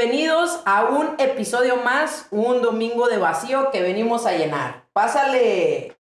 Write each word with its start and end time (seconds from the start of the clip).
bienvenidos 0.00 0.62
a 0.64 0.84
un 0.84 1.16
episodio 1.18 1.76
más, 1.76 2.26
un 2.30 2.62
domingo 2.62 3.08
de 3.08 3.18
vacío 3.18 3.70
que 3.70 3.82
venimos 3.82 4.24
a 4.24 4.32
llenar. 4.32 4.86
Pásale. 4.94 5.99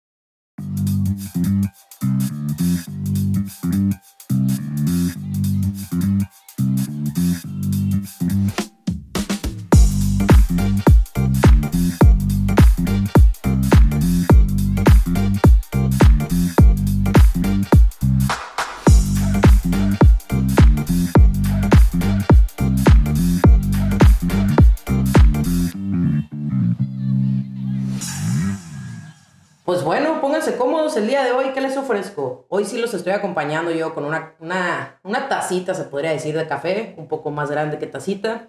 ¿Qué 31.59 31.67
les 31.67 31.75
ofrezco? 31.75 32.45
Hoy 32.47 32.63
sí 32.63 32.77
los 32.77 32.93
estoy 32.93 33.11
acompañando 33.11 33.69
yo 33.71 33.93
con 33.93 34.05
una, 34.05 34.33
una, 34.39 35.01
una 35.03 35.27
tacita, 35.27 35.73
se 35.73 35.83
podría 35.83 36.11
decir, 36.11 36.37
de 36.37 36.47
café, 36.47 36.95
un 36.95 37.09
poco 37.09 37.31
más 37.31 37.51
grande 37.51 37.77
que 37.77 37.85
tacita, 37.85 38.47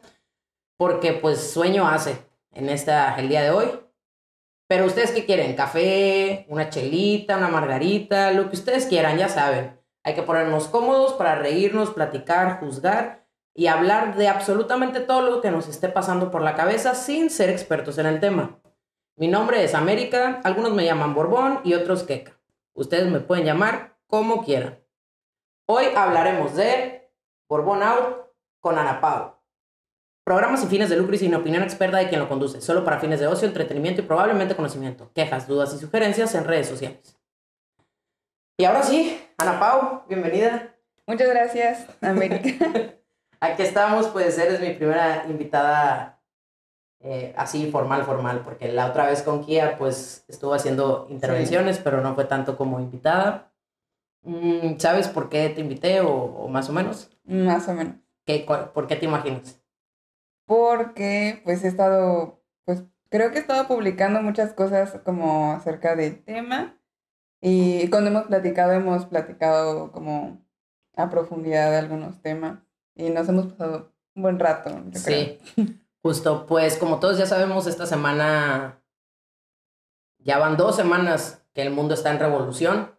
porque 0.77 1.13
pues 1.15 1.51
sueño 1.51 1.89
hace 1.89 2.25
en 2.53 2.69
esta, 2.69 3.17
el 3.17 3.29
día 3.29 3.43
de 3.43 3.51
hoy. 3.51 3.67
Pero 4.69 4.85
ustedes 4.85 5.11
qué 5.11 5.27
quieren? 5.27 5.57
¿Café? 5.57 6.47
¿Una 6.49 6.71
chelita? 6.71 7.37
¿Una 7.37 7.49
margarita? 7.49 8.31
Lo 8.31 8.49
que 8.49 8.55
ustedes 8.55 8.87
quieran, 8.87 9.19
ya 9.19 9.29
saben. 9.29 9.77
Hay 10.05 10.15
que 10.15 10.23
ponernos 10.23 10.69
cómodos 10.69 11.15
para 11.15 11.35
reírnos, 11.35 11.91
platicar, 11.91 12.61
juzgar 12.61 13.27
y 13.57 13.67
hablar 13.67 14.15
de 14.15 14.29
absolutamente 14.29 15.01
todo 15.01 15.23
lo 15.23 15.41
que 15.41 15.51
nos 15.51 15.67
esté 15.67 15.89
pasando 15.89 16.31
por 16.31 16.43
la 16.43 16.55
cabeza 16.55 16.95
sin 16.95 17.29
ser 17.31 17.51
expertos 17.51 17.99
en 17.99 18.07
el 18.07 18.21
tema. 18.21 18.61
Mi 19.17 19.27
nombre 19.27 19.65
es 19.65 19.75
América, 19.75 20.41
algunos 20.45 20.75
me 20.75 20.85
llaman 20.85 21.13
Borbón 21.13 21.59
y 21.65 21.75
otros 21.75 22.05
Queca. 22.05 22.40
Ustedes 22.75 23.11
me 23.11 23.21
pueden 23.21 23.45
llamar 23.45 23.99
como 24.07 24.45
quieran. 24.45 24.79
Hoy 25.67 25.87
hablaremos 25.97 26.55
de 26.57 27.11
Borbón 27.49 27.83
Out 27.83 28.27
con 28.61 28.79
Ana 28.79 29.01
Pau. 29.01 29.37
Programas 30.25 30.61
sin 30.61 30.69
fines 30.69 30.91
de 30.91 30.97
lucro 30.97 31.15
y 31.15 31.19
sin 31.19 31.35
opinión 31.35 31.63
experta 31.63 31.97
de 31.97 32.09
quien 32.09 32.21
lo 32.21 32.29
conduce, 32.29 32.61
solo 32.61 32.85
para 32.85 33.01
fines 33.01 33.21
de 33.21 33.27
ocio, 33.27 33.49
entretenimiento 33.49 34.01
y 34.01 34.05
probablemente 34.05 34.55
conocimiento. 34.55 35.11
Quejas, 35.15 35.49
dudas 35.49 35.75
y 35.75 35.79
sugerencias 35.79 36.35
en 36.35 36.45
redes 36.45 36.69
sociales. 36.69 37.17
Y 38.57 38.65
ahora 38.65 38.83
sí, 38.83 39.21
Ana 39.39 39.59
Pau, 39.59 40.05
bienvenida. 40.09 40.77
Muchas 41.07 41.29
gracias, 41.29 41.87
América. 42.01 42.67
Aquí 43.41 43.63
estamos, 43.63 44.09
pues 44.09 44.39
eres 44.39 44.61
mi 44.61 44.75
primera 44.75 45.25
invitada 45.29 46.20
eh, 47.01 47.33
así 47.37 47.71
formal, 47.71 48.05
formal, 48.05 48.41
porque 48.45 48.71
la 48.73 48.87
otra 48.87 49.07
vez 49.07 49.23
con 49.23 49.45
Kia 49.45 49.77
pues 49.79 50.25
estuvo 50.29 50.55
haciendo 50.55 51.07
intervenciones, 51.11 51.79
pero 51.79 52.01
no 52.03 52.15
fue 52.15 52.25
tanto 52.27 52.57
como 52.57 52.79
invitada. 52.81 53.53
Mm, 54.23 54.77
¿Sabes 54.79 55.09
por 55.09 55.29
qué 55.31 55.49
te 55.49 55.61
invité 55.63 56.01
o, 56.03 56.13
o 56.13 56.49
más 56.49 56.69
o 56.69 56.73
menos? 56.73 57.11
Más 57.25 57.69
o 57.69 57.75
menos. 57.75 57.95
¿Qué, 58.27 58.45
cuál- 58.45 58.71
¿Por 58.73 58.87
qué 58.87 58.97
te 58.97 59.07
imaginas? 59.07 59.61
Porque 60.47 61.41
pues 61.45 61.65
he 61.65 61.69
estado, 61.69 62.43
pues 62.65 62.85
creo 63.09 63.31
que 63.31 63.39
he 63.39 63.41
estado 63.41 63.67
publicando 63.69 64.21
muchas 64.23 64.53
cosas 64.53 64.99
como 65.05 65.53
acerca 65.53 65.95
del 65.97 66.23
tema 66.25 66.77
y 67.41 67.89
cuando 67.89 68.11
hemos 68.11 68.25
platicado 68.25 68.73
hemos 68.73 69.07
platicado 69.07 69.93
como 69.93 70.45
a 70.97 71.09
profundidad 71.09 71.71
de 71.71 71.79
algunos 71.79 72.21
temas 72.21 72.59
y 72.95 73.11
nos 73.11 73.29
hemos 73.29 73.47
pasado 73.47 73.93
un 74.15 74.23
buen 74.23 74.39
rato, 74.39 74.71
yo 74.91 75.01
creo. 75.03 75.39
Justo, 76.03 76.47
pues 76.47 76.79
como 76.79 76.99
todos 76.99 77.19
ya 77.19 77.27
sabemos, 77.27 77.67
esta 77.67 77.87
semana 77.87 78.83
ya 80.19 80.39
van 80.39 80.57
dos 80.57 80.77
semanas 80.77 81.45
que 81.53 81.63
el 81.63 81.71
mundo 81.71 81.95
está 81.95 82.11
en 82.11 82.19
revolución 82.19 82.99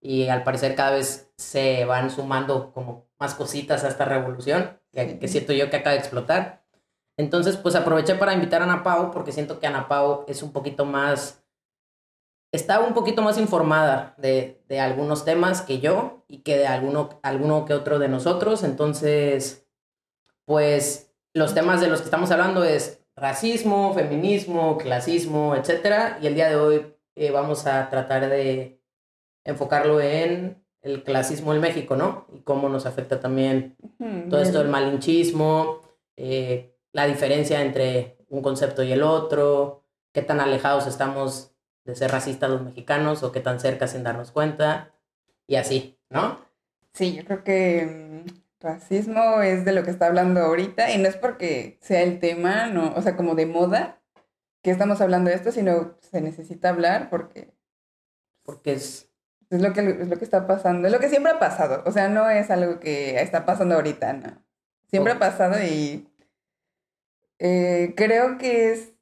y 0.00 0.28
al 0.28 0.44
parecer 0.44 0.74
cada 0.74 0.90
vez 0.90 1.32
se 1.38 1.86
van 1.86 2.10
sumando 2.10 2.72
como 2.72 3.08
más 3.18 3.34
cositas 3.34 3.84
a 3.84 3.88
esta 3.88 4.04
revolución 4.04 4.78
que, 4.92 5.18
que 5.18 5.28
siento 5.28 5.54
yo 5.54 5.70
que 5.70 5.76
acaba 5.76 5.94
de 5.94 6.00
explotar. 6.00 6.64
Entonces, 7.16 7.56
pues 7.56 7.74
aproveché 7.76 8.14
para 8.16 8.34
invitar 8.34 8.60
a 8.60 8.64
Ana 8.64 8.82
Pau 8.82 9.10
porque 9.10 9.32
siento 9.32 9.58
que 9.58 9.66
Ana 9.66 9.88
Pau 9.88 10.24
es 10.28 10.42
un 10.42 10.52
poquito 10.52 10.84
más, 10.84 11.42
está 12.52 12.80
un 12.80 12.92
poquito 12.92 13.22
más 13.22 13.38
informada 13.38 14.14
de, 14.18 14.62
de 14.68 14.80
algunos 14.80 15.24
temas 15.24 15.62
que 15.62 15.78
yo 15.80 16.24
y 16.28 16.42
que 16.42 16.58
de 16.58 16.66
alguno, 16.66 17.20
alguno 17.22 17.64
que 17.64 17.72
otro 17.72 17.98
de 17.98 18.08
nosotros. 18.08 18.64
Entonces, 18.64 19.66
pues 20.44 21.13
los 21.34 21.52
temas 21.52 21.80
de 21.80 21.88
los 21.88 22.00
que 22.00 22.06
estamos 22.06 22.30
hablando 22.30 22.64
es 22.64 23.04
racismo, 23.16 23.92
feminismo, 23.92 24.78
clasismo, 24.78 25.54
etcétera. 25.54 26.18
Y 26.22 26.28
el 26.28 26.34
día 26.34 26.48
de 26.48 26.56
hoy 26.56 26.96
eh, 27.16 27.30
vamos 27.30 27.66
a 27.66 27.90
tratar 27.90 28.28
de 28.28 28.80
enfocarlo 29.44 30.00
en 30.00 30.64
el 30.80 31.02
clasismo 31.02 31.52
en 31.52 31.60
México, 31.60 31.96
¿no? 31.96 32.26
Y 32.32 32.40
cómo 32.40 32.68
nos 32.68 32.86
afecta 32.86 33.20
también 33.20 33.76
todo 34.30 34.40
esto 34.40 34.58
del 34.58 34.68
malinchismo, 34.68 35.82
eh, 36.16 36.76
la 36.92 37.06
diferencia 37.06 37.62
entre 37.62 38.18
un 38.28 38.42
concepto 38.42 38.82
y 38.82 38.92
el 38.92 39.02
otro, 39.02 39.84
qué 40.12 40.22
tan 40.22 40.40
alejados 40.40 40.86
estamos 40.86 41.52
de 41.84 41.94
ser 41.94 42.10
racistas 42.10 42.50
los 42.50 42.62
mexicanos 42.62 43.22
o 43.22 43.32
qué 43.32 43.40
tan 43.40 43.60
cerca 43.60 43.86
sin 43.86 44.02
darnos 44.02 44.30
cuenta, 44.30 44.92
y 45.46 45.56
así, 45.56 45.98
¿no? 46.10 46.38
Sí, 46.92 47.14
yo 47.14 47.24
creo 47.24 47.44
que 47.44 48.24
mm, 48.26 48.43
racismo 48.64 49.42
es 49.42 49.64
de 49.64 49.72
lo 49.72 49.84
que 49.84 49.90
está 49.92 50.06
hablando 50.06 50.40
ahorita 50.40 50.90
y 50.92 50.98
no 50.98 51.08
es 51.08 51.16
porque 51.16 51.78
sea 51.82 52.02
el 52.02 52.18
tema, 52.20 52.66
no, 52.68 52.94
o 52.94 53.02
sea, 53.02 53.16
como 53.16 53.34
de 53.36 53.46
moda 53.46 54.02
que 54.62 54.70
estamos 54.72 55.00
hablando 55.00 55.30
de 55.30 55.36
esto, 55.36 55.52
sino 55.52 55.96
se 56.00 56.20
necesita 56.22 56.70
hablar 56.70 57.10
porque 57.10 57.54
Porque 58.44 58.74
es, 58.74 59.10
es 59.50 59.62
lo 59.62 59.72
que, 59.72 59.80
es 60.02 60.08
lo 60.08 60.18
que 60.18 60.24
está 60.24 60.46
pasando, 60.46 60.86
es 60.88 60.92
lo 60.92 61.00
que 61.00 61.08
siempre 61.08 61.32
ha 61.32 61.38
pasado, 61.38 61.82
o 61.86 61.92
sea, 61.92 62.08
no 62.08 62.28
es 62.30 62.50
algo 62.50 62.80
que 62.80 63.20
está 63.20 63.44
pasando 63.46 63.74
ahorita, 63.76 64.12
no. 64.14 64.44
Siempre 64.88 65.12
Oh. 65.12 65.16
ha 65.16 65.18
pasado 65.18 65.56
y 65.62 66.08
eh, 67.38 67.94
creo 67.96 68.38
que 68.38 68.72
es 68.72 68.94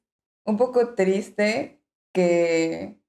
un 0.45 0.57
poco 0.57 0.95
triste 0.95 1.81
que 2.13 2.99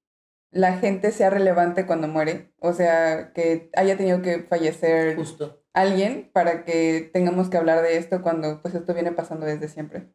la 0.51 0.77
gente 0.79 1.11
sea 1.11 1.29
relevante 1.29 1.85
cuando 1.85 2.07
muere, 2.07 2.53
o 2.59 2.73
sea, 2.73 3.33
que 3.33 3.69
haya 3.75 3.97
tenido 3.97 4.21
que 4.21 4.43
fallecer 4.43 5.15
justo. 5.15 5.64
Alguien 5.75 6.29
para 6.33 6.65
que 6.65 7.09
tengamos 7.13 7.49
que 7.49 7.57
hablar 7.57 7.81
de 7.83 7.97
esto 7.97 8.21
cuando 8.23 8.61
pues 8.61 8.73
esto 8.75 8.93
viene 8.93 9.11
pasando 9.11 9.45
desde 9.45 9.67
siempre. 9.67 10.09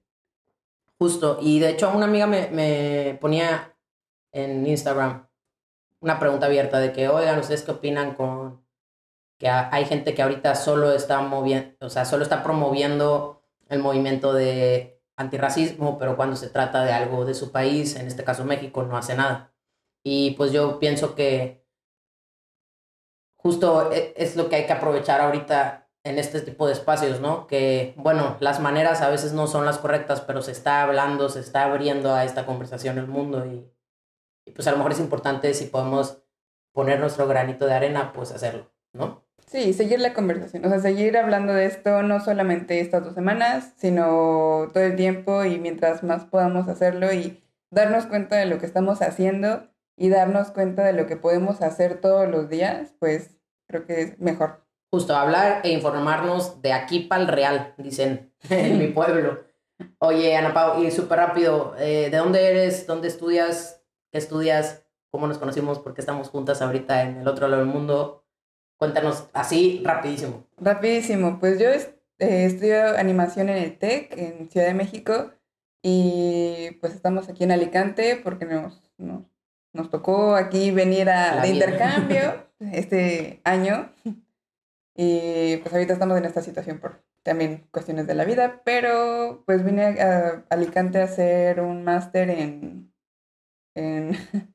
Justo, 0.99 1.39
y 1.41 1.61
de 1.61 1.71
hecho 1.71 1.91
una 1.95 2.07
amiga 2.07 2.27
me, 2.27 2.49
me 2.49 3.17
ponía 3.21 3.75
en 4.33 4.67
Instagram 4.67 5.27
una 6.01 6.19
pregunta 6.19 6.47
abierta 6.47 6.79
de 6.79 6.93
que, 6.93 7.09
oigan, 7.09 7.39
¿ustedes 7.39 7.63
qué 7.63 7.73
opinan 7.73 8.15
con 8.15 8.65
que 9.39 9.49
ha- 9.49 9.69
hay 9.73 9.85
gente 9.87 10.15
que 10.15 10.23
ahorita 10.23 10.55
solo 10.55 10.93
está 10.93 11.21
moviendo, 11.23 11.75
o 11.81 11.91
sea, 11.91 12.05
solo 12.05 12.23
está 12.23 12.43
promoviendo 12.43 13.43
el 13.69 13.79
movimiento 13.81 14.33
de 14.35 15.01
antirracismo, 15.17 15.99
pero 15.99 16.17
cuando 16.17 16.37
se 16.37 16.49
trata 16.49 16.85
de 16.85 16.93
algo 16.93 17.25
de 17.25 17.35
su 17.35 17.53
país, 17.53 17.97
en 17.97 18.07
este 18.07 18.25
caso 18.25 18.45
México, 18.45 18.83
no 18.83 18.97
hace 18.97 19.15
nada? 19.15 19.53
Y 20.03 20.33
pues 20.33 20.53
yo 20.53 20.79
pienso 20.79 21.15
que 21.15 21.60
justo 23.43 23.91
e- 23.93 24.15
es 24.17 24.37
lo 24.37 24.49
que 24.49 24.57
hay 24.57 24.67
que 24.67 24.73
aprovechar 24.73 25.21
ahorita 25.21 25.89
en 26.05 26.19
este 26.19 26.41
tipo 26.41 26.67
de 26.67 26.73
espacios, 26.73 27.21
¿no? 27.21 27.47
Que, 27.47 27.95
bueno, 27.97 28.37
las 28.41 28.61
maneras 28.61 29.03
a 29.03 29.11
veces 29.11 29.33
no 29.33 29.47
son 29.47 29.67
las 29.67 29.79
correctas, 29.79 30.23
pero 30.23 30.41
se 30.43 30.53
está 30.53 30.83
hablando, 30.83 31.29
se 31.29 31.41
está 31.41 31.65
abriendo 31.65 32.15
a 32.15 32.25
esta 32.25 32.47
conversación 32.47 32.99
el 32.99 33.07
mundo 33.07 33.45
y, 33.47 33.71
y 34.47 34.53
pues 34.53 34.67
a 34.67 34.71
lo 34.71 34.79
mejor 34.79 34.93
es 34.93 35.01
importante 35.01 35.53
si 35.53 35.67
podemos 35.67 36.23
poner 36.73 37.01
nuestro 37.01 37.27
granito 37.27 37.67
de 37.67 37.75
arena, 37.75 38.13
pues 38.13 38.33
hacerlo, 38.33 38.71
¿no? 38.93 39.25
Sí, 39.47 39.73
seguir 39.73 39.99
la 39.99 40.15
conversación, 40.15 40.65
o 40.65 40.69
sea, 40.69 40.79
seguir 40.79 41.19
hablando 41.19 41.53
de 41.53 41.67
esto 41.67 42.03
no 42.03 42.21
solamente 42.21 42.79
estas 42.79 43.05
dos 43.05 43.15
semanas, 43.15 43.73
sino 43.77 44.69
todo 44.73 44.85
el 44.85 44.95
tiempo 44.95 45.45
y 45.45 45.59
mientras 45.59 46.05
más 46.05 46.25
podamos 46.25 46.69
hacerlo 46.69 47.13
y 47.13 47.43
darnos 47.71 48.07
cuenta 48.07 48.37
de 48.37 48.47
lo 48.47 48.59
que 48.59 48.67
estamos 48.67 49.03
haciendo 49.03 49.70
y 50.01 50.09
darnos 50.09 50.51
cuenta 50.51 50.83
de 50.85 50.95
lo 50.95 51.07
que 51.07 51.17
podemos 51.17 51.61
hacer 51.61 52.01
todos 52.01 52.27
los 52.27 52.49
días, 52.49 52.95
pues 52.99 53.37
creo 53.69 53.85
que 53.85 54.01
es 54.01 54.19
mejor. 54.19 54.65
Justo, 54.91 55.15
hablar 55.15 55.61
e 55.63 55.71
informarnos 55.73 56.63
de 56.63 56.73
aquí 56.73 57.01
para 57.01 57.21
el 57.23 57.29
real, 57.29 57.75
dicen 57.77 58.33
en 58.49 58.79
mi 58.79 58.87
pueblo. 58.89 59.45
Oye, 59.99 60.35
Ana 60.37 60.55
Pau, 60.55 60.83
y 60.83 60.91
súper 60.91 61.19
rápido, 61.19 61.75
eh, 61.79 62.09
¿de 62.11 62.17
dónde 62.17 62.49
eres? 62.49 62.87
¿Dónde 62.87 63.09
estudias? 63.09 63.83
¿Qué 64.11 64.17
estudias? 64.19 64.83
¿Cómo 65.11 65.27
nos 65.27 65.37
conocimos? 65.39 65.79
¿Por 65.79 65.93
qué 65.93 66.01
estamos 66.01 66.31
juntas 66.31 66.63
ahorita 66.63 67.03
en 67.03 67.19
el 67.19 67.29
otro 67.29 67.47
lado 67.49 67.63
del 67.63 67.71
mundo? 67.73 68.25
Cuéntanos 68.79 69.29
así, 69.35 69.83
rapidísimo. 69.85 70.47
Rapidísimo, 70.57 71.39
pues 71.39 71.59
yo 71.61 71.69
es- 71.69 71.91
eh, 72.19 72.47
estudio 72.47 72.97
animación 72.99 73.51
en 73.51 73.59
el 73.59 73.79
TEC, 73.79 74.15
en 74.19 74.49
Ciudad 74.51 74.67
de 74.67 74.75
México, 74.75 75.31
y 75.83 76.71
pues 76.81 76.95
estamos 76.95 77.29
aquí 77.29 77.45
en 77.45 77.53
Alicante 77.53 78.19
porque 78.23 78.45
nos, 78.47 78.83
nos, 78.99 79.23
nos 79.73 79.91
tocó 79.91 80.35
aquí 80.35 80.71
venir 80.71 81.11
a, 81.11 81.37
La 81.37 81.43
de 81.43 81.53
vida. 81.53 81.67
intercambio 81.67 82.47
este 82.73 83.41
año. 83.45 83.93
Y 84.95 85.57
pues 85.59 85.73
ahorita 85.73 85.93
estamos 85.93 86.19
en 86.19 86.25
esta 86.25 86.43
situación 86.43 86.79
por 86.79 87.03
también 87.23 87.67
cuestiones 87.71 88.07
de 88.07 88.15
la 88.15 88.25
vida, 88.25 88.63
pero 88.65 89.43
pues 89.47 89.65
vine 89.65 90.01
a 90.01 90.45
Alicante 90.51 91.01
a 91.01 91.05
hacer 91.05 91.61
un 91.61 91.85
máster 91.85 92.31
en, 92.31 92.93
en... 93.75 94.13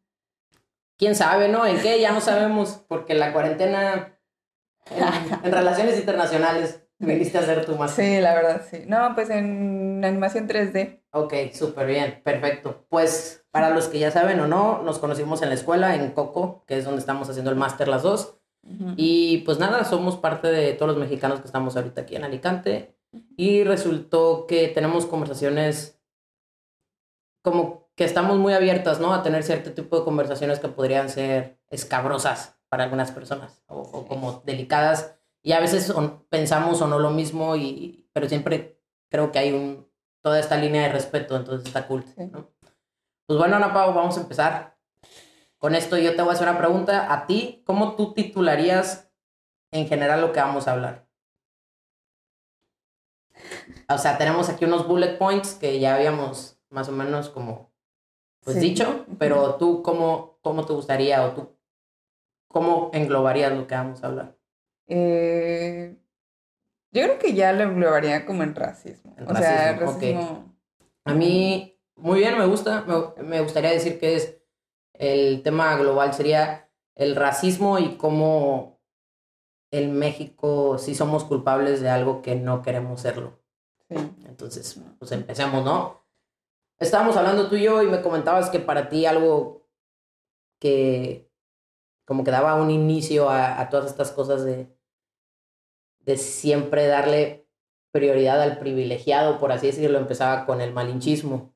¿Quién 0.97 1.15
sabe, 1.15 1.49
no? 1.49 1.65
¿En 1.65 1.81
qué? 1.81 1.99
Ya 1.99 2.11
no 2.11 2.21
sabemos, 2.21 2.83
porque 2.87 3.15
la 3.15 3.33
cuarentena 3.33 4.17
en, 5.43 5.51
relaciones 5.51 5.99
internacionales 5.99 6.81
viniste 6.99 7.37
a 7.37 7.41
hacer 7.41 7.65
tu 7.65 7.75
máster. 7.75 8.05
Sí, 8.05 8.21
la 8.21 8.33
verdad, 8.33 8.61
sí. 8.69 8.83
No, 8.87 9.13
pues 9.13 9.29
en 9.29 10.03
animación 10.05 10.47
3D. 10.47 11.01
Ok, 11.11 11.33
súper 11.53 11.87
bien, 11.87 12.21
perfecto. 12.23 12.85
Pues 12.89 13.44
para 13.55 13.69
los 13.69 13.87
que 13.87 13.99
ya 13.99 14.11
saben 14.11 14.41
o 14.41 14.47
no, 14.49 14.81
nos 14.81 14.99
conocimos 14.99 15.41
en 15.41 15.47
la 15.47 15.55
escuela, 15.55 15.95
en 15.95 16.11
Coco, 16.11 16.65
que 16.67 16.77
es 16.77 16.83
donde 16.83 16.99
estamos 16.99 17.29
haciendo 17.29 17.51
el 17.51 17.55
máster 17.55 17.87
las 17.87 18.03
dos. 18.03 18.35
Y 18.97 19.37
pues 19.45 19.59
nada, 19.59 19.85
somos 19.85 20.17
parte 20.17 20.49
de 20.49 20.73
todos 20.73 20.91
los 20.91 20.99
mexicanos 20.99 21.39
que 21.39 21.45
estamos 21.45 21.77
ahorita 21.77 22.01
aquí 22.01 22.17
en 22.17 22.25
Alicante. 22.25 22.97
Y 23.37 23.63
resultó 23.63 24.45
que 24.45 24.67
tenemos 24.67 25.05
conversaciones 25.05 26.01
como 27.41 27.87
que 27.95 28.03
estamos 28.03 28.37
muy 28.39 28.51
abiertas, 28.51 28.99
¿no? 28.99 29.13
A 29.13 29.23
tener 29.23 29.41
cierto 29.41 29.71
tipo 29.71 29.99
de 29.99 30.03
conversaciones 30.03 30.59
que 30.59 30.67
podrían 30.67 31.07
ser 31.07 31.57
escabrosas 31.69 32.57
para 32.67 32.83
algunas 32.83 33.11
personas 33.11 33.63
o, 33.67 34.05
como 34.05 34.43
delicadas. 34.45 35.15
Y 35.41 35.53
a 35.53 35.61
veces 35.61 35.93
pensamos 36.27 36.81
o 36.81 36.87
no 36.87 36.99
lo 36.99 37.11
mismo, 37.11 37.55
y, 37.55 38.05
pero 38.11 38.27
siempre 38.27 38.81
creo 39.07 39.31
que 39.31 39.39
hay 39.39 39.53
un, 39.53 39.87
toda 40.25 40.41
esta 40.41 40.57
línea 40.57 40.81
de 40.81 40.89
respeto, 40.89 41.37
entonces 41.37 41.67
está 41.67 41.87
cool. 41.87 42.03
¿no? 42.17 42.49
Pues 43.25 43.39
bueno, 43.39 43.55
Ana 43.55 43.73
Pau, 43.73 43.93
vamos 43.93 44.17
a 44.17 44.21
empezar. 44.21 44.77
Con 45.57 45.73
esto 45.73 45.97
yo 45.97 46.15
te 46.15 46.21
voy 46.21 46.31
a 46.31 46.33
hacer 46.33 46.47
una 46.47 46.57
pregunta 46.57 47.11
a 47.11 47.25
ti. 47.25 47.63
¿Cómo 47.65 47.95
tú 47.95 48.13
titularías 48.13 49.11
en 49.71 49.87
general 49.87 50.21
lo 50.21 50.31
que 50.31 50.39
vamos 50.39 50.67
a 50.67 50.73
hablar? 50.73 51.07
O 53.89 53.97
sea, 53.97 54.17
tenemos 54.17 54.49
aquí 54.49 54.65
unos 54.65 54.87
bullet 54.87 55.17
points 55.17 55.53
que 55.55 55.79
ya 55.79 55.95
habíamos 55.95 56.59
más 56.69 56.87
o 56.89 56.91
menos 56.91 57.29
como 57.29 57.73
pues 58.43 58.59
dicho, 58.59 59.05
pero 59.17 59.55
tú 59.55 59.81
cómo, 59.81 60.37
cómo 60.41 60.65
te 60.65 60.73
gustaría 60.73 61.25
o 61.25 61.31
tú 61.31 61.55
cómo 62.47 62.89
englobarías 62.93 63.51
lo 63.51 63.67
que 63.67 63.75
vamos 63.75 64.03
a 64.03 64.07
hablar? 64.07 64.37
Eh, 64.87 65.97
yo 66.91 67.03
creo 67.03 67.19
que 67.19 67.33
ya 67.33 67.51
lo 67.53 67.63
englobaría 67.63 68.25
como 68.25 68.43
en 68.43 68.55
racismo. 68.55 69.15
o 69.27 69.35
sea, 69.35 69.73
racismo. 69.73 70.55
A 71.03 71.13
mí, 71.13 71.74
muy 71.95 72.19
bien, 72.19 72.37
me 72.37 72.45
gusta. 72.45 72.85
me 73.17 73.41
gustaría 73.41 73.71
decir 73.71 73.99
que 73.99 74.15
es 74.15 74.37
el 74.93 75.43
tema 75.43 75.75
global 75.77 76.13
sería 76.13 76.69
el 76.95 77.15
racismo 77.15 77.79
y 77.79 77.97
cómo 77.97 78.79
en 79.71 79.97
México 79.97 80.77
sí 80.77 80.95
somos 80.95 81.25
culpables 81.25 81.81
de 81.81 81.89
algo 81.89 82.21
que 82.21 82.35
no 82.35 82.61
queremos 82.61 83.01
serlo. 83.01 83.39
Entonces, 83.89 84.81
pues 84.97 85.11
empecemos, 85.11 85.63
¿no? 85.63 86.05
Estábamos 86.79 87.15
hablando 87.17 87.49
tú 87.49 87.55
y 87.55 87.63
yo 87.63 87.83
y 87.83 87.87
me 87.87 88.01
comentabas 88.01 88.49
que 88.49 88.59
para 88.59 88.89
ti 88.89 89.05
algo 89.05 89.67
que 90.59 91.29
como 92.05 92.23
que 92.23 92.31
daba 92.31 92.55
un 92.55 92.69
inicio 92.69 93.29
a, 93.29 93.67
todas 93.69 93.87
estas 93.87 94.11
cosas 94.11 94.45
de, 94.45 94.69
de 95.99 96.17
siempre 96.17 96.85
darle 96.85 97.49
prioridad 97.91 98.41
al 98.41 98.59
privilegiado, 98.59 99.39
por 99.39 99.51
así 99.51 99.67
decirlo, 99.67 99.97
empezaba 99.97 100.45
con 100.45 100.61
el 100.61 100.71
malinchismo, 100.71 101.54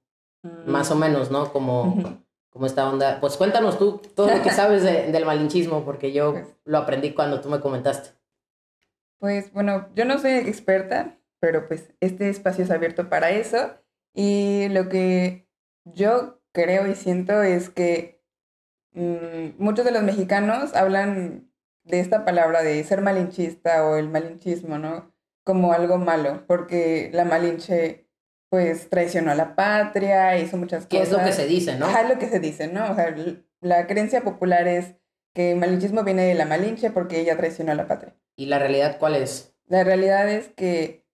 más 0.66 0.92
o 0.92 0.96
menos, 0.96 1.32
¿no? 1.32 1.52
Como 1.52 2.20
como 2.50 2.66
esta 2.66 2.90
onda. 2.90 3.20
Pues 3.20 3.38
cuéntanos 3.38 3.78
tú 3.78 4.02
todo 4.16 4.36
lo 4.36 4.44
que 4.44 4.52
sabes 4.52 4.84
del 4.84 5.26
malinchismo, 5.26 5.86
porque 5.86 6.12
yo 6.12 6.34
pues 6.34 6.48
lo 6.66 6.78
aprendí 6.80 7.14
cuando 7.14 7.42
tú 7.42 7.50
me 7.50 7.60
comentaste. 7.60 8.10
Pues 9.20 9.52
bueno, 9.54 9.88
yo 9.96 10.06
no 10.06 10.18
soy 10.18 10.32
experta, 10.32 11.18
pero 11.40 11.68
pues 11.68 11.94
este 12.00 12.30
espacio 12.30 12.64
es 12.64 12.72
abierto 12.72 13.10
para 13.10 13.32
eso. 13.32 13.76
Y 14.14 14.68
lo 14.70 14.90
que 14.90 15.48
yo 15.86 16.42
creo 16.52 16.88
y 16.88 16.96
siento 16.96 17.42
es 17.44 17.70
que 17.70 18.24
mm, 18.94 19.62
muchos 19.62 19.86
de 19.86 19.92
los 19.92 20.04
mexicanos 20.04 20.76
hablan 20.76 21.52
de 21.84 22.00
esta 22.00 22.26
palabra 22.26 22.64
de 22.64 22.84
ser 22.84 23.02
malinchista 23.02 23.86
o 23.88 23.98
el 23.98 24.10
malinchismo, 24.10 24.78
¿no? 24.78 25.14
Como 25.44 25.74
algo 25.74 25.98
malo, 25.98 26.44
porque 26.48 27.10
la 27.14 27.26
malinche 27.26 28.09
pues 28.50 28.90
traicionó 28.90 29.32
a 29.32 29.36
la 29.36 29.56
patria, 29.56 30.38
hizo 30.38 30.58
muchas 30.58 30.86
cosas. 30.86 30.90
¿Qué 30.90 31.02
es 31.02 31.12
lo 31.12 31.24
que 31.24 31.32
se 31.32 31.46
dice, 31.46 31.78
no? 31.78 31.86
Ajá, 31.86 32.02
es 32.02 32.10
lo 32.10 32.20
que 32.20 32.28
se 32.28 32.40
dice, 32.40 32.68
¿no? 32.68 32.92
O 32.92 32.96
sea, 32.96 33.16
la 33.62 33.88
creencia 33.88 34.22
popular 34.22 34.68
es 34.68 34.96
que 35.34 35.52
el 35.52 35.58
malinchismo 35.58 36.04
viene 36.04 36.26
de 36.26 36.34
la 36.34 36.46
Malinche 36.46 36.90
porque 36.90 37.20
ella 37.20 37.38
traicionó 37.38 37.72
a 37.72 37.76
la 37.76 37.88
patria. 37.88 38.16
¿Y 38.36 38.48
la 38.48 38.58
realidad 38.58 38.98
cuál 39.00 39.16
es? 39.16 39.54
La 39.68 39.84
realidad 39.84 40.28
es 40.30 40.48
que, 40.48 41.06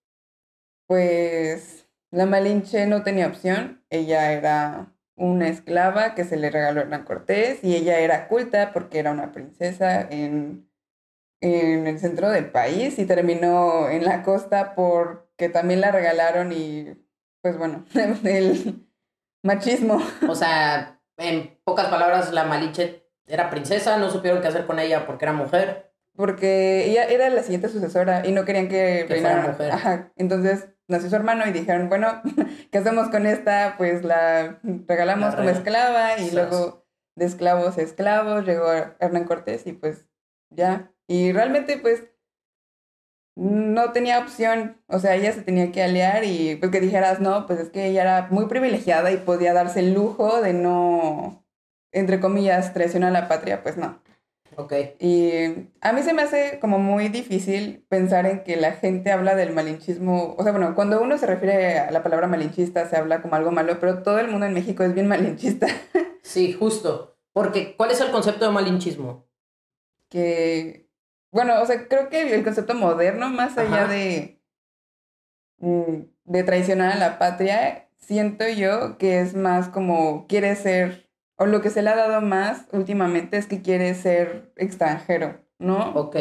pues, 0.86 1.88
la 2.10 2.24
Malinche 2.24 2.86
no 2.86 3.02
tenía 3.02 3.26
opción. 3.26 3.84
Ella 3.90 4.32
era 4.32 4.96
una 5.16 5.48
esclava 5.48 6.14
que 6.14 6.24
se 6.24 6.36
le 6.36 6.50
regaló 6.50 6.80
a 6.80 6.82
Hernán 6.84 7.04
Cortés 7.04 7.62
y 7.62 7.74
ella 7.74 7.98
era 7.98 8.28
culta 8.28 8.72
porque 8.72 8.98
era 8.98 9.12
una 9.12 9.32
princesa 9.32 10.00
en, 10.00 10.70
en 11.40 11.86
el 11.86 11.98
centro 11.98 12.30
del 12.30 12.50
país 12.50 12.98
y 12.98 13.06
terminó 13.06 13.88
en 13.88 14.04
la 14.04 14.22
costa 14.22 14.74
porque 14.74 15.48
también 15.48 15.80
la 15.80 15.90
regalaron 15.90 16.52
y 16.52 17.05
pues 17.46 17.58
bueno, 17.58 17.84
el 18.24 18.88
machismo. 19.44 20.02
O 20.28 20.34
sea, 20.34 21.00
en 21.16 21.56
pocas 21.62 21.86
palabras, 21.86 22.32
la 22.32 22.42
Maliche 22.42 23.08
era 23.28 23.50
princesa, 23.50 23.98
no 23.98 24.10
supieron 24.10 24.42
qué 24.42 24.48
hacer 24.48 24.66
con 24.66 24.80
ella 24.80 25.06
porque 25.06 25.26
era 25.26 25.32
mujer. 25.32 25.92
Porque 26.16 26.86
ella 26.86 27.04
era 27.04 27.30
la 27.30 27.44
siguiente 27.44 27.68
sucesora 27.68 28.26
y 28.26 28.32
no 28.32 28.44
querían 28.44 28.66
que, 28.66 29.04
que 29.06 29.14
reinara. 29.14 29.46
mujer. 29.46 29.70
Ajá. 29.70 30.12
Entonces 30.16 30.70
nació 30.88 31.08
su 31.08 31.14
hermano 31.14 31.46
y 31.46 31.52
dijeron, 31.52 31.88
bueno, 31.88 32.20
¿qué 32.72 32.78
hacemos 32.78 33.10
con 33.10 33.26
esta? 33.26 33.76
Pues 33.78 34.02
la 34.02 34.58
regalamos 34.88 35.36
como 35.36 35.48
esclava 35.48 36.18
y 36.18 36.32
luego 36.32 36.84
de 37.14 37.26
esclavos 37.26 37.78
a 37.78 37.82
esclavos 37.82 38.44
llegó 38.44 38.72
Hernán 38.98 39.22
Cortés 39.22 39.68
y 39.68 39.72
pues 39.72 40.08
ya. 40.50 40.90
Y 41.06 41.30
realmente 41.30 41.78
pues 41.78 42.08
no 43.36 43.92
tenía 43.92 44.18
opción, 44.18 44.80
o 44.88 44.98
sea, 44.98 45.14
ella 45.14 45.32
se 45.32 45.42
tenía 45.42 45.70
que 45.70 45.82
aliar 45.82 46.24
y 46.24 46.56
pues 46.56 46.72
que 46.72 46.80
dijeras, 46.80 47.20
no, 47.20 47.46
pues 47.46 47.60
es 47.60 47.68
que 47.70 47.86
ella 47.86 48.02
era 48.02 48.28
muy 48.30 48.46
privilegiada 48.46 49.12
y 49.12 49.18
podía 49.18 49.52
darse 49.52 49.80
el 49.80 49.92
lujo 49.94 50.40
de 50.40 50.54
no, 50.54 51.44
entre 51.92 52.18
comillas, 52.18 52.72
traicionar 52.72 53.10
a 53.10 53.20
la 53.20 53.28
patria, 53.28 53.62
pues 53.62 53.76
no. 53.76 54.00
Ok. 54.56 54.72
Y 55.00 55.68
a 55.82 55.92
mí 55.92 56.02
se 56.02 56.14
me 56.14 56.22
hace 56.22 56.58
como 56.60 56.78
muy 56.78 57.08
difícil 57.08 57.84
pensar 57.90 58.24
en 58.24 58.42
que 58.42 58.56
la 58.56 58.72
gente 58.72 59.12
habla 59.12 59.34
del 59.34 59.52
malinchismo, 59.52 60.34
o 60.38 60.42
sea, 60.42 60.52
bueno, 60.52 60.74
cuando 60.74 61.02
uno 61.02 61.18
se 61.18 61.26
refiere 61.26 61.78
a 61.78 61.90
la 61.90 62.02
palabra 62.02 62.26
malinchista 62.28 62.88
se 62.88 62.96
habla 62.96 63.20
como 63.20 63.36
algo 63.36 63.50
malo, 63.50 63.78
pero 63.78 64.02
todo 64.02 64.18
el 64.18 64.28
mundo 64.28 64.46
en 64.46 64.54
México 64.54 64.82
es 64.82 64.94
bien 64.94 65.08
malinchista. 65.08 65.66
Sí, 66.22 66.52
justo, 66.54 67.18
porque 67.32 67.76
¿cuál 67.76 67.90
es 67.90 68.00
el 68.00 68.10
concepto 68.10 68.46
de 68.46 68.50
malinchismo? 68.50 69.26
Que 70.08 70.85
bueno, 71.36 71.60
o 71.60 71.66
sea, 71.66 71.86
creo 71.86 72.08
que 72.08 72.34
el 72.34 72.42
concepto 72.42 72.74
moderno, 72.74 73.28
más 73.28 73.58
allá 73.58 73.86
de, 73.86 74.40
mm, 75.58 76.00
de 76.24 76.42
traicionar 76.44 76.92
a 76.92 76.98
la 76.98 77.18
patria, 77.18 77.90
siento 77.98 78.48
yo 78.48 78.96
que 78.96 79.20
es 79.20 79.34
más 79.34 79.68
como 79.68 80.26
quiere 80.28 80.56
ser, 80.56 81.10
o 81.36 81.44
lo 81.44 81.60
que 81.60 81.68
se 81.68 81.82
le 81.82 81.90
ha 81.90 81.96
dado 81.96 82.22
más 82.22 82.64
últimamente 82.72 83.36
es 83.36 83.44
que 83.44 83.60
quiere 83.60 83.94
ser 83.94 84.50
extranjero, 84.56 85.44
¿no? 85.58 85.90
Ok. 85.90 86.16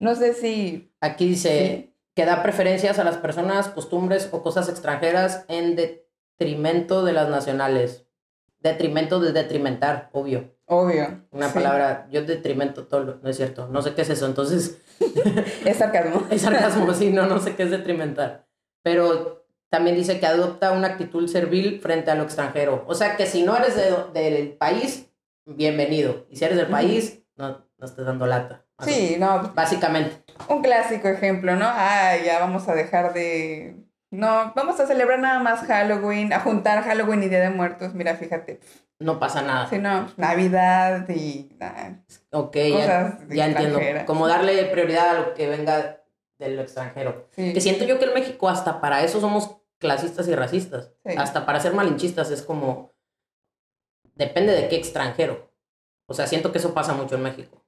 No 0.00 0.14
sé 0.14 0.32
si... 0.32 0.90
Aquí 1.02 1.28
dice 1.28 1.92
que 2.14 2.24
da 2.24 2.42
preferencias 2.42 2.98
a 2.98 3.04
las 3.04 3.18
personas, 3.18 3.68
costumbres 3.68 4.30
o 4.32 4.42
cosas 4.42 4.70
extranjeras 4.70 5.44
en 5.48 5.76
detrimento 5.76 7.04
de 7.04 7.12
las 7.12 7.28
nacionales. 7.28 8.05
Detrimento 8.66 9.20
de 9.20 9.32
detrimentar, 9.32 10.10
obvio. 10.12 10.56
Obvio. 10.64 11.22
Una 11.30 11.52
palabra, 11.52 12.08
yo 12.10 12.24
detrimento 12.24 12.88
todo, 12.88 13.20
no 13.22 13.30
es 13.30 13.36
cierto, 13.36 13.68
no 13.68 13.80
sé 13.80 13.94
qué 13.94 14.02
es 14.02 14.10
eso, 14.10 14.26
entonces... 14.26 14.82
es 15.64 15.76
sarcasmo. 15.76 16.26
es 16.30 16.42
sarcasmo, 16.42 16.92
sí, 16.92 17.10
no, 17.10 17.26
no 17.26 17.38
sé 17.38 17.54
qué 17.54 17.62
es 17.62 17.70
detrimentar. 17.70 18.48
Pero 18.82 19.46
también 19.70 19.94
dice 19.94 20.18
que 20.18 20.26
adopta 20.26 20.72
una 20.72 20.88
actitud 20.88 21.28
servil 21.28 21.80
frente 21.80 22.10
a 22.10 22.16
lo 22.16 22.24
extranjero. 22.24 22.84
O 22.88 22.94
sea 22.94 23.16
que 23.16 23.26
si 23.26 23.44
no 23.44 23.56
eres 23.56 23.76
del 24.12 24.54
país, 24.54 25.08
bienvenido. 25.44 26.26
Y 26.28 26.36
si 26.36 26.44
eres 26.44 26.56
del 26.56 26.66
país, 26.66 27.22
no, 27.36 27.64
no 27.78 27.86
estés 27.86 28.04
dando 28.04 28.26
lata. 28.26 28.64
Sí, 28.80 29.16
no. 29.20 29.52
Básicamente. 29.54 30.24
Un 30.48 30.60
clásico 30.60 31.06
ejemplo, 31.06 31.54
¿no? 31.54 31.66
Ah, 31.68 32.16
ya 32.24 32.40
vamos 32.40 32.68
a 32.68 32.74
dejar 32.74 33.14
de... 33.14 33.85
No, 34.16 34.52
vamos 34.54 34.80
a 34.80 34.86
celebrar 34.86 35.18
nada 35.18 35.38
más 35.40 35.60
Halloween, 35.60 36.32
a 36.32 36.40
juntar 36.40 36.82
Halloween 36.82 37.22
y 37.22 37.28
Día 37.28 37.40
de 37.40 37.50
Muertos. 37.50 37.94
Mira, 37.94 38.16
fíjate 38.16 38.60
no 38.98 39.18
pasa 39.18 39.42
nada. 39.42 39.68
Sí, 39.68 39.78
no, 39.78 40.08
Navidad 40.16 41.08
y 41.10 41.50
nada. 41.58 42.02
Ok, 42.30 42.56
ya, 42.56 43.18
entiendo. 43.28 43.78
Como 44.06 44.26
darle 44.26 44.64
prioridad 44.66 45.10
a 45.10 45.20
lo 45.20 45.34
que 45.34 45.48
venga 45.48 46.02
de 46.38 46.50
lo 46.50 46.62
extranjero. 46.62 47.28
Que 47.34 47.60
siento 47.60 47.84
yo 47.84 47.98
que 47.98 48.06
en 48.06 48.14
México 48.14 48.48
hasta 48.48 48.80
para 48.80 49.02
eso 49.02 49.20
somos 49.20 49.56
clasistas 49.78 50.28
y 50.28 50.34
racistas. 50.34 50.92
Hasta 51.16 51.44
para 51.44 51.60
ser 51.60 51.74
malinchistas 51.74 52.30
es 52.30 52.42
como... 52.42 52.94
Depende 54.14 54.54
de 54.54 54.68
qué 54.68 54.76
extranjero. 54.76 55.52
O 56.06 56.14
sea, 56.14 56.26
siento 56.26 56.52
que 56.52 56.58
eso 56.58 56.72
pasa 56.72 56.94
mucho 56.94 57.16
en 57.16 57.22
México. 57.22 57.65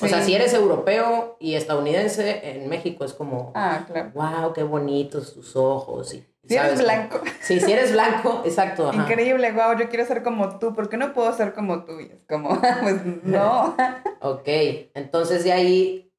O 0.00 0.06
sea, 0.06 0.22
si 0.22 0.34
eres 0.34 0.54
europeo 0.54 1.36
y 1.40 1.54
estadounidense, 1.54 2.40
en 2.50 2.68
México 2.68 3.04
es 3.04 3.12
como, 3.12 3.52
Ah, 3.54 3.84
claro. 3.90 4.10
wow, 4.14 4.52
qué 4.52 4.62
bonitos 4.62 5.34
tus 5.34 5.56
ojos. 5.56 6.14
Y, 6.14 6.24
Si 6.48 6.56
eres 6.56 6.80
blanco, 6.82 7.20
Sí, 7.42 7.58
si 7.60 7.72
eres 7.72 7.92
blanco, 7.92 8.42
exacto. 8.44 8.88
ajá. 8.90 9.02
increíble, 9.02 9.50
wow, 9.52 9.76
yo 9.78 9.88
quiero 9.88 10.04
ser 10.06 10.22
como 10.22 10.58
tú, 10.58 10.74
¿por 10.74 10.88
qué 10.88 10.96
no 10.96 11.12
puedo 11.12 11.32
ser 11.32 11.52
como 11.52 11.84
tú? 11.84 11.98
Y 12.00 12.04
es 12.04 12.24
como, 12.28 12.60
pues 12.82 13.04
no. 13.24 13.76
Ok, 14.20 14.48
entonces 14.94 15.42
de 15.44 15.52
ahí 15.52 16.12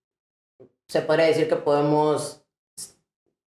se 0.88 1.02
podría 1.02 1.26
decir 1.28 1.48
que 1.48 1.56
podemos 1.56 2.44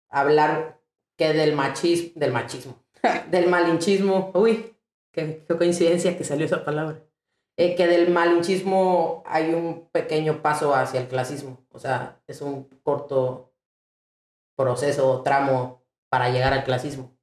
hablar 0.09 0.79
que 1.17 1.33
del 1.33 1.55
machismo, 1.55 2.13
del 2.17 2.33
machismo, 2.33 2.83
del 3.31 3.49
malinchismo, 3.49 4.31
uy, 4.35 4.75
qué, 5.13 5.45
qué 5.47 5.57
coincidencia 5.57 6.17
que 6.17 6.25
salió 6.25 6.47
esa 6.47 6.65
palabra, 6.65 7.01
Eh, 7.63 7.75
que 7.77 7.87
del 7.87 8.11
malinchismo 8.11 9.23
hay 9.27 9.53
un 9.55 9.89
pequeño 9.93 10.43
paso 10.43 10.75
hacia 10.75 11.01
el 11.01 11.09
clasismo, 11.09 11.65
o 11.71 11.79
sea, 11.79 12.21
es 12.27 12.41
un 12.43 12.65
corto 12.83 13.53
proceso 14.57 15.11
o 15.11 15.23
tramo 15.23 15.83
para 16.11 16.29
llegar 16.31 16.53
al 16.53 16.65
clasismo. 16.65 17.17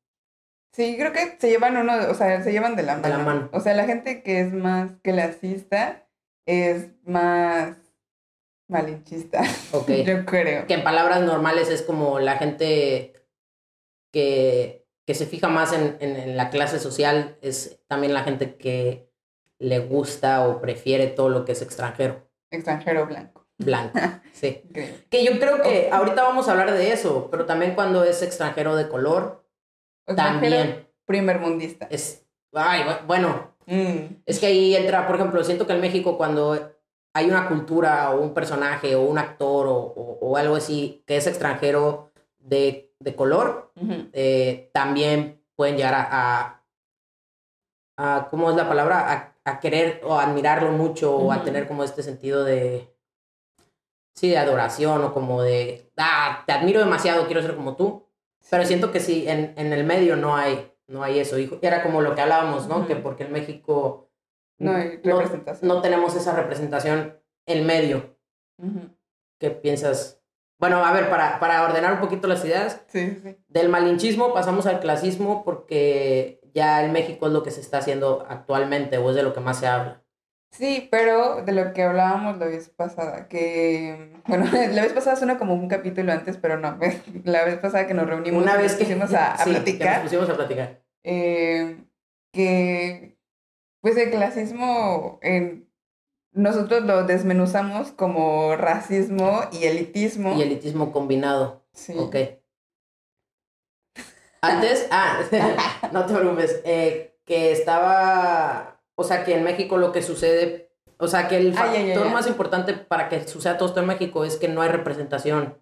Sí, 0.73 0.95
creo 0.97 1.11
que 1.11 1.35
se 1.39 1.49
llevan 1.49 1.77
uno, 1.77 1.93
o 2.09 2.13
sea, 2.13 2.43
se 2.43 2.51
llevan 2.51 2.75
de 2.75 2.83
la 2.83 2.97
De 2.97 3.09
la 3.09 3.17
mano. 3.17 3.25
mano. 3.41 3.49
O 3.53 3.59
sea, 3.59 3.73
la 3.73 3.85
gente 3.85 4.21
que 4.23 4.41
es 4.41 4.53
más 4.53 4.91
clasista 5.03 6.07
es 6.47 6.91
más 7.03 7.75
malinchista, 8.69 9.41
Ok. 9.73 9.89
yo 10.05 10.25
creo. 10.25 10.67
que 10.67 10.75
en 10.75 10.83
palabras 10.83 11.21
normales 11.21 11.69
es 11.69 11.81
como 11.81 12.19
la 12.19 12.37
gente 12.37 13.13
que, 14.13 14.87
que 15.07 15.13
se 15.15 15.25
fija 15.25 15.47
más 15.47 15.73
en, 15.73 15.97
en- 15.99 16.15
en 16.15 16.37
la 16.37 16.49
clase 16.49 16.79
social, 16.79 17.37
es 17.41 17.81
también 17.87 18.13
la 18.13 18.23
gente 18.23 18.55
que 18.57 19.08
le 19.59 19.79
gusta 19.79 20.47
o 20.47 20.59
prefiere 20.61 21.07
todo 21.07 21.29
lo 21.29 21.45
que 21.45 21.51
es 21.51 21.61
extranjero, 21.61 22.27
Extranjero 22.51 23.05
blanco. 23.05 23.45
blanco. 23.57 23.99
Sí. 24.33 24.61
Que 25.09 25.25
yo 25.25 25.37
creo 25.37 25.61
que 25.61 25.89
ahorita 25.91 26.23
vamos 26.23 26.47
a 26.47 26.51
hablar 26.51 26.71
de 26.71 26.93
eso, 26.93 27.27
pero 27.29 27.45
también 27.45 27.75
cuando 27.75 28.03
es 28.05 28.21
extranjero 28.21 28.75
de 28.77 28.87
color, 28.87 29.43
Extranjero 30.07 30.39
también 30.55 30.87
primermundista. 31.05 31.87
es... 31.89 32.25
Ay, 32.53 32.83
bu- 32.83 33.05
bueno, 33.05 33.49
Mm, 33.71 34.23
es 34.25 34.39
que 34.39 34.47
ahí 34.47 34.75
entra, 34.75 35.05
por 35.05 35.15
ejemplo, 35.15 35.43
siento 35.43 35.67
que 35.67 35.73
en 35.73 35.81
México 35.81 36.17
cuando 36.17 36.73
hay 37.13 37.29
una 37.29 37.47
cultura 37.47 38.09
o 38.09 38.19
un 38.19 38.33
personaje 38.33 38.95
o 38.95 39.01
un 39.03 39.19
actor 39.19 39.67
o, 39.67 39.75
o- 39.75 40.17
o 40.21 40.37
algo 40.37 40.55
así 40.55 41.03
que 41.05 41.17
es 41.17 41.27
extranjero 41.27 42.11
de, 42.39 42.91
de 42.99 43.15
color, 43.15 43.71
eh, 44.13 44.71
también 44.73 45.43
pueden 45.55 45.75
llegar 45.77 45.93
a, 45.93 46.07
a, 46.11 46.63
a- 47.97 48.27
¿cómo 48.29 48.49
es 48.49 48.55
la 48.55 48.67
palabra? 48.67 49.11
A, 49.11 49.35
a 49.49 49.59
querer 49.59 50.01
o 50.03 50.19
admirarlo 50.19 50.71
mucho 50.71 51.15
o 51.15 51.31
a 51.31 51.43
tener 51.43 51.67
como 51.67 51.83
este 51.83 52.03
sentido 52.03 52.43
de, 52.43 52.93
sí, 54.15 54.29
de 54.29 54.37
adoración 54.37 55.03
o 55.03 55.13
como 55.13 55.41
de, 55.41 55.91
ah, 55.97 56.43
te 56.45 56.53
admiro 56.53 56.79
demasiado, 56.79 57.25
quiero 57.25 57.41
ser 57.41 57.55
como 57.55 57.75
tú. 57.75 58.05
Pero 58.49 58.65
siento 58.65 58.91
que 58.91 58.99
sí, 58.99 59.25
en, 59.27 59.53
en 59.57 59.73
el 59.73 59.83
medio 59.83 60.15
no 60.15 60.35
hay, 60.35 60.71
no 60.87 61.03
hay 61.03 61.19
eso. 61.19 61.37
Y 61.37 61.59
era 61.61 61.83
como 61.83 62.01
lo 62.01 62.15
que 62.15 62.21
hablábamos, 62.21 62.67
¿no? 62.67 62.79
Ujú. 62.79 62.87
Que 62.87 62.95
porque 62.95 63.23
en 63.23 63.31
México 63.31 64.09
No 64.57 64.73
hay 64.73 64.99
no, 65.03 65.21
no 65.61 65.81
tenemos 65.81 66.15
esa 66.15 66.35
representación 66.35 67.19
en 67.45 67.65
medio. 67.65 68.17
Ujú. 68.57 68.89
¿Qué 69.39 69.51
piensas? 69.51 70.21
Bueno, 70.59 70.83
a 70.83 70.91
ver, 70.91 71.09
para, 71.09 71.39
para 71.39 71.63
ordenar 71.63 71.93
un 71.93 71.99
poquito 72.01 72.27
las 72.27 72.43
ideas, 72.43 72.81
sí, 72.87 73.17
sí. 73.23 73.37
del 73.47 73.69
malinchismo 73.69 74.33
pasamos 74.33 74.65
al 74.65 74.81
clasismo 74.81 75.45
porque 75.45 76.38
ya 76.53 76.83
en 76.83 76.91
México 76.91 77.27
es 77.27 77.33
lo 77.33 77.43
que 77.43 77.51
se 77.51 77.61
está 77.61 77.79
haciendo 77.79 78.25
actualmente 78.29 78.97
o 78.97 79.09
es 79.09 79.15
de 79.15 79.23
lo 79.23 79.33
que 79.33 79.39
más 79.39 79.59
se 79.59 79.67
habla. 79.67 80.03
Sí, 80.51 80.87
pero 80.91 81.43
de 81.43 81.51
lo 81.51 81.73
que 81.73 81.83
hablábamos 81.83 82.39
la 82.39 82.47
vez 82.47 82.69
pasada, 82.69 83.27
que, 83.27 84.13
bueno, 84.27 84.45
la 84.71 84.81
vez 84.81 84.93
pasada 84.93 85.15
suena 85.15 85.37
como 85.37 85.53
un 85.53 85.67
capítulo 85.67 86.11
antes, 86.11 86.37
pero 86.37 86.57
no, 86.57 86.77
la 87.23 87.45
vez 87.45 87.59
pasada 87.59 87.85
que 87.87 87.93
nos 87.93 88.07
reunimos 88.07 88.41
Una 88.41 88.57
vez 88.57 88.71
nos 88.71 88.75
que 88.75 88.83
pusimos 88.85 89.13
a, 89.13 89.33
a 89.33 89.37
sí, 89.43 89.43
que 89.45 89.51
nos 89.51 89.63
platicar, 89.63 90.01
pusimos 90.03 90.29
a 90.29 90.35
platicar. 90.35 90.81
eh, 91.03 91.77
que 92.33 93.17
pues 93.81 93.95
el 93.97 94.09
clasismo 94.11 95.19
en, 95.21 95.69
nosotros 96.31 96.83
lo 96.83 97.03
desmenuzamos 97.05 97.91
como 97.91 98.55
racismo 98.55 99.41
y 99.51 99.65
elitismo. 99.65 100.33
Y 100.35 100.41
elitismo 100.41 100.91
combinado. 100.91 101.63
Sí. 101.73 101.93
Ok. 101.97 102.15
Antes, 104.41 104.87
ah, 104.91 105.19
no 105.91 106.05
te 106.05 106.13
preocupes, 106.13 106.61
eh, 106.63 107.15
que 107.25 107.51
estaba, 107.51 108.79
o 108.95 109.03
sea, 109.03 109.23
que 109.23 109.35
en 109.35 109.43
México 109.43 109.77
lo 109.77 109.91
que 109.91 110.01
sucede, 110.01 110.71
o 110.97 111.07
sea, 111.07 111.27
que 111.27 111.37
el 111.37 111.53
Ah, 111.53 111.61
factor 111.61 111.75
ya, 111.75 111.95
ya, 111.95 112.03
ya. 112.03 112.05
más 112.05 112.27
importante 112.27 112.73
para 112.73 113.09
que 113.09 113.27
suceda 113.27 113.57
todo 113.57 113.69
esto 113.69 113.79
en 113.81 113.87
México 113.87 114.25
es 114.25 114.37
que 114.37 114.47
no 114.47 114.61
hay 114.61 114.69
representación. 114.69 115.57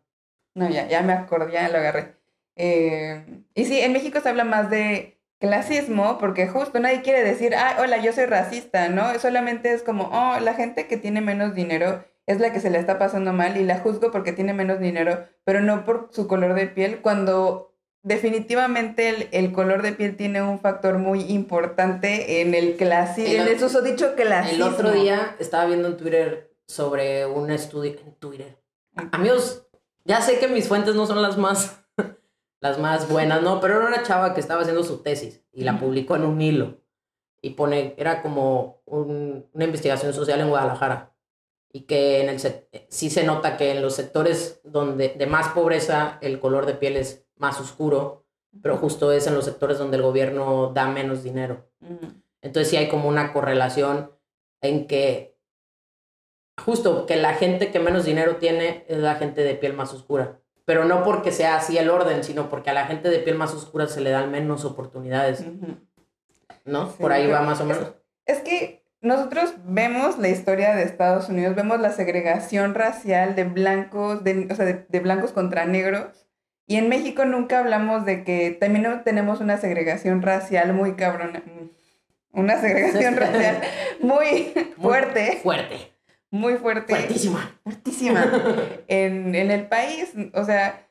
No, 0.56 0.70
ya, 0.70 0.88
ya 0.88 1.02
me 1.02 1.14
acordé, 1.14 1.54
ya 1.54 1.70
lo 1.70 1.78
agarré. 1.78 2.16
Eh, 2.56 3.44
y 3.54 3.66
sí, 3.66 3.80
en 3.80 3.94
México 3.94 4.20
se 4.20 4.30
habla 4.30 4.44
más 4.44 4.70
de 4.72 5.20
clasismo 5.40 6.18
porque 6.18 6.48
justo 6.48 6.80
nadie 6.80 7.04
quiere 7.04 7.24
decir, 7.24 7.54
ah, 7.56 7.78
hola, 7.80 7.98
yo 7.98 8.12
soy 8.14 8.26
racista, 8.26 8.90
¿no? 8.90 9.18
Solamente 9.20 9.72
es 9.74 9.84
como, 9.84 10.06
oh, 10.12 10.40
la 10.40 10.56
gente 10.56 10.88
que 10.88 10.98
tiene 10.98 11.22
menos 11.22 11.54
dinero 11.54 12.04
es 12.26 12.40
la 12.40 12.52
que 12.52 12.60
se 12.60 12.72
le 12.72 12.80
está 12.80 12.98
pasando 12.98 13.34
mal 13.34 13.56
y 13.58 13.64
la 13.64 13.78
juzgo 13.78 14.12
porque 14.12 14.34
tiene 14.34 14.54
menos 14.54 14.80
dinero, 14.80 15.26
pero 15.44 15.62
no 15.62 15.86
por 15.86 16.10
su 16.12 16.28
color 16.28 16.56
de 16.56 16.66
piel, 16.68 17.02
cuando 17.02 17.76
definitivamente 18.04 19.10
el, 19.10 19.30
el 19.32 19.52
color 19.54 19.82
de 19.82 19.92
piel 19.94 20.16
tiene 20.16 20.42
un 20.42 20.60
factor 20.60 20.98
muy 20.98 21.22
importante 21.24 22.42
en 22.42 22.54
el 22.56 22.76
clasismo, 22.78 23.34
en 23.44 23.48
el 23.48 23.60
susodicho 23.60 24.16
clasismo. 24.16 24.66
El 24.68 24.74
otro 24.74 24.92
día 24.92 25.36
estaba 25.40 25.66
viendo 25.66 25.88
en 25.90 25.98
Twitter 25.98 26.54
sobre 26.68 27.26
un 27.26 27.52
estudio 27.52 27.92
en 28.06 28.14
Twitter. 28.16 28.58
Amigos, 29.12 29.68
ya 30.06 30.22
sé 30.22 30.40
que 30.40 30.48
mis 30.48 30.68
fuentes 30.68 30.96
no 30.96 31.06
son 31.06 31.22
las 31.22 31.38
más 31.38 31.80
las 32.62 32.80
más 32.80 33.10
buenas, 33.10 33.42
no, 33.42 33.60
pero 33.60 33.78
era 33.78 33.88
una 33.88 34.04
chava 34.04 34.34
que 34.34 34.40
estaba 34.40 34.62
haciendo 34.62 34.84
su 34.84 35.04
tesis 35.04 35.44
y 35.52 35.64
la 35.64 35.80
publicó 35.80 36.16
en 36.16 36.24
un 36.24 36.42
hilo. 36.42 36.78
Y 37.42 37.52
pone 37.52 37.94
era 37.98 38.22
como 38.24 38.82
un- 38.86 39.46
una 39.54 39.66
investigación 39.66 40.14
social 40.14 40.40
en 40.42 40.50
Guadalajara 40.50 41.14
y 41.78 41.82
que 41.82 42.22
en 42.22 42.30
el 42.30 42.40
sec- 42.40 42.66
sí 42.90 43.12
se 43.12 43.24
nota 43.24 43.56
que 43.56 43.70
en 43.72 43.84
los 43.84 43.94
sectores 43.94 44.62
donde 44.64 45.10
de 45.10 45.28
más 45.28 45.50
pobreza 45.50 46.18
el 46.22 46.40
color 46.40 46.66
de 46.66 46.74
piel 46.74 46.96
es 46.98 47.28
más 47.36 47.60
oscuro, 47.60 48.26
pero 48.64 48.78
justo 48.78 49.12
es 49.12 49.28
en 49.28 49.36
los 49.36 49.46
sectores 49.46 49.78
donde 49.78 49.98
el 49.98 50.02
gobierno 50.04 50.72
da 50.74 50.88
menos 50.88 51.22
dinero. 51.22 51.68
Ujú. 51.82 52.14
Entonces 52.42 52.70
sí 52.72 52.78
hay 52.78 52.90
como 52.90 53.08
una 53.10 53.32
correlación 53.32 54.12
en 54.62 54.88
que 54.88 55.38
justo 56.60 57.06
que 57.06 57.16
la 57.16 57.36
gente 57.36 57.70
que 57.72 57.80
menos 57.80 58.06
dinero 58.06 58.38
tiene 58.38 58.84
es 58.88 58.98
la 58.98 59.16
gente 59.16 59.44
de 59.44 59.54
piel 59.54 59.74
más 59.74 59.94
oscura. 59.94 60.40
Pero 60.66 60.84
no 60.86 61.04
porque 61.04 61.32
sea 61.32 61.58
así 61.58 61.78
el 61.78 61.92
orden, 61.92 62.24
sino 62.24 62.50
porque 62.50 62.72
a 62.72 62.74
la 62.74 62.88
gente 62.88 63.10
de 63.10 63.20
piel 63.20 63.38
más 63.38 63.54
oscura 63.54 63.86
se 63.88 64.02
le 64.02 64.10
dan 64.10 64.32
menos 64.32 64.66
oportunidades, 64.66 65.42
Ujú. 65.42 65.78
¿no? 66.66 66.88
Sí, 66.88 66.96
Por 67.00 67.12
ahí 67.12 67.28
va 67.28 67.42
más 67.42 67.62
o 67.62 67.66
menos. 67.66 67.94
Es 68.26 68.40
que 68.40 68.77
nosotros 69.08 69.56
vemos 69.66 70.20
la 70.20 70.28
historia 70.30 70.76
de 70.76 70.84
Estados 70.84 71.30
Unidos, 71.30 71.56
vemos 71.56 71.80
la 71.80 71.92
segregación 71.92 72.76
racial 72.76 73.36
de 73.36 73.44
blancos, 73.46 74.24
de, 74.24 74.48
o 74.52 74.56
sea, 74.56 74.66
de, 74.66 74.86
de 74.88 75.00
blancos 75.00 75.32
contra 75.32 75.66
negros. 75.66 76.28
Y 76.68 76.76
en 76.76 76.90
México 76.90 77.26
nunca 77.26 77.60
hablamos 77.60 78.06
de 78.06 78.24
que 78.24 78.52
también 78.52 79.02
tenemos 79.06 79.40
una 79.40 79.58
segregación 79.58 80.22
racial 80.22 80.74
muy 80.74 80.96
cabrona. 80.96 81.42
Una 82.32 82.60
segregación 82.60 83.16
racial 83.16 83.62
muy 84.02 84.52
Muy 84.56 84.74
fuerte, 84.78 85.40
Fuerte. 85.42 85.94
muy 86.30 86.56
fuerte, 86.58 86.94
Fuertísima. 86.94 87.58
fuertísima 87.64 88.26
en, 88.88 89.34
en 89.34 89.50
el 89.50 89.68
país. 89.68 90.14
O 90.34 90.44
sea, 90.44 90.88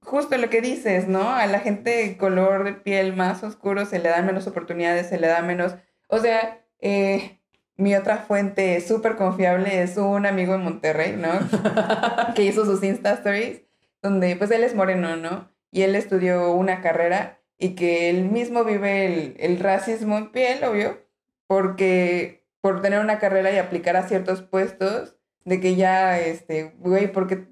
justo 0.00 0.36
lo 0.38 0.48
que 0.48 0.60
dices, 0.60 1.08
¿no? 1.08 1.28
A 1.34 1.46
la 1.46 1.58
gente 1.60 1.90
de 1.90 2.16
color 2.16 2.64
de 2.64 2.72
piel 2.74 3.14
más 3.16 3.42
oscuro 3.42 3.84
se 3.84 3.98
le 3.98 4.08
dan 4.10 4.26
menos 4.26 4.46
oportunidades, 4.46 5.08
se 5.08 5.18
le 5.18 5.26
da 5.26 5.42
menos... 5.42 5.74
O 6.08 6.18
sea, 6.18 6.63
eh, 6.84 7.40
mi 7.76 7.96
otra 7.96 8.18
fuente 8.18 8.80
súper 8.80 9.16
confiable 9.16 9.82
es 9.82 9.96
un 9.96 10.26
amigo 10.26 10.54
en 10.54 10.62
Monterrey, 10.62 11.16
¿no? 11.16 11.30
que 12.36 12.42
hizo 12.44 12.64
sus 12.64 12.82
Insta 12.84 13.14
Stories, 13.14 13.62
donde 14.02 14.36
pues 14.36 14.50
él 14.52 14.62
es 14.62 14.74
moreno, 14.76 15.16
¿no? 15.16 15.50
Y 15.72 15.82
él 15.82 15.96
estudió 15.96 16.52
una 16.52 16.80
carrera 16.80 17.40
y 17.58 17.74
que 17.74 18.10
él 18.10 18.26
mismo 18.30 18.62
vive 18.64 19.06
el, 19.06 19.36
el 19.40 19.58
racismo 19.58 20.18
en 20.18 20.30
piel, 20.30 20.62
obvio, 20.62 21.00
porque 21.48 22.44
por 22.60 22.80
tener 22.82 23.00
una 23.00 23.18
carrera 23.18 23.50
y 23.52 23.58
aplicar 23.58 23.96
a 23.96 24.06
ciertos 24.08 24.42
puestos, 24.42 25.16
de 25.44 25.60
que 25.60 25.74
ya, 25.76 26.18
este, 26.20 26.74
güey, 26.78 27.10
porque 27.12 27.48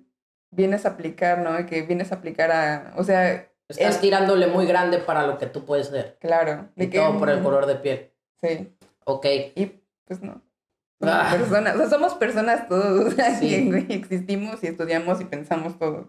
vienes 0.51 0.87
a 0.87 0.91
aplicar, 0.91 1.39
¿no? 1.41 1.53
De 1.55 1.67
que 1.67 1.83
vienes 1.83 2.13
a 2.13 2.17
aplicar 2.17 2.51
a, 2.53 2.93
o 2.97 3.05
sea, 3.05 3.49
Estás 3.69 3.95
Es- 3.95 4.01
tirándole 4.03 4.49
muy 4.49 4.67
grande 4.67 4.99
para 4.99 5.27
lo 5.27 5.39
que 5.39 5.47
tú 5.47 5.65
puedes 5.65 5.89
ser. 5.89 6.19
claro, 6.21 6.69
de 6.77 6.85
Y 6.85 6.91
que... 6.91 6.99
todo 6.99 7.19
por 7.19 7.31
el 7.31 7.43
color 7.43 7.65
de 7.67 7.77
piel. 7.77 8.11
Sí, 8.43 8.75
Ok. 9.05 9.27
y 9.55 9.67
pues 10.05 10.21
no. 10.23 10.43
Somos 11.01 11.15
Ah. 11.17 11.29
personas, 11.33 11.75
o 11.75 11.79
sea, 11.79 11.89
somos 11.89 12.15
personas 12.15 12.69
todos, 12.69 13.15
Sí. 13.41 13.71
existimos 13.91 14.63
y 14.63 14.69
estudiamos 14.69 15.21
y 15.21 15.25
pensamos 15.25 15.79
todos. 15.79 16.07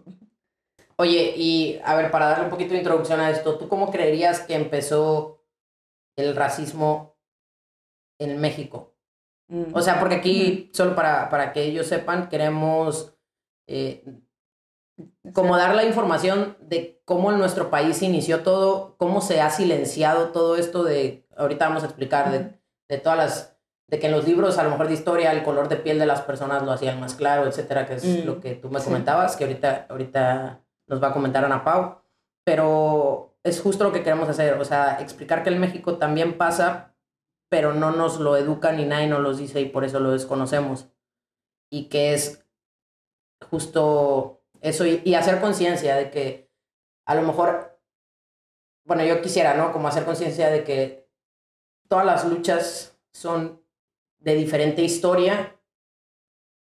Oye, 0.96 1.34
y 1.36 1.80
a 1.84 1.96
ver, 1.96 2.10
para 2.12 2.26
darle 2.26 2.44
un 2.44 2.50
poquito 2.50 2.72
de 2.72 2.78
introducción 2.78 3.18
a 3.20 3.30
esto, 3.30 3.58
¿tú 3.58 3.68
cómo 3.68 3.90
creerías 3.90 4.40
que 4.40 4.54
empezó 4.54 5.44
el 6.16 6.36
racismo 6.36 7.16
en 8.20 8.40
México? 8.40 8.94
Mm. 9.48 9.74
O 9.74 9.82
sea, 9.82 9.98
porque 9.98 10.14
aquí, 10.16 10.70
solo 10.72 10.94
para, 10.94 11.28
para 11.28 11.52
que 11.52 11.62
ellos 11.64 11.88
sepan, 11.88 12.28
queremos 12.28 13.16
eh, 13.66 14.04
como 15.32 15.56
dar 15.56 15.74
la 15.74 15.84
información 15.84 16.56
de 16.60 17.02
cómo 17.04 17.32
en 17.32 17.38
nuestro 17.38 17.68
país 17.70 18.00
inició 18.02 18.44
todo, 18.44 18.96
cómo 18.96 19.20
se 19.20 19.40
ha 19.40 19.50
silenciado 19.50 20.30
todo 20.30 20.54
esto 20.56 20.84
de, 20.84 21.26
ahorita 21.36 21.66
vamos 21.68 21.82
a 21.82 21.86
explicar, 21.86 22.30
de, 22.30 22.56
de 22.88 22.98
todas 22.98 23.18
las, 23.18 23.56
de 23.88 23.98
que 23.98 24.06
en 24.06 24.12
los 24.12 24.26
libros 24.26 24.58
a 24.58 24.64
lo 24.64 24.70
mejor 24.70 24.88
de 24.88 24.94
historia 24.94 25.32
el 25.32 25.42
color 25.42 25.68
de 25.68 25.76
piel 25.76 25.98
de 25.98 26.06
las 26.06 26.22
personas 26.22 26.62
lo 26.62 26.72
hacían 26.72 27.00
más 27.00 27.14
claro, 27.14 27.46
etcétera, 27.46 27.86
que 27.86 27.94
es 27.94 28.04
Mm, 28.04 28.26
lo 28.26 28.40
que 28.40 28.54
tú 28.54 28.70
me 28.70 28.78
sí. 28.80 28.86
comentabas, 28.86 29.36
que 29.36 29.44
ahorita, 29.44 29.86
ahorita 29.88 30.60
nos 30.86 31.02
va 31.02 31.08
a 31.08 31.12
comentar 31.12 31.44
Ana 31.44 31.64
Pau, 31.64 32.00
pero 32.44 33.36
es 33.42 33.60
justo 33.60 33.84
lo 33.84 33.92
que 33.92 34.02
queremos 34.02 34.28
hacer, 34.28 34.54
o 34.60 34.64
sea, 34.64 34.98
explicar 35.00 35.42
que 35.42 35.50
en 35.50 35.60
México 35.60 35.96
también 35.98 36.36
pasa, 36.38 36.94
pero 37.50 37.72
no 37.74 37.90
nos 37.90 38.20
lo 38.20 38.36
educan 38.36 38.76
ni 38.76 38.84
nadie 38.84 39.06
nos 39.06 39.20
lo 39.20 39.34
dice 39.34 39.60
y 39.60 39.66
por 39.68 39.84
eso 39.84 40.00
lo 40.00 40.12
desconocemos. 40.12 40.88
Y 41.70 41.88
que 41.88 42.14
es 42.14 42.44
justo 43.50 44.42
eso 44.60 44.86
y, 44.86 45.02
y 45.04 45.14
hacer 45.14 45.40
conciencia 45.40 45.96
de 45.96 46.10
que 46.10 46.50
a 47.06 47.14
lo 47.14 47.22
mejor, 47.22 47.78
bueno, 48.86 49.04
yo 49.04 49.20
quisiera, 49.20 49.54
¿no? 49.54 49.72
Como 49.72 49.88
hacer 49.88 50.04
conciencia 50.04 50.48
de 50.50 50.64
que 50.64 51.03
todas 51.88 52.06
las 52.06 52.24
luchas 52.26 52.98
son 53.12 53.62
de 54.18 54.34
diferente 54.34 54.82
historia. 54.82 55.56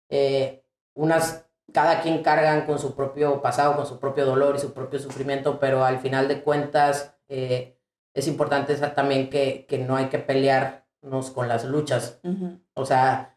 Eh, 0.09 0.65
unas, 0.95 1.47
cada 1.73 2.01
quien 2.01 2.23
cargan 2.23 2.67
con 2.67 2.79
su 2.79 2.95
propio 2.95 3.43
pasado, 3.43 3.77
con 3.77 3.87
su 3.87 3.99
propio 3.99 4.25
dolor 4.27 4.57
y 4.57 4.61
su 4.61 4.73
propio 4.73 4.99
sufrimiento, 4.99 5.59
pero 5.59 5.85
al 5.85 5.99
final 5.99 6.29
de 6.29 6.43
cuentas 6.43 7.17
eh, 7.29 7.79
es 8.15 8.29
importante 8.29 8.75
también 8.77 9.29
que, 9.31 9.67
que 9.67 9.79
no 9.79 9.97
hay 9.97 10.07
que 10.07 10.19
pelearnos 10.19 11.31
con 11.31 11.49
las 11.49 11.65
luchas. 11.65 12.21
O 12.75 12.87
sea, 12.87 13.37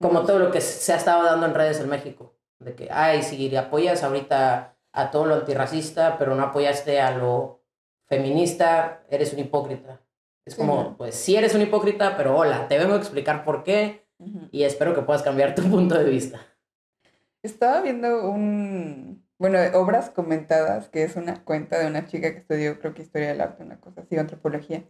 como 0.00 0.24
todo 0.24 0.38
lo 0.38 0.50
que 0.50 0.60
se 0.60 0.92
ha 0.92 0.96
estado 0.96 1.24
dando 1.24 1.46
en 1.46 1.54
redes 1.54 1.80
en 1.80 1.88
México. 1.88 2.36
De 2.58 2.74
que, 2.74 2.88
ay, 2.90 3.22
si 3.22 3.54
apoyas 3.54 4.02
ahorita 4.02 4.76
a 4.92 5.10
todo 5.10 5.26
lo 5.26 5.34
antirracista, 5.34 6.16
pero 6.18 6.34
no 6.34 6.42
apoyaste 6.42 7.00
a 7.00 7.10
lo 7.10 7.62
feminista, 8.06 9.04
eres 9.10 9.32
un 9.32 9.40
hipócrita. 9.40 10.00
Es 10.46 10.54
como, 10.54 10.96
pues 10.96 11.16
sí 11.16 11.34
eres 11.34 11.54
un 11.56 11.62
hipócrita, 11.62 12.16
pero 12.16 12.36
hola, 12.36 12.68
te 12.68 12.78
vengo 12.78 12.94
a 12.94 12.98
explicar 12.98 13.44
por 13.44 13.64
qué 13.64 14.06
y 14.52 14.62
espero 14.62 14.94
que 14.94 15.02
puedas 15.02 15.22
cambiar 15.22 15.56
tu 15.56 15.62
punto 15.62 15.98
de 15.98 16.08
vista. 16.08 16.40
Estaba 17.42 17.80
viendo 17.80 18.30
un, 18.30 19.26
bueno, 19.38 19.58
obras 19.74 20.10
comentadas, 20.10 20.88
que 20.88 21.02
es 21.02 21.16
una 21.16 21.42
cuenta 21.42 21.78
de 21.78 21.88
una 21.88 22.06
chica 22.06 22.32
que 22.32 22.38
estudió, 22.38 22.78
creo 22.78 22.94
que 22.94 23.02
historia 23.02 23.28
del 23.28 23.40
arte, 23.40 23.64
una 23.64 23.80
cosa 23.80 24.02
así, 24.02 24.16
antropología. 24.16 24.84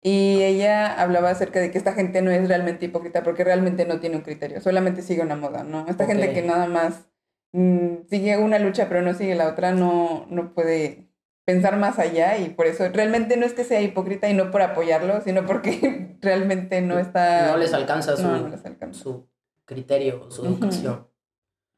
Y 0.00 0.42
ella 0.42 1.00
hablaba 1.00 1.30
acerca 1.30 1.60
de 1.60 1.70
que 1.70 1.78
esta 1.78 1.92
gente 1.92 2.22
no 2.22 2.30
es 2.30 2.48
realmente 2.48 2.86
hipócrita 2.86 3.22
porque 3.22 3.44
realmente 3.44 3.84
no 3.86 4.00
tiene 4.00 4.16
un 4.16 4.22
criterio, 4.22 4.60
solamente 4.62 5.02
sigue 5.02 5.22
una 5.22 5.36
moda, 5.36 5.62
¿no? 5.62 5.86
Esta 5.88 6.06
gente 6.06 6.32
que 6.32 6.42
nada 6.42 6.66
más 6.66 7.06
mm, 7.52 8.06
sigue 8.08 8.38
una 8.38 8.58
lucha 8.58 8.88
pero 8.88 9.02
no 9.02 9.14
sigue 9.14 9.36
la 9.36 9.48
otra, 9.48 9.72
no, 9.72 10.26
no 10.28 10.54
puede 10.54 11.11
pensar 11.44 11.76
más 11.76 11.98
allá 11.98 12.38
y 12.38 12.50
por 12.50 12.66
eso 12.66 12.88
realmente 12.92 13.36
no 13.36 13.44
es 13.46 13.52
que 13.52 13.64
sea 13.64 13.80
hipócrita 13.80 14.28
y 14.28 14.34
no 14.34 14.50
por 14.50 14.62
apoyarlo, 14.62 15.20
sino 15.22 15.44
porque 15.46 16.16
realmente 16.20 16.80
no 16.80 16.98
está... 16.98 17.48
No 17.50 17.56
les 17.56 17.72
alcanza 17.74 18.16
su, 18.16 18.22
No, 18.22 18.38
no 18.38 18.48
les 18.48 18.64
alcanza. 18.64 19.02
su 19.02 19.28
criterio, 19.64 20.30
su 20.30 20.44
educación. 20.46 21.08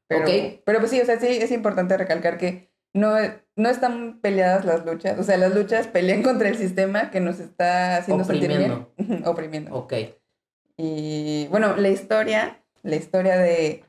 Pero, 0.07 0.23
Ok. 0.25 0.61
pero 0.65 0.79
pues 0.81 0.91
sí, 0.91 1.01
o 1.01 1.05
sea, 1.07 1.19
sí 1.19 1.27
es 1.29 1.51
importante 1.51 1.97
recalcar 1.97 2.37
que 2.37 2.71
no, 2.93 3.17
no 3.57 3.69
están 3.69 4.21
peleadas 4.21 4.65
las 4.65 4.85
luchas. 4.85 5.19
O 5.19 5.23
sea, 5.25 5.37
las 5.37 5.55
luchas 5.55 5.87
pelean 5.87 6.23
contra 6.23 6.49
el 6.49 6.57
sistema 6.57 7.11
que 7.11 7.21
nos 7.21 7.41
está 7.41 7.97
haciendo 7.97 8.25
sentir 8.25 8.49
bien. 8.57 8.87
Oprimiendo. 9.25 9.75
Ok. 9.75 9.95
Y 10.77 11.47
bueno, 11.51 11.77
la 11.77 11.89
historia, 11.89 12.63
la 12.83 12.97
historia 12.97 13.37
de 13.39 13.85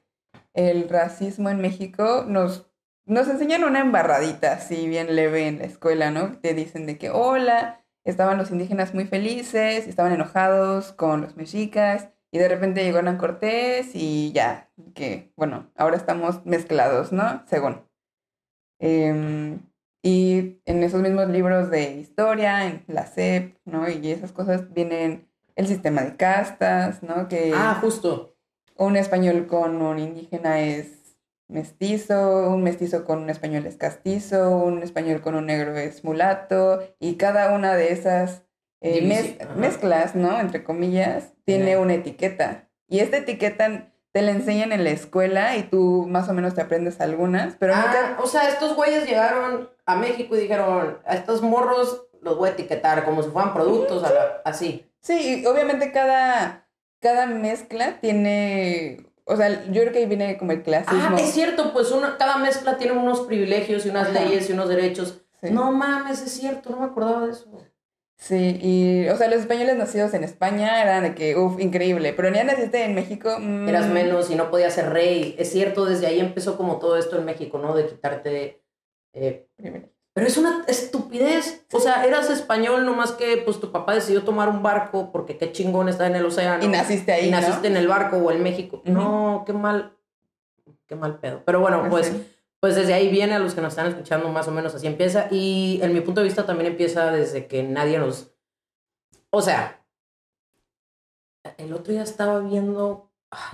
el 0.54 0.88
racismo 0.88 1.50
en 1.50 1.60
México 1.60 2.24
nos, 2.28 2.68
nos 3.06 3.28
enseñan 3.28 3.64
una 3.64 3.80
embarradita 3.82 4.54
así 4.54 4.88
bien 4.88 5.16
leve 5.16 5.48
en 5.48 5.60
la 5.60 5.66
escuela, 5.66 6.12
¿no? 6.12 6.38
Te 6.40 6.54
dicen 6.54 6.86
de 6.86 6.98
que, 6.98 7.10
hola, 7.10 7.84
estaban 8.04 8.38
los 8.38 8.52
indígenas 8.52 8.94
muy 8.94 9.06
felices, 9.06 9.88
estaban 9.88 10.12
enojados 10.14 10.92
con 10.94 11.22
los 11.22 11.36
mexicas, 11.36 12.10
y 12.32 12.38
de 12.38 12.48
repente 12.50 12.84
llegó 12.84 12.98
Hernán 12.98 13.18
Cortés 13.18 13.92
y 13.94 14.32
ya, 14.34 14.70
que, 14.94 15.32
bueno, 15.38 15.72
ahora 15.76 15.96
estamos 15.98 16.46
mezclados, 16.46 17.12
¿no? 17.12 17.44
Según. 17.48 17.82
Em, 18.80 19.60
y 20.04 20.60
en 20.66 20.84
esos 20.84 21.02
mismos 21.02 21.30
libros 21.30 21.70
de 21.70 21.94
historia, 21.94 22.68
en 22.68 22.84
la 22.88 23.06
SEP, 23.08 23.56
¿no? 23.66 23.90
Y 23.90 24.12
esas 24.12 24.32
cosas 24.32 24.72
vienen 24.74 25.28
el 25.56 25.68
sistema 25.68 26.02
de 26.02 26.16
castas, 26.18 27.02
¿no? 27.02 27.28
Que 27.28 27.54
Ah, 27.56 27.78
justo. 27.82 28.36
un 28.78 28.98
español 28.98 29.48
con 29.48 29.82
un 29.82 29.98
indígena 30.00 30.60
es 30.60 30.95
mestizo, 31.48 32.50
un 32.50 32.64
mestizo 32.64 33.06
con 33.06 33.20
un 33.24 33.30
español 33.30 33.66
es 33.66 33.78
castizo, 33.78 34.58
un 34.58 34.84
español 34.84 35.22
con 35.22 35.36
un 35.36 35.46
negro 35.46 35.76
es 35.78 36.04
mulato, 36.04 36.84
y 37.00 37.16
cada 37.16 37.54
una 37.54 37.76
de 37.76 37.92
esas 37.94 38.44
eh, 38.82 39.02
Divisi- 39.02 39.38
mez- 39.38 39.42
ajá. 39.44 39.54
mezclas, 39.56 40.16
¿no? 40.16 40.40
Entre 40.40 40.64
comillas, 40.64 41.34
tiene 41.46 41.78
una 41.78 41.94
etiqueta. 41.96 42.70
Y 42.88 43.00
esta 43.00 43.18
etiqueta 43.18 43.92
te 44.12 44.22
la 44.22 44.32
enseñan 44.32 44.72
en 44.72 44.84
la 44.84 44.92
escuela 44.92 45.56
y 45.58 45.64
tú 45.64 46.06
más 46.10 46.30
o 46.30 46.34
menos 46.34 46.54
te 46.56 46.62
aprendes 46.62 47.02
algunas, 47.02 47.56
pero 47.56 47.76
nunca... 47.76 48.16
Ah, 48.18 48.22
o 48.24 48.28
sea, 48.28 48.48
estos 48.50 48.76
güeyes 48.76 49.06
llegaron 49.06 49.70
a 49.86 49.96
México 49.96 50.36
y 50.36 50.42
dijeron, 50.42 51.00
a 51.06 51.16
estos 51.16 51.42
morros 51.42 52.08
los 52.22 52.38
voy 52.38 52.50
a 52.50 52.52
etiquetar 52.54 53.04
como 53.06 53.22
si 53.24 53.30
fueran 53.30 53.54
productos, 53.54 54.04
a 54.04 54.14
la- 54.14 54.42
así. 54.46 54.90
Sí, 55.02 55.42
y 55.42 55.46
obviamente 55.46 55.92
cada, 55.92 56.68
cada 57.00 57.26
mezcla 57.28 58.00
tiene... 58.02 59.06
O 59.28 59.36
sea, 59.36 59.66
yo 59.66 59.82
creo 59.82 59.92
que 59.92 60.00
ahí 60.00 60.06
viene 60.06 60.38
como 60.38 60.52
el 60.52 60.62
clasismo. 60.64 61.16
Ah, 61.18 61.22
es 61.22 61.32
cierto, 61.32 61.74
pues 61.74 61.92
una, 61.92 62.18
cada 62.18 62.38
mezcla 62.38 62.78
tiene 62.78 62.94
unos 62.98 63.22
privilegios 63.22 63.86
y 63.86 63.90
unas 63.90 64.10
Ajá. 64.10 64.20
leyes 64.22 64.50
y 64.50 64.54
unos 64.54 64.70
derechos. 64.70 65.22
Sí. 65.42 65.50
No 65.52 65.72
mames, 65.72 66.22
es 66.22 66.32
cierto, 66.32 66.70
no 66.70 66.80
me 66.80 66.86
acordaba 66.86 67.26
de 67.26 67.32
eso. 67.32 67.46
Sí, 68.18 68.58
y, 68.62 69.10
o 69.10 69.18
sea, 69.18 69.28
los 69.28 69.40
españoles 69.42 69.76
nacidos 69.76 70.14
en 70.14 70.24
España 70.24 70.82
eran 70.82 71.04
de 71.04 71.16
que, 71.16 71.36
uff, 71.36 71.60
increíble, 71.60 72.14
pero 72.14 72.32
ya 72.34 72.44
naciste 72.46 72.84
en 72.84 72.96
México. 72.96 73.36
mm, 73.40 73.68
Eras 73.68 73.88
menos 73.90 74.32
y 74.32 74.36
no 74.36 74.50
podías 74.50 74.74
ser 74.74 74.92
rey. 74.92 75.36
Es 75.38 75.52
cierto, 75.52 75.86
desde 75.86 76.08
ahí 76.08 76.20
empezó 76.20 76.56
como 76.56 76.80
todo 76.80 76.96
esto 76.98 77.18
en 77.18 77.26
México, 77.26 77.58
¿no? 77.58 77.76
De 77.76 77.88
quitarte... 77.88 78.62
eh, 79.14 79.48
primero. 79.58 79.90
Pero 80.16 80.28
es 80.28 80.38
una 80.38 80.64
estupidez. 80.68 81.66
O 81.74 81.80
sea, 81.82 82.06
eras 82.06 82.30
español, 82.30 82.86
nomás 82.86 83.12
que 83.12 83.36
pues 83.44 83.60
tu 83.60 83.70
papá 83.74 83.94
decidió 83.94 84.24
tomar 84.24 84.48
un 84.48 84.64
barco 84.64 85.12
porque 85.12 85.38
qué 85.38 85.52
chingón 85.52 85.90
está 85.90 86.08
en 86.08 86.16
el 86.16 86.26
océano. 86.26 86.64
Y 86.64 86.70
naciste 86.70 87.12
ahí, 87.12 87.28
y 87.28 87.32
¿no? 87.32 87.42
naciste 87.42 87.68
en 87.68 87.76
el 87.76 87.88
barco 87.90 88.16
o 88.16 88.32
en 88.32 88.42
México. 88.42 88.82
No, 88.86 89.44
qué 89.46 89.52
mal, 89.52 89.92
qué 90.88 90.96
mal 90.96 91.20
pedo. 91.20 91.44
Pero 91.46 91.60
bueno, 91.60 91.88
pues, 91.90 92.08
Sí. 92.08 92.34
pues 92.62 92.76
desde 92.76 92.94
ahí 92.94 93.10
viene 93.10 93.34
a 93.36 93.40
los 93.40 93.54
que 93.54 93.60
nos 93.60 93.74
están 93.74 93.88
escuchando, 93.88 94.30
más 94.30 94.48
o 94.48 94.52
menos 94.52 94.74
así 94.74 94.88
empieza. 94.88 95.28
Y 95.32 95.80
en 95.84 95.94
mi 95.94 96.00
punto 96.00 96.22
de 96.22 96.28
vista 96.28 96.46
también 96.46 96.72
empieza 96.72 97.12
desde 97.12 97.48
que 97.48 97.64
nadie 97.64 98.00
nos. 98.00 98.32
O 99.32 99.42
sea, 99.42 99.84
el 101.58 101.74
otro 101.74 101.92
día 101.92 102.04
estaba 102.04 102.40
viendo. 102.40 103.12
ah. 103.32 103.54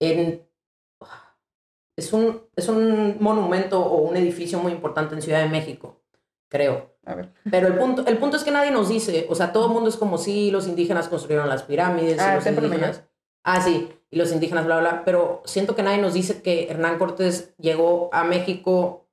En, 0.00 0.44
es, 1.96 2.12
un, 2.12 2.42
es 2.56 2.68
un 2.68 3.16
monumento 3.20 3.80
o 3.80 4.02
un 4.02 4.16
edificio 4.16 4.58
muy 4.58 4.72
importante 4.72 5.14
en 5.14 5.22
Ciudad 5.22 5.42
de 5.42 5.48
México, 5.48 6.00
creo. 6.48 6.92
A 7.04 7.14
ver. 7.14 7.32
Pero 7.50 7.66
el 7.66 7.74
punto, 7.74 8.06
el 8.06 8.18
punto 8.18 8.36
es 8.36 8.44
que 8.44 8.52
nadie 8.52 8.70
nos 8.70 8.88
dice, 8.88 9.26
o 9.28 9.34
sea, 9.34 9.52
todo 9.52 9.66
el 9.66 9.72
mundo 9.72 9.88
es 9.88 9.96
como 9.96 10.18
si 10.18 10.50
los 10.50 10.68
indígenas 10.68 11.08
construyeron 11.08 11.48
las 11.48 11.64
pirámides, 11.64 12.20
Ah, 12.20 12.36
los 12.36 12.46
indígenas, 12.46 13.02
ah, 13.42 13.60
sí, 13.60 13.90
y 14.10 14.16
los 14.16 14.30
indígenas, 14.32 14.66
bla, 14.66 14.78
bla, 14.78 15.02
pero 15.04 15.42
siento 15.44 15.74
que 15.74 15.82
nadie 15.82 16.00
nos 16.00 16.14
dice 16.14 16.42
que 16.42 16.68
Hernán 16.70 16.98
Cortés 16.98 17.54
llegó 17.58 18.08
a 18.12 18.22
México 18.24 19.08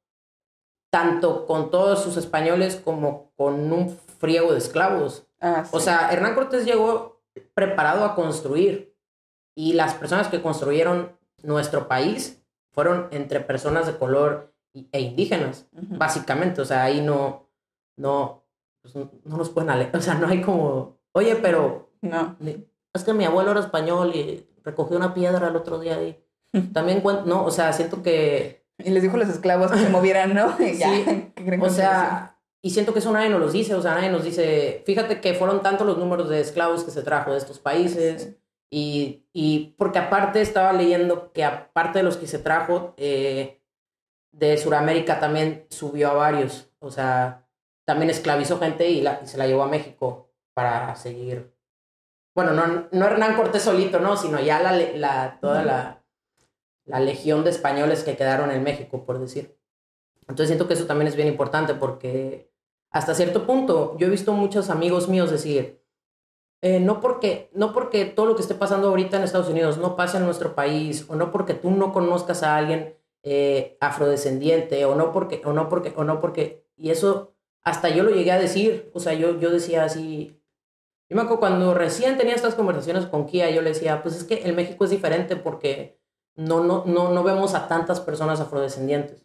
tanto 0.91 1.45
con 1.45 1.71
todos 1.71 2.03
sus 2.03 2.17
españoles 2.17 2.75
como 2.75 3.31
con 3.35 3.71
un 3.71 3.97
friego 4.19 4.51
de 4.51 4.59
esclavos. 4.59 5.27
Ah, 5.39 5.63
sí. 5.65 5.71
O 5.73 5.79
sea, 5.79 6.09
Hernán 6.11 6.35
Cortés 6.35 6.65
llegó 6.65 7.21
preparado 7.53 8.05
a 8.05 8.15
construir 8.15 8.95
y 9.55 9.73
las 9.73 9.93
personas 9.93 10.27
que 10.27 10.41
construyeron 10.41 11.17
nuestro 11.43 11.87
país 11.87 12.38
fueron 12.71 13.07
entre 13.11 13.39
personas 13.39 13.87
de 13.87 13.97
color 13.97 14.53
e 14.91 14.99
indígenas 15.01 15.67
Ujú. 15.73 15.97
básicamente, 15.97 16.61
o 16.61 16.65
sea, 16.65 16.83
ahí 16.83 17.01
no, 17.01 17.49
no, 17.97 18.43
pues, 18.81 18.95
no 18.95 19.37
nos 19.37 19.49
pueden 19.49 19.69
ale- 19.69 19.89
o 19.93 20.01
sea, 20.01 20.13
no 20.15 20.27
hay 20.27 20.41
como, 20.41 20.97
oye, 21.13 21.35
pero 21.35 21.89
No. 22.01 22.35
es 22.93 23.03
que 23.03 23.13
mi 23.13 23.25
abuelo 23.25 23.51
era 23.51 23.59
español 23.59 24.11
y 24.15 24.47
recogió 24.63 24.95
una 24.97 25.13
piedra 25.13 25.47
el 25.47 25.55
otro 25.55 25.79
día 25.79 26.01
y 26.03 26.23
también 26.73 27.03
no, 27.25 27.43
o 27.45 27.51
sea, 27.51 27.73
siento 27.73 28.01
que, 28.03 28.65
Y 28.77 28.91
les 28.91 29.03
dijo 29.03 29.15
a 29.17 29.19
los 29.19 29.29
esclavos 29.29 29.71
que 29.71 29.77
se 29.79 29.89
movieran, 29.89 30.33
¿no? 30.33 30.55
Ya, 30.59 30.89
Sí. 30.93 31.03
¿qué 31.35 31.43
creen 31.45 31.61
o 31.61 31.69
sea, 31.69 32.37
y 32.61 32.69
siento 32.69 32.93
que 32.93 32.99
eso 32.99 33.11
nadie 33.11 33.29
nos 33.29 33.39
los 33.41 33.53
dice, 33.53 33.73
o 33.75 33.81
sea, 33.81 33.95
nadie 33.95 34.09
nos 34.09 34.23
dice, 34.23 34.83
fíjate 34.85 35.19
que 35.21 35.33
fueron 35.33 35.61
tantos 35.61 35.85
los 35.87 35.97
números 35.97 36.29
de 36.29 36.39
esclavos 36.41 36.83
que 36.83 36.91
se 36.91 37.01
trajo 37.03 37.31
de 37.31 37.37
estos 37.39 37.57
países. 37.59 38.21
Sí. 38.23 38.37
Y, 38.71 39.25
y 39.33 39.75
porque 39.77 39.99
aparte 39.99 40.41
estaba 40.41 40.73
leyendo 40.73 41.31
que 41.33 41.43
aparte 41.43 41.99
de 41.99 42.03
los 42.03 42.17
que 42.17 42.27
se 42.27 42.39
trajo, 42.39 42.93
eh, 42.97 43.61
de 44.31 44.57
Sudamérica 44.57 45.19
también 45.19 45.65
subió 45.69 46.11
a 46.11 46.13
varios. 46.13 46.69
O 46.79 46.91
sea, 46.91 47.47
también 47.85 48.09
esclavizó 48.09 48.59
gente 48.59 48.89
y, 48.89 49.01
la, 49.01 49.21
y 49.23 49.27
se 49.27 49.37
la 49.37 49.47
llevó 49.47 49.63
a 49.63 49.67
México 49.67 50.31
para 50.53 50.95
seguir. 50.95 51.53
bueno, 52.35 52.53
no, 52.53 52.87
no 52.91 53.05
Hernán 53.05 53.35
Cortés 53.35 53.63
solito, 53.63 53.99
no, 53.99 54.17
sino 54.17 54.39
ya 54.39 54.61
la, 54.61 54.73
la, 54.73 55.39
toda 55.41 55.63
la, 55.63 56.03
la 56.85 56.99
legión 56.99 57.43
de 57.43 57.49
españoles 57.49 58.03
que 58.03 58.17
quedaron 58.17 58.51
en 58.51 58.63
México, 58.63 59.05
por 59.05 59.19
decir. 59.19 59.57
Entonces 60.21 60.47
siento 60.49 60.67
que 60.67 60.75
eso 60.75 60.85
también 60.85 61.07
es 61.07 61.15
bien 61.15 61.27
importante 61.27 61.73
porque 61.73 62.51
hasta 62.91 63.15
cierto 63.15 63.45
punto 63.45 63.97
yo 63.97 64.07
he 64.07 64.09
visto 64.09 64.33
muchos 64.33 64.69
amigos 64.69 65.07
míos 65.09 65.31
decir, 65.31 65.78
eh, 66.61 66.79
no, 66.79 66.99
porque, 66.99 67.49
no 67.53 67.71
porque 67.73 68.05
todo 68.05 68.25
lo 68.25 68.35
que 68.35 68.41
esté 68.41 68.55
pasando 68.55 68.89
ahorita 68.89 69.17
en 69.17 69.23
Estados 69.23 69.49
Unidos 69.49 69.77
no 69.77 69.95
pase 69.95 70.17
en 70.17 70.25
nuestro 70.25 70.55
país, 70.55 71.05
o 71.07 71.15
no 71.15 71.31
porque 71.31 71.53
tú 71.53 71.71
no 71.71 71.93
conozcas 71.93 72.43
a 72.43 72.57
alguien 72.57 72.95
eh, 73.23 73.77
afrodescendiente, 73.79 74.83
o 74.85 74.95
no 74.95 75.11
porque, 75.11 75.41
o 75.45 75.53
no 75.53 75.69
porque, 75.69 75.93
o 75.95 76.03
no 76.03 76.19
porque, 76.19 76.65
y 76.75 76.89
eso 76.89 77.33
hasta 77.61 77.89
yo 77.89 78.03
lo 78.03 78.11
llegué 78.11 78.31
a 78.31 78.39
decir, 78.39 78.89
o 78.93 78.99
sea, 78.99 79.13
yo, 79.13 79.39
yo 79.39 79.51
decía 79.51 79.83
así, 79.83 80.41
yo 81.09 81.15
me 81.15 81.23
acuerdo 81.23 81.39
cuando 81.39 81.73
recién 81.73 82.17
tenía 82.17 82.35
estas 82.35 82.55
conversaciones 82.55 83.05
con 83.05 83.25
Kia, 83.25 83.49
yo 83.49 83.61
le 83.61 83.69
decía, 83.69 84.01
pues 84.01 84.15
es 84.15 84.23
que 84.23 84.35
el 84.43 84.55
México 84.55 84.83
es 84.83 84.89
diferente 84.89 85.35
porque 85.35 85.99
no, 86.35 86.63
no, 86.63 86.83
no, 86.85 87.11
no 87.11 87.23
vemos 87.23 87.53
a 87.55 87.67
tantas 87.67 87.99
personas 87.99 88.39
afrodescendientes. 88.39 89.23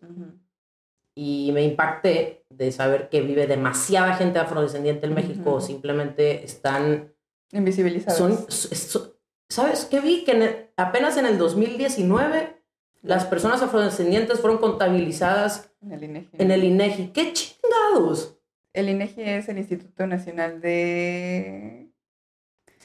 Y 1.15 1.51
me 1.53 1.63
impacté 1.63 2.45
de 2.49 2.73
saber 2.73 3.09
que 3.09 3.21
vive 3.21 3.47
demasiada 3.47 4.15
gente 4.15 4.39
afrodescendiente 4.39 5.07
en 5.07 5.15
México, 5.15 5.61
simplemente 5.61 6.45
están 6.45 7.14
Invisibilizados. 7.55 9.17
¿Sabes 9.49 9.85
qué 9.85 10.01
vi? 10.01 10.25
Que 10.25 10.71
apenas 10.77 11.17
en 11.17 11.27
el 11.27 11.39
2019 11.39 12.61
las 13.03 13.25
personas 13.27 13.63
afrodescendientes 13.63 14.41
fueron 14.41 14.59
contabilizadas 14.59 15.71
en 15.81 15.93
el 15.93 16.05
INEGI. 16.05 16.29
En 16.33 16.51
el 16.51 16.65
INEGI. 16.65 17.09
¡Qué 17.09 17.33
chingados! 17.33 18.39
El 18.73 18.89
INEGI 18.89 19.23
es 19.23 19.49
el 19.49 19.59
Instituto 19.59 20.07
Nacional 20.07 20.61
de... 20.61 21.93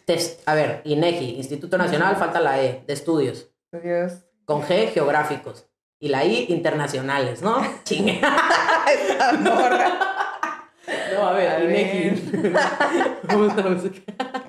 Test. 0.05 0.47
A 0.47 0.53
ver, 0.53 0.81
INEGI, 0.85 1.37
Instituto 1.37 1.77
Nacional, 1.77 2.15
falta 2.17 2.39
la 2.39 2.63
E, 2.63 2.83
de 2.85 2.93
estudios. 2.93 3.49
Estudios. 3.71 4.25
Con 4.45 4.61
G, 4.61 4.89
geográficos. 4.89 5.67
Y 5.99 6.09
la 6.09 6.25
I, 6.25 6.45
internacionales, 6.49 7.41
¿no? 7.41 7.59
Chingue. 7.83 8.21
No, 11.13 11.27
a 11.27 11.33
ver, 11.33 11.63
INEGI. 11.63 12.31
Vamos 13.23 13.57
a 13.57 13.61
no 13.61 14.48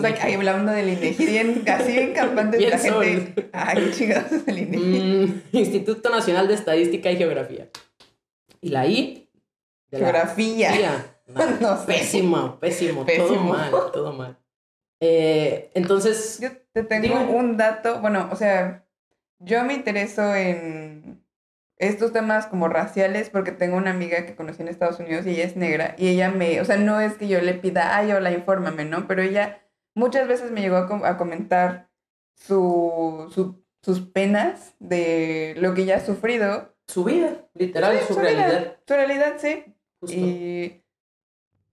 sé, 0.00 0.06
ahí 0.20 0.34
hablando 0.34 0.72
del 0.72 0.88
INEGI, 0.90 1.26
bien, 1.26 1.62
casi 1.64 1.92
bien 1.92 2.12
campante 2.12 2.58
de 2.58 2.68
la 2.68 2.78
gente. 2.78 3.48
Ay, 3.52 3.84
qué 3.84 3.90
chingados 3.92 4.32
es 4.32 4.48
el 4.48 4.58
INEGI. 4.58 5.00
Mm, 5.00 5.42
Instituto 5.52 6.10
Nacional 6.10 6.48
de 6.48 6.54
Estadística 6.54 7.10
y 7.10 7.16
Geografía. 7.16 7.68
Y 8.60 8.68
la 8.70 8.86
I. 8.86 9.28
Geografía. 9.90 11.04
No, 11.60 11.76
sé. 11.76 11.86
Pésimo, 11.86 12.58
pésimo, 12.58 13.04
Todo 13.04 13.42
mal, 13.42 13.70
todo 13.92 14.12
mal. 14.14 14.38
Eh, 14.98 15.70
entonces. 15.74 16.38
Yo 16.40 16.48
te 16.72 16.82
tengo 16.82 17.20
un 17.20 17.58
dato. 17.58 18.00
Bueno, 18.00 18.30
o 18.32 18.36
sea, 18.36 18.86
yo 19.38 19.62
me 19.64 19.74
intereso 19.74 20.34
en 20.34 21.22
estos 21.78 22.12
temas 22.12 22.46
como 22.46 22.68
raciales 22.68 23.30
porque 23.30 23.52
tengo 23.52 23.76
una 23.76 23.90
amiga 23.90 24.26
que 24.26 24.34
conocí 24.34 24.62
en 24.62 24.68
Estados 24.68 24.98
Unidos 24.98 25.26
y 25.26 25.30
ella 25.30 25.44
es 25.44 25.56
negra 25.56 25.94
y 25.96 26.08
ella 26.08 26.30
me, 26.30 26.60
o 26.60 26.64
sea, 26.64 26.76
no 26.76 27.00
es 27.00 27.14
que 27.14 27.28
yo 27.28 27.40
le 27.40 27.54
pida, 27.54 27.96
ay, 27.96 28.10
hola, 28.12 28.32
infórmame, 28.32 28.84
¿no? 28.84 29.06
Pero 29.06 29.22
ella 29.22 29.60
muchas 29.98 30.28
veces 30.28 30.50
me 30.50 30.60
llegó 30.60 30.76
a, 30.76 31.18
comentar 31.18 31.88
su, 32.34 33.54
sus 33.82 34.00
penas 34.00 34.74
de 34.78 35.54
lo 35.58 35.74
que 35.74 35.82
ella 35.82 35.96
ha 35.96 36.06
sufrido. 36.06 36.74
Su 36.86 37.04
vida, 37.04 37.44
literal, 37.54 37.98
su, 38.06 38.14
realidad. 38.14 38.78
su 38.86 38.94
realidad, 38.94 39.34
sí. 39.36 39.64
Y 40.08 40.82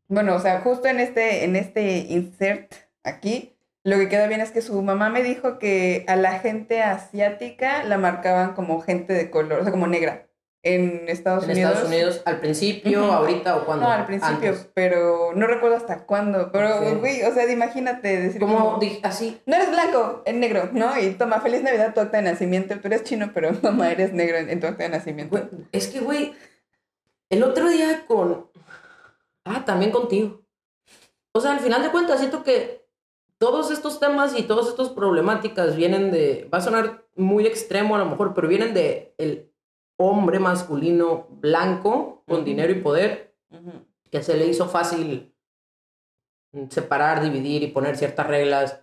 bueno, 0.09 0.35
o 0.35 0.39
sea, 0.39 0.59
justo 0.59 0.88
en 0.88 0.99
este, 0.99 1.45
en 1.45 1.55
este 1.55 1.99
insert 1.99 2.73
aquí, 3.03 3.55
lo 3.83 3.97
que 3.97 4.09
queda 4.09 4.27
bien 4.27 4.41
es 4.41 4.51
que 4.51 4.61
su 4.61 4.81
mamá 4.81 5.09
me 5.09 5.23
dijo 5.23 5.57
que 5.57 6.03
a 6.07 6.15
la 6.17 6.39
gente 6.39 6.81
asiática 6.81 7.83
la 7.83 7.97
marcaban 7.97 8.55
como 8.55 8.81
gente 8.81 9.13
de 9.13 9.29
color, 9.29 9.59
o 9.59 9.63
sea, 9.63 9.71
como 9.71 9.88
negra 9.88 10.24
en 10.65 11.08
Estados 11.08 11.43
Unidos. 11.43 11.58
En 11.58 11.67
Estados 11.67 11.88
Unidos, 11.88 12.21
al 12.25 12.39
principio, 12.39 13.13
ahorita 13.13 13.56
o 13.58 13.65
cuándo? 13.65 13.86
No, 13.86 13.91
al 13.91 14.08
principio, 14.08 14.56
pero 14.73 15.32
no 15.36 15.45
recuerdo 15.45 15.78
hasta 15.78 16.06
cuándo. 16.06 16.51
Pero, 16.51 16.99
güey, 16.99 17.21
o 17.21 17.32
sea, 17.32 17.49
imagínate 17.49 18.19
decir. 18.19 18.41
Como, 18.41 18.80
así. 19.04 19.39
No 19.45 19.56
eres 19.56 19.69
blanco, 19.69 20.23
es 20.25 20.34
negro, 20.34 20.69
¿no? 20.73 20.99
Y 20.99 21.12
toma, 21.12 21.39
feliz 21.39 21.62
Navidad, 21.62 21.93
tu 21.93 22.01
acta 22.01 22.17
de 22.17 22.23
nacimiento. 22.23 22.80
Tú 22.80 22.88
eres 22.88 23.04
chino, 23.04 23.30
pero 23.32 23.51
mamá, 23.62 23.91
eres 23.91 24.12
negro 24.12 24.38
en, 24.38 24.60
tu 24.60 24.65
acta 24.65 24.84
de 24.84 24.89
nacimiento. 24.89 25.39
es 25.71 25.88
que, 25.88 25.99
güey, 25.99 26.34
el 27.30 27.43
otro 27.43 27.69
día 27.69 28.04
con. 28.08 28.49
Ah, 29.45 29.63
también 29.65 29.91
contigo. 29.91 30.41
O 31.32 31.41
sea, 31.41 31.51
al 31.51 31.60
final 31.60 31.84
de 31.84 31.91
cuentas, 31.91 32.17
siento 32.17 32.43
que 32.43 32.88
todos 33.38 33.69
estos 33.69 33.99
temas 33.99 34.34
y 34.36 34.41
todas 34.43 34.67
estas 34.67 34.89
problemáticas 34.89 35.75
vienen 35.75 36.10
de. 36.10 36.49
Va 36.51 36.58
a 36.58 36.62
sonar 36.62 37.06
muy 37.15 37.45
extremo 37.45 37.95
a 37.95 37.99
lo 37.99 38.08
mejor, 38.08 38.34
pero 38.34 38.47
vienen 38.47 38.73
de 38.73 39.13
el 39.19 39.51
hombre 39.97 40.39
masculino 40.39 41.27
blanco 41.29 42.23
con 42.27 42.43
dinero 42.43 42.71
y 42.71 42.81
poder 42.81 43.36
que 44.12 44.21
se 44.23 44.38
le 44.38 44.47
hizo 44.47 44.67
fácil 44.67 45.36
separar, 46.69 47.21
dividir 47.21 47.63
y 47.63 47.67
poner 47.67 47.97
ciertas 47.97 48.27
reglas. 48.27 48.81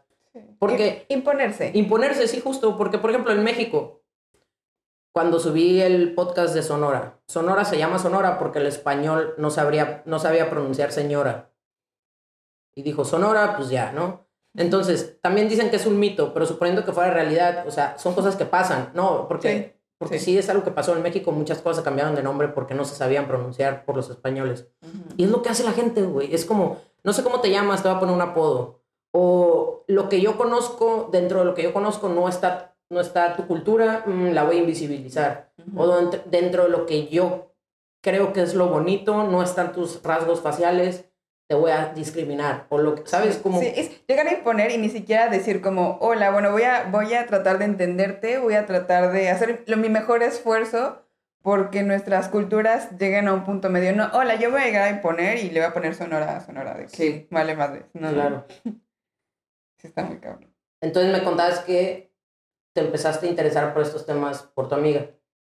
Porque 0.59 1.07
imponerse. 1.09 1.71
Imponerse, 1.75 2.27
sí, 2.29 2.41
justo, 2.41 2.77
porque 2.77 2.99
por 2.99 3.11
ejemplo 3.11 3.33
en 3.33 3.45
México, 3.45 4.03
cuando 5.13 5.39
subí 5.39 5.81
el 5.81 6.15
podcast 6.15 6.55
de 6.55 6.63
Sonora, 6.63 7.21
Sonora 7.27 7.65
se 7.65 7.77
llama 7.77 7.99
Sonora 7.99 8.39
porque 8.39 8.59
el 8.59 8.67
español 8.67 9.35
no 9.37 9.51
sabría, 9.51 10.03
no 10.07 10.19
sabía 10.19 10.49
pronunciar 10.49 10.93
señora. 10.93 11.51
Y 12.75 12.83
dijo 12.83 13.05
Sonora, 13.05 13.57
pues 13.57 13.69
ya, 13.69 13.93
¿no? 13.93 14.27
Entonces, 14.55 15.19
también 15.21 15.49
dicen 15.49 15.71
que 15.71 15.77
es 15.77 15.87
un 15.87 15.99
mito, 15.99 16.33
pero 16.33 16.47
suponiendo 16.47 16.85
que 16.85 16.93
fuera 16.93 17.13
realidad, 17.13 17.67
o 17.67 17.71
sea, 17.71 17.99
son 17.99 18.15
cosas 18.15 18.37
que 18.37 18.45
pasan, 18.45 18.91
¿no? 18.95 19.29
Porque 19.29 19.82
porque 20.03 20.19
sí. 20.19 20.37
es 20.37 20.49
algo 20.51 20.65
que 20.65 20.73
pasó 20.73 20.97
en 20.97 21.03
México, 21.03 21.31
muchas 21.31 21.63
cosas 21.63 21.85
cambiaron 21.85 22.17
de 22.17 22.25
nombre 22.25 22.49
porque 22.49 22.75
no 22.75 22.85
se 22.85 22.97
sabían 22.97 23.29
pronunciar 23.29 23.85
por 23.85 23.95
los 23.95 24.11
españoles. 24.11 24.67
Y 25.17 25.23
es 25.23 25.31
lo 25.31 25.43
que 25.43 25.49
hace 25.49 25.63
la 25.63 25.71
gente, 25.71 26.03
güey. 26.03 26.35
Es 26.35 26.45
como, 26.45 26.79
no 27.05 27.13
sé 27.13 27.23
cómo 27.23 27.41
te 27.41 27.51
llamas, 27.51 27.83
te 27.83 27.89
voy 27.89 27.97
a 27.97 28.01
poner 28.01 28.13
un 28.13 28.21
apodo. 28.21 28.81
O 29.13 29.85
lo 29.87 30.09
que 30.09 30.21
yo 30.21 30.37
conozco, 30.37 31.09
dentro 31.13 31.39
de 31.39 31.45
lo 31.45 31.55
que 31.55 31.63
yo 31.63 31.73
conozco, 31.73 32.09
no 32.09 32.29
está, 32.29 32.75
no 32.91 33.01
está 33.01 33.37
tu 33.37 33.47
cultura, 33.47 34.03
mm, 34.05 34.33
la 34.33 34.43
voy 34.43 34.57
a 34.57 34.61
invisibilizar. 34.61 35.53
O 35.77 35.87
dentro 36.27 36.65
de 36.65 36.69
lo 36.69 36.85
que 36.85 37.07
yo 37.07 37.53
creo 38.01 38.33
que 38.33 38.43
es 38.43 38.57
lo 38.57 38.67
bonito, 38.67 39.23
no 39.23 39.41
están 39.41 39.73
tus 39.73 40.03
rasgos 40.03 40.41
faciales, 40.41 41.12
te 41.53 41.57
voy 41.57 41.71
a 41.71 41.93
discriminar 41.93 42.65
o 42.71 42.79
lo 42.79 42.95
que, 42.95 43.07
¿sabes? 43.07 43.37
Como... 43.37 43.61
Sí, 43.61 43.71
es 43.77 44.07
llegar 44.07 44.27
a 44.27 44.33
imponer 44.33 44.71
y 44.71 44.79
ni 44.79 44.89
siquiera 44.89 45.29
decir 45.29 45.61
como, 45.61 45.99
hola, 46.01 46.31
bueno, 46.31 46.51
voy 46.51 46.63
a, 46.63 46.85
voy 46.85 47.13
a 47.13 47.27
tratar 47.27 47.59
de 47.59 47.67
entenderte, 47.67 48.39
voy 48.39 48.55
a 48.55 48.65
tratar 48.65 49.13
de 49.13 49.29
hacer 49.29 49.63
lo, 49.67 49.77
mi 49.77 49.91
mejor 49.91 50.23
esfuerzo 50.23 51.03
porque 51.43 51.83
nuestras 51.83 52.31
culturas 52.31 52.89
lleguen 52.99 53.29
a 53.29 53.35
un 53.35 53.45
punto 53.45 53.69
medio. 53.69 53.95
No, 53.95 54.09
hola, 54.15 54.37
yo 54.37 54.51
voy 54.51 54.63
a 54.63 54.65
llegar 54.65 54.85
a 54.85 54.91
imponer 54.93 55.41
y 55.41 55.51
le 55.51 55.61
voy 55.61 55.69
a 55.69 55.75
poner 55.75 55.95
sonora, 55.95 56.41
sonora, 56.41 56.73
de 56.73 56.87
que 56.87 56.97
sí. 56.97 57.27
vale 57.31 57.55
madre. 57.55 57.85
No, 57.93 58.11
claro. 58.11 58.47
Sí, 59.77 59.89
está 59.89 60.05
muy 60.05 60.21
cabrón. 60.21 60.55
Entonces 60.81 61.13
me 61.13 61.23
contabas 61.23 61.59
que 61.59 62.15
te 62.73 62.81
empezaste 62.81 63.27
a 63.27 63.31
interesar 63.31 63.75
por 63.75 63.83
estos 63.83 64.07
temas 64.07 64.45
por 64.55 64.71
tu 64.71 64.77
amiga. 64.77 65.11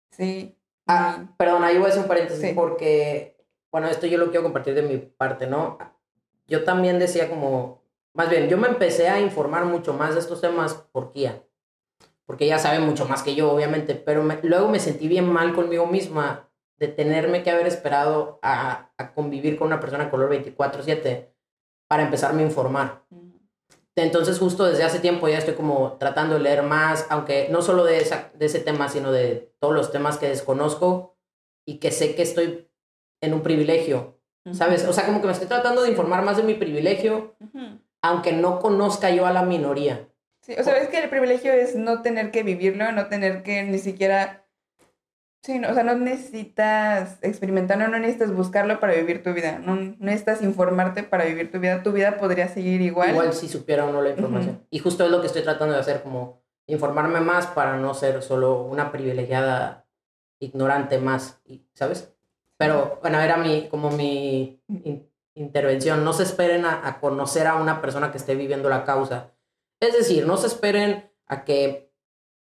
Sí. 0.09 0.57
Ah, 0.87 1.35
perdón, 1.37 1.63
ahí 1.63 1.77
voy 1.77 1.87
a 1.87 1.89
hacer 1.89 2.01
un 2.01 2.07
paréntesis 2.07 2.53
porque 2.55 3.30
bueno, 3.71 3.87
esto 3.87 4.05
yo 4.05 4.17
lo 4.17 4.27
quiero 4.27 4.43
compartir 4.43 4.75
de 4.75 4.81
mi 4.81 4.97
parte, 4.97 5.47
¿no? 5.47 5.77
Yo 6.47 6.63
también 6.63 6.99
decía 6.99 7.29
como, 7.29 7.81
más 8.13 8.29
bien, 8.29 8.49
yo 8.49 8.57
me 8.57 8.67
empecé 8.67 9.07
a 9.07 9.19
informar 9.19 9.65
mucho 9.65 9.93
más 9.93 10.13
de 10.13 10.19
estos 10.19 10.41
temas 10.41 10.73
por 10.73 11.11
Kia, 11.11 11.43
porque 12.25 12.45
ella 12.45 12.59
sabe 12.59 12.79
mucho 12.79 13.05
más 13.05 13.23
que 13.23 13.35
yo, 13.35 13.51
obviamente, 13.51 13.95
pero 13.95 14.23
luego 14.43 14.69
me 14.69 14.79
sentí 14.79 15.07
bien 15.07 15.31
mal 15.31 15.53
conmigo 15.53 15.85
misma 15.85 16.49
de 16.77 16.87
tenerme 16.87 17.43
que 17.43 17.51
haber 17.51 17.67
esperado 17.67 18.39
a, 18.41 18.89
a 18.97 19.13
convivir 19.13 19.57
con 19.57 19.67
una 19.67 19.79
persona 19.79 20.09
color 20.09 20.29
24/7 20.31 21.27
para 21.87 22.03
empezarme 22.03 22.41
a 22.43 22.47
informar. 22.47 23.03
Entonces 23.95 24.39
justo 24.39 24.65
desde 24.65 24.83
hace 24.83 24.99
tiempo 24.99 25.27
ya 25.27 25.37
estoy 25.37 25.53
como 25.53 25.97
tratando 25.99 26.35
de 26.35 26.41
leer 26.41 26.63
más, 26.63 27.05
aunque 27.09 27.49
no 27.51 27.61
solo 27.61 27.83
de, 27.83 27.99
esa, 27.99 28.31
de 28.33 28.45
ese 28.45 28.59
tema, 28.59 28.89
sino 28.89 29.11
de 29.11 29.53
todos 29.59 29.75
los 29.75 29.91
temas 29.91 30.17
que 30.17 30.29
desconozco 30.29 31.17
y 31.65 31.77
que 31.77 31.91
sé 31.91 32.15
que 32.15 32.23
estoy 32.23 32.70
en 33.21 33.33
un 33.33 33.41
privilegio, 33.41 34.19
¿sabes? 34.51 34.85
O 34.85 34.93
sea, 34.93 35.05
como 35.05 35.21
que 35.21 35.27
me 35.27 35.33
estoy 35.33 35.47
tratando 35.47 35.83
de 35.83 35.89
informar 35.89 36.23
más 36.23 36.37
de 36.37 36.43
mi 36.43 36.55
privilegio, 36.55 37.35
aunque 38.01 38.33
no 38.33 38.59
conozca 38.59 39.11
yo 39.11 39.25
a 39.25 39.31
la 39.31 39.43
minoría. 39.43 40.07
Sí, 40.41 40.55
o 40.57 40.63
sea, 40.63 40.77
es 40.77 40.89
que 40.89 40.97
el 41.03 41.09
privilegio 41.09 41.53
es 41.53 41.75
no 41.75 42.01
tener 42.01 42.31
que 42.31 42.41
vivirlo, 42.41 42.91
no 42.91 43.07
tener 43.07 43.43
que 43.43 43.63
ni 43.63 43.77
siquiera... 43.77 44.47
Sí, 45.43 45.57
no, 45.57 45.69
o 45.69 45.73
sea, 45.73 45.83
no 45.83 45.95
necesitas 45.95 47.17
experimentarlo, 47.21 47.87
no 47.87 47.97
necesitas 47.97 48.31
buscarlo 48.31 48.79
para 48.79 48.93
vivir 48.93 49.23
tu 49.23 49.33
vida, 49.33 49.57
no, 49.57 49.75
necesitas 49.97 50.43
informarte 50.43 51.01
para 51.01 51.25
vivir 51.25 51.51
tu 51.51 51.59
vida, 51.59 51.81
tu 51.81 51.91
vida 51.91 52.17
podría 52.19 52.47
seguir 52.47 52.81
igual. 52.81 53.09
Igual 53.09 53.33
si 53.33 53.49
supiera 53.49 53.85
o 53.85 53.91
no 53.91 54.03
la 54.03 54.11
información. 54.11 54.67
Y 54.69 54.77
justo 54.79 55.03
es 55.03 55.11
lo 55.11 55.19
que 55.19 55.27
estoy 55.27 55.41
tratando 55.41 55.73
de 55.73 55.79
hacer, 55.79 56.03
como 56.03 56.43
informarme 56.67 57.21
más 57.21 57.47
para 57.47 57.77
no 57.77 57.93
ser 57.95 58.21
solo 58.21 58.61
una 58.63 58.91
privilegiada 58.91 59.87
ignorante 60.39 60.99
más, 60.99 61.41
¿sabes? 61.73 62.13
Pero 62.61 62.99
bueno, 63.01 63.19
era 63.19 63.37
mi, 63.37 63.67
como 63.69 63.89
mi, 63.89 64.61
intervención. 65.35 66.03
No 66.03 66.13
se 66.13 66.23
esperen 66.23 66.65
a, 66.65 66.99
conocer 66.99 67.47
a 67.47 67.55
una 67.55 67.81
persona 67.81 68.11
que 68.11 68.17
esté 68.17 68.35
viviendo 68.35 68.69
la 68.69 68.83
causa. 68.83 69.31
Es 69.79 69.93
decir, 69.93 70.27
no 70.27 70.37
se 70.37 70.47
esperen 70.47 71.11
a 71.27 71.43
que 71.43 71.91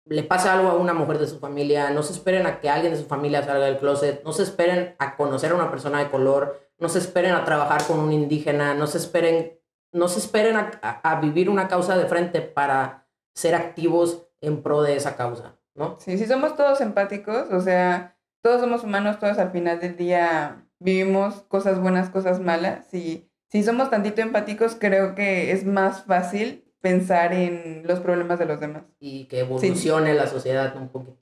le 0.05 0.23
pase 0.25 0.49
algo 0.49 0.71
a 0.71 0.77
una 0.77 0.95
mujer 0.95 1.19
de 1.19 1.27
su 1.27 1.39
familia, 1.39 1.91
no 1.91 2.03
se 2.03 2.15
esperen 2.15 2.47
a 2.47 2.61
que 2.61 2.71
alguien 2.71 2.95
de 2.95 2.99
su 2.99 3.07
familia 3.07 3.45
salga 3.45 3.67
del 3.67 3.79
closet, 3.79 4.25
no 4.25 4.33
se 4.33 4.43
esperen 4.43 4.97
a 4.99 5.17
conocer 5.17 5.53
a 5.53 5.55
una 5.55 5.71
persona 5.71 5.99
de 5.99 6.11
color, 6.11 6.59
no 6.79 6.89
se 6.89 6.99
esperen 6.99 7.33
a 7.33 7.45
trabajar 7.45 7.87
con 7.87 8.01
un 8.01 8.13
indígena, 8.13 8.75
no 8.75 8.87
se 8.87 8.99
esperen, 8.99 9.61
no 9.93 10.09
se 10.09 10.19
esperen 10.19 10.57
a, 10.57 10.81
a- 10.83 11.21
vivir 11.21 11.51
una 11.51 11.69
causa 11.69 11.97
de 11.97 12.07
frente 12.07 12.41
para 12.41 13.07
ser 13.35 13.55
activos 13.55 14.27
en 14.41 14.63
pro 14.63 14.83
de 14.83 14.97
esa 14.97 15.15
causa, 15.15 15.59
¿no? 15.75 15.97
Sí, 16.01 16.17
si 16.17 16.27
somos 16.27 16.57
todos 16.57 16.81
empáticos, 16.81 17.53
o 17.53 17.61
sea, 17.61 18.18
todos 18.43 18.61
somos 18.61 18.85
humanos, 18.85 19.19
todos 19.19 19.39
al 19.39 19.51
final 19.53 19.81
del 19.81 19.97
día 19.97 20.65
vivimos 20.79 21.43
cosas 21.49 21.81
buenas, 21.81 22.11
cosas 22.11 22.41
malas. 22.41 22.93
Y 22.95 23.29
si 23.51 23.63
somos 23.63 23.91
tantito 23.91 24.21
empáticos, 24.23 24.77
creo 24.77 25.15
que 25.15 25.53
es 25.53 25.65
más 25.65 26.05
fácil 26.05 26.65
pensar 26.81 27.33
en 27.33 27.87
los 27.87 28.01
problemas 28.01 28.39
de 28.39 28.47
los 28.47 28.61
demás, 28.61 28.85
Y 29.01 29.27
que 29.27 29.41
evolucione 29.41 30.15
la 30.15 30.27
sociedad 30.27 30.77
un 30.77 30.89
poquito. 30.89 31.19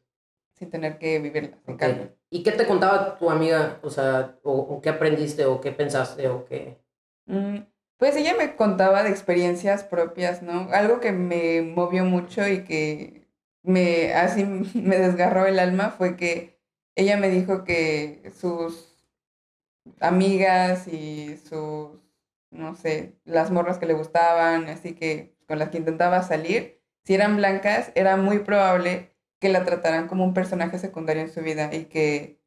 sin 0.54 0.70
tener 0.70 0.98
que 0.98 1.18
vivirlas 1.18 1.60
en 1.66 1.74
Ok. 1.74 1.80
cambio. 1.80 2.16
¿Y 2.30 2.42
qué 2.42 2.52
te 2.52 2.66
contaba 2.66 3.16
tu 3.18 3.30
amiga? 3.30 3.78
O 3.82 3.90
sea, 3.90 4.36
o, 4.42 4.52
o 4.52 4.80
qué 4.80 4.88
aprendiste, 4.90 5.44
o 5.44 5.60
qué 5.60 5.72
pensaste, 5.72 6.28
o 6.28 6.44
qué... 6.44 6.78
Mm, 7.26 7.58
Pues 7.98 8.14
ella 8.16 8.34
me 8.36 8.56
contaba 8.56 9.02
de 9.02 9.10
experiencias 9.10 9.82
propias, 9.84 10.42
¿no? 10.42 10.68
Algo 10.72 11.00
que 11.00 11.12
me 11.12 11.62
movió 11.62 12.04
mucho 12.04 12.46
y 12.46 12.64
que 12.64 13.26
me 13.62 14.12
así 14.14 14.44
me 14.74 14.98
desgarró 14.98 15.46
el 15.46 15.58
alma 15.58 15.90
fue 15.90 16.16
que 16.16 16.55
ella 16.96 17.16
me 17.16 17.28
dijo 17.30 17.64
que 17.64 18.32
sus 18.34 18.96
amigas 20.00 20.88
y 20.88 21.36
sus, 21.36 22.00
no 22.50 22.74
sé, 22.74 23.18
las 23.24 23.50
morras 23.50 23.78
que 23.78 23.86
le 23.86 23.94
gustaban, 23.94 24.68
así 24.68 24.94
que 24.94 25.36
con 25.46 25.58
las 25.58 25.70
que 25.70 25.78
intentaba 25.78 26.22
salir, 26.22 26.80
si 27.04 27.14
eran 27.14 27.36
blancas, 27.36 27.92
era 27.94 28.16
muy 28.16 28.40
probable 28.40 29.12
que 29.38 29.48
la 29.48 29.64
trataran 29.64 30.08
como 30.08 30.24
un 30.24 30.34
personaje 30.34 30.78
secundario 30.78 31.22
en 31.22 31.30
su 31.30 31.42
vida 31.42 31.72
y 31.72 31.84
que 31.86 32.40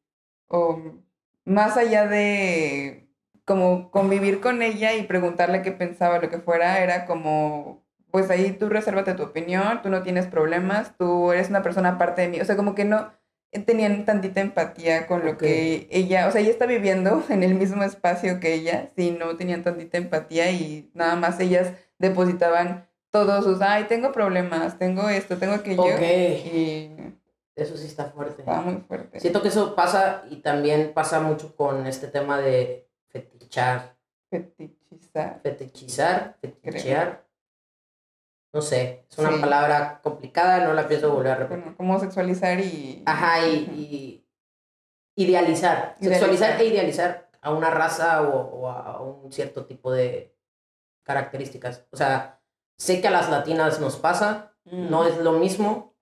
o, 0.48 1.00
más 1.44 1.76
allá 1.76 2.06
de 2.06 3.08
como 3.44 3.90
convivir 3.90 4.40
con 4.40 4.62
ella 4.62 4.94
y 4.94 5.04
preguntarle 5.04 5.62
qué 5.62 5.72
pensaba, 5.72 6.18
lo 6.18 6.30
que 6.30 6.38
fuera, 6.38 6.80
era 6.82 7.06
como, 7.06 7.84
pues 8.10 8.30
ahí 8.30 8.52
tú 8.52 8.68
resérvate 8.68 9.14
tu 9.14 9.24
opinión, 9.24 9.82
tú 9.82 9.88
no 9.90 10.02
tienes 10.02 10.26
problemas, 10.26 10.96
tú 10.98 11.32
eres 11.32 11.50
una 11.50 11.62
persona 11.62 11.90
aparte 11.90 12.22
de 12.22 12.28
mí, 12.28 12.40
o 12.40 12.44
sea, 12.44 12.56
como 12.56 12.74
que 12.74 12.84
no 12.84 13.12
tenían 13.66 14.04
tantita 14.04 14.40
empatía 14.40 15.06
con 15.06 15.24
lo 15.24 15.36
que 15.36 15.88
ella, 15.90 16.28
o 16.28 16.30
sea, 16.32 16.40
ella 16.40 16.50
está 16.50 16.66
viviendo 16.66 17.22
en 17.30 17.42
el 17.42 17.54
mismo 17.54 17.82
espacio 17.82 18.38
que 18.40 18.54
ella, 18.54 18.90
sí, 18.96 19.10
no 19.10 19.36
tenían 19.36 19.64
tantita 19.64 19.98
empatía 19.98 20.50
y 20.50 20.90
nada 20.94 21.16
más 21.16 21.40
ellas 21.40 21.72
depositaban 21.98 22.88
todos 23.10 23.44
sus, 23.44 23.60
ay, 23.60 23.84
tengo 23.88 24.12
problemas, 24.12 24.78
tengo 24.78 25.08
esto, 25.08 25.36
tengo 25.36 25.54
aquello, 25.54 25.82
Ok, 25.82 26.00
y 26.00 26.90
eso 27.56 27.76
sí 27.76 27.86
está 27.86 28.06
fuerte. 28.06 28.42
estaba 28.42 28.62
muy 28.62 28.76
fuerte. 28.86 29.18
Siento 29.18 29.42
que 29.42 29.48
eso 29.48 29.74
pasa 29.74 30.22
y 30.30 30.36
también 30.36 30.92
pasa 30.94 31.20
mucho 31.20 31.56
con 31.56 31.86
este 31.88 32.06
tema 32.06 32.38
de 32.38 32.88
fetichar, 33.08 33.96
Fetichizar. 34.30 35.40
fetichizar, 35.42 36.36
fetichear. 36.40 37.24
No 38.52 38.60
sé, 38.62 39.06
es 39.08 39.18
una 39.18 39.30
Sí. 39.32 39.40
palabra 39.40 40.00
complicada, 40.02 40.64
no 40.64 40.72
la 40.74 40.88
pienso 40.88 41.12
volver 41.12 41.32
a 41.32 41.36
repetir. 41.36 41.62
Bueno, 41.62 41.76
como 41.76 42.00
sexualizar 42.00 42.58
y... 42.60 43.02
Ajá, 43.06 43.46
y, 43.46 44.24
y 45.16 45.22
idealizar, 45.22 45.96
Idealizar. 46.00 46.28
sexualizar 46.30 46.60
e 46.60 46.64
idealizar 46.66 47.30
a 47.42 47.52
una 47.52 47.70
raza 47.70 48.22
o, 48.22 48.36
o 48.62 48.68
a 48.68 49.00
un 49.00 49.32
cierto 49.32 49.66
tipo 49.66 49.92
de 49.92 50.36
características. 51.04 51.86
O 51.92 51.96
sea, 51.96 52.40
sé 52.76 53.00
que 53.00 53.08
a 53.08 53.12
las 53.12 53.30
latinas 53.30 53.80
nos 53.80 53.96
pasa, 53.96 54.46
Mm. 54.64 54.90
no 54.90 55.06
es 55.06 55.16
lo 55.18 55.32
mismo, 55.32 55.94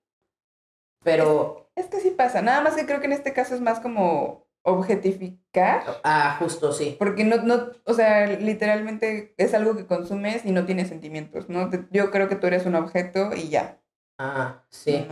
pero, 1.03 1.71
Es 1.75 1.85
que 1.87 2.01
sí 2.01 2.11
pasa, 2.11 2.41
nada 2.41 2.59
más 2.59 2.75
que 2.75 2.85
creo 2.85 2.99
que 2.99 3.05
en 3.05 3.13
este 3.13 3.31
caso 3.33 3.55
es 3.55 3.61
más 3.61 3.79
como 3.79 4.48
objetificar, 4.69 5.83
ah, 6.03 6.37
justo 6.39 6.71
sí. 6.71 6.95
porque 6.97 7.23
no, 7.23 7.37
no, 7.37 7.71
o 7.85 7.93
sea, 7.93 8.27
literalmente 8.27 9.33
es 9.37 9.53
algo 9.53 9.75
que 9.75 9.85
consumes 9.85 10.45
y 10.45 10.51
no 10.51 10.65
tienes 10.65 10.89
sentimientos, 10.89 11.49
¿no? 11.49 11.69
Yo 11.91 12.11
creo 12.11 12.27
que 12.27 12.35
tú 12.35 12.47
eres 12.47 12.65
un 12.65 12.75
objeto 12.75 13.31
y 13.35 13.49
ya. 13.49 13.79
Ah, 14.17 14.63
sí. 14.69 15.07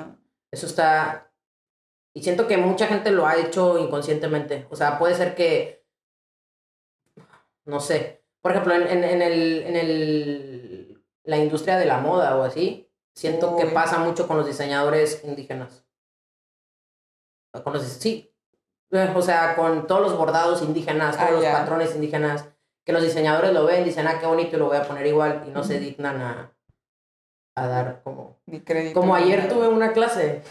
Eso 0.52 0.66
está. 0.66 1.32
Y 2.14 2.24
siento 2.24 2.48
que 2.48 2.58
mucha 2.58 2.88
gente 2.88 3.12
lo 3.12 3.26
ha 3.26 3.38
hecho 3.38 3.78
inconscientemente. 3.78 4.68
O 4.70 4.76
sea, 4.76 5.00
puede 5.00 5.16
ser 5.16 5.36
que. 5.36 5.86
No 7.66 7.80
sé. 7.80 8.24
Por 8.42 8.52
ejemplo, 8.52 8.74
en, 8.76 8.84
en, 8.84 9.04
en 9.04 9.22
el, 9.22 9.64
en 9.64 9.76
el, 9.76 11.04
la 11.24 11.38
industria 11.38 11.78
de 11.78 11.86
la 11.86 12.00
moda 12.00 12.38
o 12.38 12.44
así, 12.44 12.90
siento 13.14 13.56
que 13.58 13.66
pasa 13.66 14.00
mucho 14.00 14.28
con 14.28 14.38
los 14.38 14.48
diseñadores 14.48 15.24
indígenas. 15.24 15.86
Con 17.64 17.74
los, 17.74 17.84
sí. 17.84 18.27
O 18.92 19.22
sea, 19.22 19.56
con 19.56 19.86
todos 19.88 20.02
los 20.02 20.18
bordados 20.18 20.62
indígenas, 20.62 21.18
todos 21.18 21.30
Ah, 21.30 21.34
los 21.34 21.46
patrones 21.46 21.94
indígenas, 21.96 22.46
que 22.86 22.94
los 22.94 23.04
diseñadores 23.04 23.52
lo 23.54 23.66
ven, 23.66 23.84
dicen, 23.84 24.08
ah, 24.08 24.18
qué 24.20 24.26
bonito, 24.28 24.56
y 24.56 24.60
lo 24.60 24.68
voy 24.68 24.78
a 24.78 24.84
poner 24.88 25.06
igual, 25.06 25.44
y 25.48 25.52
no 25.52 25.64
se 25.64 25.78
dignan 25.80 26.22
a, 26.22 26.54
a 27.56 27.68
dar 27.68 28.02
como 28.04 28.38
Ni 28.46 28.62
crédito. 28.62 29.00
como 29.00 29.14
ayer 29.16 29.40
nada. 29.40 29.50
tuve 29.54 29.68
una 29.68 29.92
clase, 29.92 30.42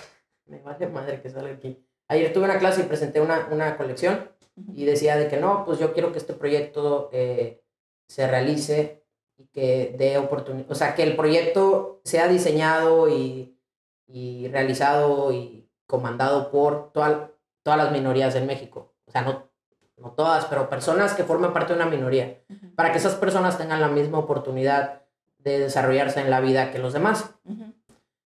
me 0.46 0.61
vale 0.61 0.87
madre 0.88 1.22
que 1.22 1.31
salga 1.31 1.53
aquí. 1.55 1.83
Ayer 2.09 2.33
tuve 2.33 2.44
una 2.44 2.59
clase 2.59 2.83
y 2.83 2.85
presenté 2.85 3.20
una, 3.20 3.49
una 3.51 3.77
colección 3.79 4.31
y 4.75 4.85
decía 4.85 5.16
de 5.16 5.29
que 5.29 5.38
no, 5.38 5.64
pues 5.64 5.79
yo 5.79 5.92
quiero 5.94 6.12
que 6.12 6.18
este 6.18 6.35
proyecto 6.35 7.09
eh, 7.12 7.62
se 8.07 8.27
realice 8.29 9.03
y 9.38 9.46
que 9.46 9.94
dé 9.99 10.18
oportunidad, 10.18 10.70
o 10.70 10.75
sea, 10.75 10.94
que 10.94 11.03
el 11.03 11.16
proyecto 11.16 12.01
sea 12.05 12.29
diseñado 12.29 13.09
y, 13.09 13.59
y 14.07 14.49
realizado 14.49 15.33
y 15.33 15.68
comandado 15.87 16.51
por 16.51 16.92
toda- 16.92 17.31
todas 17.66 17.81
las 17.83 17.90
minorías 17.90 18.33
en 18.37 18.46
México. 18.46 18.94
O 19.07 19.11
sea, 19.11 19.22
no, 19.22 19.48
no 19.96 20.12
todas, 20.12 20.44
pero 20.44 20.70
personas 20.70 21.14
que 21.14 21.24
forman 21.24 21.52
parte 21.52 21.72
de 21.74 21.81
una 21.81 21.90
minoría, 21.90 22.38
Ujú. 22.48 22.74
para 22.76 22.92
que 22.92 22.98
esas 22.98 23.16
personas 23.16 23.59
tengan 23.59 23.81
la 23.81 23.88
misma 23.88 24.18
oportunidad 24.18 25.02
de 25.38 25.59
desarrollarse 25.59 26.20
en 26.20 26.31
la 26.31 26.40
vida 26.40 26.70
que 26.70 26.79
los 26.79 26.92
demás. 26.92 27.35
Ujú. 27.44 27.72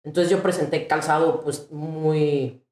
Entonces 0.03 0.29
yo 0.31 0.43
presenté 0.43 0.89
calzado, 0.89 1.41
pues 1.43 1.71
muy. 1.71 2.65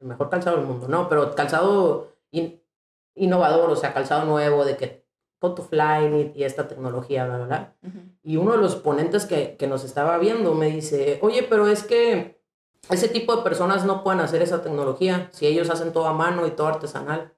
El 0.00 0.06
mejor 0.06 0.30
calzado 0.30 0.58
del 0.58 0.66
mundo, 0.66 0.86
¿no? 0.86 1.08
Pero 1.08 1.34
calzado 1.34 2.12
in- 2.30 2.62
innovador, 3.16 3.68
o 3.70 3.74
sea, 3.76 3.92
calzado 3.92 4.26
nuevo, 4.26 4.64
de 4.64 4.76
que 4.76 5.04
con 5.40 5.56
tu 5.56 5.62
fly 5.62 6.32
y 6.36 6.44
esta 6.44 6.68
tecnología, 6.68 7.24
bla, 7.26 7.36
bla, 7.38 7.46
bla. 7.46 7.74
Ujú. 7.82 7.98
Y 8.22 8.36
uno 8.36 8.52
de 8.52 8.58
los 8.58 8.76
ponentes 8.76 9.26
que, 9.26 9.56
que 9.56 9.66
nos 9.66 9.82
estaba 9.82 10.18
viendo 10.18 10.54
me 10.54 10.66
dice: 10.66 11.18
Oye, 11.20 11.42
pero 11.42 11.66
es 11.66 11.82
que 11.82 12.40
ese 12.90 13.08
tipo 13.08 13.34
de 13.36 13.42
personas 13.42 13.84
no 13.84 14.02
pueden 14.04 14.20
hacer 14.20 14.42
esa 14.42 14.62
tecnología 14.62 15.28
si 15.32 15.46
ellos 15.46 15.70
hacen 15.70 15.92
todo 15.92 16.06
a 16.06 16.12
mano 16.12 16.46
y 16.46 16.50
todo 16.52 16.66
artesanal. 16.68 17.34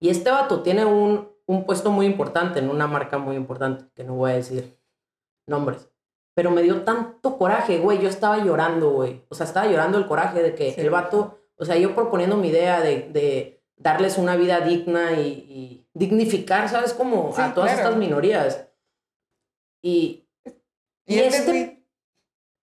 Y 0.00 0.10
este 0.10 0.30
vato 0.30 0.62
tiene 0.62 0.84
un, 0.84 1.30
un 1.46 1.64
puesto 1.66 1.90
muy 1.90 2.06
importante 2.06 2.58
en 2.60 2.70
una 2.70 2.86
marca 2.86 3.18
muy 3.18 3.36
importante, 3.36 3.86
que 3.94 4.04
no 4.04 4.14
voy 4.14 4.30
a 4.32 4.34
decir 4.36 4.78
nombres. 5.46 5.88
Pero 6.34 6.50
me 6.50 6.62
dio 6.62 6.82
tanto 6.82 7.36
coraje, 7.36 7.78
güey. 7.78 8.00
Yo 8.00 8.08
estaba 8.08 8.38
llorando, 8.44 8.90
güey. 8.90 9.24
O 9.28 9.34
sea, 9.34 9.44
estaba 9.46 9.66
llorando 9.66 9.98
el 9.98 10.06
coraje 10.06 10.42
de 10.42 10.54
que 10.54 10.72
Sí. 10.72 10.80
el 10.80 10.90
vato, 10.90 11.40
o 11.56 11.64
sea, 11.64 11.76
yo 11.76 11.94
proponiendo 11.94 12.36
mi 12.36 12.48
idea 12.48 12.80
de, 12.80 13.08
de 13.10 13.64
darles 13.76 14.18
una 14.18 14.36
vida 14.36 14.60
digna 14.60 15.12
y, 15.12 15.26
y 15.48 15.88
dignificar, 15.94 16.68
¿sabes? 16.68 16.92
Como 16.92 17.32
Sí, 17.34 17.40
a 17.42 17.54
todas 17.54 17.72
claro. 17.72 17.88
estas 17.88 17.98
minorías. 17.98 18.68
Y, 19.82 20.28
Y, 21.06 21.14
Y 21.14 21.18
este 21.20 21.38
este- 21.38 21.84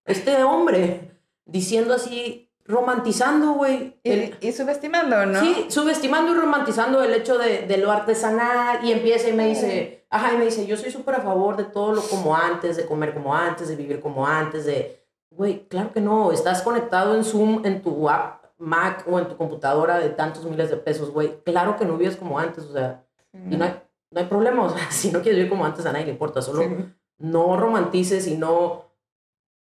este 0.05 0.43
hombre 0.43 1.14
diciendo 1.45 1.93
así, 1.93 2.51
romantizando, 2.65 3.53
güey. 3.53 3.99
y, 4.03 4.33
y 4.41 4.51
subestimando, 4.51 5.25
¿no? 5.25 5.39
Sí, 5.39 5.65
subestimando 5.69 6.31
y 6.31 6.35
romantizando 6.35 7.03
el 7.03 7.13
hecho 7.13 7.37
de, 7.37 7.59
de 7.67 7.77
lo 7.77 7.91
artesanal 7.91 8.83
y 8.83 8.91
empieza 8.91 9.29
y 9.29 9.33
me 9.33 9.47
dice, 9.47 10.05
ajá, 10.09 10.33
y 10.33 10.37
me 10.37 10.45
dice, 10.45 10.65
yo 10.65 10.75
soy 10.77 10.91
súper 10.91 11.15
a 11.15 11.21
favor 11.21 11.57
de 11.57 11.65
todo 11.65 11.93
lo 11.93 12.01
como 12.01 12.35
antes, 12.35 12.77
de 12.77 12.85
comer 12.85 13.13
como 13.13 13.35
antes, 13.35 13.67
de 13.67 13.75
vivir 13.75 13.99
como 13.99 14.25
antes, 14.25 14.65
de, 14.65 14.99
güey, 15.29 15.67
claro 15.67 15.91
que 15.93 16.01
no, 16.01 16.31
estás 16.31 16.61
conectado 16.63 17.15
en 17.15 17.23
Zoom, 17.23 17.63
en 17.65 17.81
tu 17.81 18.09
app 18.09 18.43
Mac 18.57 19.05
o 19.07 19.19
en 19.19 19.27
tu 19.27 19.35
computadora 19.37 19.99
de 19.99 20.09
tantos 20.09 20.43
miles 20.45 20.69
de 20.69 20.77
pesos, 20.77 21.11
güey, 21.11 21.41
claro 21.43 21.75
que 21.77 21.85
no 21.85 21.97
vives 21.97 22.15
como 22.15 22.39
antes, 22.39 22.63
o 22.63 22.73
sea, 22.73 23.03
y 23.33 23.57
no 23.57 23.65
hay, 23.65 23.75
no 24.11 24.21
hay 24.21 24.25
problema, 24.27 24.63
o 24.63 24.69
sea, 24.69 24.79
si 24.91 25.11
no 25.11 25.21
quieres 25.21 25.35
vivir 25.37 25.49
como 25.51 25.65
antes 25.65 25.85
a 25.85 25.91
nadie 25.91 26.05
le 26.05 26.11
importa, 26.13 26.41
solo 26.41 26.63
Sí. 26.63 26.69
no 27.19 27.57
romantices 27.57 28.25
y 28.27 28.35
no 28.37 28.84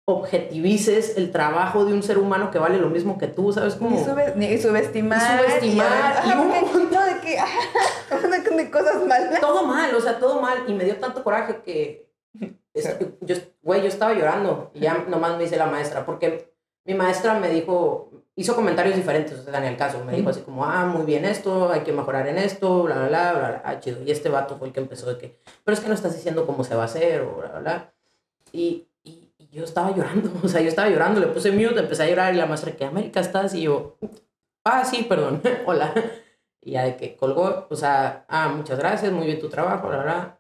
objetivices 0.06 1.18
el 1.18 1.32
trabajo 1.32 1.86
de 1.86 1.94
un 1.94 2.04
ser 2.04 2.18
humano 2.18 2.52
que 2.52 2.60
vale 2.60 2.78
lo 2.78 2.90
mismo 2.90 3.18
que 3.18 3.28
tú, 3.28 3.54
¿sabes? 3.54 3.76
Como... 3.76 3.92
Ni, 3.92 4.04
sube- 4.04 4.36
ni 4.36 4.58
subestimar. 4.58 5.40
Y 5.40 5.44
subestimar, 5.44 6.24
Y, 6.26 6.30
y 6.30 6.34
un 6.78 6.92
no, 6.92 7.06
de 7.06 7.20
que. 7.22 7.40
ajá, 7.40 8.28
de, 8.28 8.72
cosas 8.72 9.06
malas. 9.06 9.40
todo 9.40 9.66
mal, 9.66 9.94
o 9.96 10.02
sea, 10.02 10.20
todo 10.20 10.42
mal. 10.42 10.64
Y 10.68 10.74
me 10.74 10.84
dio 10.86 10.98
tanto 10.98 11.24
coraje 11.24 11.62
que, 11.64 12.10
es- 12.74 12.98
yo, 13.22 13.36
güey, 13.62 13.82
yo 13.82 13.88
estaba 13.88 14.14
llorando. 14.14 14.72
Y 14.74 14.82
ya 14.82 15.06
nomás 15.08 15.38
me 15.38 15.44
dice 15.44 15.58
la 15.58 15.68
maestra, 15.68 16.06
porque 16.06 16.54
mi 16.86 16.94
maestra 16.96 17.36
me 17.40 17.50
dijo, 17.50 18.12
hizo 18.36 18.56
comentarios 18.56 18.96
diferentes, 18.98 19.40
o 19.40 19.44
sea, 19.44 19.58
en 19.60 19.66
el 19.66 19.78
caso, 19.78 20.04
me 20.04 20.14
dijo 20.18 20.30
así 20.30 20.42
como, 20.42 20.66
ah, 20.66 20.86
muy 20.86 21.06
bien 21.06 21.24
esto, 21.24 21.72
hay 21.72 21.82
que 21.82 21.94
mejorar 21.94 22.28
en 22.28 22.38
esto, 22.40 22.84
bla, 22.84 22.96
bla, 22.96 23.08
bla, 23.08 23.32
bla, 23.32 23.48
bla, 23.50 23.62
ah, 23.64 23.80
chido. 23.80 24.04
Y 24.04 24.12
este 24.12 24.28
vato 24.28 24.58
fue 24.58 24.68
el 24.68 24.74
que 24.74 24.82
empezó 24.82 25.08
de 25.08 25.18
que, 25.18 25.40
pero 25.64 25.74
es 25.76 25.80
que 25.80 25.88
no 25.88 25.94
estás 25.94 26.14
diciendo 26.14 26.46
cómo 26.46 26.66
se 26.66 26.76
va 26.76 26.82
a 26.82 26.86
hacer, 26.86 27.22
o 27.22 27.36
bla, 27.38 27.48
bla, 27.52 27.60
bla. 27.60 27.94
Y, 28.52 28.60
y, 28.62 28.88
y 28.92 28.93
yo 29.54 29.64
estaba 29.64 29.96
llorando, 29.96 30.32
o 30.44 30.48
sea, 30.48 30.62
yo 30.62 30.68
estaba 30.68 30.90
llorando, 30.90 31.20
le 31.20 31.28
puse 31.28 31.52
mute, 31.52 31.80
empecé 31.80 32.04
a 32.04 32.10
llorar 32.10 32.34
y 32.34 32.38
la 32.38 32.46
maestra, 32.46 32.76
¿qué 32.76 32.86
América 32.86 33.20
estás? 33.20 33.54
Y 33.54 33.64
yo, 33.64 33.98
ah, 34.66 34.84
sí, 34.86 35.04
perdón, 35.04 35.42
hola. 35.66 35.94
Y 36.62 36.72
ya 36.72 36.84
de 36.84 36.96
que 36.96 37.16
colgó, 37.16 37.68
o 37.70 37.76
sea, 37.76 38.26
ah, 38.28 38.50
muchas 38.50 38.80
gracias, 38.80 39.12
muy 39.12 39.26
bien 39.26 39.40
tu 39.40 39.50
trabajo, 39.50 39.88
bla, 39.88 40.04
bla. 40.04 40.40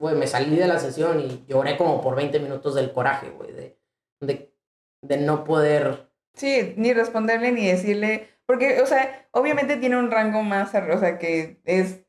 Güey, 0.00 0.16
me 0.16 0.26
salí 0.26 0.56
de 0.56 0.66
la 0.66 0.78
sesión 0.78 1.20
y 1.20 1.44
lloré 1.46 1.76
como 1.76 2.00
por 2.00 2.16
20 2.16 2.40
minutos 2.40 2.74
del 2.74 2.92
coraje, 2.92 3.30
güey, 3.30 3.52
de, 3.52 3.78
de, 4.20 4.54
de 5.02 5.16
no 5.18 5.44
poder 5.44 6.10
Sí, 6.34 6.74
ni 6.76 6.92
responderle 6.92 7.52
ni 7.52 7.66
decirle, 7.66 8.28
porque, 8.46 8.80
o 8.80 8.86
sea, 8.86 9.28
obviamente 9.32 9.76
tiene 9.76 9.98
un 9.98 10.10
rango 10.10 10.42
más, 10.42 10.68
o 10.74 10.98
sea, 10.98 11.18
que 11.18 11.60
es 11.64 12.04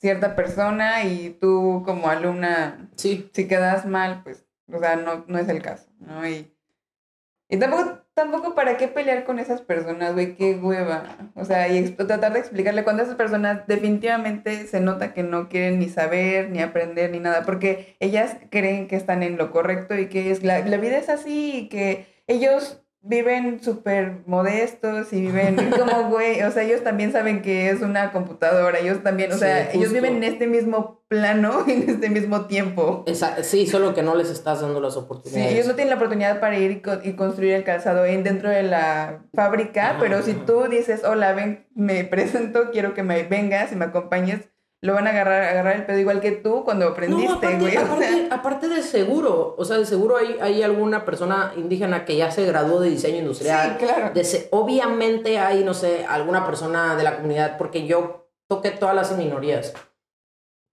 cierta 0.00 0.36
persona 0.36 1.04
y 1.04 1.30
tú 1.40 1.82
como 1.84 2.08
alumna, 2.08 2.90
Sí, 2.96 3.30
si 3.32 3.48
quedas 3.48 3.86
mal, 3.86 4.22
pues, 4.22 4.43
o 4.72 4.78
sea, 4.78 4.96
no, 4.96 5.24
no 5.28 5.38
es 5.38 5.48
el 5.48 5.62
caso, 5.62 5.90
¿no? 5.98 6.26
Y, 6.28 6.54
y 7.48 7.58
tampoco, 7.58 8.00
tampoco 8.14 8.54
para 8.54 8.76
qué 8.76 8.88
pelear 8.88 9.24
con 9.24 9.38
esas 9.38 9.60
personas, 9.62 10.14
güey, 10.14 10.36
qué 10.36 10.54
hueva. 10.56 11.30
O 11.34 11.44
sea, 11.44 11.68
y 11.68 11.90
tratar 11.90 12.32
de 12.32 12.40
explicarle 12.40 12.84
cuando 12.84 13.02
esas 13.02 13.16
personas 13.16 13.66
definitivamente 13.66 14.66
se 14.66 14.80
nota 14.80 15.12
que 15.14 15.22
no 15.22 15.48
quieren 15.48 15.78
ni 15.78 15.88
saber, 15.88 16.50
ni 16.50 16.60
aprender, 16.62 17.10
ni 17.10 17.20
nada, 17.20 17.44
porque 17.44 17.96
ellas 18.00 18.36
creen 18.50 18.88
que 18.88 18.96
están 18.96 19.22
en 19.22 19.36
lo 19.36 19.50
correcto 19.50 19.96
y 19.96 20.08
que 20.08 20.30
es 20.30 20.42
la, 20.42 20.60
la 20.60 20.76
vida 20.78 20.98
es 20.98 21.08
así 21.08 21.58
y 21.58 21.68
que 21.68 22.06
ellos 22.26 22.83
viven 23.06 23.62
súper 23.62 24.22
modestos 24.26 25.12
y 25.12 25.20
viven 25.20 25.56
como, 25.78 26.08
güey, 26.08 26.42
o 26.42 26.50
sea, 26.50 26.62
ellos 26.62 26.82
también 26.82 27.12
saben 27.12 27.42
que 27.42 27.68
es 27.70 27.80
una 27.82 28.12
computadora, 28.12 28.78
ellos 28.78 29.02
también, 29.02 29.30
o 29.30 29.34
Sí, 29.34 29.40
sea, 29.40 29.70
ellos 29.72 29.92
viven 29.92 30.16
en 30.16 30.24
este 30.24 30.46
mismo 30.46 31.02
plano, 31.08 31.64
en 31.68 31.88
este 31.88 32.08
mismo 32.08 32.46
tiempo. 32.46 33.04
esa- 33.06 33.42
sí, 33.44 33.66
solo 33.66 33.94
que 33.94 34.02
no 34.02 34.14
les 34.14 34.30
estás 34.30 34.60
dando 34.62 34.80
las 34.80 34.94
Sí, 34.94 35.00
oportunidades. 35.00 35.52
ellos 35.52 35.66
no 35.66 35.74
tienen 35.74 35.90
la 35.90 35.96
oportunidad 35.96 36.40
para 36.40 36.58
ir 36.58 36.70
y, 36.70 36.80
co- 36.80 37.00
y 37.04 37.12
construir 37.14 37.52
el 37.52 37.64
calzado 37.64 38.04
en, 38.06 38.24
dentro 38.24 38.48
de 38.50 38.62
la 38.62 39.22
fábrica, 39.34 39.90
Ajá, 39.90 39.98
pero 40.00 40.22
si 40.22 40.32
ajá. 40.32 40.46
tú 40.46 40.64
dices, 40.70 41.04
hola, 41.04 41.32
ven, 41.34 41.66
me 41.74 42.04
presento, 42.04 42.70
quiero 42.72 42.94
que 42.94 43.02
me 43.02 43.22
vengas 43.24 43.70
y 43.72 43.76
me 43.76 43.84
acompañes, 43.84 44.48
lo 44.84 44.92
van 44.92 45.06
a 45.06 45.10
agarrar, 45.10 45.42
agarrar 45.44 45.76
el 45.76 45.86
pedo 45.86 45.98
igual 45.98 46.20
que 46.20 46.32
tú 46.32 46.62
cuando 46.62 46.84
No, 46.84 46.90
aprendiste, 46.92 47.32
aparte, 47.32 47.58
güey. 47.58 47.76
o 47.76 47.80
aparte, 47.80 48.04
sea, 48.06 48.26
aparte 48.30 48.68
de 48.68 48.82
seguro, 48.82 49.54
o 49.56 49.64
sea, 49.64 49.78
de 49.78 49.86
seguro 49.86 50.18
hay, 50.18 50.36
hay 50.42 50.62
alguna 50.62 51.06
persona 51.06 51.52
indígena 51.56 52.04
que 52.04 52.16
ya 52.16 52.30
se 52.30 52.44
graduó 52.44 52.80
de 52.80 52.90
diseño 52.90 53.18
industrial. 53.20 53.78
sí, 53.80 53.86
claro. 53.86 54.10
De 54.12 54.48
obviamente 54.50 55.38
hay, 55.38 55.64
no 55.64 55.72
sé, 55.72 56.04
alguna 56.06 56.44
persona 56.44 56.96
de 56.96 57.02
la 57.02 57.16
comunidad, 57.16 57.56
porque 57.56 57.86
yo 57.86 58.28
toqué 58.46 58.72
todas 58.72 58.94
las 58.94 59.16
minorías. 59.16 59.72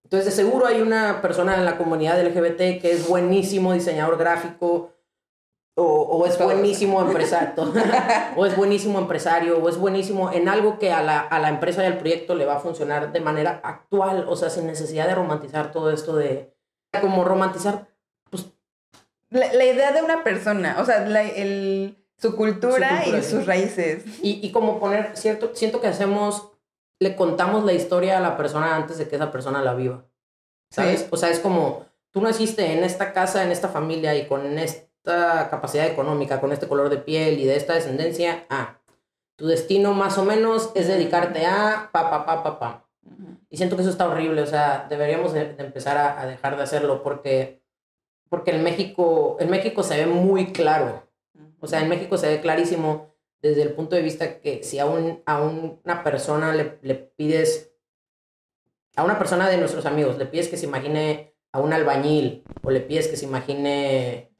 Entonces, 0.03 0.25
de 0.25 0.43
seguro 0.43 0.65
hay 0.65 0.81
una 0.81 1.21
persona 1.21 1.55
en 1.55 1.63
la 1.63 1.77
comunidad 1.77 2.21
LGBT 2.21 2.81
que 2.81 2.91
es 2.91 3.07
buenísimo 3.07 3.71
diseñador 3.71 4.17
gráfico, 4.17 4.91
o, 5.75 5.83
o 5.83 6.25
es 6.25 6.37
buenísimo 6.37 7.01
empresario, 7.01 7.53
o 8.35 8.45
es 8.45 8.55
buenísimo 8.55 8.99
empresario, 8.99 9.57
o 9.57 9.69
es 9.69 9.77
buenísimo 9.77 10.31
en 10.31 10.49
algo 10.49 10.79
que 10.79 10.91
a 10.91 11.01
la, 11.01 11.19
a 11.21 11.39
la 11.39 11.49
empresa 11.49 11.83
y 11.83 11.87
al 11.87 11.97
proyecto 11.97 12.35
le 12.35 12.45
va 12.45 12.55
a 12.55 12.59
funcionar 12.59 13.11
de 13.11 13.19
manera 13.21 13.61
actual, 13.63 14.25
o 14.27 14.35
sea, 14.35 14.49
sin 14.49 14.67
necesidad 14.67 15.07
de 15.07 15.15
romantizar 15.15 15.71
todo 15.71 15.91
esto 15.91 16.15
de, 16.15 16.53
como 16.99 17.23
romantizar, 17.23 17.87
pues, 18.29 18.45
La, 19.29 19.51
la 19.53 19.63
idea 19.65 19.91
de 19.93 20.01
una 20.03 20.23
persona, 20.23 20.75
o 20.79 20.85
sea, 20.85 21.05
la- 21.07 21.23
el, 21.23 21.97
su, 22.17 22.35
cultura 22.35 22.89
Su 22.89 22.95
cultura, 23.03 23.19
y 23.19 23.23
sus 23.23 23.45
raíces. 23.45 24.03
Y, 24.21 24.45
y 24.45 24.51
como 24.51 24.79
poner, 24.79 25.11
cierto, 25.15 25.51
siento 25.55 25.79
que 25.79 25.87
hacemos, 25.87 26.51
le 26.99 27.15
contamos 27.15 27.63
la 27.63 27.73
historia 27.73 28.17
a 28.17 28.21
la 28.21 28.35
persona 28.37 28.75
antes 28.75 28.97
de 28.97 29.07
que 29.07 29.15
esa 29.15 29.31
persona 29.31 29.61
la 29.63 29.73
viva. 29.73 30.05
¿Sabes? 30.69 30.99
Sí. 31.01 31.07
O 31.11 31.17
sea, 31.17 31.29
es 31.29 31.39
como, 31.39 31.85
tú 32.11 32.21
naciste 32.21 32.73
en 32.73 32.83
esta 32.83 33.13
casa, 33.13 33.43
en 33.43 33.51
esta 33.51 33.69
familia 33.69 34.15
y 34.15 34.27
con 34.27 34.59
esta 35.03 35.49
capacidad 35.49 35.87
económica, 35.87 36.39
con 36.39 36.51
este 36.51 36.67
color 36.67 36.89
de 36.89 36.97
piel 36.97 37.39
y 37.39 37.45
de 37.45 37.55
esta 37.55 37.73
descendencia, 37.73 38.45
ah, 38.49 38.79
tu 39.35 39.47
destino 39.47 39.93
más 39.93 40.17
o 40.19 40.25
menos 40.25 40.71
es 40.75 40.87
dedicarte 40.87 41.45
a 41.45 41.89
pa, 41.91 42.09
pa, 42.11 42.25
pa, 42.25 42.43
pa, 42.43 42.59
pa. 42.59 42.87
Y 43.49 43.57
siento 43.57 43.75
que 43.75 43.81
eso 43.81 43.91
está 43.91 44.07
horrible, 44.07 44.41
o 44.43 44.45
sea, 44.45 44.85
deberíamos 44.89 45.33
de, 45.33 45.53
de 45.55 45.63
empezar 45.63 45.97
a, 45.97 46.21
a 46.21 46.25
dejar 46.27 46.55
de 46.55 46.63
hacerlo 46.63 47.01
porque, 47.01 47.63
porque 48.29 48.51
en 48.51 48.63
México, 48.63 49.37
en 49.39 49.49
México 49.49 49.81
se 49.81 49.97
ve 49.97 50.05
muy 50.05 50.53
claro. 50.53 51.03
O 51.59 51.67
sea, 51.67 51.81
en 51.81 51.89
México 51.89 52.17
se 52.17 52.27
ve 52.27 52.41
clarísimo 52.41 53.15
desde 53.41 53.63
el 53.63 53.73
punto 53.73 53.95
de 53.95 54.03
vista 54.03 54.39
que 54.39 54.63
si 54.63 54.77
a, 54.77 54.85
un, 54.85 55.23
a 55.25 55.41
un- 55.41 55.81
una 55.83 56.03
persona 56.03 56.53
le, 56.53 56.77
le 56.83 56.93
pides, 56.93 57.71
a 58.95 59.03
una 59.03 59.17
persona 59.17 59.49
de 59.49 59.57
nuestros 59.57 59.87
amigos, 59.87 60.17
le 60.19 60.27
pides 60.27 60.47
que 60.47 60.57
se 60.57 60.67
imagine 60.67 61.33
a 61.51 61.59
un 61.59 61.73
albañil 61.73 62.43
o 62.61 62.69
le 62.69 62.81
pides 62.81 63.07
que 63.07 63.17
se 63.17 63.25
imagine 63.25 64.31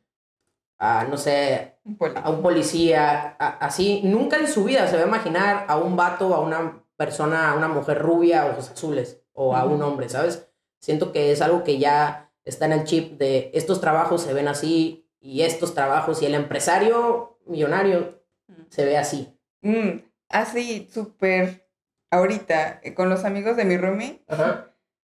a, 0.83 1.03
no 1.05 1.15
sé, 1.15 1.75
a 2.23 2.29
un 2.31 2.41
policía, 2.41 3.35
a- 3.39 3.57
así, 3.65 4.01
nunca 4.03 4.37
en 4.37 4.47
su 4.47 4.63
vida 4.63 4.87
se 4.87 4.97
va 4.97 5.03
a 5.03 5.07
imaginar 5.07 5.65
a 5.67 5.77
un 5.77 5.95
vato, 5.95 6.33
a 6.33 6.41
una 6.41 6.83
persona, 6.97 7.51
a 7.51 7.55
una 7.55 7.67
mujer 7.67 7.99
rubia, 7.99 8.47
ojos 8.47 8.71
azules, 8.71 9.21
o 9.33 9.55
a 9.55 9.63
un 9.65 9.81
hombre, 9.83 10.09
¿sabes? 10.09 10.47
Siento 10.79 11.11
que 11.11 11.31
es 11.31 11.41
algo 11.41 11.63
que 11.63 11.77
ya 11.77 12.31
está 12.45 12.65
en 12.65 12.71
el 12.73 12.83
chip 12.85 13.19
de 13.19 13.51
estos 13.53 13.79
trabajos 13.79 14.23
se 14.23 14.33
ven 14.33 14.47
así 14.47 15.07
y 15.19 15.43
estos 15.43 15.75
trabajos 15.75 16.21
y 16.23 16.25
el 16.25 16.33
empresario 16.33 17.37
millonario 17.45 18.23
se 18.69 18.83
ve 18.85 18.97
así. 18.97 19.37
Mm, 19.61 19.99
así, 20.29 20.89
súper, 20.91 21.67
ahorita, 22.09 22.79
eh, 22.83 22.95
con 22.95 23.07
los 23.09 23.23
amigos 23.23 23.55
de 23.55 23.65
mi 23.65 23.77
roomie, 23.77 24.23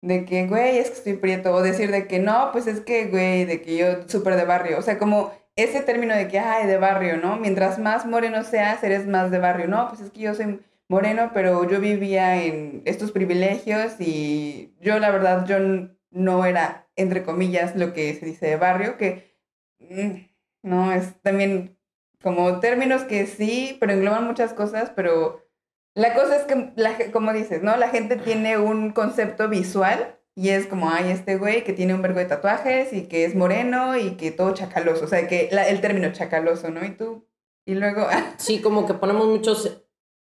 de 0.01 0.25
que, 0.25 0.47
güey, 0.47 0.79
es 0.79 0.89
que 0.89 0.97
estoy 0.97 1.13
prieto, 1.17 1.53
o 1.53 1.61
decir 1.61 1.91
de 1.91 2.07
que 2.07 2.17
no, 2.19 2.49
pues 2.51 2.65
es 2.67 2.79
que, 2.81 3.05
güey, 3.07 3.45
de 3.45 3.61
que 3.61 3.77
yo 3.77 3.87
súper 4.07 4.35
de 4.35 4.45
barrio, 4.45 4.79
o 4.79 4.81
sea, 4.81 4.97
como 4.97 5.31
ese 5.59 5.81
término 5.81 6.15
de 6.15 6.27
que, 6.27 6.39
ay, 6.39 6.67
de 6.67 6.77
barrio, 6.77 7.17
¿no? 7.17 7.37
Mientras 7.37 7.79
más 7.79 8.05
moreno 8.05 8.43
seas, 8.43 8.83
eres 8.83 9.07
más 9.07 9.31
de 9.31 9.39
barrio, 9.39 9.67
no, 9.67 9.87
pues 9.89 10.01
es 10.01 10.11
que 10.11 10.21
yo 10.21 10.33
soy 10.33 10.59
moreno, 10.87 11.31
pero 11.33 11.69
yo 11.69 11.79
vivía 11.79 12.43
en 12.43 12.81
estos 12.85 13.11
privilegios 13.11 13.93
y 13.99 14.75
yo, 14.81 14.99
la 14.99 15.11
verdad, 15.11 15.45
yo 15.45 15.57
no 16.11 16.45
era, 16.45 16.87
entre 16.95 17.23
comillas, 17.23 17.75
lo 17.75 17.93
que 17.93 18.13
se 18.15 18.25
dice 18.25 18.47
de 18.47 18.55
barrio, 18.57 18.97
que, 18.97 19.35
mm, 19.79 20.27
no, 20.63 20.91
es 20.91 21.21
también 21.21 21.77
como 22.21 22.59
términos 22.59 23.03
que 23.03 23.27
sí, 23.27 23.77
pero 23.79 23.93
engloban 23.93 24.25
muchas 24.25 24.53
cosas, 24.53 24.91
pero 24.95 25.45
la 25.95 26.13
cosa 26.13 26.37
es 26.37 26.43
que, 26.43 26.73
la, 26.75 26.95
como 27.11 27.33
dices, 27.33 27.63
¿no? 27.63 27.77
La 27.77 27.89
gente 27.89 28.17
tiene 28.17 28.57
un 28.57 28.91
concepto 28.91 29.49
visual 29.49 30.18
y 30.41 30.49
es 30.49 30.67
como, 30.67 30.89
ay, 30.89 31.11
este 31.11 31.35
güey 31.37 31.63
que 31.63 31.73
tiene 31.73 31.93
un 31.93 32.01
vergo 32.01 32.19
de 32.19 32.25
tatuajes 32.25 32.93
y 32.93 33.07
que 33.07 33.25
es 33.25 33.35
moreno 33.35 33.97
y 33.97 34.11
que 34.15 34.31
todo 34.31 34.53
chacaloso, 34.53 35.03
o 35.05 35.07
sea, 35.07 35.27
que 35.27 35.49
la- 35.51 35.67
el 35.67 35.81
término 35.81 36.11
chacaloso, 36.13 36.69
¿no? 36.69 36.85
Y 36.85 36.91
tú, 36.95 37.27
y 37.65 37.73
luego, 37.75 38.07
Sí, 38.37 38.61
como 38.61 38.85
que 38.87 38.93
ponemos 38.93 39.27
muchos 39.27 39.81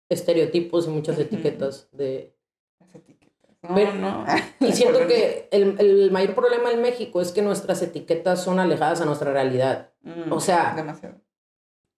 estereotipos 0.09 0.87
y 0.87 0.91
muchas 0.91 1.19
etiquetas 1.19 1.89
de... 1.93 2.35
las 2.81 2.95
etiquetas, 2.95 3.51
no, 3.63 3.75
Pero- 3.75 3.95
no. 3.95 4.25
Y 4.61 4.73
siento 4.79 5.07
que 5.07 5.49
el, 5.51 5.77
el 5.79 6.11
mayor 6.11 6.35
problema 6.35 6.71
en 6.73 6.81
México 6.83 7.21
es 7.21 7.33
que 7.33 7.43
nuestras 7.43 7.83
etiquetas 7.83 8.43
son 8.43 8.59
alejadas 8.59 9.01
a 9.01 9.05
nuestra 9.05 9.33
realidad. 9.33 9.93
Mm, 10.03 10.33
o 10.33 10.41
sea, 10.41 10.73
demasiado. 10.77 11.21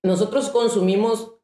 nosotros 0.02 0.50
consumimos 0.50 1.34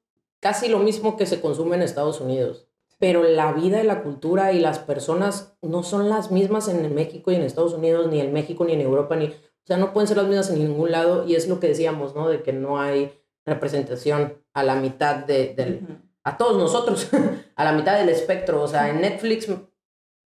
casi 0.40 0.68
lo 0.68 0.78
mismo 0.80 1.16
que 1.16 1.26
se 1.26 1.40
consume 1.40 1.76
en 1.76 1.82
Estados 1.82 2.20
Unidos, 2.20 2.68
pero 2.98 3.22
la 3.24 3.52
vida 3.52 3.82
y 3.82 3.86
la 3.86 4.02
cultura 4.02 4.52
y 4.52 4.60
las 4.60 4.78
personas 4.78 5.56
no 5.62 5.82
son 5.82 6.08
las 6.08 6.30
mismas 6.30 6.68
en 6.68 6.94
México 6.94 7.30
y 7.30 7.34
en 7.36 7.42
Estados 7.42 7.74
Unidos, 7.74 8.08
ni 8.08 8.20
en 8.20 8.32
México, 8.32 8.64
ni 8.64 8.72
en 8.72 8.80
Europa, 8.80 9.16
ni, 9.16 9.26
o 9.26 9.66
sea, 9.66 9.76
no 9.76 9.92
pueden 9.92 10.08
ser 10.08 10.16
las 10.18 10.26
mismas 10.26 10.50
en 10.50 10.58
ningún 10.60 10.90
lado 10.92 11.26
y 11.26 11.34
es 11.34 11.48
lo 11.48 11.60
que 11.60 11.68
decíamos, 11.68 12.14
¿no? 12.14 12.28
De 12.28 12.42
que 12.42 12.52
no 12.52 12.80
hay 12.80 13.12
representación 13.44 14.34
a 14.54 14.62
la 14.62 14.74
mitad 14.76 15.16
de, 15.16 15.54
del, 15.54 15.80
a 16.22 16.36
todos 16.36 16.56
nosotros, 16.56 17.08
a 17.56 17.64
la 17.64 17.72
mitad 17.72 17.98
del 17.98 18.08
espectro, 18.08 18.62
o 18.62 18.68
sea, 18.68 18.88
en 18.90 19.00
Netflix, 19.00 19.48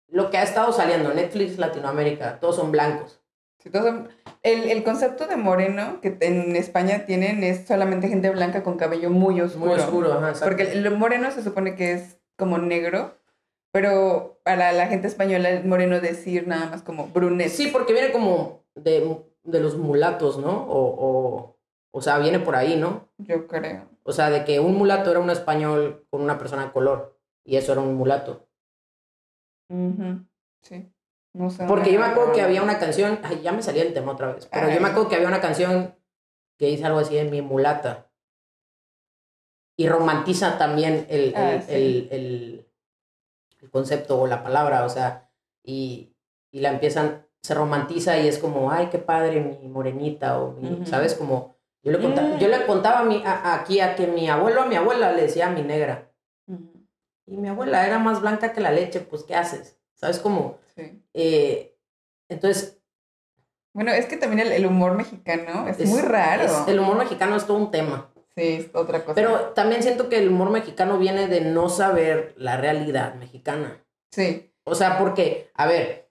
lo 0.09 0.31
que 0.31 0.39
ha 0.39 0.43
estado 0.43 0.73
saliendo, 0.73 1.13
Netflix 1.13 1.59
Latinoamérica, 1.59 2.39
todos 2.41 2.57
son 2.57 2.71
blancos. 2.73 3.21
Sí, 3.59 3.71
todos 3.71 3.87
son- 3.87 4.09
el, 4.43 4.71
el 4.71 4.85
concepto 4.85 5.27
de 5.27 5.37
moreno 5.37 6.01
que 6.03 6.19
en 6.21 6.55
España 6.55 7.07
tienen 7.07 7.43
es 7.43 7.67
solamente 7.67 8.09
gente 8.09 8.29
blanca 8.29 8.63
con 8.63 8.77
cabello 8.77 9.09
muy 9.09 9.41
oscuro. 9.41 9.67
Muy 9.73 9.81
oscuro, 9.81 10.13
ajá. 10.13 10.35
Porque 10.45 10.65
el 10.73 10.91
moreno 10.97 11.31
se 11.31 11.43
supone 11.43 11.75
que 11.75 11.93
es 11.93 12.19
como 12.37 12.59
negro, 12.59 13.17
pero 13.73 14.41
para 14.45 14.73
la 14.73 14.87
gente 14.87 15.07
española 15.07 15.51
es 15.51 15.65
moreno 15.65 16.01
decir 16.01 16.47
nada 16.47 16.71
más 16.71 16.83
como 16.83 17.09
brunet. 17.09 17.49
Sí, 17.49 17.69
porque 17.69 17.93
viene 17.93 18.13
como 18.13 18.65
de, 18.75 19.25
de 19.43 19.61
los 19.61 19.77
mulatos, 19.77 20.39
¿no? 20.39 20.51
O, 20.51 20.79
o, 21.07 21.59
o 21.93 22.01
sea, 22.01 22.19
viene 22.19 22.41
por 22.41 22.57
ahí, 22.57 22.77
¿no? 22.77 23.09
Yo 23.19 23.47
creo. 23.47 23.89
O 24.05 24.13
sea, 24.13 24.31
de 24.31 24.45
que 24.45 24.61
un 24.61 24.75
mulato 24.77 25.11
era 25.11 25.21
un 25.21 25.31
español 25.31 26.07
con 26.11 26.21
una 26.21 26.39
persona 26.39 26.67
de 26.67 26.73
color. 26.73 27.19
Y 27.45 27.57
eso 27.57 27.73
era 27.73 27.81
un 27.81 27.95
mulato. 27.95 28.47
Sí. 30.63 30.91
No 31.33 31.51
sé. 31.51 31.65
Porque 31.67 31.93
yo 31.93 32.01
me 32.01 32.07
acuerdo 32.07 32.33
que 32.33 32.43
había 32.43 32.63
una 32.63 32.79
canción. 32.79 33.19
Ay, 33.23 33.41
ya 33.43 33.53
me 33.53 33.63
salía 33.63 33.83
el 33.83 33.93
tema 33.93 34.13
otra 34.13 34.33
vez. 34.33 34.47
Pero 34.47 34.71
yo 34.71 34.81
me 34.81 34.89
acuerdo 34.89 35.09
que 35.09 35.17
había 35.17 35.29
una 35.29 35.41
canción 35.41 35.95
que 36.59 36.67
dice 36.67 36.85
algo 36.85 37.01
así 37.01 37.15
de 37.15 37.25
mi 37.25 37.43
mulata. 37.43 38.11
Y 39.77 39.89
romantiza 39.89 40.57
también 40.59 41.07
el, 41.09 41.29
el, 41.29 41.35
Ah, 41.37 41.63
sí. 41.67 41.75
el- 41.75 42.09
el- 42.13 42.69
el 43.63 43.71
concepto 43.71 44.21
o 44.21 44.27
la 44.27 44.43
palabra, 44.43 44.85
o 44.85 44.89
sea, 44.89 45.31
y, 45.63 46.15
y 46.53 46.61
la 46.61 46.71
empiezan, 46.71 47.27
se 47.43 47.55
romantiza 47.55 48.19
y 48.19 48.29
es 48.29 48.39
como, 48.39 48.71
ay, 48.71 48.89
qué 48.91 48.99
padre, 48.99 49.41
mi 49.41 49.69
morenita, 49.69 50.39
o 50.41 50.53
mi. 50.53 50.85
¿sabes? 50.87 51.15
Como, 51.15 51.57
yo 51.83 51.93
le, 51.93 51.99
conta- 52.01 52.23
Mm. 52.23 52.39
yo 52.39 52.49
le 52.49 52.67
contaba 52.67 53.01
a 53.01 53.05
mi, 53.05 53.23
a- 53.25 53.55
aquí 53.55 53.81
a 53.81 53.95
que 53.97 54.07
mi 54.07 54.29
abuelo 54.29 54.63
a 54.63 54.67
mi 54.67 54.77
abuela 54.77 55.13
le 55.13 55.23
decía 55.23 55.49
mi 55.51 55.63
negra, 55.63 56.11
y 57.27 57.37
mi 57.39 57.49
abuela 57.49 57.87
era 57.87 57.99
más 57.99 58.21
blanca 58.21 58.53
que 58.53 58.61
la 58.61 58.71
leche, 58.71 59.01
pues, 59.01 59.23
¿qué 59.25 59.35
haces? 59.35 59.79
¿Sabes? 59.95 60.19
Como, 60.19 60.59
Sí. 60.77 61.03
eh, 61.15 61.77
entonces, 62.29 62.79
Bueno, 63.73 63.91
es 63.93 64.07
que 64.07 64.17
también 64.17 64.47
el, 64.47 64.53
el 64.53 64.67
humor 64.67 64.95
mexicano 64.95 65.67
es, 65.69 65.81
es- 65.81 65.89
muy 65.89 66.01
raro. 66.03 66.45
es- 66.45 66.69
el 66.69 66.79
humor 66.79 66.97
mexicano 66.99 67.35
es 67.35 67.45
todo 67.47 67.57
un 67.57 67.71
tema. 67.73 68.09
Sí, 68.37 68.43
es 68.55 68.71
otra 68.75 69.05
cosa. 69.05 69.15
Pero 69.15 69.39
también 69.51 69.83
siento 69.83 70.09
que 70.09 70.19
el 70.19 70.29
humor 70.29 70.51
mexicano 70.51 70.99
viene 70.99 71.29
de 71.29 71.41
no 71.41 71.69
saber 71.69 72.35
la 72.37 72.57
realidad 72.57 73.15
mexicana. 73.15 73.85
Sí. 74.11 74.53
O 74.65 74.75
sea, 74.75 74.99
porque, 74.99 75.51
a 75.55 75.67
ver, 75.67 76.11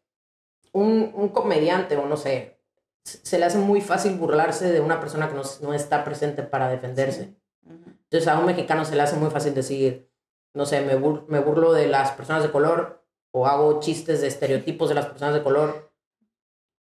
un, 0.72 1.12
un 1.14 1.30
comediante 1.30 1.98
o 1.98 2.06
no 2.06 2.16
sé, 2.18 2.60
se 3.04 3.38
le 3.38 3.46
hace 3.46 3.58
muy 3.58 3.82
fácil 3.82 4.16
burlarse 4.16 4.72
de 4.72 4.80
una 4.80 5.00
persona 5.00 5.28
que 5.28 5.36
no, 5.36 5.42
no 5.62 5.74
está 5.74 6.04
presente 6.06 6.44
para 6.44 6.70
defenderse. 6.70 7.34
Ujú. 7.66 7.92
Entonces 8.04 8.28
a 8.28 8.40
un 8.40 8.46
mexicano 8.46 8.86
se 8.86 8.96
le 8.96 9.02
hace 9.02 9.16
muy 9.18 9.30
fácil 9.30 9.54
decir, 9.54 10.10
no 10.54 10.66
sé, 10.66 10.82
me, 10.82 10.98
bur- 10.98 11.26
me 11.28 11.40
burlo 11.40 11.74
de 11.74 11.88
las 11.88 12.12
personas 12.12 12.44
de 12.44 12.52
color 12.52 13.04
o 13.32 13.48
hago 13.48 13.80
chistes 13.80 14.22
de 14.22 14.28
estereotipos 14.28 14.88
de 14.90 14.96
las 14.96 15.08
personas 15.08 15.34
de 15.34 15.44
color 15.44 15.92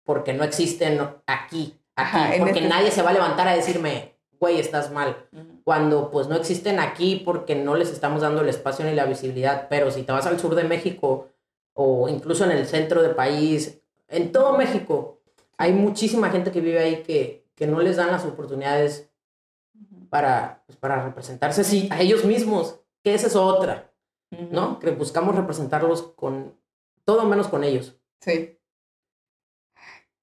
porque 0.04 0.34
no 0.34 0.44
existen 0.44 1.00
aquí, 1.00 1.18
aquí, 1.26 1.78
Ajá, 1.96 2.34
en 2.34 2.42
porque 2.42 2.58
este- 2.58 2.68
nadie 2.68 2.90
se 2.90 3.02
va 3.02 3.10
a 3.10 3.14
levantar 3.14 3.48
a 3.48 3.56
decirme, 3.56 4.13
güey, 4.44 4.60
estás 4.60 4.92
mal 4.92 5.16
cuando 5.64 6.10
pues 6.10 6.28
no 6.28 6.36
existen 6.36 6.78
aquí 6.78 7.22
porque 7.24 7.54
no 7.54 7.76
les 7.76 7.90
estamos 7.90 8.20
dando 8.20 8.42
el 8.42 8.50
espacio 8.50 8.84
ni 8.84 8.94
la 8.94 9.06
visibilidad, 9.06 9.68
pero 9.70 9.90
si 9.90 10.02
te 10.02 10.12
vas 10.12 10.26
al 10.26 10.38
sur 10.38 10.54
de 10.54 10.64
México 10.64 11.28
o 11.72 12.10
incluso 12.10 12.44
en 12.44 12.50
el 12.50 12.66
centro 12.66 13.02
del 13.02 13.14
país, 13.14 13.80
en 14.06 14.32
todo 14.32 14.58
México, 14.58 15.20
hay 15.56 15.72
muchísima 15.72 16.28
gente 16.28 16.52
que 16.52 16.60
vive 16.60 16.78
ahí 16.78 17.02
que, 17.02 17.46
que 17.54 17.66
no 17.66 17.80
les 17.80 17.96
dan 17.96 18.10
las 18.10 18.26
oportunidades 18.26 19.08
para, 20.10 20.62
pues, 20.66 20.76
para 20.76 21.02
representarse 21.02 21.64
sí, 21.64 21.88
a 21.90 22.02
ellos 22.02 22.26
mismos, 22.26 22.80
que 23.02 23.14
esa 23.14 23.28
es 23.28 23.36
otra. 23.36 23.90
¿no? 24.50 24.78
Que 24.78 24.90
buscamos 24.90 25.34
representarlos 25.36 26.02
con 26.02 26.54
todo 27.04 27.24
menos 27.24 27.48
con 27.48 27.64
ellos. 27.64 27.96
Sí. 28.20 28.58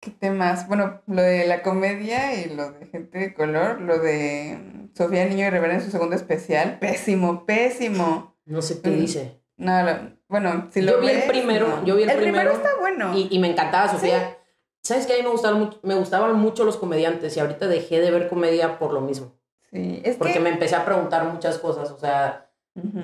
¿Qué 0.01 0.09
temas? 0.11 0.67
Bueno, 0.67 1.01
lo 1.07 1.21
de 1.21 1.45
la 1.45 1.61
comedia 1.61 2.33
y 2.33 2.49
lo 2.55 2.71
de 2.71 2.87
gente 2.87 3.19
de 3.19 3.33
color, 3.35 3.79
lo 3.81 3.99
de 3.99 4.57
mm, 4.59 4.95
Sofía 4.97 5.25
Niño 5.25 5.45
y 5.45 5.49
Rivera 5.51 5.75
en 5.75 5.81
su 5.81 5.91
segundo 5.91 6.15
especial, 6.15 6.79
pésimo, 6.79 7.45
pésimo. 7.45 8.35
No 8.45 8.61
sé 8.63 8.81
qué 8.81 8.89
Mm. 8.89 8.99
dice. 8.99 9.41
No, 9.57 9.83
lo- 9.83 10.17
bueno, 10.27 10.69
si 10.71 10.81
lo 10.81 10.93
Yo 10.93 11.01
vi 11.01 11.09
el 11.09 11.23
primero, 11.27 11.67
no. 11.67 11.85
yo 11.85 11.95
vi 11.95 12.03
el 12.03 12.09
primero 12.09 12.31
primero 12.31 12.51
está 12.53 12.69
bueno. 12.79 13.15
Y, 13.15 13.27
y 13.29 13.37
me 13.39 13.49
encantaba 13.51 13.87
Sofía. 13.89 14.37
¿Sabes 14.83 15.05
qué? 15.05 15.13
A 15.13 15.17
mí 15.17 15.23
me 15.23 15.29
gustaban, 15.29 15.59
mucho, 15.59 15.79
me 15.83 15.93
gustaban 15.93 16.33
mucho 16.39 16.63
los 16.63 16.77
comediantes 16.77 17.37
y 17.37 17.39
ahorita 17.39 17.67
dejé 17.67 17.99
de 18.01 18.09
ver 18.09 18.27
comedia 18.27 18.79
por 18.79 18.93
lo 18.93 19.01
mismo. 19.01 19.35
Sí, 19.71 20.01
es 20.03 20.15
Porque 20.17 20.33
que... 20.33 20.39
me 20.39 20.49
empecé 20.49 20.75
a 20.75 20.83
preguntar 20.83 21.25
muchas 21.25 21.59
cosas. 21.59 21.91
O 21.91 21.99
sea, 21.99 22.49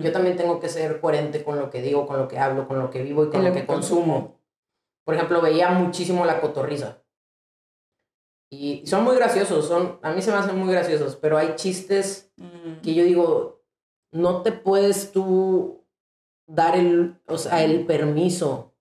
yo 0.01 0.11
también 0.11 0.35
tengo 0.35 0.59
que 0.59 0.67
ser 0.69 0.99
coherente 0.99 1.43
con 1.43 1.59
lo 1.59 1.69
que 1.69 1.83
digo, 1.83 2.07
con 2.07 2.17
lo 2.17 2.27
que 2.27 2.39
hablo, 2.39 2.67
con 2.67 2.79
lo 2.79 2.89
que 2.89 3.03
vivo 3.03 3.25
y 3.25 3.29
con 3.29 3.43
lo, 3.43 3.49
lo 3.49 3.53
que, 3.53 3.61
que 3.61 3.67
consumo. 3.67 4.36
Por 5.07 5.15
ejemplo, 5.15 5.39
veía 5.41 5.69
muchísimo 5.69 6.25
la 6.25 6.41
cotorriza. 6.41 7.01
Y 8.51 8.85
son 8.85 9.05
muy 9.05 9.15
graciosos, 9.15 9.65
son, 9.65 9.99
a 10.03 10.11
mí 10.11 10.21
se 10.21 10.31
me 10.31 10.37
hacen 10.37 10.57
muy 10.57 10.69
graciosos, 10.73 11.15
pero 11.15 11.37
hay 11.37 11.55
chistes 11.55 12.29
Mm. 12.35 12.81
que 12.81 12.93
yo 12.93 13.05
digo, 13.05 13.63
no 14.11 14.41
te 14.43 14.51
puedes 14.51 15.13
tú 15.13 15.85
dar 16.45 16.75
el, 16.75 17.21
o 17.25 17.37
sea, 17.37 17.63
el 17.63 17.85
permiso. 17.85 18.73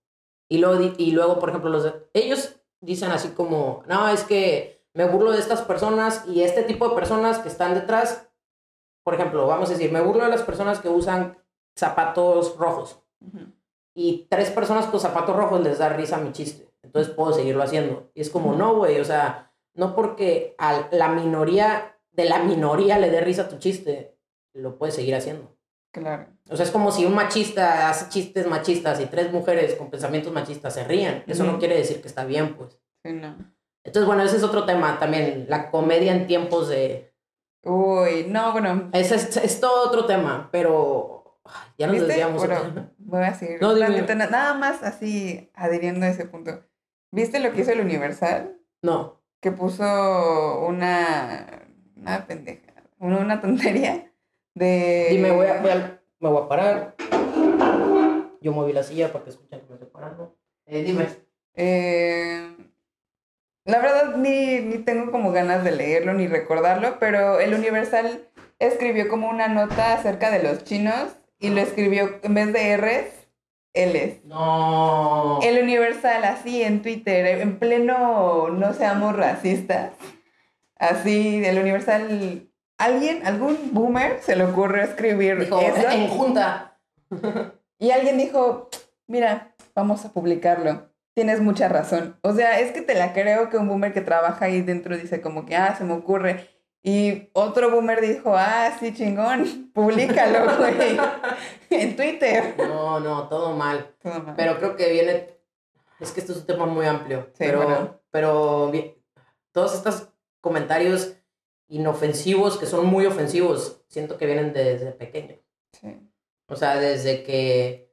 Y 0.49 0.57
luego, 0.57 0.93
y 0.97 1.11
luego, 1.11 1.39
por 1.39 1.47
ejemplo, 1.49 1.69
los 1.69 1.83
de- 1.85 2.09
ellos 2.13 2.59
dicen 2.81 3.11
así 3.11 3.29
como, 3.29 3.83
no, 3.87 4.09
es 4.09 4.23
que 4.23 4.85
me 4.93 5.05
burlo 5.07 5.31
de 5.31 5.39
estas 5.39 5.61
personas 5.61 6.25
y 6.27 6.41
este 6.43 6.63
tipo 6.63 6.89
de 6.89 6.95
personas 6.95 7.39
que 7.39 7.47
están 7.47 7.73
detrás, 7.73 8.29
por 9.05 9.13
ejemplo, 9.13 9.47
vamos 9.47 9.69
a 9.69 9.73
decir, 9.73 9.93
me 9.93 10.01
burlo 10.01 10.25
de 10.25 10.29
las 10.31 10.43
personas 10.43 10.79
que 10.81 10.89
usan 10.89 11.37
zapatos 11.77 12.57
rojos 12.57 12.99
Ujú. 13.21 13.45
Y 13.97 14.27
tres 14.29 14.51
personas 14.51 14.85
con 14.85 14.99
zapatos 14.99 15.35
rojos 15.35 15.59
les 15.63 15.79
da 15.79 15.89
risa 15.89 16.19
mi 16.19 16.31
chiste. 16.31 16.69
Entonces 16.83 17.11
puedo 17.11 17.33
seguirlo 17.33 17.63
haciendo. 17.63 18.11
Y 18.13 18.21
es 18.21 18.29
como, 18.29 18.53
no, 18.53 18.75
güey, 18.75 18.99
o 18.99 19.03
sea, 19.03 19.51
no 19.73 19.95
porque 19.95 20.53
a 20.59 20.87
la 20.91 21.07
minoría 21.09 21.97
de 22.11 22.25
la 22.25 22.43
minoría 22.43 22.99
le 22.99 23.09
dé 23.09 23.21
risa 23.21 23.49
tu 23.49 23.57
chiste, 23.57 24.15
lo 24.53 24.77
puedes 24.77 24.93
seguir 24.93 25.15
haciendo. 25.15 25.51
Claro. 25.91 26.27
O 26.47 26.55
sea, 26.55 26.65
es 26.65 26.71
como 26.71 26.91
si 26.91 27.05
un 27.05 27.15
machista 27.15 27.89
hace 27.89 28.07
chistes 28.09 28.45
machistas 28.45 29.01
y 29.01 29.07
tres 29.07 29.31
mujeres 29.31 29.73
con 29.73 29.89
pensamientos 29.89 30.31
machistas 30.31 30.75
se 30.75 30.83
rían. 30.83 31.23
Eso 31.25 31.43
no 31.43 31.57
quiere 31.57 31.75
decir 31.75 31.99
que 31.99 32.07
está 32.07 32.23
bien, 32.23 32.55
pues. 32.55 32.79
Sí, 33.03 33.13
no. 33.13 33.35
Entonces, 33.83 34.05
bueno, 34.05 34.21
ese 34.21 34.37
es 34.37 34.43
otro 34.43 34.63
tema 34.65 34.99
también, 34.99 35.47
la 35.49 35.71
comedia 35.71 36.11
en 36.11 36.27
tiempos 36.27 36.69
de... 36.69 37.13
Uy, 37.63 38.27
no, 38.29 38.51
bueno. 38.51 38.89
Ese 38.93 39.15
es, 39.15 39.37
es 39.37 39.59
todo 39.59 39.87
otro 39.87 40.05
tema, 40.05 40.49
pero 40.51 41.16
ya 41.77 41.87
nos 41.87 41.95
¿Viste? 41.95 42.07
desviamos. 42.07 42.45
Bueno, 42.47 42.91
voy 42.97 43.23
a 43.23 43.33
seguir. 43.33 43.61
No, 43.61 43.73
Nada 43.75 44.53
más 44.53 44.83
así 44.83 45.49
adhiriendo 45.53 46.05
a 46.05 46.09
ese 46.09 46.25
punto. 46.25 46.63
¿Viste 47.11 47.39
lo 47.39 47.51
que 47.53 47.61
hizo 47.61 47.71
el 47.71 47.81
Universal? 47.81 48.57
No, 48.81 49.21
Que 49.39 49.51
puso 49.51 50.65
una. 50.67 51.63
Una 51.95 52.25
pendeja. 52.27 52.73
Una, 52.99 53.17
una 53.19 53.41
tontería 53.41 54.11
de. 54.55 55.07
voy 55.35 55.47
a, 55.47 55.61
voy 55.61 55.71
a- 55.71 56.01
me 56.19 56.29
voy 56.29 56.43
a 56.43 56.47
parar. 56.47 56.95
Yo 58.41 58.51
moví 58.51 58.73
la 58.73 58.83
silla 58.83 59.11
para 59.11 59.23
que 59.23 59.31
escuchen 59.31 59.59
que 59.61 59.67
me 59.67 59.73
estoy 59.75 59.89
parando. 59.89 60.35
Eh, 60.65 60.83
dime. 60.83 61.07
Eh, 61.55 62.55
la 63.65 63.79
verdad, 63.79 64.15
ni, 64.15 64.59
ni 64.59 64.77
tengo 64.79 65.11
como 65.11 65.31
ganas 65.31 65.63
de 65.63 65.71
leerlo 65.71 66.13
ni 66.13 66.27
recordarlo, 66.27 66.97
pero 66.99 67.39
el 67.39 67.53
Universal 67.53 68.27
escribió 68.59 69.09
como 69.09 69.29
una 69.29 69.47
nota 69.47 69.93
acerca 69.93 70.31
de 70.31 70.41
los 70.43 70.63
chinos 70.63 71.17
y 71.39 71.49
lo 71.49 71.61
escribió 71.61 72.19
en 72.23 72.33
vez 72.33 72.53
de 72.53 72.77
R's, 72.77 73.27
L's. 73.73 74.25
No. 74.25 75.39
El 75.43 75.61
Universal, 75.63 76.23
así 76.25 76.63
en 76.63 76.81
Twitter, 76.81 77.25
en 77.41 77.59
pleno 77.59 78.49
no 78.49 78.73
seamos 78.73 79.15
racistas. 79.15 79.91
Así, 80.77 81.43
el 81.45 81.59
Universal. 81.59 82.49
¿Alguien, 82.77 83.25
algún 83.25 83.57
boomer 83.71 84.19
se 84.21 84.35
le 84.35 84.45
ocurrió 84.45 84.83
escribir 84.83 85.39
Dijo, 85.39 85.59
eso? 85.59 85.89
en 85.89 86.07
junta. 86.07 86.79
Y 87.79 87.91
alguien 87.91 88.17
dijo, 88.17 88.69
mira, 89.05 89.53
vamos 89.75 90.03
a 90.03 90.11
publicarlo. 90.11 90.89
Tienes 91.13 91.41
mucha 91.41 91.67
razón. 91.67 92.17
O 92.23 92.33
sea, 92.33 92.59
es 92.59 92.71
que 92.71 92.81
te 92.81 92.95
la 92.95 93.13
creo 93.13 93.49
que 93.49 93.57
un 93.57 93.67
boomer 93.67 93.93
que 93.93 94.01
trabaja 94.01 94.45
ahí 94.45 94.61
dentro 94.61 94.97
dice 94.97 95.21
como 95.21 95.45
que, 95.45 95.55
ah, 95.55 95.75
se 95.77 95.83
me 95.83 95.93
ocurre. 95.93 96.47
Y 96.83 97.29
otro 97.33 97.69
boomer 97.71 97.99
dijo, 98.01 98.33
ah, 98.35 98.75
sí, 98.79 98.93
chingón, 98.93 99.71
públicalo, 99.73 100.57
güey, 100.57 100.97
en 101.69 101.95
Twitter. 101.95 102.55
No, 102.57 102.99
no, 102.99 103.27
todo 103.27 103.53
mal. 103.55 103.95
Todo 104.01 104.21
mal. 104.21 104.35
Pero 104.37 104.57
creo 104.57 104.75
que 104.75 104.91
viene. 104.91 105.37
Es 105.99 106.11
que 106.11 106.19
esto 106.21 106.31
es 106.33 106.39
un 106.39 106.45
tema 106.45 106.65
muy 106.65 106.85
amplio. 106.85 107.25
Sí, 107.33 107.39
pero, 107.39 107.63
bueno. 107.63 107.99
pero 108.11 108.69
vi- 108.71 108.95
todos 109.51 109.73
estos 109.73 110.09
comentarios 110.41 111.13
inofensivos, 111.67 112.57
que 112.57 112.65
son 112.67 112.85
muy 112.85 113.05
ofensivos, 113.05 113.81
siento 113.87 114.17
que 114.17 114.25
vienen 114.27 114.53
desde 114.53 114.91
pequeño. 114.91 115.35
Sí. 115.73 115.99
O 116.47 116.55
sea, 116.55 116.77
desde 116.77 117.23
que 117.23 117.91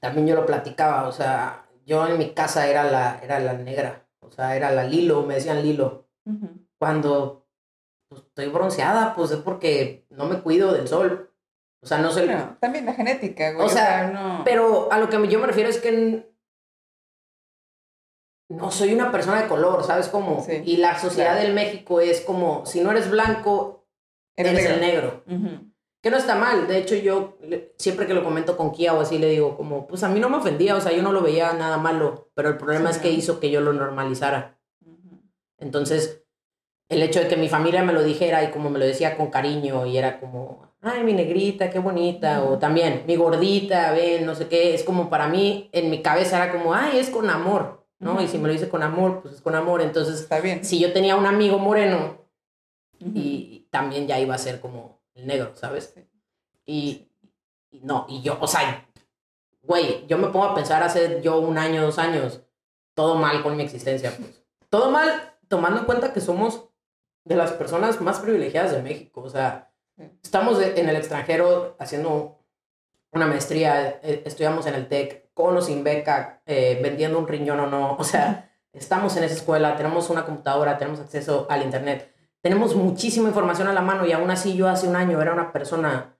también 0.00 0.26
yo 0.28 0.34
lo 0.36 0.46
platicaba. 0.46 1.06
O 1.08 1.12
sea, 1.12 1.66
yo 1.84 2.06
en 2.06 2.16
mi 2.16 2.30
casa 2.32 2.68
era 2.68 2.84
la, 2.84 3.20
era 3.22 3.40
la 3.40 3.52
negra. 3.54 4.06
O 4.20 4.30
sea, 4.30 4.56
era 4.56 4.70
la 4.70 4.84
Lilo, 4.84 5.22
me 5.24 5.34
decían 5.34 5.62
Lilo. 5.62 6.08
Cuando 6.78 7.45
pues, 8.16 8.26
estoy 8.28 8.46
bronceada, 8.48 9.14
pues 9.14 9.30
es 9.30 9.38
porque 9.38 10.06
no 10.10 10.26
me 10.26 10.40
cuido 10.40 10.72
del 10.72 10.88
sol. 10.88 11.30
O 11.82 11.86
sea, 11.86 11.98
no 11.98 12.10
soy. 12.10 12.26
Bueno, 12.26 12.56
también 12.60 12.86
la 12.86 12.94
genética, 12.94 13.52
güey. 13.52 13.66
O 13.66 13.68
sea, 13.68 14.08
no. 14.08 14.42
Pero 14.44 14.90
a 14.90 14.98
lo 14.98 15.08
que 15.08 15.28
yo 15.28 15.38
me 15.38 15.46
refiero 15.46 15.68
es 15.68 15.78
que 15.78 16.32
no 18.48 18.70
soy 18.70 18.94
una 18.94 19.10
persona 19.10 19.42
de 19.42 19.48
color, 19.48 19.84
¿sabes 19.84 20.08
cómo? 20.08 20.42
Sí, 20.44 20.62
y 20.64 20.76
la 20.78 20.98
sociedad 20.98 21.32
claro. 21.32 21.44
del 21.46 21.54
México 21.54 22.00
es 22.00 22.20
como, 22.20 22.64
si 22.64 22.80
no 22.80 22.90
eres 22.90 23.10
blanco, 23.10 23.86
Eres 24.36 24.52
eres, 24.52 24.66
el 24.66 24.80
negro. 24.80 25.22
negro. 25.26 25.46
Ujú. 25.48 25.72
Que 26.02 26.10
no 26.10 26.16
está 26.18 26.36
mal. 26.36 26.68
De 26.68 26.78
hecho, 26.78 26.94
yo 26.94 27.38
siempre 27.78 28.06
que 28.06 28.14
lo 28.14 28.22
comento 28.22 28.56
con 28.56 28.70
Kia 28.70 28.94
o 28.94 29.00
así, 29.00 29.18
le 29.18 29.30
digo 29.30 29.56
como, 29.56 29.86
pues 29.88 30.02
a 30.04 30.08
mí 30.08 30.20
no 30.20 30.28
me 30.28 30.36
ofendía, 30.36 30.76
o 30.76 30.80
sea, 30.80 30.92
yo 30.92 31.02
no 31.02 31.12
lo 31.12 31.22
veía 31.22 31.52
nada 31.54 31.78
malo, 31.78 32.30
pero 32.34 32.48
el 32.50 32.56
problema 32.56 32.90
Sí, 32.92 32.96
es 32.96 33.02
que 33.02 33.08
no. 33.12 33.18
hizo 33.18 33.40
que 33.40 33.50
yo 33.50 33.60
lo 33.60 33.72
normalizara. 33.72 34.58
Ujú. 34.84 35.22
Entonces, 35.58 36.22
el 36.88 37.02
hecho 37.02 37.20
de 37.20 37.28
que 37.28 37.36
mi 37.36 37.48
familia 37.48 37.82
me 37.82 37.92
lo 37.92 38.02
dijera 38.02 38.44
y 38.44 38.50
como 38.50 38.70
me 38.70 38.78
lo 38.78 38.84
decía 38.84 39.16
con 39.16 39.30
cariño 39.30 39.86
y 39.86 39.96
era 39.98 40.20
como, 40.20 40.68
ay, 40.82 41.02
mi 41.02 41.12
negrita, 41.12 41.70
qué 41.70 41.78
bonita, 41.78 42.44
o 42.44 42.58
también, 42.58 43.04
mi 43.06 43.16
gordita, 43.16 43.92
ven, 43.92 44.24
no 44.24 44.34
sé 44.34 44.48
qué, 44.48 44.74
es 44.74 44.84
como 44.84 45.10
para 45.10 45.28
mí, 45.28 45.68
en 45.72 45.90
mi 45.90 46.02
cabeza 46.02 46.36
era 46.36 46.52
como, 46.52 46.74
ay, 46.74 46.98
es 46.98 47.10
con 47.10 47.28
amor, 47.28 47.84
¿no? 47.98 48.20
Y 48.22 48.28
si 48.28 48.38
me 48.38 48.46
lo 48.46 48.52
dice 48.52 48.68
con 48.68 48.82
amor, 48.82 49.20
pues 49.22 49.34
es 49.34 49.40
con 49.40 49.54
amor. 49.54 49.82
Entonces, 49.82 50.20
Está 50.20 50.40
bien. 50.40 50.64
si 50.64 50.78
yo 50.78 50.92
tenía 50.92 51.16
un 51.16 51.26
amigo 51.26 51.58
moreno 51.58 52.18
y 52.98 53.66
también 53.70 54.06
ya 54.06 54.20
iba 54.20 54.34
a 54.34 54.38
ser 54.38 54.60
como, 54.60 55.00
el 55.14 55.26
negro, 55.26 55.52
¿sabes? 55.54 55.94
Y, 56.66 57.08
y 57.70 57.80
no, 57.80 58.06
y 58.08 58.22
yo, 58.22 58.38
o 58.40 58.46
sea, 58.46 58.86
güey, 59.62 60.06
yo 60.06 60.18
me 60.18 60.28
pongo 60.28 60.44
a 60.44 60.54
pensar 60.54 60.82
hace 60.82 61.20
yo 61.22 61.38
un 61.40 61.58
año, 61.58 61.82
dos 61.82 61.98
años, 61.98 62.42
todo 62.94 63.16
mal 63.16 63.42
con 63.42 63.56
mi 63.56 63.62
existencia, 63.64 64.14
pues. 64.16 64.42
Todo 64.68 64.90
mal 64.90 65.34
tomando 65.48 65.80
en 65.80 65.86
cuenta 65.86 66.12
que 66.12 66.20
somos 66.20 66.65
de 67.26 67.34
las 67.36 67.50
personas 67.52 68.00
más 68.00 68.20
privilegiadas 68.20 68.72
de 68.72 68.82
México, 68.82 69.20
o 69.20 69.28
sea, 69.28 69.70
estamos 70.22 70.62
en 70.62 70.88
el 70.88 70.96
extranjero 70.96 71.76
haciendo 71.78 72.38
una 73.12 73.26
maestría, 73.26 73.98
eh, 74.02 74.22
estudiamos 74.24 74.66
en 74.66 74.74
el 74.74 74.86
TEC, 74.88 75.32
con 75.34 75.56
o 75.56 75.60
sin 75.60 75.82
beca, 75.84 76.40
eh, 76.46 76.78
vendiendo 76.82 77.18
un 77.18 77.26
riñón 77.28 77.60
o 77.60 77.66
no, 77.66 77.96
o 77.98 78.04
sea, 78.04 78.50
estamos 78.72 79.16
en 79.16 79.24
esa 79.24 79.34
escuela, 79.34 79.76
tenemos 79.76 80.08
una 80.08 80.24
computadora, 80.24 80.78
tenemos 80.78 81.00
acceso 81.00 81.46
al 81.50 81.62
internet, 81.62 82.14
tenemos 82.40 82.74
muchísima 82.76 83.28
información 83.28 83.66
a 83.68 83.72
la 83.72 83.82
mano 83.82 84.06
y 84.06 84.12
aún 84.12 84.30
así 84.30 84.56
yo 84.56 84.68
hace 84.68 84.86
un 84.86 84.94
año 84.96 85.20
era 85.20 85.32
una 85.32 85.52
persona, 85.52 86.16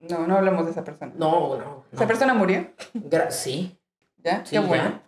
No, 0.00 0.26
no 0.26 0.36
hablamos 0.36 0.64
de 0.66 0.72
esa 0.72 0.84
persona. 0.84 1.12
no, 1.16 1.56
no, 1.58 1.84
¿Esa 1.92 2.06
persona 2.06 2.34
murió? 2.34 2.70
Gra- 2.94 3.30
sí, 3.30 3.78
¿Ya? 4.18 4.44
Sí, 4.44 4.52
Qué 4.56 4.60
bueno. 4.60 5.00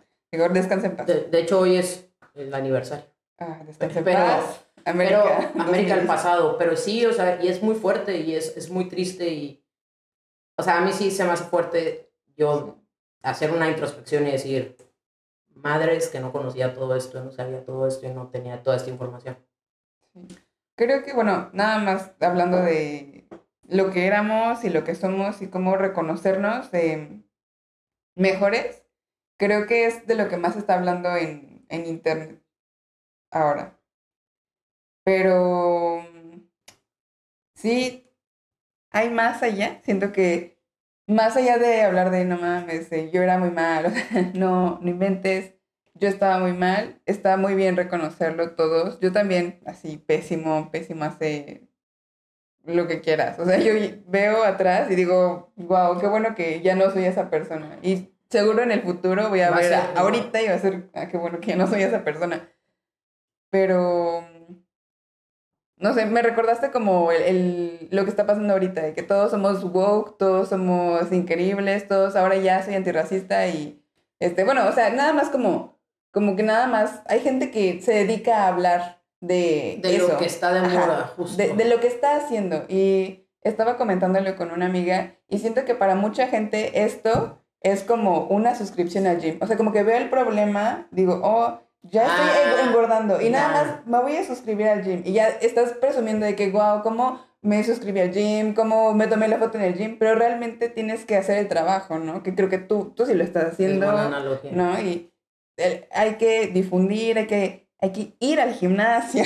Descansa 0.53 0.87
en 0.87 0.95
paz. 0.97 1.05
de, 1.07 1.21
de 1.31 1.39
hecho 1.39 1.59
hoy 1.61 1.77
es 1.77 2.04
el 2.35 2.53
aniversario. 2.53 3.05
Ah, 3.39 3.61
descansa 3.65 3.99
en 3.99 4.05
Pero- 4.05 4.19
paz. 4.19 4.61
América. 4.87 5.49
pero 5.53 5.63
América 5.63 5.95
del 5.95 6.05
2010. 6.05 6.07
pasado, 6.07 6.57
pero 6.59 6.77
sí, 6.77 7.05
o 7.07 7.11
sea, 7.13 7.41
y 7.41 7.47
es 7.47 7.63
muy 7.63 7.73
fuerte 7.75 8.17
y 8.19 8.35
es, 8.35 8.55
es 8.55 8.69
muy 8.69 8.87
triste 8.87 9.27
y, 9.29 9.65
o 10.57 10.63
sea, 10.63 10.77
a 10.77 10.81
mí 10.81 10.93
sí 10.93 11.09
se 11.09 11.23
me 11.23 11.31
hace 11.31 11.45
fuerte 11.45 12.11
yo 12.37 12.77
hacer 13.23 13.49
una 13.51 13.67
introspección 13.67 14.27
y 14.27 14.31
decir, 14.31 14.77
madres 15.55 16.09
que 16.09 16.19
no 16.19 16.31
conocía 16.31 16.75
todo 16.75 16.95
esto, 16.95 17.23
no 17.23 17.31
sabía 17.31 17.65
todo 17.65 17.87
esto 17.87 18.05
y 18.05 18.09
no 18.11 18.27
tenía 18.29 18.61
toda 18.61 18.75
esta 18.77 18.91
información. 18.91 19.37
Creo 20.77 21.03
que, 21.03 21.13
bueno, 21.13 21.49
nada 21.53 21.79
más 21.79 22.11
hablando 22.19 22.57
de 22.61 23.27
lo 23.67 23.89
que 23.89 24.05
éramos 24.05 24.63
y 24.63 24.69
lo 24.69 24.83
que 24.83 24.93
somos 24.93 25.41
y 25.41 25.47
cómo 25.47 25.77
reconocernos 25.77 26.71
eh, 26.73 27.23
mejores, 28.15 28.83
creo 29.39 29.65
que 29.65 29.87
es 29.87 30.05
de 30.05 30.13
lo 30.15 30.29
que 30.29 30.37
más 30.37 30.53
se 30.53 30.59
está 30.59 30.75
hablando 30.75 31.15
en, 31.15 31.54
en 31.75 31.85
Internet 31.87 32.41
ahora. 33.31 33.79
Pero 35.03 36.01
mm, 36.01 36.39
sí, 37.53 38.09
hay 38.91 39.09
más 39.11 39.43
allá. 39.43 39.81
Siento 39.83 40.11
que 40.11 40.59
más 41.07 41.35
allá 41.37 41.57
de 41.57 41.83
hablar 41.83 42.11
de 42.11 42.25
no 42.25 42.37
mames, 42.39 42.91
eh, 42.91 43.11
yo 43.13 43.21
era 43.21 43.37
muy 43.37 43.51
mal, 43.51 43.93
no, 44.35 44.79
no 44.81 44.89
inventes, 44.89 45.53
yo 45.93 46.09
estaba 46.09 46.39
muy 46.39 46.53
mal, 46.53 47.01
está 47.05 47.37
muy 47.37 47.55
bien 47.55 47.75
reconocerlo 47.77 48.55
todos. 48.55 48.99
Yo 49.01 49.11
también, 49.11 49.61
así, 49.65 49.97
pésimo, 49.97 50.71
pésimo 50.71 51.05
hace 51.05 51.67
lo 52.65 52.87
que 52.87 53.01
quieras. 53.01 53.39
O 53.39 53.45
sea, 53.45 53.59
yo 53.59 53.73
veo 54.07 54.43
atrás 54.43 54.89
y 54.91 54.95
digo, 54.95 55.53
wow, 55.55 55.99
qué 55.99 56.07
bueno 56.07 56.35
que 56.35 56.61
ya 56.61 56.75
no 56.75 56.89
soy 56.91 57.05
esa 57.05 57.29
persona. 57.29 57.79
Y 57.83 58.14
seguro 58.29 58.63
en 58.63 58.71
el 58.71 58.81
futuro 58.81 59.29
voy 59.29 59.41
a 59.41 59.51
ver 59.51 59.73
a- 59.73 59.93
ahorita 59.95 60.41
y 60.41 60.47
va 60.47 60.55
a 60.55 60.59
ser, 60.59 60.89
ah, 60.93 61.07
qué 61.07 61.17
bueno 61.17 61.39
que 61.39 61.47
ya 61.47 61.55
no 61.55 61.67
soy 61.67 61.83
esa 61.83 62.03
persona. 62.03 62.49
Pero, 63.49 64.25
no 65.77 65.93
sé, 65.93 66.05
me 66.05 66.21
recordaste 66.21 66.71
como 66.71 67.11
el, 67.11 67.21
el- 67.21 67.87
lo 67.91 68.03
que 68.03 68.09
está 68.09 68.25
pasando 68.25 68.53
ahorita, 68.53 68.81
de 68.81 68.93
que 68.93 69.03
todos 69.03 69.31
somos 69.31 69.63
woke, 69.63 70.17
todos 70.17 70.49
somos 70.49 71.11
increíbles, 71.11 71.87
todos 71.87 72.15
ahora 72.15 72.35
ya 72.37 72.63
soy 72.63 72.75
antirracista 72.75 73.47
y, 73.47 73.81
este, 74.19 74.43
bueno, 74.43 74.67
o 74.67 74.71
sea, 74.71 74.89
nada 74.89 75.13
más 75.13 75.29
como, 75.29 75.77
como 76.11 76.35
que 76.35 76.43
nada 76.43 76.67
más, 76.67 77.01
hay 77.07 77.19
gente 77.19 77.51
que 77.51 77.81
se 77.81 77.93
dedica 77.93 78.43
a 78.43 78.47
hablar 78.47 79.01
de, 79.21 79.79
De 79.81 79.95
eso. 79.97 80.09
lo 80.09 80.17
que 80.17 80.25
está 80.25 80.53
de 80.53 80.59
Ajá, 80.59 80.79
moda, 80.85 81.13
justo. 81.15 81.37
de, 81.37 81.53
de 81.55 81.65
lo 81.65 81.79
que 81.79 81.87
está 81.87 82.15
haciendo. 82.15 82.65
Y 82.69 83.27
estaba 83.41 83.77
comentándolo 83.77 84.35
con 84.35 84.51
una 84.51 84.65
amiga 84.65 85.15
y 85.27 85.39
siento 85.39 85.65
que 85.65 85.75
para 85.75 85.95
mucha 85.95 86.27
gente 86.27 86.83
esto 86.83 87.41
es 87.65 87.83
como 87.83 88.27
una 88.27 88.53
suscripción 88.55 89.07
al 89.07 89.19
gym. 89.19 89.37
O 89.41 89.47
sea, 89.47 89.57
como 89.57 89.71
que 89.73 89.83
veo 89.83 89.97
el 89.97 90.09
problema, 90.09 90.87
digo, 90.91 91.19
oh, 91.23 91.59
ya 91.81 92.05
estoy 92.05 92.25
Ah, 92.27 92.61
en- 92.61 92.67
engordando 92.69 93.21
y 93.21 93.29
nada 93.29 93.49
más 93.51 93.85
me 93.87 93.99
voy 94.01 94.15
a 94.17 94.23
suscribir 94.23 94.67
al 94.67 94.83
gym. 94.83 95.01
Y 95.05 95.13
ya 95.13 95.27
estás 95.29 95.73
presumiendo 95.73 96.25
de 96.25 96.35
que, 96.35 96.49
wow, 96.51 96.81
¿cómo 96.83 97.19
me 97.41 97.63
suscribí 97.63 97.99
al 97.99 98.11
gym? 98.11 98.53
¿Cómo 98.53 98.93
me 98.93 99.07
tomé 99.07 99.27
la 99.27 99.37
foto 99.37 99.57
en 99.57 99.63
el 99.65 99.75
gym? 99.75 99.97
Pero 99.99 100.15
realmente 100.15 100.69
tienes 100.69 101.05
que 101.05 101.15
hacer 101.17 101.37
el 101.39 101.47
trabajo, 101.47 101.97
¿no? 101.99 102.23
Que 102.23 102.33
creo 102.35 102.49
que 102.49 102.57
tú, 102.59 102.93
tú 102.95 103.05
sí 103.05 103.13
lo 103.13 103.23
estás 103.23 103.45
Es 103.45 103.53
haciendo. 103.53 103.85
buena 103.87 104.07
analogía. 104.07 104.51
¿no? 104.53 104.79
Y 104.81 105.11
el- 105.57 105.85
hay 105.91 106.15
que 106.15 106.47
difundir, 106.47 107.17
hay 107.17 107.27
que, 107.27 107.67
hay 107.79 107.91
que 107.91 108.15
ir 108.19 108.39
al 108.41 108.53
gimnasio 108.53 109.23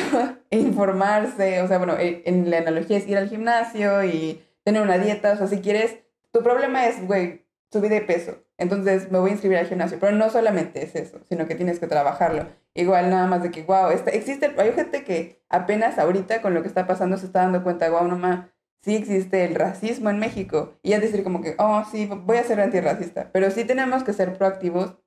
e 0.50 0.58
informarse, 0.60 1.62
o 1.62 1.68
sea, 1.68 1.78
bueno, 1.78 1.96
eh, 2.00 2.24
en 2.26 2.50
la 2.50 2.58
analogía 2.60 2.98
es 2.98 3.08
ir 3.08 3.18
al 3.18 3.30
gimnasio 3.30 4.04
y 4.04 4.42
tener 4.64 4.82
una 4.82 4.98
dieta, 4.98 5.32
o 5.34 5.38
sea, 5.38 5.48
si 5.48 5.60
quieres, 5.60 5.98
tu 6.32 6.42
problema 6.44 6.86
es, 6.88 7.06
güey, 7.08 7.46
subir 7.72 7.92
de 7.92 8.02
peso, 8.02 8.44
entonces 8.58 9.12
me 9.12 9.20
voy 9.20 9.30
a 9.30 9.34
inscribir 9.34 9.58
al 9.58 9.68
gimnasio, 9.68 9.98
pero 10.00 10.12
no 10.12 10.30
solamente 10.30 10.84
es 10.84 10.96
eso, 10.96 11.20
sino 11.30 11.48
que 11.48 11.56
tienes 11.56 11.80
que 11.80 11.88
trabajarlo. 11.88 12.48
Igual 12.74 13.10
nada 13.10 13.28
más 13.28 13.44
de 13.44 13.52
que, 13.52 13.64
wow, 13.64 13.90
está, 13.92 14.12
existe, 14.12 14.54
hay 14.58 14.74
gente 14.74 15.04
que 15.04 15.42
apenas 15.50 15.98
ahorita 15.98 16.42
con 16.42 16.54
lo 16.54 16.62
que 16.62 16.68
está 16.68 16.88
pasando 16.88 17.18
se 17.18 17.28
está 17.28 17.42
dando 17.42 17.64
cuenta, 17.64 17.90
wow, 17.90 18.08
nomás, 18.08 18.48
sí 18.82 18.96
existe 18.96 19.46
el 19.46 19.56
racismo 19.56 20.10
en 20.10 20.20
México. 20.20 20.78
Y 20.82 20.90
ya 20.90 21.00
decir 21.00 21.24
como 21.24 21.42
que, 21.42 21.56
oh, 21.58 21.84
sí, 21.92 22.08
voy 22.08 22.38
a 22.38 22.44
ser 22.44 22.60
antirracista. 22.60 23.32
Pero 23.32 23.52
sí 23.52 23.66
tenemos 23.66 24.04
que 24.04 24.14
ser 24.14 24.38
proactivos 24.38 24.98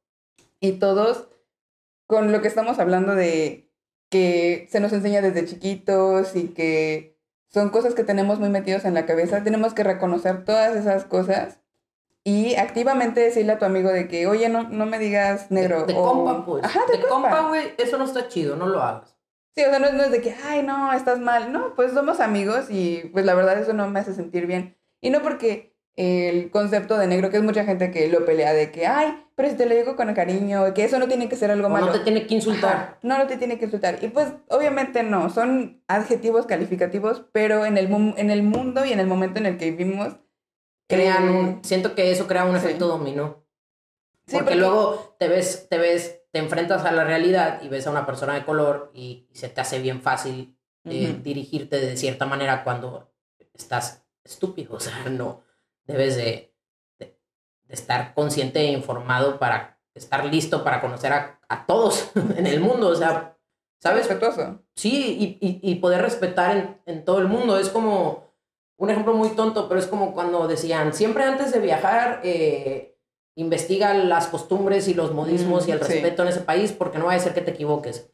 y 0.61 0.73
todos 0.73 1.29
con 2.07 2.33
lo 2.33 2.43
que 2.43 2.49
estamos 2.49 2.79
hablando 2.79 3.15
de 3.15 3.71
que 4.11 4.69
se 4.71 4.81
nos 4.81 4.93
enseña 4.93 5.23
desde 5.23 5.47
chiquitos 5.47 6.37
y 6.37 6.49
que 6.49 7.19
son 7.49 7.71
cosas 7.71 7.95
que 7.95 8.05
tenemos 8.05 8.39
muy 8.39 8.51
metidos 8.51 8.85
en 8.85 8.95
la 8.95 9.07
cabeza, 9.07 9.43
tenemos 9.43 9.75
que 9.75 9.85
reconocer 9.85 10.45
todas 10.45 10.77
esas 10.77 11.05
cosas 11.05 11.62
y 12.25 12.55
activamente 12.55 13.21
decirle 13.21 13.53
a 13.53 13.59
tu 13.59 13.65
amigo 13.65 13.91
de 13.91 14.07
que, 14.09 14.27
oye, 14.27 14.49
no, 14.49 14.69
no 14.69 14.87
me 14.87 14.99
digas 14.99 15.51
negro. 15.51 15.85
De, 15.87 15.93
de 15.95 15.99
o- 15.99 16.05
compa, 16.05 16.45
pues. 16.47 16.65
Ajá, 16.65 16.81
de, 16.91 16.99
de 16.99 17.05
compa, 17.07 17.49
güey, 17.49 17.75
eso 17.79 17.99
no 17.99 18.05
está 18.05 18.29
chido, 18.29 18.57
no 18.57 18.67
lo 18.67 18.83
hagas. 18.83 19.17
Sí, 19.57 19.63
o 19.65 19.69
sea, 19.71 19.79
no, 19.79 19.93
no 19.93 20.03
es 20.05 20.11
de 20.11 20.23
que, 20.23 20.35
ay, 20.47 20.63
no, 20.63 20.93
estás 20.93 21.19
mal. 21.19 21.53
No, 21.53 21.75
pues 21.75 21.93
somos 21.93 22.21
amigos 22.21 22.67
y 22.71 23.11
pues 23.13 23.25
la 23.27 23.35
verdad 23.35 23.59
eso 23.59 23.73
no 23.75 23.89
me 23.91 24.01
hace 24.01 24.15
sentir 24.15 24.47
bien. 24.47 24.79
Y 25.01 25.11
no 25.11 25.21
porque 25.21 25.75
el 25.95 26.51
concepto 26.51 26.97
de 26.97 27.07
negro, 27.07 27.29
que 27.29 27.37
es 27.37 27.43
mucha 27.43 27.65
gente 27.65 27.91
que 27.91 28.09
lo 28.09 28.25
pelea 28.25 28.55
de 28.55 28.71
que, 28.71 28.87
ay, 28.87 29.27
pero 29.35 29.51
si 29.51 29.57
te 29.57 29.67
lo 29.67 29.75
digo 29.75 29.95
con 29.97 30.15
cariño, 30.15 30.73
que 30.73 30.85
eso 30.85 30.99
no 30.99 31.07
tiene 31.09 31.29
que 31.29 31.37
ser 31.37 31.51
algo 31.51 31.67
O 31.67 31.71
malo. 31.71 31.87
no 31.87 31.93
te 31.93 31.99
tiene 31.99 32.27
que 32.27 32.35
insultar. 32.35 32.75
Ajá, 32.75 32.99
no, 33.03 33.19
no 33.19 33.27
te 33.27 33.37
tiene 33.37 33.59
que 33.59 33.67
insultar. 33.67 33.99
Y 34.01 34.09
pues 34.09 34.29
obviamente 34.49 35.03
no, 35.03 35.29
son 35.29 35.83
adjetivos 35.89 36.47
calificativos, 36.47 37.25
pero 37.33 37.67
en 37.67 37.77
el, 37.77 37.93
en 38.17 38.31
el 38.31 38.43
mundo 38.43 38.87
y 38.87 38.93
en 38.93 39.01
el 39.01 39.07
momento 39.07 39.39
en 39.41 39.47
el 39.47 39.59
que 39.59 39.71
vivimos... 39.73 40.17
Crean 40.89 41.29
eh, 41.29 41.31
un, 41.31 41.65
siento 41.65 41.95
que 41.95 42.11
eso 42.11 42.27
crea 42.27 42.45
un 42.45 42.59
sí. 42.59 42.67
efecto 42.67 42.87
dominó. 42.89 43.45
sí, 44.27 44.37
porque, 44.37 44.55
luego 44.57 45.17
te 45.19 45.29
ves, 45.29 45.69
te 45.69 45.79
ves, 45.79 46.21
te 46.33 46.39
enfrentas 46.39 46.85
a 46.85 46.93
la 46.93 47.05
realidad 47.05 47.61
y 47.63 47.69
ves 47.69 47.87
a 47.87 47.91
una 47.91 48.07
persona 48.07 48.35
de 48.35 48.45
color 48.45 48.91
y, 48.95 49.27
y 49.31 49.37
se 49.37 49.49
te 49.49 49.61
hace 49.61 49.79
bien 49.81 50.01
fácil 50.03 50.57
eh, 50.85 51.19
dirigirte 51.23 51.79
de 51.79 51.97
cierta 51.97 52.27
manera 52.27 52.65
cuando 52.65 53.13
estás 53.55 54.05
estúpido. 54.25 54.75
O 54.77 54.81
sea, 54.81 55.05
no 55.11 55.43
debes 55.87 56.17
de, 56.17 56.55
de- 56.99 57.19
de 57.65 57.75
estar 57.75 58.15
consciente 58.15 58.61
e 58.61 58.73
informado 58.73 59.39
para 59.39 59.81
estar 59.95 60.25
listo 60.25 60.65
para 60.65 60.81
conocer 60.81 61.13
a, 61.13 61.41
a 61.49 61.67
todos 61.67 62.11
en 62.37 62.47
el 62.47 62.61
mundo. 62.61 62.89
O 62.89 62.95
sea, 62.97 63.37
¿sabes? 63.81 64.07
Respetuoso. 64.09 64.63
Sí, 64.75 65.39
y, 65.41 65.47
y, 65.47 65.71
y 65.71 65.75
poder 65.77 66.01
respetar 66.03 66.57
en, 66.57 66.81
en 66.87 67.05
todo 67.05 67.19
el 67.19 67.29
mundo. 67.29 67.59
Es 67.59 67.69
como 67.69 68.32
un 68.77 68.91
ejemplo 68.91 69.15
muy 69.15 69.31
tonto, 69.31 69.69
pero 69.69 69.79
es 69.81 69.87
como 69.87 70.13
cuando 70.15 70.49
decían, 70.49 70.93
siempre 70.93 71.25
antes 71.25 71.53
de 71.53 71.61
viajar, 71.61 72.21
eh, 72.25 72.97
investiga 73.37 73.95
las 73.95 74.27
costumbres 74.27 74.89
y 74.89 74.95
los 74.95 75.13
modismos 75.13 75.67
Mm, 75.67 75.69
y 75.69 75.73
el 75.73 75.79
sí. 75.83 75.93
respeto 75.93 76.23
en 76.23 76.29
ese 76.29 76.41
país, 76.41 76.73
porque 76.73 76.99
no 76.99 77.07
va 77.07 77.15
a 77.15 77.19
ser 77.19 77.35
que 77.35 77.41
te 77.43 77.53
equivoques. 77.53 78.11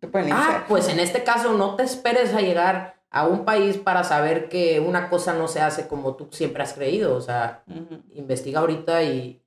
Te 0.00 0.10
Ah, 0.32 0.64
pues 0.68 0.88
en 0.88 0.98
este 0.98 1.22
caso 1.22 1.52
no 1.52 1.76
te 1.76 1.84
esperes 1.84 2.34
a 2.34 2.40
llegar 2.40 3.00
a 3.10 3.26
un 3.28 3.44
país 3.44 3.76
para 3.76 4.02
saber 4.02 4.48
que 4.48 4.80
una 4.80 5.08
cosa 5.08 5.32
no 5.34 5.46
se 5.46 5.60
hace 5.60 5.86
como 5.86 6.16
tú 6.16 6.28
siempre 6.32 6.62
has 6.62 6.72
creído. 6.72 7.14
O 7.14 7.20
sea, 7.20 7.62
investiga 8.10 8.60
ahorita 8.60 9.02
y, 9.04 9.44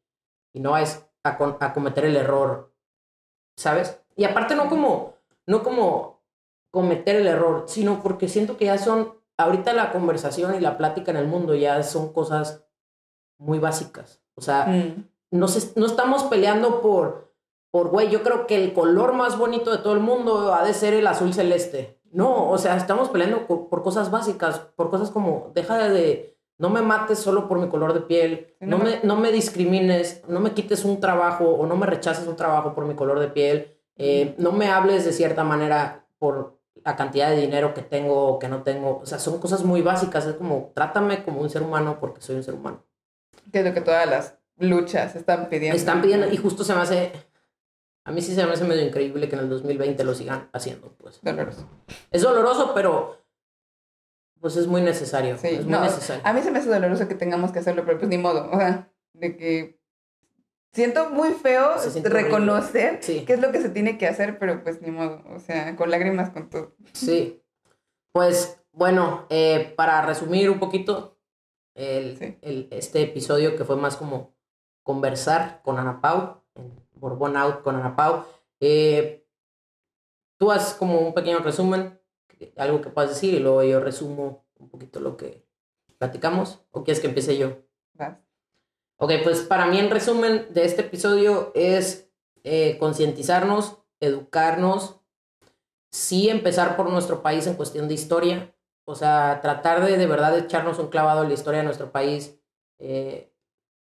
y 0.53 0.59
no 0.61 0.77
es 0.77 1.03
a, 1.23 1.37
con- 1.37 1.57
a 1.59 1.73
cometer 1.73 2.05
el 2.05 2.15
error, 2.15 2.71
¿sabes? 3.57 3.99
Y 4.15 4.23
aparte 4.23 4.55
no 4.55 4.69
como, 4.69 5.15
no 5.45 5.61
como 5.63 6.21
cometer 6.71 7.17
el 7.17 7.27
error, 7.27 7.65
sino 7.67 8.01
porque 8.01 8.29
siento 8.29 8.55
que 8.55 8.65
ya 8.65 8.77
son, 8.77 9.13
ahorita 9.37 9.73
la 9.73 9.91
conversación 9.91 10.55
y 10.55 10.59
la 10.59 10.77
plática 10.77 11.11
en 11.11 11.17
el 11.17 11.27
mundo 11.27 11.55
ya 11.55 11.81
son 11.83 12.11
cosas 12.13 12.63
muy 13.37 13.59
básicas. 13.59 14.21
O 14.35 14.41
sea, 14.41 14.65
Mm. 14.67 15.03
no, 15.31 15.47
se- 15.47 15.77
no 15.79 15.85
estamos 15.85 16.23
peleando 16.23 16.81
por, 16.81 17.33
por, 17.71 17.89
güey, 17.89 18.09
yo 18.09 18.23
creo 18.23 18.47
que 18.47 18.55
el 18.63 18.73
color 18.73 19.13
más 19.13 19.37
bonito 19.37 19.71
de 19.71 19.79
todo 19.79 19.93
el 19.93 19.99
mundo 19.99 20.53
ha 20.53 20.63
de 20.63 20.73
ser 20.73 20.93
el 20.93 21.07
azul 21.07 21.33
celeste. 21.33 21.99
No, 22.11 22.49
o 22.49 22.57
sea, 22.57 22.77
estamos 22.77 23.09
peleando 23.09 23.45
por 23.45 23.83
cosas 23.83 24.09
básicas, 24.09 24.59
por 24.59 24.89
cosas 24.89 25.11
como, 25.11 25.51
deja 25.53 25.89
de, 25.89 26.37
no 26.57 26.69
me 26.69 26.81
mates 26.81 27.19
solo 27.19 27.49
por 27.49 27.59
mi 27.59 27.67
color 27.67 27.93
de 27.93 27.99
piel, 27.99 28.55
no 28.61 28.77
no 28.77 28.83
me, 28.85 28.99
no 29.03 29.15
me 29.17 29.33
discrimines, 29.33 30.23
no 30.29 30.39
me 30.39 30.51
quites 30.53 30.85
un 30.85 31.01
trabajo 31.01 31.43
o 31.49 31.65
no 31.65 31.75
me 31.75 31.85
rechaces 31.85 32.25
un 32.25 32.37
trabajo 32.37 32.73
por 32.73 32.85
mi 32.85 32.95
color 32.95 33.19
de 33.19 33.27
piel, 33.27 33.77
eh, 33.97 34.33
no 34.37 34.53
me 34.53 34.69
hables 34.69 35.03
de 35.03 35.11
cierta 35.11 35.43
manera 35.43 36.05
por 36.17 36.54
la 36.85 36.95
cantidad 36.95 37.31
de 37.31 37.41
dinero 37.41 37.73
que 37.73 37.81
tengo 37.81 38.27
o 38.27 38.39
que 38.39 38.47
no 38.47 38.61
tengo. 38.61 38.99
O 38.99 39.05
sea, 39.05 39.17
son 39.17 39.39
cosas 39.39 39.63
muy 39.63 39.81
básicas. 39.81 40.25
Es 40.27 40.35
como, 40.35 40.71
trátame 40.75 41.23
como 41.23 41.41
un 41.41 41.49
ser 41.49 41.63
humano 41.63 41.97
porque 41.99 42.21
soy 42.21 42.35
un 42.35 42.43
ser 42.43 42.53
humano. 42.53 42.85
Que 43.51 43.59
es 43.59 43.65
lo 43.65 43.73
que 43.73 43.81
todas 43.81 44.07
las 44.07 44.37
luchas 44.57 45.15
están 45.15 45.49
pidiendo. 45.49 45.75
Están 45.75 46.01
pidiendo, 46.01 46.31
y 46.31 46.37
justo 46.37 46.63
se 46.63 46.75
me 46.75 46.81
hace, 46.81 47.11
a 48.05 48.11
mí 48.11 48.21
sí 48.21 48.35
se 48.35 48.45
me 48.45 48.53
hace 48.53 48.65
medio 48.65 48.85
increíble 48.85 49.27
que 49.27 49.35
en 49.35 49.41
el 49.41 49.49
2020 49.49 50.03
lo 50.03 50.13
sigan 50.13 50.47
haciendo, 50.53 50.93
pues. 50.99 51.19
Doloroso. 51.23 51.67
Es 52.11 52.21
doloroso, 52.21 52.71
pero 52.75 53.25
pues 54.39 54.55
es 54.55 54.67
muy 54.67 54.81
necesario. 54.81 55.39
Sí, 55.39 55.47
es 55.47 55.63
muy 55.63 55.71
no, 55.71 55.81
necesario. 55.81 56.21
A 56.23 56.33
mí 56.33 56.41
se 56.43 56.51
me 56.51 56.59
hace 56.59 56.69
doloroso 56.69 57.07
que 57.07 57.15
tengamos 57.15 57.51
que 57.51 57.59
hacerlo, 57.59 57.83
pero 57.83 57.97
pues 57.97 58.09
ni 58.09 58.19
modo. 58.19 58.47
O 58.51 58.57
sea, 58.57 58.91
de 59.13 59.35
que 59.35 59.79
siento 60.75 61.09
muy 61.09 61.31
feo 61.33 61.75
reconocer 62.03 62.99
Sí. 63.01 63.23
qué 63.25 63.33
es 63.33 63.39
lo 63.39 63.51
que 63.51 63.61
se 63.61 63.69
tiene 63.69 63.97
que 63.97 64.07
hacer, 64.07 64.37
pero 64.37 64.61
pues 64.63 64.81
ni 64.81 64.91
modo. 64.91 65.23
O 65.33 65.39
sea, 65.39 65.75
con 65.75 65.89
lágrimas, 65.89 66.29
con 66.29 66.49
todo. 66.49 66.75
Sí. 66.93 67.41
Pues 68.11 68.61
bueno, 68.71 69.25
eh, 69.29 69.73
para 69.77 70.01
resumir 70.05 70.49
un 70.49 70.59
poquito 70.59 71.17
el, 71.73 72.17
Sí. 72.17 72.37
el- 72.41 72.67
este 72.71 73.01
episodio 73.01 73.55
que 73.55 73.63
fue 73.65 73.77
más 73.77 73.95
como 73.97 74.35
conversar 74.83 75.61
con 75.63 75.79
Ana 75.79 76.01
Pau, 76.01 76.41
en 76.55 76.71
Borbón 76.93 77.35
Out 77.37 77.61
con 77.63 77.75
Ana 77.75 77.95
Pau, 77.95 78.23
eh, 78.59 79.25
tú 80.37 80.51
haces 80.51 80.73
como 80.75 80.99
un 80.99 81.13
pequeño 81.13 81.39
resumen, 81.39 81.99
algo 82.57 82.81
que 82.81 82.89
puedas 82.89 83.11
decir 83.11 83.33
y 83.33 83.39
luego 83.39 83.63
yo 83.63 83.79
resumo 83.79 84.45
un 84.59 84.69
poquito 84.69 84.99
lo 84.99 85.15
que 85.17 85.45
platicamos, 85.97 86.65
o 86.71 86.83
quieres 86.83 86.99
que 87.01 87.07
empiece 87.07 87.37
yo. 87.37 87.57
Vas. 87.93 88.17
Ok, 88.97 89.11
pues 89.23 89.41
para 89.41 89.65
mí 89.65 89.77
en 89.77 89.89
resumen 89.89 90.47
de 90.51 90.63
este 90.63 90.81
episodio 90.81 91.51
es 91.53 92.09
eh, 92.43 92.77
concientizarnos, 92.79 93.77
educarnos, 93.99 95.01
sí 95.91 96.29
empezar 96.29 96.77
por 96.77 96.89
nuestro 96.89 97.21
país 97.21 97.45
en 97.45 97.55
cuestión 97.55 97.89
de 97.89 97.93
historia, 97.93 98.55
o 98.85 98.95
sea, 98.95 99.39
tratar 99.41 99.83
de 99.83 99.97
de 99.97 100.07
verdad 100.07 100.37
echarnos 100.37 100.79
un 100.79 100.87
clavado 100.87 101.23
en 101.23 101.27
la 101.27 101.33
historia 101.33 101.59
de 101.59 101.65
nuestro 101.65 101.91
país 101.91 102.39
eh, 102.79 103.33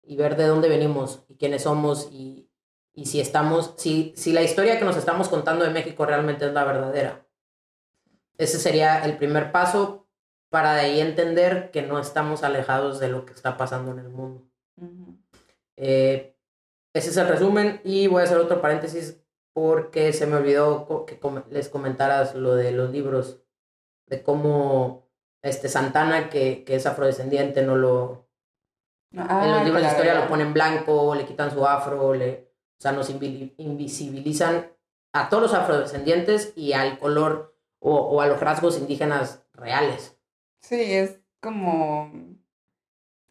y 0.04 0.18
ver 0.18 0.36
de 0.36 0.48
dónde 0.48 0.68
venimos 0.68 1.24
y 1.30 1.38
quiénes 1.38 1.64
somos 1.64 2.10
y, 2.12 2.50
y 2.94 3.06
si 3.06 3.22
estamos, 3.22 3.76
si, 3.78 4.14
si 4.18 4.34
la 4.34 4.42
historia 4.42 4.80
que 4.80 4.86
nos 4.86 4.98
estamos 4.98 5.30
contando 5.30 5.64
de 5.64 5.72
México 5.72 6.06
realmente 6.06 6.46
es 6.46 6.54
la 6.54 6.66
verdadera. 6.66 7.26
Ese 8.38 8.60
sería 8.60 9.06
el 9.06 9.18
primer 9.18 9.54
paso 9.54 10.08
para 10.50 10.74
de 10.74 10.82
ahí 10.82 11.00
entender 11.00 11.72
que 11.72 11.84
no 11.84 12.00
estamos 12.00 12.44
alejados 12.44 13.00
de 13.00 13.10
lo 13.10 13.26
que 13.26 13.34
está 13.34 13.56
pasando 13.56 13.92
en 13.92 14.00
el 14.00 14.10
mundo. 14.10 14.49
Eh, 15.78 16.36
ese 16.94 17.10
es 17.10 17.18
el 17.18 17.28
resumen 17.28 17.82
y 17.84 18.08
voy 18.08 18.22
a 18.22 18.26
hacer 18.26 18.38
otro 18.38 18.62
paréntesis 18.62 19.22
porque 19.54 20.14
se 20.14 20.26
me 20.26 20.38
olvidó 20.38 21.06
que 21.06 21.20
les 21.50 21.70
comentaras 21.70 22.36
lo 22.36 22.56
de 22.56 22.72
los 22.72 22.92
libros, 22.92 23.42
de 24.08 24.24
cómo 24.24 25.08
este 25.42 25.70
Santana, 25.70 26.30
que, 26.30 26.64
que 26.64 26.76
es 26.76 26.86
afrodescendiente, 26.86 27.62
no 27.62 27.76
lo... 27.76 28.28
Ah, 29.18 29.44
en 29.46 29.52
los 29.52 29.64
libros 29.64 29.82
de 29.82 29.88
historia 29.90 30.16
lo 30.16 30.28
ponen 30.28 30.54
blanco, 30.54 31.16
le 31.16 31.26
quitan 31.26 31.52
su 31.52 31.66
afro, 31.66 32.14
le, 32.14 32.52
o 32.78 32.82
sea, 32.82 32.92
nos 32.92 33.10
invisibilizan 33.10 34.72
a 35.14 35.30
todos 35.30 35.44
los 35.44 35.54
afrodescendientes 35.54 36.54
y 36.56 36.74
al 36.74 37.00
color 37.00 37.56
o, 37.80 37.96
o 37.96 38.22
a 38.22 38.28
los 38.28 38.40
rasgos 38.40 38.78
indígenas 38.78 39.44
reales. 39.54 40.18
Sí, 40.62 40.94
es 40.94 41.20
como 41.42 42.29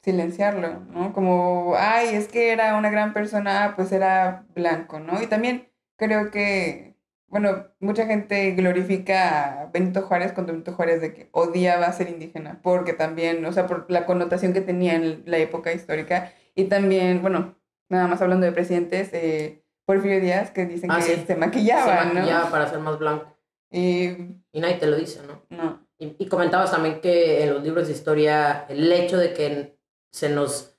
silenciarlo, 0.03 0.80
¿no? 0.90 1.12
Como, 1.12 1.74
ay, 1.76 2.14
es 2.14 2.28
que 2.28 2.53
era 2.53 2.76
una 2.76 2.90
gran 2.90 3.12
persona, 3.12 3.74
pues 3.76 3.92
era 3.92 4.46
blanco, 4.55 5.01
¿no? 5.01 5.20
Y 5.22 5.26
también 5.26 5.68
creo 5.96 6.30
que, 6.30 6.96
bueno, 7.26 7.66
mucha 7.80 8.07
gente 8.07 8.53
glorifica 8.53 9.62
a 9.62 9.66
Benito 9.66 10.03
Juárez 10.03 10.32
cuando 10.32 10.53
Benito 10.53 10.72
Juárez 10.72 11.01
de 11.01 11.12
que 11.14 11.28
odiaba 11.32 11.92
ser 11.92 12.09
indígena, 12.09 12.61
porque 12.62 12.92
también, 12.92 13.44
o 13.44 13.53
sea, 13.53 13.66
por 13.66 13.90
la 13.90 14.07
connotación 14.07 14.53
que 14.53 14.61
tenía 14.61 14.94
en 14.94 15.22
la 15.26 15.38
época 15.38 15.72
histórica, 15.72 16.32
y 16.55 16.64
también, 16.64 17.20
bueno, 17.22 17.59
nada 17.88 18.07
más 18.07 18.22
hablando 18.22 18.46
de 18.46 18.53
presidentes, 18.53 19.11
eh, 19.12 19.62
Porfirio 19.84 20.20
Díaz, 20.20 20.51
que 20.51 20.66
dicen 20.66 20.90
Ah, 20.90 20.99
que 20.99 21.16
sí. 21.16 21.24
se 21.26 21.34
maquillaba, 21.36 22.03
Se 22.03 22.09
¿no? 22.09 22.14
maquillaba 22.14 22.51
para 22.51 22.68
ser 22.68 22.78
más 22.80 22.99
blanco. 22.99 23.26
Y 23.70 24.09
Y 24.53 24.61
nadie 24.61 24.76
te 24.76 24.86
lo 24.86 24.96
dice, 24.96 25.20
¿no? 25.26 25.42
no, 25.51 25.86
Y, 25.99 26.14
y 26.18 26.26
comentabas 26.28 26.70
también 26.70 27.01
que 27.01 27.42
en 27.44 27.53
los 27.55 27.62
libros 27.62 27.86
de 27.86 27.92
historia 27.94 28.64
el 28.68 28.90
hecho 28.92 29.16
de 29.18 29.32
que 29.34 29.78
se 30.11 30.29
nos 30.29 30.77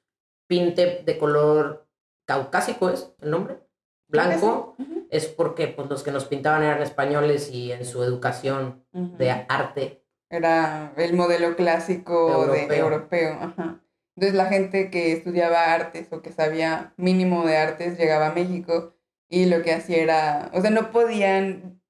pinte 0.48 1.04
de 1.06 1.18
color 1.18 1.88
caucásico 2.26 2.90
es 2.90 3.14
el 3.22 3.32
nombre, 3.32 3.60
blanco, 4.08 4.76
es 5.10 5.28
porque 5.28 5.68
pues, 5.68 5.90
los 5.90 6.04
que 6.04 6.12
nos 6.12 6.26
pintaban 6.26 6.64
eran 6.64 6.82
españoles 6.82 7.50
y 7.52 7.72
en 7.72 7.86
su 7.86 8.04
educación 8.04 8.84
de 8.92 9.46
arte. 9.50 10.04
Era 10.30 10.94
el 10.98 11.14
modelo 11.14 11.56
clásico 11.56 12.46
de 12.48 12.64
Europeo. 12.64 12.86
europeo. 12.86 13.38
Ajá. 13.42 13.82
Entonces 14.16 14.36
la 14.36 14.48
gente 14.48 14.90
que 14.90 15.14
estudiaba 15.14 15.74
artes 15.74 16.12
o 16.12 16.22
que 16.22 16.34
sabía 16.34 16.94
mínimo 16.98 17.46
de 17.46 17.56
artes 17.56 17.98
llegaba 17.98 18.28
a 18.28 18.34
México 18.34 18.94
y 19.30 19.46
lo 19.46 19.62
que 19.62 19.74
hacía 19.74 20.04
era, 20.04 20.52
o 20.54 20.62
sea, 20.62 20.72
no 20.72 20.92
podían, 20.92 21.82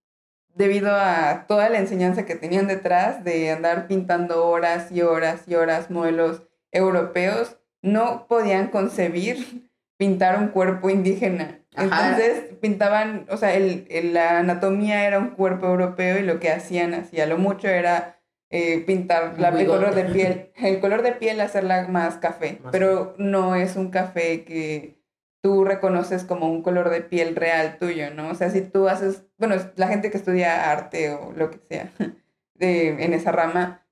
debido 0.53 0.91
a 0.93 1.45
toda 1.47 1.69
la 1.69 1.79
enseñanza 1.79 2.25
que 2.25 2.35
tenían 2.35 2.67
detrás 2.67 3.23
de 3.23 3.49
andar 3.49 3.87
pintando 3.87 4.47
horas 4.47 4.91
y 4.91 5.01
horas 5.01 5.47
y 5.47 5.55
horas 5.55 5.89
modelos 5.89 6.43
europeos, 6.71 7.57
no 7.81 8.27
podían 8.27 8.67
concebir 8.67 9.69
pintar 9.97 10.37
un 10.39 10.49
cuerpo 10.49 10.89
indígena. 10.89 11.59
Ajá. 11.75 12.09
Entonces 12.11 12.43
pintaban, 12.61 13.25
o 13.29 13.37
sea, 13.37 13.53
el, 13.53 13.85
el- 13.89 14.13
la 14.13 14.39
anatomía 14.39 15.05
era 15.05 15.19
un 15.19 15.29
cuerpo 15.31 15.67
europeo 15.67 16.17
y 16.19 16.23
lo 16.23 16.39
que 16.39 16.51
hacían, 16.51 16.93
hacía 16.93 17.25
lo 17.25 17.37
mucho 17.37 17.67
era 17.67 18.17
eh, 18.49 18.79
pintar 18.85 19.35
la, 19.39 19.49
el 19.49 19.67
color 19.67 19.93
de 19.93 20.05
piel, 20.05 20.51
el 20.55 20.79
color 20.79 21.01
de 21.03 21.11
piel 21.13 21.39
hacerla 21.41 21.87
más 21.87 22.17
café, 22.17 22.59
Más 22.63 22.71
pero 22.71 23.13
no 23.17 23.55
es 23.55 23.75
un 23.75 23.91
café 23.91 24.43
que 24.43 24.97
tú 25.41 25.63
reconoces 25.63 26.23
como 26.23 26.49
un 26.51 26.63
color 26.63 26.89
de 26.89 27.01
piel 27.01 27.35
real 27.35 27.77
tuyo, 27.79 28.09
¿no? 28.13 28.29
O 28.29 28.35
sea, 28.35 28.49
si 28.49 28.61
tú 28.61 28.89
haces, 28.89 29.23
bueno, 29.37 29.55
la 29.75 29.87
gente 29.87 30.09
que 30.11 30.17
estudia 30.17 30.71
arte 30.71 31.11
o 31.11 31.31
lo 31.33 31.51
que 31.51 31.59
sea 31.69 31.91
de, 32.55 33.03
en 33.05 33.13
esa 33.13 33.31
rama, 33.31 33.85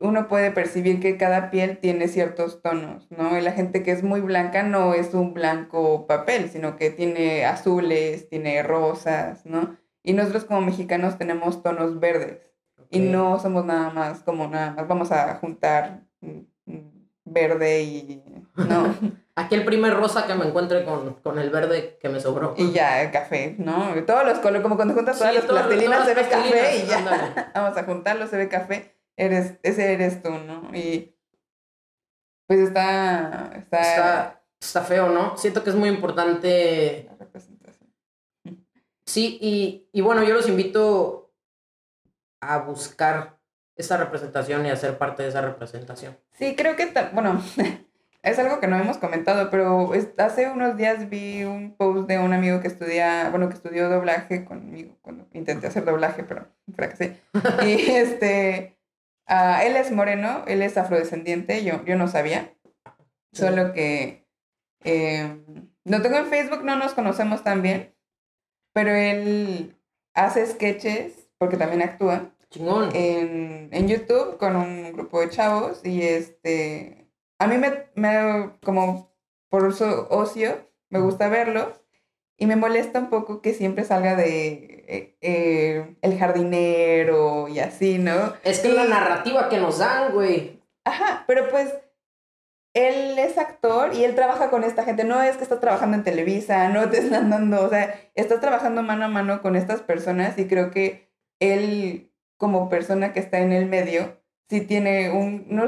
uno 0.00 0.28
puede 0.28 0.50
percibir 0.52 1.00
que 1.00 1.16
cada 1.16 1.50
piel 1.50 1.78
tiene 1.78 2.08
ciertos 2.08 2.62
tonos, 2.62 3.10
¿no? 3.10 3.36
Y 3.36 3.40
la 3.40 3.52
gente 3.52 3.82
que 3.82 3.90
es 3.90 4.02
muy 4.02 4.20
blanca 4.20 4.62
no 4.62 4.94
es 4.94 5.12
un 5.14 5.34
blanco 5.34 6.06
papel, 6.06 6.48
sino 6.50 6.76
que 6.76 6.90
tiene 6.90 7.44
azules, 7.44 8.28
tiene 8.28 8.62
rosas, 8.62 9.44
¿no? 9.44 9.76
Y 10.04 10.12
nosotros 10.12 10.44
como 10.44 10.60
mexicanos 10.60 11.18
tenemos 11.18 11.62
tonos 11.62 11.98
verdes. 12.00 12.52
Y 12.90 13.00
no 13.00 13.38
somos 13.38 13.64
nada 13.66 13.90
más 13.90 14.20
como 14.22 14.46
nada 14.48 14.70
más, 14.72 14.88
vamos 14.88 15.12
a 15.12 15.34
juntar 15.34 16.04
mm, 16.20 16.38
mm, 16.66 16.90
verde 17.24 17.82
y 17.82 18.22
no, 18.56 18.94
Aquí 19.34 19.54
el 19.54 19.64
primer 19.64 19.94
rosa 19.94 20.26
que 20.26 20.34
me 20.34 20.46
encuentre 20.46 20.84
con, 20.84 21.14
con 21.22 21.38
el 21.38 21.50
verde 21.50 21.96
que 22.00 22.08
me 22.08 22.18
sobró. 22.18 22.54
y 22.56 22.72
ya 22.72 23.02
el 23.02 23.12
café, 23.12 23.54
¿no? 23.58 23.94
Todos 24.04 24.24
los 24.24 24.38
colores, 24.38 24.62
como 24.62 24.74
cuando 24.74 24.94
juntas 24.94 25.16
todas 25.18 25.32
Sí, 25.32 25.38
las 25.38 25.46
plastilinas 25.48 26.04
se 26.06 26.14
ve 26.14 26.22
café 26.28 26.76
y 26.78 26.86
ya. 26.88 26.98
ándale. 26.98 27.22
Vamos 27.54 27.76
a 27.76 27.84
juntarlo, 27.84 28.26
se 28.26 28.36
ve 28.36 28.48
café. 28.48 28.97
Eres, 29.18 29.58
ese 29.64 29.92
eres 29.92 30.22
tú, 30.22 30.30
¿no? 30.30 30.70
Y 30.72 31.14
pues 32.46 32.60
está, 32.60 33.52
está, 33.56 33.80
Está, 33.80 34.42
está 34.60 34.82
feo, 34.82 35.08
¿no? 35.10 35.36
Siento 35.36 35.64
que 35.64 35.70
es 35.70 35.76
muy 35.76 35.88
importante 35.88 37.04
la 37.10 37.16
representación. 37.16 37.90
Sí, 39.04 39.36
y, 39.40 39.88
y 39.92 40.00
bueno, 40.02 40.22
yo 40.22 40.34
los 40.34 40.48
invito 40.48 41.34
a 42.40 42.58
buscar 42.58 43.40
esa 43.74 43.96
representación 43.96 44.64
y 44.66 44.70
a 44.70 44.76
ser 44.76 44.98
parte 44.98 45.24
de 45.24 45.30
esa 45.30 45.40
representación. 45.40 46.16
Sí, 46.32 46.54
creo 46.56 46.76
que, 46.76 46.92
bueno, 47.12 47.42
es 48.22 48.38
algo 48.38 48.60
que 48.60 48.68
no 48.68 48.76
hemos 48.76 48.98
comentado, 48.98 49.50
pero 49.50 49.90
hace 50.18 50.48
unos 50.48 50.76
días 50.76 51.10
vi 51.10 51.42
un 51.42 51.76
post 51.76 52.08
de 52.08 52.20
un 52.20 52.32
amigo 52.32 52.60
que 52.60 52.68
estudia, 52.68 53.30
bueno, 53.30 53.48
que 53.48 53.56
estudió 53.56 53.88
doblaje 53.88 54.44
conmigo, 54.44 54.96
cuando 55.02 55.26
intenté 55.32 55.66
hacer 55.66 55.84
doblaje, 55.84 56.22
pero 56.22 56.46
fracasé. 56.72 57.20
Y 57.66 57.90
este, 57.90 58.77
ah, 59.28 59.64
él 59.64 59.76
es 59.76 59.92
moreno, 59.92 60.44
él 60.46 60.62
es 60.62 60.76
afrodescendiente, 60.76 61.64
yo, 61.64 61.84
yo 61.84 61.96
no 61.96 62.08
sabía, 62.08 62.54
solo 63.32 63.72
que 63.72 64.26
eh, 64.84 65.44
lo 65.84 66.02
tengo 66.02 66.16
en 66.16 66.26
Facebook, 66.26 66.64
no 66.64 66.76
nos 66.76 66.94
conocemos 66.94 67.44
tan 67.44 67.62
bien, 67.62 67.94
pero 68.72 68.90
él 68.90 69.76
hace 70.14 70.46
sketches, 70.46 71.30
porque 71.38 71.56
también 71.56 71.82
actúa 71.82 72.34
Chingón. 72.50 72.90
en, 72.94 73.68
en 73.72 73.88
YouTube 73.88 74.38
con 74.38 74.56
un 74.56 74.92
grupo 74.92 75.20
de 75.20 75.30
chavos 75.30 75.84
y 75.84 76.02
este, 76.02 77.08
a 77.38 77.46
mí 77.46 77.58
me, 77.58 77.86
me 77.94 78.50
como 78.64 79.14
por 79.48 79.72
su 79.74 79.84
ocio, 79.84 80.68
me 80.90 81.00
gusta 81.00 81.28
verlo 81.28 81.72
y 82.38 82.46
me 82.46 82.56
molesta 82.56 82.98
un 83.00 83.10
poco 83.10 83.42
que 83.42 83.52
siempre 83.52 83.84
salga 83.84 84.14
de 84.14 84.84
eh, 84.88 85.16
eh, 85.20 85.96
el 86.02 86.18
jardinero 86.18 87.48
y 87.48 87.58
así, 87.58 87.98
¿no? 87.98 88.34
es 88.44 88.60
que 88.60 88.68
es 88.68 88.74
la 88.74 88.86
y- 88.86 88.88
narrativa 88.88 89.48
que 89.48 89.58
nos 89.58 89.78
dan, 89.78 90.12
güey. 90.12 90.62
Ajá, 90.84 91.24
pero 91.26 91.48
pues 91.50 91.74
él 92.74 93.18
es 93.18 93.38
actor 93.38 93.94
y 93.94 94.04
él 94.04 94.14
trabaja 94.14 94.50
con 94.50 94.62
esta 94.64 94.84
gente. 94.84 95.04
No 95.04 95.20
es 95.22 95.36
que 95.36 95.42
estás 95.42 95.60
trabajando 95.60 95.96
en 95.96 96.04
Televisa, 96.04 96.68
no 96.68 96.88
te 96.88 96.98
están 96.98 97.30
dando, 97.30 97.62
o 97.64 97.68
sea, 97.68 97.94
estás 98.14 98.40
trabajando 98.40 98.82
mano 98.82 99.06
a 99.06 99.08
mano 99.08 99.42
con 99.42 99.56
estas 99.56 99.80
personas 99.82 100.38
y 100.38 100.46
creo 100.46 100.70
que 100.70 101.10
él 101.40 102.12
como 102.36 102.68
persona 102.68 103.12
que 103.12 103.18
está 103.20 103.40
en 103.40 103.52
el 103.52 103.66
medio, 103.66 104.20
sí 104.48 104.60
tiene 104.60 105.10
un, 105.10 105.46
no, 105.48 105.64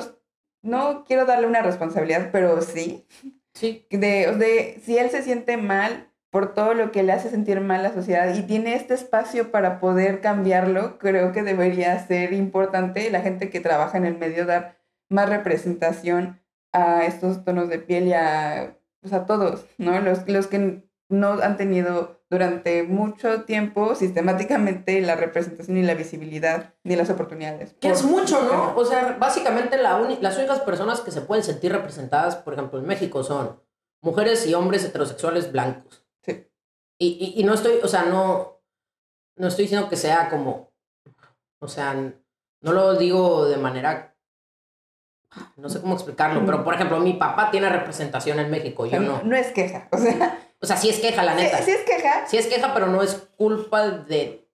no 0.62 1.04
quiero 1.04 1.26
darle 1.26 1.46
una 1.48 1.62
responsabilidad, 1.62 2.28
pero 2.32 2.60
sí, 2.62 3.06
Sí. 3.54 3.84
de, 3.90 4.36
de 4.36 4.80
si 4.84 4.96
él 4.96 5.10
se 5.10 5.22
siente 5.22 5.56
mal 5.56 6.09
por 6.30 6.54
todo 6.54 6.74
lo 6.74 6.92
que 6.92 7.02
le 7.02 7.12
hace 7.12 7.28
sentir 7.28 7.60
mal 7.60 7.82
la 7.82 7.92
sociedad 7.92 8.32
y 8.34 8.42
tiene 8.42 8.74
este 8.74 8.94
espacio 8.94 9.50
para 9.50 9.80
poder 9.80 10.20
cambiarlo, 10.20 10.98
creo 10.98 11.32
que 11.32 11.42
debería 11.42 11.98
ser 12.06 12.32
importante 12.32 13.10
la 13.10 13.20
gente 13.20 13.50
que 13.50 13.60
trabaja 13.60 13.98
en 13.98 14.06
el 14.06 14.16
medio 14.16 14.46
dar 14.46 14.78
más 15.08 15.28
representación 15.28 16.40
a 16.72 17.04
estos 17.04 17.44
tonos 17.44 17.68
de 17.68 17.80
piel 17.80 18.06
y 18.06 18.12
a, 18.12 18.76
pues, 19.00 19.12
a 19.12 19.26
todos, 19.26 19.66
¿no? 19.76 20.00
Los, 20.00 20.28
los 20.28 20.46
que 20.46 20.84
no 21.08 21.32
han 21.42 21.56
tenido 21.56 22.20
durante 22.30 22.84
mucho 22.84 23.42
tiempo 23.42 23.96
sistemáticamente 23.96 25.00
la 25.00 25.16
representación 25.16 25.76
y 25.76 25.82
la 25.82 25.94
visibilidad 25.94 26.74
ni 26.84 26.94
las 26.94 27.10
oportunidades. 27.10 27.74
Que 27.80 27.88
es 27.90 28.04
mucho, 28.04 28.40
¿no? 28.44 28.76
O 28.76 28.84
sea, 28.84 29.16
básicamente 29.18 29.76
la 29.76 29.98
las 30.20 30.38
únicas 30.38 30.60
personas 30.60 31.00
que 31.00 31.10
se 31.10 31.22
pueden 31.22 31.42
sentir 31.42 31.72
representadas, 31.72 32.36
por 32.36 32.54
ejemplo, 32.54 32.78
en 32.78 32.86
México 32.86 33.24
son 33.24 33.60
mujeres 34.00 34.46
y 34.46 34.54
hombres 34.54 34.84
heterosexuales 34.84 35.50
blancos. 35.50 35.99
Y, 37.00 37.34
y, 37.36 37.40
y 37.40 37.44
no 37.44 37.54
estoy, 37.54 37.78
o 37.82 37.88
sea, 37.88 38.02
no, 38.04 38.60
no 39.36 39.48
estoy 39.48 39.64
diciendo 39.64 39.88
que 39.88 39.96
sea 39.96 40.28
como, 40.28 40.70
o 41.60 41.66
sea, 41.68 41.94
no 41.94 42.72
lo 42.72 42.94
digo 42.96 43.46
de 43.46 43.56
manera, 43.56 44.14
no 45.56 45.68
sé 45.70 45.80
cómo 45.80 45.94
explicarlo, 45.94 46.44
pero 46.44 46.62
por 46.62 46.74
ejemplo, 46.74 47.00
mi 47.00 47.14
papá 47.14 47.50
tiene 47.50 47.68
representación 47.70 48.38
en 48.38 48.50
México, 48.50 48.84
yo 48.84 49.00
no, 49.00 49.22
no. 49.22 49.34
es 49.36 49.48
queja, 49.52 49.88
o 49.92 49.96
sea, 49.98 50.46
O 50.60 50.66
sea, 50.66 50.76
sí 50.76 50.90
es 50.90 50.98
queja, 50.98 51.22
la 51.22 51.34
neta. 51.34 51.56
sí, 51.58 51.64
sí 51.64 51.70
es 51.70 51.84
queja, 51.86 52.26
Sí 52.26 52.36
es 52.36 52.46
queja, 52.46 52.74
pero 52.74 52.86
no 52.88 53.00
es 53.02 53.14
culpa 53.38 53.88
de. 53.88 54.46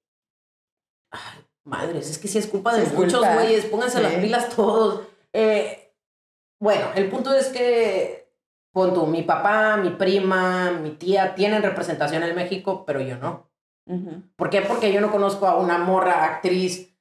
Ay, 1.11 1.45
madres, 1.65 2.09
es 2.09 2.19
que 2.19 2.29
sí 2.29 2.39
es 2.39 2.47
culpa 2.47 2.73
de 2.77 2.87
Sí 2.87 2.95
muchos 2.95 3.27
güeyes. 3.35 3.65
Pónganse 3.67 3.97
Sí. 3.97 4.03
las 4.05 4.13
pilas 4.15 4.49
todos. 4.55 5.03
Eh, 5.33 5.93
bueno, 6.61 6.87
el 6.95 7.09
punto 7.11 7.35
es 7.35 7.49
que. 7.49 8.26
Pon 8.77 8.93
tú, 8.93 9.07
mi 9.07 9.23
papá, 9.23 9.79
mi 9.79 9.89
prima, 9.89 10.71
mi 10.71 10.91
tía 10.91 11.35
tienen 11.35 11.63
representación 11.63 12.23
en 12.23 12.37
México, 12.37 12.85
pero 12.85 13.01
yo 13.01 13.17
no. 13.17 13.49
¿Por 14.37 14.51
qué? 14.51 14.61
Porque 14.61 14.93
yo 14.93 15.01
no 15.01 15.11
conozco 15.11 15.47
a 15.47 15.57
una 15.57 15.79
morra 15.79 16.25
actriz 16.27 16.95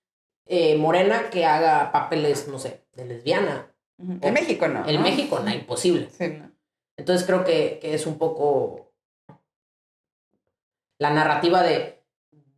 eh, 0.46 0.78
morena 0.78 1.30
que 1.30 1.46
haga 1.46 1.92
papeles, 1.92 2.48
no 2.48 2.60
sé, 2.60 2.86
de 2.94 3.04
lesbiana. 3.04 3.76
En 3.98 4.34
México 4.34 4.70
no. 4.70 4.88
En 4.88 4.96
¿no? 4.96 5.02
México 5.02 5.42
no, 5.42 5.54
imposible. 5.54 6.10
Sí, 6.12 6.30
no. 6.30 6.50
Entonces 6.96 7.28
creo 7.28 7.44
que, 7.44 7.78
que 7.82 7.94
es 7.94 8.08
un 8.08 8.18
poco 8.18 8.94
la 10.98 11.10
narrativa 11.10 11.62
de, 11.62 12.06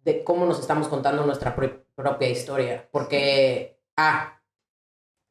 de 0.03 0.23
cómo 0.23 0.45
nos 0.45 0.59
estamos 0.59 0.87
contando 0.89 1.25
nuestra 1.25 1.55
pro- 1.55 1.85
propia 1.95 2.29
historia. 2.29 2.87
Porque, 2.91 3.79
ah, 3.97 4.43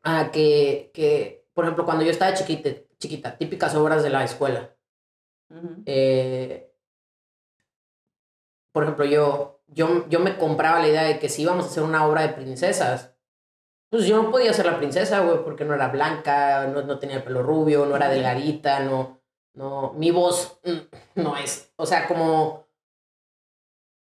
ah 0.03 0.31
que, 0.33 0.91
que, 0.93 1.47
por 1.55 1.67
ejemplo, 1.67 1.85
cuando 1.85 2.03
yo 2.05 2.11
estaba 2.11 2.35
chiquita, 2.35 2.71
chiquita 3.01 3.37
típicas 3.37 3.75
obras 3.75 4.03
de 4.03 4.11
la 4.11 4.25
escuela, 4.25 4.77
eh, 5.85 6.73
por 8.73 8.83
ejemplo, 8.83 9.05
yo, 9.05 9.63
yo, 9.69 10.07
yo 10.09 10.21
me 10.21 10.37
compraba 10.37 10.81
la 10.81 10.89
idea 10.89 11.03
de 11.05 11.19
que 11.19 11.29
si 11.29 11.43
íbamos 11.43 11.65
a 11.65 11.69
hacer 11.69 11.83
una 11.83 12.07
obra 12.07 12.23
de 12.23 12.35
princesas, 12.35 13.15
pues 13.91 14.05
yo 14.07 14.23
no 14.23 14.31
podía 14.31 14.53
ser 14.53 14.67
la 14.67 14.77
princesa, 14.77 15.21
güey, 15.21 15.43
porque 15.45 15.65
no 15.65 15.75
era 15.75 15.89
blanca, 15.89 16.67
no, 16.67 16.83
no 16.83 16.99
tenía 16.99 17.17
el 17.17 17.23
pelo 17.23 17.43
rubio, 17.43 17.87
no 17.87 17.97
era 17.97 18.09
delgadita, 18.09 18.81
no, 18.81 19.23
no, 19.55 19.93
mi 19.95 20.11
voz 20.11 20.61
mm, 20.65 21.23
no 21.23 21.37
es, 21.37 21.73
o 21.77 21.87
sea, 21.87 22.07
como, 22.07 22.67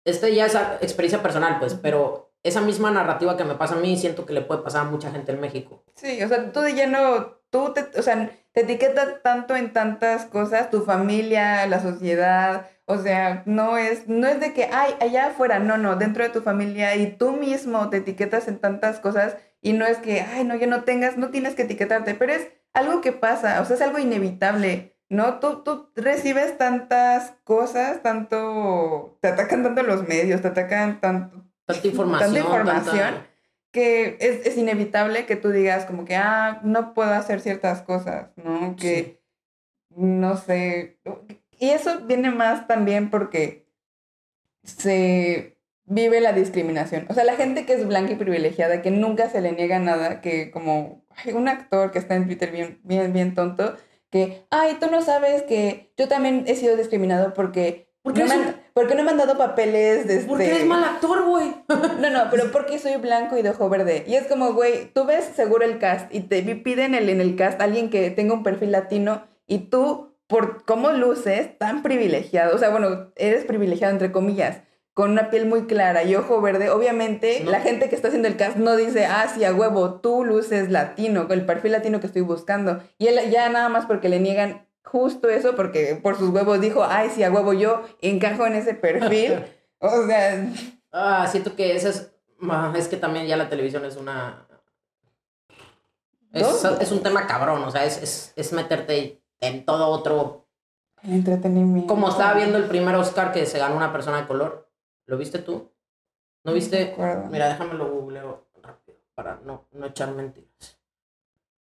esta 0.06 0.28
ya 0.28 0.48
es 0.48 0.56
experiencia 0.82 1.22
personal, 1.22 1.60
pues, 1.60 1.76
pero 1.76 2.34
esa 2.44 2.62
misma 2.62 2.92
narrativa 2.92 3.38
que 3.38 3.44
me 3.44 3.56
pasa 3.56 3.76
a 3.76 3.80
mí, 3.80 3.98
siento 3.98 4.26
que 4.26 4.34
le 4.34 4.42
puede 4.42 4.62
pasar 4.62 4.82
a 4.82 4.90
mucha 4.90 5.12
gente 5.12 5.32
en 5.32 5.40
México. 5.40 5.84
Sí, 5.96 6.22
o 6.24 6.28
sea, 6.28 6.52
tú 6.52 6.62
de 6.62 6.74
lleno, 6.74 7.40
tú 7.50 7.74
te, 7.74 7.98
o 7.98 8.02
sea, 8.02 8.30
te 8.54 8.62
etiquetas 8.62 9.22
tanto 9.24 9.56
en 9.56 9.74
tantas 9.74 10.26
cosas, 10.26 10.70
tu 10.70 10.82
familia, 10.84 11.66
la 11.68 11.80
sociedad, 11.80 12.68
o 12.86 12.98
sea, 12.98 13.44
no 13.46 13.78
es, 13.78 14.08
no 14.08 14.28
es 14.28 14.40
de 14.40 14.54
que, 14.54 14.70
ay, 14.72 14.96
allá 15.00 15.28
afuera, 15.28 15.60
no, 15.60 15.78
no, 15.78 15.96
dentro 15.96 16.24
de 16.24 16.30
tu 16.30 16.42
familia 16.42 16.96
y 16.96 17.16
tú 17.16 17.32
mismo 17.34 17.90
te 17.90 17.98
etiquetas 17.98 18.48
en 18.48 18.58
tantas 18.60 19.00
cosas 19.00 19.38
y 19.62 19.74
no 19.74 19.86
es 19.86 19.98
que, 20.00 20.22
ay, 20.22 20.44
no, 20.44 20.56
ya 20.56 20.68
no 20.68 20.84
tengas, 20.84 21.16
no 21.18 21.30
tienes 21.30 21.54
que 21.56 21.64
etiquetarte, 21.64 22.16
pero 22.16 22.34
es 22.34 22.48
algo 22.74 23.02
que 23.02 23.12
pasa, 23.12 23.62
o 23.62 23.66
sea, 23.66 23.76
es 23.76 23.82
algo 23.82 24.00
inevitable, 24.00 24.96
¿no? 25.10 25.40
Tú, 25.40 25.64
tú 25.64 25.92
recibes 25.96 26.58
tantas 26.58 27.34
cosas, 27.44 28.02
tanto, 28.02 29.18
te 29.22 29.28
atacan 29.28 29.64
tanto 29.64 29.84
los 29.84 30.08
medios, 30.08 30.42
te 30.42 30.48
atacan 30.48 31.00
tanto, 31.00 31.46
Tanta 31.66 31.88
información. 31.88 32.34
Tanta 32.34 32.40
información. 32.40 32.98
tanta- 32.98 33.29
que 33.72 34.18
es, 34.20 34.46
es 34.46 34.58
inevitable 34.58 35.26
que 35.26 35.36
tú 35.36 35.50
digas 35.50 35.86
como 35.86 36.06
que, 36.06 36.16
ah, 36.16 36.60
no 36.64 36.94
puedo 36.94 37.12
hacer 37.12 37.42
ciertas 37.42 37.82
cosas, 37.82 38.32
¿no? 38.36 38.76
Que, 38.76 39.22
no 39.90 40.38
sé. 40.38 41.00
Y 41.60 41.70
eso 41.70 42.02
viene 42.06 42.32
más 42.32 42.68
también 42.68 43.10
porque 43.10 43.68
se 44.64 45.58
vive 45.86 46.22
la 46.22 46.34
discriminación. 46.34 47.06
O 47.10 47.14
sea, 47.14 47.24
la 47.24 47.36
gente 47.36 47.66
que 47.66 47.74
es 47.74 47.88
blanca 47.88 48.14
y 48.14 48.16
privilegiada, 48.16 48.82
que 48.82 48.92
nunca 48.92 49.30
se 49.30 49.42
le 49.42 49.52
niega 49.52 49.80
nada, 49.80 50.22
que 50.22 50.52
como 50.52 51.06
hay 51.16 51.34
un 51.34 51.48
actor 51.48 51.92
que 51.92 52.00
está 52.00 52.16
en 52.16 52.26
Twitter 52.26 52.52
bien, 52.52 52.80
bien, 52.84 53.12
bien 53.12 53.34
tonto, 53.34 53.76
que, 54.10 54.46
ay, 54.50 54.78
tú 54.80 54.90
no 54.90 55.02
sabes 55.02 55.44
que 55.44 55.92
yo 55.98 56.08
también 56.08 56.46
he 56.48 56.56
sido 56.56 56.76
discriminado 56.76 57.34
porque... 57.34 57.90
Porque 58.02 58.24
no 58.24 58.28
me 58.28 58.56
han- 58.80 58.88
porque 58.88 58.96
no 58.96 59.04
me 59.04 59.12
han 59.12 59.18
dado 59.18 59.38
papeles 59.38 60.08
de 60.08 60.20
Porque 60.22 60.44
este- 60.46 60.56
eres 60.58 60.68
mal 60.68 60.84
actor, 60.84 61.26
güey. 61.26 61.54
no, 62.00 62.10
no, 62.10 62.30
pero 62.32 62.52
porque 62.52 62.80
soy 62.80 62.96
blanco 62.98 63.38
y 63.38 63.42
de 63.42 63.50
ojo 63.52 63.70
verde. 63.70 64.04
Y 64.08 64.16
es 64.16 64.28
como, 64.28 64.54
güey, 64.54 64.92
tú 64.94 65.06
ves 65.06 65.26
seguro 65.36 65.66
el 65.66 65.80
cast 65.80 66.14
y 66.14 66.22
te 66.22 66.42
piden 66.56 66.96
el, 66.96 67.10
en 67.10 67.22
el 67.22 67.36
cast 67.36 67.62
alguien 67.62 67.90
que 67.90 68.10
tenga 68.12 68.34
un 68.34 68.44
perfil 68.44 68.72
latino 68.72 69.24
y 69.48 69.70
tú, 69.70 70.16
por 70.28 70.64
cómo 70.66 70.92
luces, 70.92 71.58
tan 71.58 71.82
privilegiado, 71.84 72.56
o 72.56 72.60
sea, 72.60 72.70
bueno, 72.70 73.12
eres 73.16 73.46
privilegiado 73.46 73.92
entre 73.94 74.12
comillas, 74.12 74.62
con 74.94 75.12
una 75.12 75.30
piel 75.30 75.46
muy 75.46 75.66
clara 75.66 76.04
y 76.04 76.14
ojo 76.16 76.42
verde, 76.42 76.70
obviamente 76.70 77.42
No. 77.46 77.52
la 77.52 77.62
gente 77.62 77.88
que 77.90 77.96
está 77.96 78.10
haciendo 78.10 78.28
el 78.28 78.36
cast 78.36 78.58
no 78.58 78.76
dice, 78.76 79.06
ah, 79.06 79.28
sí, 79.34 79.44
a 79.46 79.54
huevo, 79.54 80.02
tú 80.02 80.26
luces 80.26 80.70
latino, 80.70 81.26
el 81.30 81.46
perfil 81.46 81.72
latino 81.72 82.00
que 82.00 82.08
estoy 82.08 82.22
buscando. 82.22 82.84
Y 82.98 83.08
él 83.08 83.18
ya 83.32 83.48
nada 83.50 83.70
más 83.70 83.86
porque 83.86 84.10
le 84.10 84.20
niegan 84.20 84.68
justo 84.92 85.30
eso, 85.30 85.56
porque 85.56 86.00
por 86.02 86.18
sus 86.18 86.30
huevos 86.30 86.60
dijo, 86.62 86.84
ay, 86.84 87.10
sí, 87.10 87.24
a 87.24 87.32
huevo, 87.32 87.54
yo 87.54 87.84
encajo 88.02 88.46
en 88.46 88.56
ese 88.56 88.74
perfil. 88.74 89.46
O 89.82 90.06
sea, 90.08 90.46
Ah, 90.92 91.28
siento 91.30 91.56
que 91.56 91.76
esa 91.76 91.90
es. 91.90 92.12
Es 92.76 92.88
que 92.88 92.98
también 92.98 93.28
ya 93.28 93.38
la 93.38 93.50
televisión 93.50 93.86
es 93.86 93.96
una. 93.96 94.46
Es, 96.32 96.64
¿No? 96.64 96.80
es 96.80 96.92
un 96.92 97.02
tema 97.02 97.28
cabrón, 97.28 97.64
o 97.64 97.72
sea, 97.72 97.86
es, 97.86 98.02
es, 98.02 98.34
es 98.36 98.54
meterte 98.54 99.22
en 99.40 99.66
todo 99.66 99.88
otro. 99.88 100.48
El 101.04 101.14
entretenimiento. 101.14 101.88
Como 101.88 102.10
estaba 102.10 102.34
viendo 102.34 102.58
el 102.58 102.66
primer 102.66 102.96
Oscar 102.96 103.32
que 103.32 103.46
se 103.46 103.58
ganó 103.58 103.78
una 103.78 103.92
persona 103.92 104.22
de 104.22 104.28
color. 104.28 104.70
¿Lo 105.06 105.18
viste 105.18 105.40
tú? 105.40 105.72
¿No 106.44 106.54
viste? 106.54 106.92
acuerdo. 106.92 107.30
Mira, 107.30 107.48
déjame 107.50 107.74
lo 107.74 107.90
googleo 107.90 108.48
rápido 108.62 108.98
para 109.16 109.40
no, 109.44 109.66
no 109.72 109.86
echar 109.86 110.12
mentiras. 110.12 110.78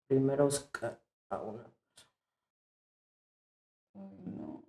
Primer 0.06 0.40
Oscar 0.40 1.00
a 1.30 1.38
una. 1.38 1.64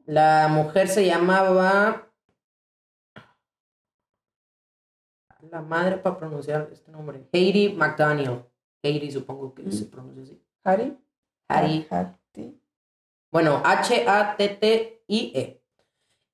La 0.06 0.48
mujer 0.50 0.88
se 0.88 1.06
llamaba. 1.06 2.10
La 5.52 5.62
madre 5.62 5.98
para 5.98 6.18
pronunciar 6.18 6.70
este 6.72 6.92
nombre. 6.92 7.28
Haiti 7.34 7.70
McDaniel. 7.70 8.46
Haiti 8.84 9.12
supongo 9.12 9.54
que 9.54 9.72
se 9.72 9.86
pronuncia 9.86 10.24
así. 10.24 10.42
¿Harry? 10.64 10.98
Harry. 11.48 11.88
Bueno, 13.32 13.62
H-A-T-T-I-E. 13.64 15.62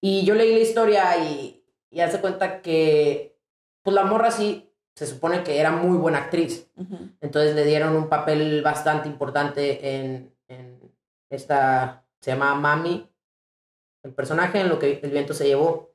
Y 0.01 0.25
yo 0.25 0.35
leí 0.35 0.53
la 0.53 0.59
historia 0.59 1.17
y, 1.17 1.65
y 1.89 1.99
hace 1.99 2.19
cuenta 2.21 2.61
que, 2.61 3.37
pues 3.83 3.93
la 3.93 4.03
morra 4.03 4.31
sí, 4.31 4.71
se 4.95 5.07
supone 5.07 5.43
que 5.43 5.59
era 5.59 5.71
muy 5.71 5.97
buena 5.97 6.19
actriz. 6.19 6.71
Entonces 7.21 7.55
le 7.55 7.65
dieron 7.65 7.95
un 7.95 8.07
papel 8.09 8.61
bastante 8.61 9.07
importante 9.07 9.95
en, 9.95 10.35
en 10.47 10.79
esta, 11.29 12.05
se 12.21 12.31
llama 12.31 12.55
Mami, 12.55 13.09
el 14.03 14.13
personaje 14.13 14.61
en 14.61 14.69
lo 14.69 14.79
que 14.79 14.99
el 15.01 15.11
viento 15.11 15.33
se 15.33 15.47
llevó. 15.47 15.93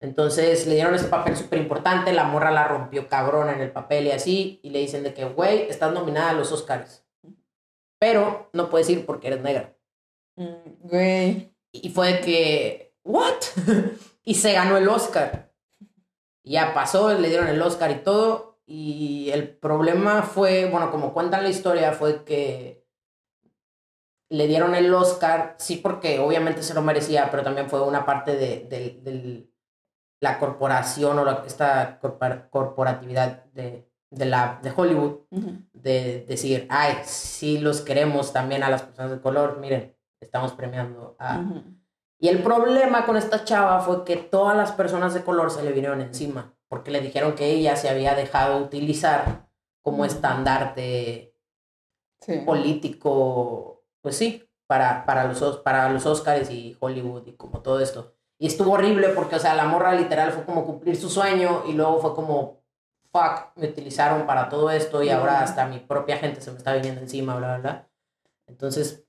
Entonces 0.00 0.66
le 0.66 0.74
dieron 0.74 0.94
ese 0.94 1.08
papel 1.08 1.36
súper 1.36 1.58
importante, 1.60 2.12
la 2.12 2.24
morra 2.24 2.50
la 2.50 2.68
rompió 2.68 3.08
cabrón 3.08 3.48
en 3.48 3.60
el 3.60 3.70
papel 3.70 4.06
y 4.06 4.10
así, 4.10 4.60
y 4.62 4.70
le 4.70 4.80
dicen 4.80 5.02
de 5.02 5.14
que, 5.14 5.24
güey, 5.24 5.62
estás 5.62 5.92
nominada 5.92 6.30
a 6.30 6.34
los 6.34 6.52
Oscars. 6.52 7.04
Pero 7.98 8.50
no 8.52 8.68
puedes 8.68 8.90
ir 8.90 9.06
porque 9.06 9.28
eres 9.28 9.40
negra. 9.40 9.74
Mm, 10.36 10.88
Güey. 10.88 11.54
Y 11.72 11.90
fue 11.90 12.12
de 12.12 12.20
que, 12.20 12.94
¿what? 13.04 13.34
y 14.24 14.34
se 14.34 14.52
ganó 14.52 14.76
el 14.76 14.88
Oscar. 14.88 15.52
Y 16.42 16.52
ya 16.52 16.74
pasó, 16.74 17.12
le 17.18 17.28
dieron 17.28 17.48
el 17.48 17.62
Oscar 17.62 17.90
y 17.90 18.02
todo. 18.02 18.60
Y 18.66 19.30
el 19.30 19.48
problema 19.48 20.22
fue, 20.22 20.68
bueno, 20.70 20.90
como 20.90 21.12
cuentan 21.12 21.42
la 21.42 21.48
historia, 21.48 21.92
fue 21.92 22.24
que 22.24 22.83
le 24.34 24.48
dieron 24.48 24.74
el 24.74 24.92
Oscar, 24.92 25.54
sí, 25.58 25.76
porque 25.76 26.18
obviamente 26.18 26.62
se 26.62 26.74
lo 26.74 26.82
merecía, 26.82 27.30
pero 27.30 27.44
también 27.44 27.68
fue 27.70 27.80
una 27.82 28.04
parte 28.04 28.36
de, 28.36 29.00
del, 29.02 29.50
la 30.20 30.38
corporación 30.40 31.18
o 31.18 31.44
esta 31.46 32.00
corporatividad 32.50 33.44
de, 33.52 33.88
de, 34.10 34.24
la, 34.24 34.58
de 34.60 34.72
Hollywood, 34.74 35.20
de 35.72 36.24
decir, 36.26 36.66
ay, 36.68 36.94
sí 37.04 37.58
los 37.58 37.80
queremos 37.80 38.32
también 38.32 38.64
a 38.64 38.70
las 38.70 38.82
personas 38.82 39.12
de 39.12 39.20
color, 39.20 39.58
miren, 39.60 39.96
estamos 40.20 40.52
premiando 40.52 41.16
a... 41.20 41.44
Y 42.18 42.28
el 42.28 42.42
problema 42.42 43.06
con 43.06 43.16
esta 43.16 43.44
chava 43.44 43.80
fue 43.80 44.04
que 44.04 44.16
todas 44.16 44.56
las 44.56 44.72
personas 44.72 45.14
de 45.14 45.22
color 45.22 45.50
se 45.50 45.62
le 45.62 45.72
vinieron 45.72 46.00
encima, 46.00 46.54
porque 46.68 46.90
le 46.90 47.00
dijeron 47.00 47.34
que 47.34 47.50
ella 47.50 47.76
se 47.76 47.88
había 47.88 48.14
dejado 48.14 48.58
utilizar 48.58 49.46
como 49.82 50.04
estandarte 50.04 51.36
político, 52.46 53.73
pues 54.04 54.18
sí, 54.18 54.46
para, 54.66 55.06
para, 55.06 55.24
los, 55.24 55.56
para 55.60 55.88
los 55.88 56.04
Oscars 56.04 56.50
y 56.50 56.76
Hollywood 56.78 57.26
y 57.26 57.32
como 57.32 57.62
todo 57.62 57.80
esto. 57.80 58.12
Y 58.38 58.48
estuvo 58.48 58.72
horrible 58.72 59.08
porque, 59.08 59.36
o 59.36 59.38
sea, 59.38 59.54
la 59.54 59.64
morra 59.64 59.94
literal 59.94 60.30
fue 60.30 60.44
como 60.44 60.66
cumplir 60.66 60.94
su 60.94 61.08
sueño 61.08 61.62
y 61.66 61.72
luego 61.72 62.00
fue 62.00 62.14
como, 62.14 62.60
fuck, 63.10 63.56
me 63.56 63.68
utilizaron 63.68 64.26
para 64.26 64.50
todo 64.50 64.70
esto 64.70 65.02
y 65.02 65.08
ahora 65.08 65.40
hasta 65.40 65.66
mi 65.66 65.78
propia 65.78 66.18
gente 66.18 66.42
se 66.42 66.50
me 66.50 66.58
está 66.58 66.74
viniendo 66.74 67.00
encima, 67.00 67.34
bla, 67.36 67.56
bla, 67.56 67.58
bla. 67.58 67.88
Entonces... 68.46 69.06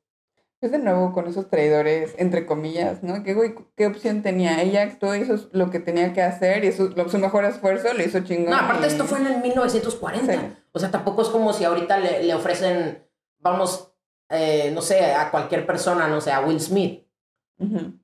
Es 0.62 0.72
de 0.72 0.80
nuevo 0.80 1.12
con 1.12 1.28
esos 1.28 1.50
traidores, 1.50 2.16
entre 2.18 2.46
comillas, 2.46 3.04
¿no? 3.04 3.22
¿Qué, 3.22 3.54
qué 3.76 3.88
opción 3.88 4.24
tenía? 4.24 4.62
Ella 4.62 4.84
actuó, 4.84 5.14
hizo 5.14 5.50
lo 5.52 5.72
que 5.72 5.82
tenía 5.82 6.14
que 6.14 6.22
hacer 6.22 6.64
y 6.64 6.72
su, 6.72 6.94
su 7.10 7.18
mejor 7.18 7.44
esfuerzo 7.44 7.94
le 7.94 8.06
hizo 8.06 8.22
chingón. 8.22 8.52
No, 8.52 8.56
aparte 8.56 8.88
esto 8.88 9.04
fue 9.04 9.20
en 9.20 9.28
el 9.28 9.42
1940. 9.42 10.58
O 10.72 10.80
sea, 10.80 10.90
tampoco 10.90 11.22
es 11.22 11.28
como 11.28 11.52
si 11.52 11.66
ahorita 11.66 12.00
le, 12.00 12.24
le 12.24 12.34
ofrecen, 12.34 13.06
vamos, 13.40 13.95
eh, 14.30 14.72
no 14.72 14.82
sé, 14.82 15.14
a 15.14 15.32
cualquier 15.32 15.66
persona, 15.66 16.08
no 16.08 16.22
sé, 16.22 16.32
a 16.32 16.42
Will 16.42 16.60
Smith. 16.60 17.06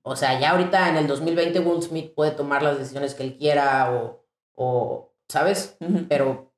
O 0.04 0.16
sea, 0.16 0.40
ya 0.40 0.52
ahorita 0.52 0.90
en 0.90 0.96
el 0.96 1.08
2020 1.08 1.60
Will 1.60 1.82
Smith 1.82 2.14
puede 2.16 2.32
tomar 2.32 2.64
las 2.64 2.78
decisiones 2.78 3.14
que 3.14 3.24
él 3.24 3.38
quiera 3.38 3.92
o, 3.92 4.26
o 4.56 5.14
¿sabes? 5.28 5.78
Pero, 6.08 6.54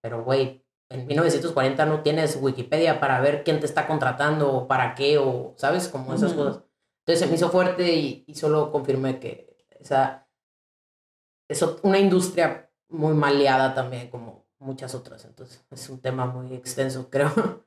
pero, 0.00 0.24
güey, 0.24 0.64
en 0.88 1.06
1940 1.06 1.84
no 1.86 2.02
tienes 2.02 2.38
Wikipedia 2.40 3.00
para 3.00 3.20
ver 3.20 3.44
quién 3.44 3.60
te 3.60 3.66
está 3.66 3.86
contratando 3.86 4.50
o 4.50 4.68
para 4.68 4.94
qué 4.94 5.18
o, 5.18 5.54
¿sabes? 5.56 5.88
Como 5.88 6.14
esas 6.14 6.32
cosas. 6.32 6.62
Entonces 7.00 7.20
se 7.20 7.26
me 7.26 7.34
hizo 7.34 7.50
fuerte 7.50 7.92
y, 7.94 8.24
y 8.26 8.34
solo 8.34 8.72
confirmé 8.72 9.18
que 9.18 9.56
esa 9.78 10.26
es 11.48 11.62
una 11.82 11.98
industria 11.98 12.70
muy 12.88 13.14
maleada 13.14 13.74
también, 13.74 14.08
como 14.10 14.46
muchas 14.58 14.94
otras. 14.94 15.24
Entonces 15.24 15.64
es 15.70 15.88
un 15.90 16.00
tema 16.00 16.26
muy 16.26 16.54
extenso, 16.54 17.08
creo. 17.10 17.66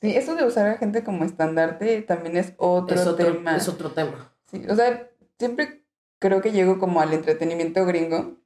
Sí. 0.00 0.16
eso 0.16 0.36
de 0.36 0.44
usar 0.44 0.66
a 0.68 0.78
gente 0.78 1.02
como 1.02 1.24
estandarte 1.24 2.02
también 2.02 2.36
es 2.36 2.54
otro, 2.56 3.16
tema. 3.16 3.56
Es 3.56 3.68
otro 3.68 3.92
tema. 3.92 4.32
Sí, 4.46 4.62
o 4.68 4.74
sea, 4.74 5.10
siempre 5.38 5.84
creo 6.18 6.40
que 6.40 6.52
llego 6.52 6.78
como 6.78 7.00
al 7.00 7.12
entretenimiento 7.12 7.84
gringo 7.84 8.36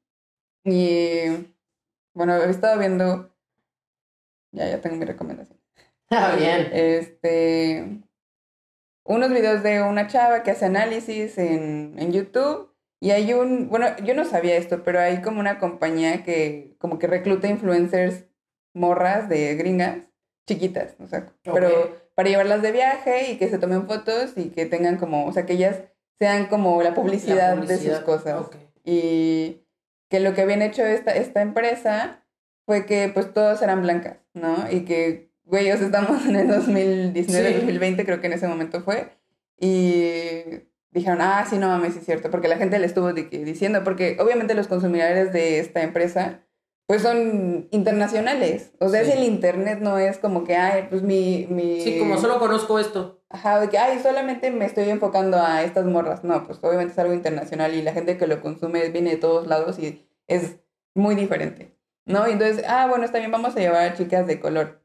y 0.65 1.55
bueno, 2.15 2.37
he 2.37 2.51
estado 2.51 2.79
viendo, 2.79 3.35
ya, 4.53 4.69
ya 4.69 4.81
tengo 4.81 4.97
mi 4.97 5.05
recomendación. 5.05 5.59
Ah, 6.15 6.37
bien. 6.37 6.69
Este, 6.75 8.03
unos 9.05 9.31
videos 9.31 9.63
de 9.63 9.83
una 9.83 10.09
chava 10.09 10.43
que 10.43 10.51
hace 10.51 10.67
análisis 10.67 11.39
en, 11.39 11.95
en 11.99 12.13
YouTube 12.13 12.71
y 13.01 13.11
hay 13.13 13.33
un, 13.33 13.69
bueno, 13.71 13.87
yo 14.05 14.15
no 14.15 14.27
sabía 14.27 14.57
esto, 14.57 14.85
pero 14.85 15.01
hay 15.01 15.23
como 15.23 15.41
una 15.41 15.59
compañía 15.59 16.23
que 16.23 16.77
como 16.79 16.99
que 16.99 17.07
recluta 17.07 17.49
influencers 17.49 18.27
morras 18.75 19.29
de 19.29 19.57
gringas 19.57 20.12
chiquitas, 20.47 20.95
o 20.99 21.07
sea, 21.07 21.27
pero 21.45 21.97
para 22.15 22.29
llevarlas 22.29 22.63
de 22.63 22.73
viaje 22.73 23.33
y 23.33 23.39
que 23.39 23.49
se 23.49 23.59
tomen 23.59 23.87
fotos 23.87 24.33
y 24.37 24.51
que 24.51 24.67
tengan 24.67 24.97
como, 24.99 25.27
o 25.27 25.33
sea, 25.33 25.47
que 25.47 25.55
ellas 25.55 25.77
sean 26.19 26.47
como 26.47 26.83
la 26.83 26.95
publicidad, 26.95 27.57
de 27.57 27.79
sus 27.79 27.99
cosas. 28.01 28.47
Y 28.85 29.63
que 30.09 30.21
lo 30.21 30.35
que 30.35 30.43
habían 30.43 30.63
hecho 30.63 30.85
esta, 30.85 31.13
esta 31.13 31.41
empresa 31.41 32.25
fue 32.67 32.87
que 32.87 33.11
pues 33.13 33.33
todas 33.33 33.63
eran 33.63 33.83
blancas, 33.83 34.19
¿no? 34.35 34.71
Y 34.71 34.85
que, 34.85 35.33
güey, 35.45 35.69
estamos 35.69 36.25
en 36.27 36.37
el 36.37 36.49
2019, 36.49 37.55
2020 37.55 38.05
creo 38.05 38.21
que 38.21 38.27
en 38.27 38.33
ese 38.35 38.49
momento 38.49 38.83
fue. 38.83 39.11
Y 39.59 40.43
dijeron, 40.91 41.21
ah, 41.21 41.47
sí, 41.49 41.59
no 41.59 41.69
mames, 41.69 41.97
es 41.97 42.05
cierto, 42.05 42.31
porque 42.31 42.49
la 42.49 42.57
gente 42.57 42.79
le 42.79 42.87
estuvo 42.87 43.13
diciendo, 43.13 43.83
porque 43.85 44.17
obviamente 44.21 44.55
los 44.55 44.69
consumidores 44.69 45.33
de 45.33 45.59
esta 45.59 45.83
empresa 45.83 46.41
pues 46.93 47.01
son 47.01 47.69
internacionales. 47.71 48.71
O 48.79 48.91
sea, 48.91 49.03
si 49.03 49.13
el 49.13 49.25
internet 49.25 49.79
no 49.81 49.97
es 49.97 50.19
como 50.19 50.45
que, 50.45 50.57
ay, 50.57 50.89
pues 50.91 51.01
mi, 51.01 51.47
mi... 51.49 51.81
Sí, 51.81 51.99
como 51.99 52.19
solo 52.19 52.39
conozco 52.39 52.79
esto. 52.79 53.25
Ajá, 53.31 53.61
de 53.61 53.71
que, 53.71 53.79
ay, 53.79 53.99
solamente 54.01 54.51
me 54.51 54.67
estoy 54.67 54.91
enfocando 54.91 55.39
a 55.39 55.63
estas 55.63 55.87
morras. 55.87 56.23
No, 56.23 56.47
pues 56.47 56.59
obviamente 56.61 56.93
es 56.93 56.99
algo 56.99 57.15
internacional 57.15 57.73
y 57.73 57.81
la 57.81 57.95
gente 57.95 58.19
que 58.19 58.27
lo 58.27 58.43
consume 58.43 58.91
viene 58.91 59.09
de 59.09 59.17
todos 59.17 59.47
lados 59.47 59.79
y 59.79 60.07
es 60.27 60.57
muy 60.95 61.15
diferente, 61.15 61.75
¿no? 62.05 62.29
Y 62.29 62.33
entonces, 62.33 62.63
ah, 62.69 62.87
bueno, 62.91 63.07
está 63.07 63.21
bien, 63.21 63.31
vamos 63.31 63.57
a 63.57 63.61
llevar 63.61 63.85
a 63.85 63.95
chicas 63.95 64.27
de 64.27 64.39
color. 64.39 64.85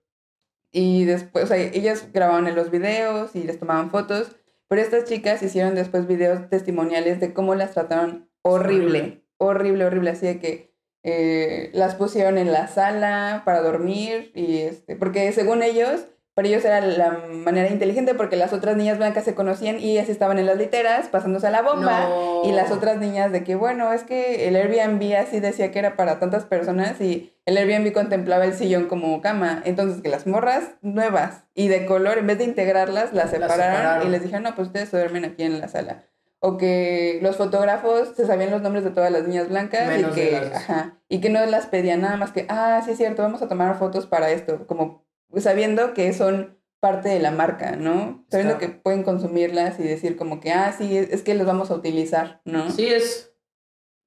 Y 0.72 1.04
después, 1.04 1.44
o 1.44 1.48
sea, 1.48 1.58
ellas 1.58 2.08
grababan 2.14 2.48
en 2.48 2.56
los 2.56 2.72
videos 2.72 3.36
y 3.36 3.44
les 3.44 3.60
tomaban 3.60 3.92
fotos, 3.92 4.34
pero 4.70 4.82
estas 4.82 5.04
chicas 5.04 5.44
hicieron 5.44 5.76
después 5.76 6.08
videos 6.08 6.50
testimoniales 6.50 7.20
de 7.20 7.34
cómo 7.34 7.54
las 7.54 7.74
trataron 7.74 8.30
horrible, 8.44 9.26
horrible, 9.36 9.84
horrible, 9.84 10.12
así 10.12 10.26
de 10.26 10.40
que 10.40 10.77
eh, 11.04 11.70
las 11.74 11.96
pusieron 11.96 12.38
en 12.38 12.52
la 12.52 12.68
sala 12.68 13.44
para 13.46 13.62
dormir 13.62 14.32
y 14.36 14.60
este, 14.60 14.96
porque 14.96 15.32
según 15.32 15.64
ellos, 15.64 16.06
para 16.34 16.50
ellos 16.50 16.66
era 16.66 16.82
la 16.82 17.12
manera 17.32 17.70
inteligente 17.70 18.14
porque 18.14 18.36
las 18.36 18.54
otras 18.54 18.78
niñas 18.78 18.98
blancas 18.98 19.24
se 19.24 19.34
conocían 19.34 19.80
y 19.80 19.92
ellas 19.92 20.10
estaban 20.10 20.38
en 20.38 20.46
las 20.46 20.58
literas 20.58 21.08
pasándose 21.08 21.48
a 21.48 21.52
la 21.52 21.62
bomba 21.64 22.10
y 22.44 22.52
las 22.52 22.72
otras 22.72 22.98
niñas 22.98 23.32
de 23.32 23.44
que 23.44 23.56
bueno, 23.56 23.92
es 23.92 24.04
que 24.04 24.48
el 24.48 24.56
Airbnb 24.56 25.16
así 25.16 25.40
decía 25.40 25.72
que 25.72 25.80
era 25.80 25.96
para 25.96 26.20
tantas 26.20 26.46
personas 26.46 27.02
y 27.02 27.34
el 27.46 27.58
Airbnb 27.58 27.92
contemplaba 27.94 28.46
el 28.46 28.54
sillón 28.54 28.86
como 28.88 29.22
cama, 29.22 29.64
entonces 29.66 30.02
que 30.02 30.10
las 30.10 30.28
morras 30.28 30.76
nuevas 30.82 31.44
y 31.56 31.70
de 31.70 31.86
color 31.86 32.18
en 32.18 32.28
vez 32.28 32.38
de 32.38 32.44
integrarlas 32.44 33.14
las 33.14 33.32
separaron, 33.32 34.06
y 34.06 34.10
les 34.12 34.22
dijeron, 34.22 34.44
"No, 34.44 34.54
pues 34.56 34.68
ustedes 34.68 34.92
duermen 34.92 35.26
aquí 35.26 35.44
en 35.44 35.60
la 35.60 35.70
sala." 35.70 36.04
O 36.48 36.58
que 36.58 37.20
los 37.22 37.36
fotógrafos 37.36 38.14
se 38.16 38.26
sabían 38.26 38.52
los 38.52 38.62
nombres 38.62 38.86
de 38.86 38.92
todas 38.92 39.12
las 39.12 39.28
niñas 39.28 39.50
blancas 39.50 40.00
y 40.00 40.06
que, 40.14 40.38
ajá, 40.38 40.98
y 41.10 41.20
que 41.20 41.30
no 41.30 41.46
las 41.46 41.68
pedían 41.68 42.00
nada 42.00 42.16
más 42.16 42.32
que, 42.32 42.46
ah, 42.48 42.82
sí 42.86 42.92
es 42.92 42.98
cierto, 42.98 43.22
vamos 43.22 43.42
a 43.42 43.50
tomar 43.50 43.78
fotos 43.78 44.08
para 44.08 44.32
esto, 44.32 44.66
como 44.66 45.06
sabiendo 45.36 45.94
que 45.94 46.14
son 46.14 46.58
parte 46.80 47.10
de 47.10 47.20
la 47.20 47.32
marca, 47.32 47.76
¿no? 47.76 48.24
Sabiendo 48.30 48.58
que 48.60 48.70
pueden 48.70 49.04
consumirlas 49.04 49.78
y 49.78 49.84
decir 49.84 50.16
como 50.16 50.40
que, 50.40 50.54
ah, 50.54 50.72
sí, 50.72 50.98
es 50.98 51.22
que 51.22 51.36
los 51.36 51.46
vamos 51.46 51.70
a 51.70 51.76
utilizar, 51.76 52.40
¿no? 52.46 52.72
Sí, 52.72 52.88
es, 52.88 53.36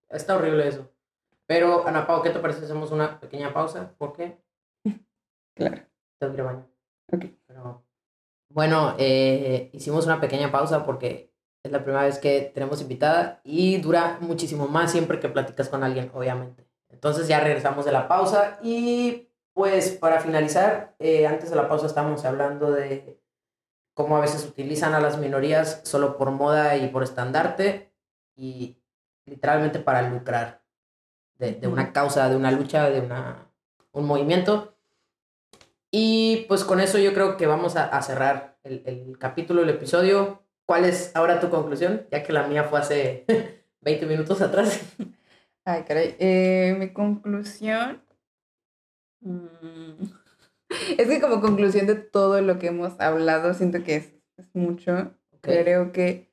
está 0.08 0.36
horrible 0.36 0.66
eso. 0.66 0.90
Pero, 1.46 1.86
Ana 1.86 2.06
Pau, 2.06 2.22
¿qué 2.22 2.30
te 2.30 2.38
parece? 2.38 2.64
Hacemos 2.64 2.90
una 2.90 3.20
pequeña 3.20 3.52
pausa, 3.52 3.94
¿por 3.98 4.14
qué? 4.14 4.40
claro. 5.54 5.82
Tengo 6.18 6.34
que 6.34 6.42
baño. 6.42 6.66
Ok. 7.12 7.24
Pero, 7.46 7.84
bueno, 8.48 8.94
eh, 8.98 9.68
hicimos 9.74 10.06
una 10.06 10.22
pequeña 10.22 10.50
pausa 10.50 10.86
porque 10.86 11.29
es 11.62 11.72
la 11.72 11.82
primera 11.82 12.04
vez 12.04 12.18
que 12.18 12.50
tenemos 12.54 12.80
invitada 12.80 13.40
y 13.44 13.78
dura 13.78 14.18
muchísimo 14.20 14.66
más 14.66 14.92
siempre 14.92 15.20
que 15.20 15.28
platicas 15.28 15.68
con 15.68 15.84
alguien, 15.84 16.10
obviamente. 16.14 16.66
Entonces 16.88 17.28
ya 17.28 17.40
regresamos 17.40 17.84
de 17.84 17.92
la 17.92 18.08
pausa 18.08 18.58
y 18.62 19.28
pues 19.52 19.90
para 19.90 20.20
finalizar, 20.20 20.94
eh, 20.98 21.26
antes 21.26 21.50
de 21.50 21.56
la 21.56 21.68
pausa 21.68 21.86
estábamos 21.86 22.24
hablando 22.24 22.70
de 22.70 23.20
cómo 23.94 24.16
a 24.16 24.20
veces 24.20 24.46
utilizan 24.46 24.94
a 24.94 25.00
las 25.00 25.18
minorías 25.18 25.80
solo 25.84 26.16
por 26.16 26.30
moda 26.30 26.76
y 26.76 26.88
por 26.88 27.02
estandarte 27.02 27.92
y 28.36 28.78
literalmente 29.26 29.78
para 29.78 30.02
lucrar 30.02 30.62
de, 31.38 31.52
de 31.52 31.68
una 31.68 31.92
causa, 31.92 32.28
de 32.28 32.36
una 32.36 32.50
lucha, 32.50 32.88
de 32.88 33.00
una, 33.00 33.50
un 33.92 34.06
movimiento. 34.06 34.74
Y 35.90 36.46
pues 36.48 36.64
con 36.64 36.80
eso 36.80 36.98
yo 36.98 37.12
creo 37.12 37.36
que 37.36 37.46
vamos 37.46 37.76
a, 37.76 37.84
a 37.84 38.00
cerrar 38.02 38.58
el, 38.62 38.82
el 38.86 39.18
capítulo, 39.18 39.62
el 39.62 39.70
episodio. 39.70 40.42
¿Cuál 40.70 40.84
es 40.84 41.10
ahora 41.16 41.40
tu 41.40 41.50
conclusión? 41.50 42.06
Ya 42.12 42.22
que 42.22 42.32
la 42.32 42.46
mía 42.46 42.62
fue 42.62 42.78
hace 42.78 43.24
20 43.80 44.06
minutos 44.06 44.40
atrás. 44.40 44.80
Ay, 45.64 45.82
caray. 45.82 46.14
Eh, 46.20 46.76
mi 46.78 46.90
conclusión. 46.90 48.00
Mm, 49.20 50.00
es 50.96 51.08
que 51.08 51.20
como 51.20 51.40
conclusión 51.40 51.88
de 51.88 51.96
todo 51.96 52.40
lo 52.40 52.60
que 52.60 52.68
hemos 52.68 53.00
hablado, 53.00 53.52
siento 53.52 53.82
que 53.82 53.96
es, 53.96 54.12
mucho. 54.52 55.12
Creo 55.40 55.90
que 55.90 56.32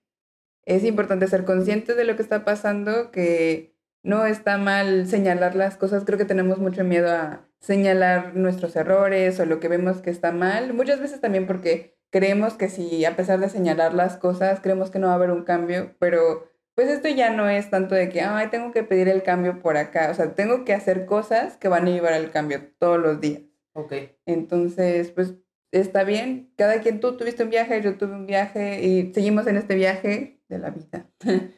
es 0.66 0.84
importante 0.84 1.26
ser 1.26 1.44
consciente 1.44 1.96
de 1.96 2.04
lo 2.04 2.16
que 2.16 2.22
está 2.22 2.46
pasando, 2.46 3.10
que 3.10 3.76
no 4.04 4.28
está 4.28 4.60
mal 4.60 5.08
señalar 5.08 5.56
las 5.56 5.78
cosas. 5.78 6.04
Creo 6.06 6.20
que 6.20 6.26
tenemos 6.26 6.60
mucho 6.60 6.84
miedo 6.84 7.10
a 7.10 7.50
señalar 7.60 8.36
nuestros 8.36 8.76
errores 8.76 9.40
o 9.40 9.48
lo 9.48 9.60
que 9.60 9.68
vemos 9.68 9.98
que 10.04 10.12
está 10.12 10.32
mal. 10.32 10.76
Muchas 10.76 11.00
veces 11.00 11.22
también 11.22 11.48
porque 11.48 11.97
creemos 12.10 12.54
que 12.54 12.70
si 12.70 13.06
a 13.06 13.16
pesar 13.16 13.40
de 13.40 13.50
señalar 13.50 13.94
las 13.94 14.18
cosas, 14.18 14.60
creemos 14.60 14.90
que 14.92 15.00
no 15.00 15.08
va 15.08 15.14
a 15.14 15.16
haber 15.16 15.32
un 15.32 15.44
cambio, 15.44 15.96
pero 16.00 16.50
pues 16.76 16.90
esto 16.90 17.08
ya 17.08 17.32
no 17.32 17.50
es 17.50 17.70
tanto 17.70 17.96
de 17.96 18.10
que, 18.10 18.22
ay, 18.22 18.48
tengo 18.48 18.72
que 18.72 18.84
pedir 18.84 19.08
el 19.08 19.24
cambio 19.24 19.60
por 19.60 19.78
acá, 19.78 20.10
o 20.12 20.14
sea, 20.14 20.36
tengo 20.36 20.64
que 20.64 20.74
hacer 20.74 21.06
cosas 21.06 21.58
que 21.58 21.68
van 21.68 21.88
a 21.88 21.90
llevar 21.90 22.14
al 22.14 22.32
cambio 22.32 22.62
todos 22.78 23.00
los 23.00 23.20
días. 23.20 23.42
Ok. 23.74 23.94
Entonces, 24.26 25.12
pues 25.12 25.36
está 25.72 26.04
bien, 26.04 26.52
cada 26.56 26.82
quien, 26.82 27.00
tú 27.00 27.18
tuviste 27.18 27.44
un 27.44 27.50
viaje, 27.50 27.82
yo 27.82 27.98
tuve 27.98 28.14
un 28.14 28.28
viaje 28.28 28.84
y 28.84 29.14
seguimos 29.14 29.48
en 29.48 29.58
este 29.58 29.76
viaje 29.76 30.40
de 30.50 30.60
la 30.60 30.70
vida. 30.70 31.06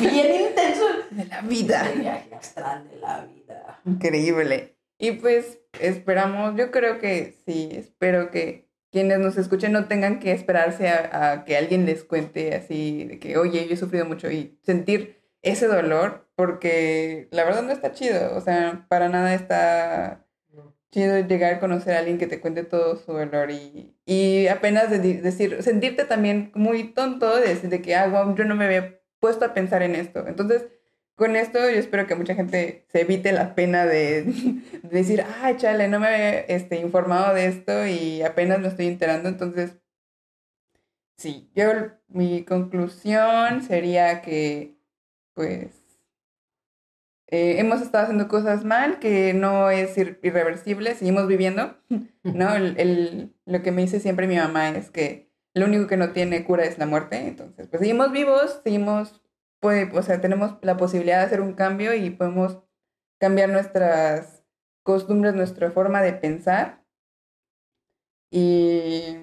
Bien 0.00 0.48
intenso. 0.48 0.84
De 1.10 1.24
la 1.26 1.42
vida. 1.42 1.90
El 1.92 2.00
viaje 2.00 2.34
astral 2.34 2.88
de 2.88 2.96
la 2.98 3.24
vida. 3.24 3.80
Increíble. 3.84 4.76
Y 4.98 5.12
pues 5.12 5.60
esperamos, 5.80 6.56
yo 6.56 6.70
creo 6.70 6.98
que 6.98 7.34
sí, 7.44 7.70
espero 7.72 8.30
que 8.30 8.68
quienes 8.92 9.18
nos 9.18 9.36
escuchen 9.38 9.72
no 9.72 9.86
tengan 9.86 10.20
que 10.20 10.32
esperarse 10.32 10.88
a, 10.88 11.32
a 11.32 11.44
que 11.44 11.56
alguien 11.56 11.86
les 11.86 12.04
cuente 12.04 12.54
así 12.54 13.04
de 13.04 13.18
que, 13.18 13.36
oye, 13.38 13.66
yo 13.66 13.74
he 13.74 13.76
sufrido 13.76 14.04
mucho 14.04 14.30
y 14.30 14.58
sentir 14.62 15.22
ese 15.42 15.66
dolor, 15.66 16.28
porque 16.36 17.28
la 17.32 17.44
verdad 17.44 17.62
no 17.62 17.72
está 17.72 17.92
chido, 17.92 18.36
o 18.36 18.40
sea, 18.40 18.86
para 18.88 19.08
nada 19.08 19.34
está 19.34 20.26
chido 20.92 21.18
llegar 21.20 21.54
a 21.54 21.60
conocer 21.60 21.94
a 21.94 22.00
alguien 22.00 22.18
que 22.18 22.26
te 22.26 22.40
cuente 22.40 22.64
todo 22.64 22.96
su 22.96 23.12
dolor 23.12 23.50
y, 23.50 23.96
y 24.04 24.46
apenas 24.48 24.90
de 24.90 24.98
decir, 24.98 25.62
sentirte 25.62 26.04
también 26.04 26.52
muy 26.54 26.92
tonto 26.92 27.34
de 27.36 27.48
decir 27.48 27.70
de 27.70 27.80
que, 27.82 27.96
ah, 27.96 28.06
wow, 28.08 28.36
yo 28.36 28.44
no 28.44 28.54
me 28.54 28.66
había 28.66 29.00
puesto 29.18 29.44
a 29.44 29.54
pensar 29.54 29.82
en 29.82 29.94
esto. 29.96 30.26
Entonces, 30.26 30.66
con 31.22 31.36
esto 31.36 31.60
yo 31.60 31.78
espero 31.78 32.08
que 32.08 32.16
mucha 32.16 32.34
gente 32.34 32.84
se 32.90 33.02
evite 33.02 33.30
la 33.32 33.54
pena 33.54 33.86
de, 33.86 34.24
de 34.24 34.88
decir, 34.90 35.24
ay, 35.40 35.56
chale, 35.56 35.86
no 35.86 36.00
me 36.00 36.08
había 36.08 36.40
este, 36.40 36.80
informado 36.80 37.32
de 37.34 37.46
esto 37.46 37.86
y 37.86 38.22
apenas 38.22 38.58
me 38.58 38.66
estoy 38.68 38.86
enterando. 38.88 39.28
Entonces, 39.28 39.78
sí, 41.16 41.50
yo 41.54 41.64
mi 42.08 42.44
conclusión 42.44 43.62
sería 43.62 44.22
que, 44.22 44.76
pues, 45.34 45.70
eh, 47.28 47.58
hemos 47.60 47.80
estado 47.82 48.04
haciendo 48.04 48.28
cosas 48.28 48.64
mal, 48.64 48.98
que 48.98 49.32
no 49.34 49.70
es 49.70 49.96
ir- 49.96 50.18
irreversible, 50.22 50.94
seguimos 50.94 51.26
viviendo, 51.28 51.76
¿no? 52.22 52.54
El- 52.54 53.34
lo 53.46 53.62
que 53.62 53.72
me 53.72 53.82
dice 53.82 54.00
siempre 54.00 54.26
mi 54.26 54.36
mamá 54.36 54.70
es 54.70 54.90
que 54.90 55.30
lo 55.54 55.66
único 55.66 55.86
que 55.86 55.96
no 55.96 56.12
tiene 56.12 56.44
cura 56.44 56.64
es 56.64 56.78
la 56.78 56.86
muerte, 56.86 57.26
entonces, 57.26 57.68
pues 57.68 57.80
seguimos 57.80 58.12
vivos, 58.12 58.60
seguimos, 58.64 59.21
pues, 59.62 59.88
o 59.94 60.02
sea, 60.02 60.20
tenemos 60.20 60.56
la 60.60 60.76
posibilidad 60.76 61.20
de 61.20 61.26
hacer 61.26 61.40
un 61.40 61.54
cambio 61.54 61.94
y 61.94 62.10
podemos 62.10 62.58
cambiar 63.20 63.48
nuestras 63.48 64.42
costumbres, 64.82 65.34
nuestra 65.34 65.70
forma 65.70 66.02
de 66.02 66.14
pensar 66.14 66.84
y 68.28 69.16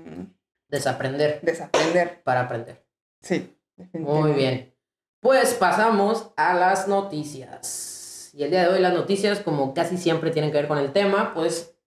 Desaprender 0.70 1.42
desaprender. 1.42 2.24
para 2.24 2.42
aprender. 2.42 2.86
Sí, 3.22 3.60
Muy 3.94 4.32
bien. 4.32 4.74
Pues 5.20 5.56
pasamos 5.56 6.32
a 6.38 6.54
las 6.54 6.88
noticias. 6.88 8.32
Y 8.34 8.44
el 8.44 8.52
día 8.52 8.62
de 8.62 8.76
hoy 8.76 8.80
las 8.80 8.94
noticias, 8.94 9.42
como 9.42 9.74
casi 9.74 9.98
siempre 9.98 10.32
tienen 10.32 10.52
que 10.52 10.58
ver 10.58 10.70
con 10.70 10.78
el 10.78 10.94
tema, 10.94 11.34
pues 11.34 11.78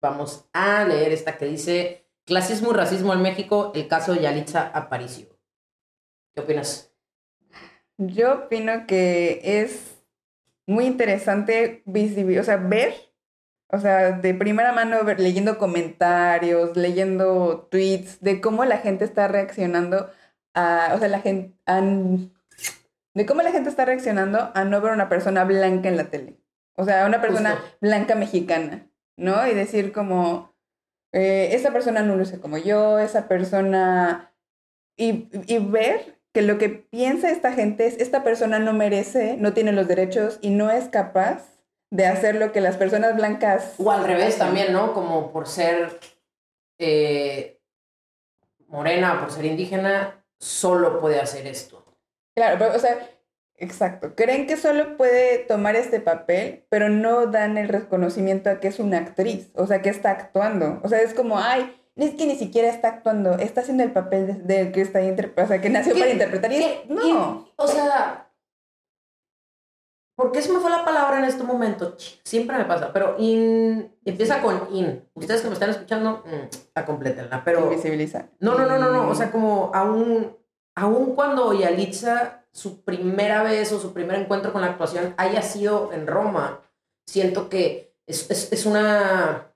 vamos 0.00 0.48
a 0.52 0.84
leer 0.84 1.12
esta 1.12 1.38
que 1.38 1.44
dice 1.44 2.10
Clasismo 2.24 2.70
y 2.72 2.74
racismo 2.74 3.12
en 3.12 3.22
México, 3.22 3.70
el 3.76 3.86
caso 3.86 4.12
de 4.14 4.22
Yalitza 4.22 4.68
Aparicio. 4.74 5.38
¿Qué 6.34 6.40
opinas? 6.40 6.91
Yo 8.06 8.34
opino 8.34 8.86
que 8.86 9.40
es 9.42 10.02
muy 10.66 10.86
interesante 10.86 11.82
o 11.86 12.44
sea, 12.44 12.56
ver, 12.56 12.94
o 13.68 13.78
sea, 13.78 14.12
de 14.12 14.34
primera 14.34 14.72
mano, 14.72 15.02
ver- 15.04 15.20
leyendo 15.20 15.58
comentarios, 15.58 16.76
leyendo 16.76 17.68
tweets, 17.70 18.20
de 18.20 18.40
cómo 18.40 18.64
la 18.64 18.78
gente 18.78 19.04
está 19.04 19.28
reaccionando 19.28 20.10
a, 20.54 20.92
o 20.94 20.98
sea, 20.98 21.08
la 21.08 21.20
gente, 21.20 21.54
de 23.14 23.26
cómo 23.26 23.42
la 23.42 23.52
gente 23.52 23.68
está 23.68 23.84
reaccionando 23.84 24.50
a 24.54 24.64
no 24.64 24.80
ver 24.80 24.92
una 24.92 25.08
persona 25.08 25.44
blanca 25.44 25.88
en 25.88 25.96
la 25.96 26.10
tele. 26.10 26.38
O 26.74 26.84
sea, 26.84 27.06
una 27.06 27.20
persona 27.20 27.56
Justo. 27.56 27.76
blanca 27.80 28.14
mexicana, 28.14 28.86
¿no? 29.16 29.46
Y 29.46 29.54
decir 29.54 29.92
como, 29.92 30.54
eh, 31.12 31.50
esa 31.52 31.72
persona 31.72 32.02
no 32.02 32.16
luce 32.16 32.40
como 32.40 32.58
yo, 32.58 32.98
esa 32.98 33.28
persona... 33.28 34.30
Y, 34.94 35.28
y 35.46 35.58
ver 35.58 36.21
que 36.32 36.42
lo 36.42 36.58
que 36.58 36.68
piensa 36.68 37.30
esta 37.30 37.52
gente 37.52 37.86
es, 37.86 37.98
esta 37.98 38.24
persona 38.24 38.58
no 38.58 38.72
merece, 38.72 39.36
no 39.36 39.52
tiene 39.52 39.72
los 39.72 39.86
derechos 39.86 40.38
y 40.40 40.50
no 40.50 40.70
es 40.70 40.88
capaz 40.88 41.52
de 41.90 42.06
hacer 42.06 42.36
lo 42.36 42.52
que 42.52 42.62
las 42.62 42.76
personas 42.78 43.14
blancas... 43.16 43.74
O 43.78 43.90
al 43.90 44.04
revés 44.04 44.38
también, 44.38 44.72
¿no? 44.72 44.94
Como 44.94 45.30
por 45.30 45.46
ser 45.46 46.00
eh, 46.78 47.60
morena, 48.66 49.20
por 49.20 49.30
ser 49.30 49.44
indígena, 49.44 50.24
solo 50.38 51.00
puede 51.00 51.20
hacer 51.20 51.46
esto. 51.46 51.84
Claro, 52.34 52.56
pero, 52.58 52.74
o 52.74 52.78
sea, 52.78 52.98
exacto. 53.56 54.14
Creen 54.14 54.46
que 54.46 54.56
solo 54.56 54.96
puede 54.96 55.38
tomar 55.40 55.76
este 55.76 56.00
papel, 56.00 56.64
pero 56.70 56.88
no 56.88 57.26
dan 57.26 57.58
el 57.58 57.68
reconocimiento 57.68 58.48
a 58.48 58.58
que 58.58 58.68
es 58.68 58.78
una 58.78 58.96
actriz, 58.96 59.50
o 59.54 59.66
sea, 59.66 59.82
que 59.82 59.90
está 59.90 60.12
actuando. 60.12 60.80
O 60.82 60.88
sea, 60.88 61.02
es 61.02 61.12
como, 61.12 61.38
ay, 61.38 61.78
es 61.96 62.14
que 62.14 62.26
ni 62.26 62.36
siquiera 62.36 62.68
está 62.68 62.88
actuando, 62.88 63.32
está 63.32 63.60
haciendo 63.60 63.82
el 63.82 63.92
papel 63.92 64.26
de- 64.26 64.34
del 64.54 64.72
que 64.72 64.80
está 64.80 65.00
o 65.00 65.46
sea, 65.46 65.60
que 65.60 65.70
nació 65.70 65.94
¿Qué- 65.94 66.00
para 66.00 66.12
interpretar. 66.12 66.52
Y 66.52 66.56
es- 66.56 66.88
no. 66.88 67.06
y- 67.06 67.52
o 67.56 67.66
sea, 67.66 68.30
¿por 70.16 70.32
qué 70.32 70.40
se 70.42 70.52
me 70.52 70.60
fue 70.60 70.70
la 70.70 70.84
palabra 70.84 71.18
en 71.18 71.24
este 71.24 71.42
momento? 71.42 71.96
Siempre 72.24 72.56
me 72.56 72.64
pasa, 72.64 72.92
pero 72.92 73.16
in, 73.18 73.94
empieza 74.04 74.40
con 74.40 74.68
in. 74.74 75.08
Ustedes 75.14 75.42
que 75.42 75.48
me 75.48 75.54
están 75.54 75.70
escuchando, 75.70 76.22
mm, 76.26 76.56
la 76.74 76.86
completenla, 76.86 77.42
pero... 77.44 77.64
Invisibiliza. 77.70 78.26
No, 78.40 78.54
no, 78.56 78.66
no, 78.66 78.78
no, 78.78 78.90
no. 78.90 79.08
O 79.10 79.14
sea, 79.14 79.30
como 79.30 79.70
aún, 79.74 80.36
aún 80.74 81.14
cuando 81.14 81.52
Yalitza, 81.52 82.44
su 82.52 82.84
primera 82.84 83.42
vez 83.42 83.72
o 83.72 83.80
su 83.80 83.92
primer 83.94 84.16
encuentro 84.20 84.52
con 84.52 84.60
la 84.60 84.68
actuación 84.68 85.14
haya 85.16 85.40
sido 85.42 85.90
en 85.92 86.06
Roma, 86.06 86.60
siento 87.06 87.48
que 87.48 87.94
es, 88.06 88.30
es, 88.30 88.52
es 88.52 88.66
una. 88.66 89.51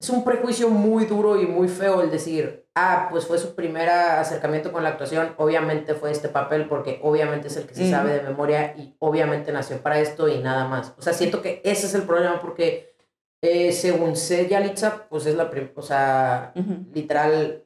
Es 0.00 0.10
un 0.10 0.24
prejuicio 0.24 0.68
muy 0.68 1.06
duro 1.06 1.40
y 1.40 1.46
muy 1.46 1.68
feo 1.68 2.02
el 2.02 2.10
decir, 2.10 2.66
ah, 2.74 3.08
pues 3.10 3.26
fue 3.26 3.38
su 3.38 3.54
primer 3.54 3.88
acercamiento 3.88 4.72
con 4.72 4.82
la 4.82 4.90
actuación, 4.90 5.34
obviamente 5.38 5.94
fue 5.94 6.10
este 6.10 6.28
papel 6.28 6.66
porque 6.68 7.00
obviamente 7.02 7.48
es 7.48 7.56
el 7.56 7.66
que 7.66 7.74
se 7.74 7.90
sabe 7.90 8.12
de 8.12 8.22
memoria 8.22 8.74
y 8.76 8.94
obviamente 8.98 9.52
nació 9.52 9.78
para 9.78 9.98
esto 9.98 10.28
y 10.28 10.38
nada 10.38 10.66
más. 10.66 10.94
O 10.98 11.02
sea, 11.02 11.12
siento 11.12 11.40
que 11.40 11.62
ese 11.64 11.86
es 11.86 11.94
el 11.94 12.02
problema 12.02 12.40
porque 12.40 12.94
eh, 13.40 13.72
según 13.72 14.16
sé 14.16 14.48
Yalitza, 14.48 15.06
pues 15.08 15.26
es 15.26 15.34
la 15.34 15.50
primera, 15.50 15.72
o 15.76 15.82
sea, 15.82 16.52
literal. 16.92 17.64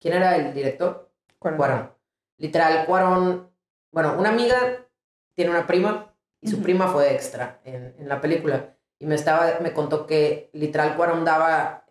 ¿Quién 0.00 0.14
era 0.14 0.36
el 0.36 0.54
director? 0.54 1.10
Cuarón. 1.38 1.58
Cuarón. 1.58 1.92
Literal, 2.36 2.86
Cuarón. 2.86 3.50
Bueno, 3.90 4.14
una 4.16 4.28
amiga 4.28 4.86
tiene 5.34 5.50
una 5.50 5.66
prima 5.66 6.14
y 6.40 6.48
su 6.48 6.62
prima 6.62 6.86
fue 6.88 7.12
extra 7.12 7.60
en, 7.64 7.96
en 7.98 8.08
la 8.08 8.20
película. 8.20 8.76
Y 8.98 9.06
me, 9.06 9.14
estaba, 9.14 9.58
me 9.60 9.72
contó 9.72 10.06
que 10.06 10.50
literal 10.52 10.96
Cuarón 10.96 11.24
daba, 11.24 11.84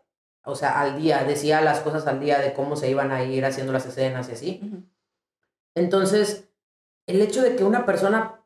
o 0.43 0.55
sea, 0.55 0.79
al 0.79 0.97
día, 0.97 1.23
decía 1.23 1.61
las 1.61 1.79
cosas 1.79 2.05
al 2.07 2.19
día 2.19 2.39
de 2.39 2.53
cómo 2.53 2.75
se 2.75 2.89
iban 2.89 3.11
a 3.11 3.23
ir 3.23 3.45
haciendo 3.45 3.73
las 3.73 3.85
escenas 3.85 4.29
y 4.29 4.31
así. 4.33 4.89
Entonces, 5.75 6.49
el 7.07 7.21
hecho 7.21 7.41
de 7.41 7.55
que 7.55 7.63
una 7.63 7.85
persona 7.85 8.43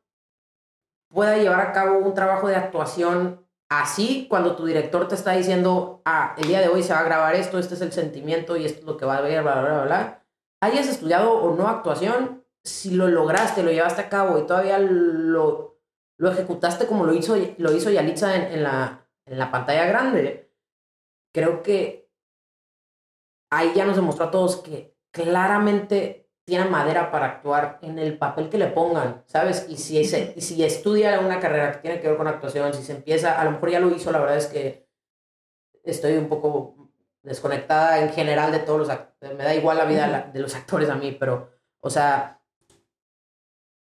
pueda 1.10 1.38
llevar 1.38 1.62
a 1.62 1.72
cabo 1.72 2.00
un 2.00 2.14
trabajo 2.14 2.48
de 2.48 2.56
actuación 2.56 3.46
así, 3.70 4.28
cuando 4.30 4.56
tu 4.56 4.66
director 4.66 5.08
te 5.08 5.16
está 5.16 5.32
diciendo, 5.32 6.02
ah, 6.06 6.36
el 6.38 6.48
día 6.48 6.60
de 6.60 6.68
hoy 6.68 6.84
se 6.84 6.94
va 6.94 7.00
a 7.00 7.04
grabar 7.04 7.36
esto, 7.36 7.58
este 7.58 7.76
es 7.76 7.82
el 7.82 7.92
sentimiento 7.92 8.58
y 8.58 8.66
esto 8.66 8.80
es 8.82 8.86
lo 8.86 8.98
que 8.98 9.06
va 9.06 9.18
a 9.18 9.22
ver, 9.22 9.42
bla, 9.44 9.62
bla, 9.62 9.74
bla, 9.74 9.84
bla, 9.84 10.24
hayas 10.62 10.88
estudiado 10.88 11.34
o 11.34 11.56
no 11.56 11.68
actuación, 11.68 12.44
si 12.64 12.92
lo 12.92 13.08
lograste, 13.08 13.64
lo 13.64 13.72
llevaste 13.72 14.02
a 14.02 14.10
cabo 14.10 14.38
y 14.38 14.46
todavía 14.46 14.78
lo, 14.78 15.71
lo 16.22 16.30
ejecutaste 16.30 16.86
como 16.86 17.04
lo 17.04 17.16
hizo, 17.16 17.36
lo 17.58 17.72
hizo 17.72 17.90
Yalitza 17.90 18.36
en, 18.36 18.54
en 18.54 18.64
la, 18.64 19.08
en 19.26 19.40
la 19.40 19.50
pantalla 19.50 19.86
grande, 19.86 20.52
creo 21.34 21.64
que 21.64 22.12
ahí 23.50 23.72
ya 23.74 23.86
nos 23.86 23.96
demostró 23.96 24.26
a 24.26 24.32
todos 24.32 24.58
que 24.58 24.96
claramente 25.10 26.30
tiene 26.46 26.66
madera 26.66 27.10
para 27.10 27.26
actuar 27.26 27.80
en 27.82 27.98
el 27.98 28.20
papel 28.20 28.50
que 28.50 28.60
le 28.60 28.68
pongan, 28.68 29.24
¿sabes? 29.26 29.66
Y 29.68 29.78
si, 29.78 30.06
se, 30.06 30.34
y 30.36 30.42
si 30.42 30.64
estudia 30.64 31.20
una 31.22 31.40
carrera 31.40 31.72
que 31.72 31.80
tiene 31.80 32.00
que 32.00 32.10
ver 32.10 32.18
con 32.18 32.28
actuación, 32.28 32.72
si 32.76 32.84
se 32.84 32.92
empieza, 32.94 33.42
a 33.42 33.44
lo 33.44 33.52
mejor 33.52 33.72
ya 33.72 33.80
lo 33.80 33.90
hizo, 33.90 34.12
la 34.12 34.20
verdad 34.20 34.38
es 34.38 34.46
que 34.46 34.88
estoy 35.84 36.18
un 36.18 36.30
poco 36.30 36.92
desconectada 37.24 38.00
en 38.00 38.10
general 38.10 38.52
de 38.52 38.60
todos 38.60 38.78
los 38.78 38.90
actores, 38.90 39.36
me 39.36 39.44
da 39.44 39.56
igual 39.56 39.80
la 39.80 39.86
vida 39.86 40.30
de 40.32 40.40
los 40.40 40.54
actores 40.54 40.88
a 40.88 40.96
mí, 40.96 41.18
pero, 41.20 41.50
o 41.80 41.90
sea, 41.90 42.41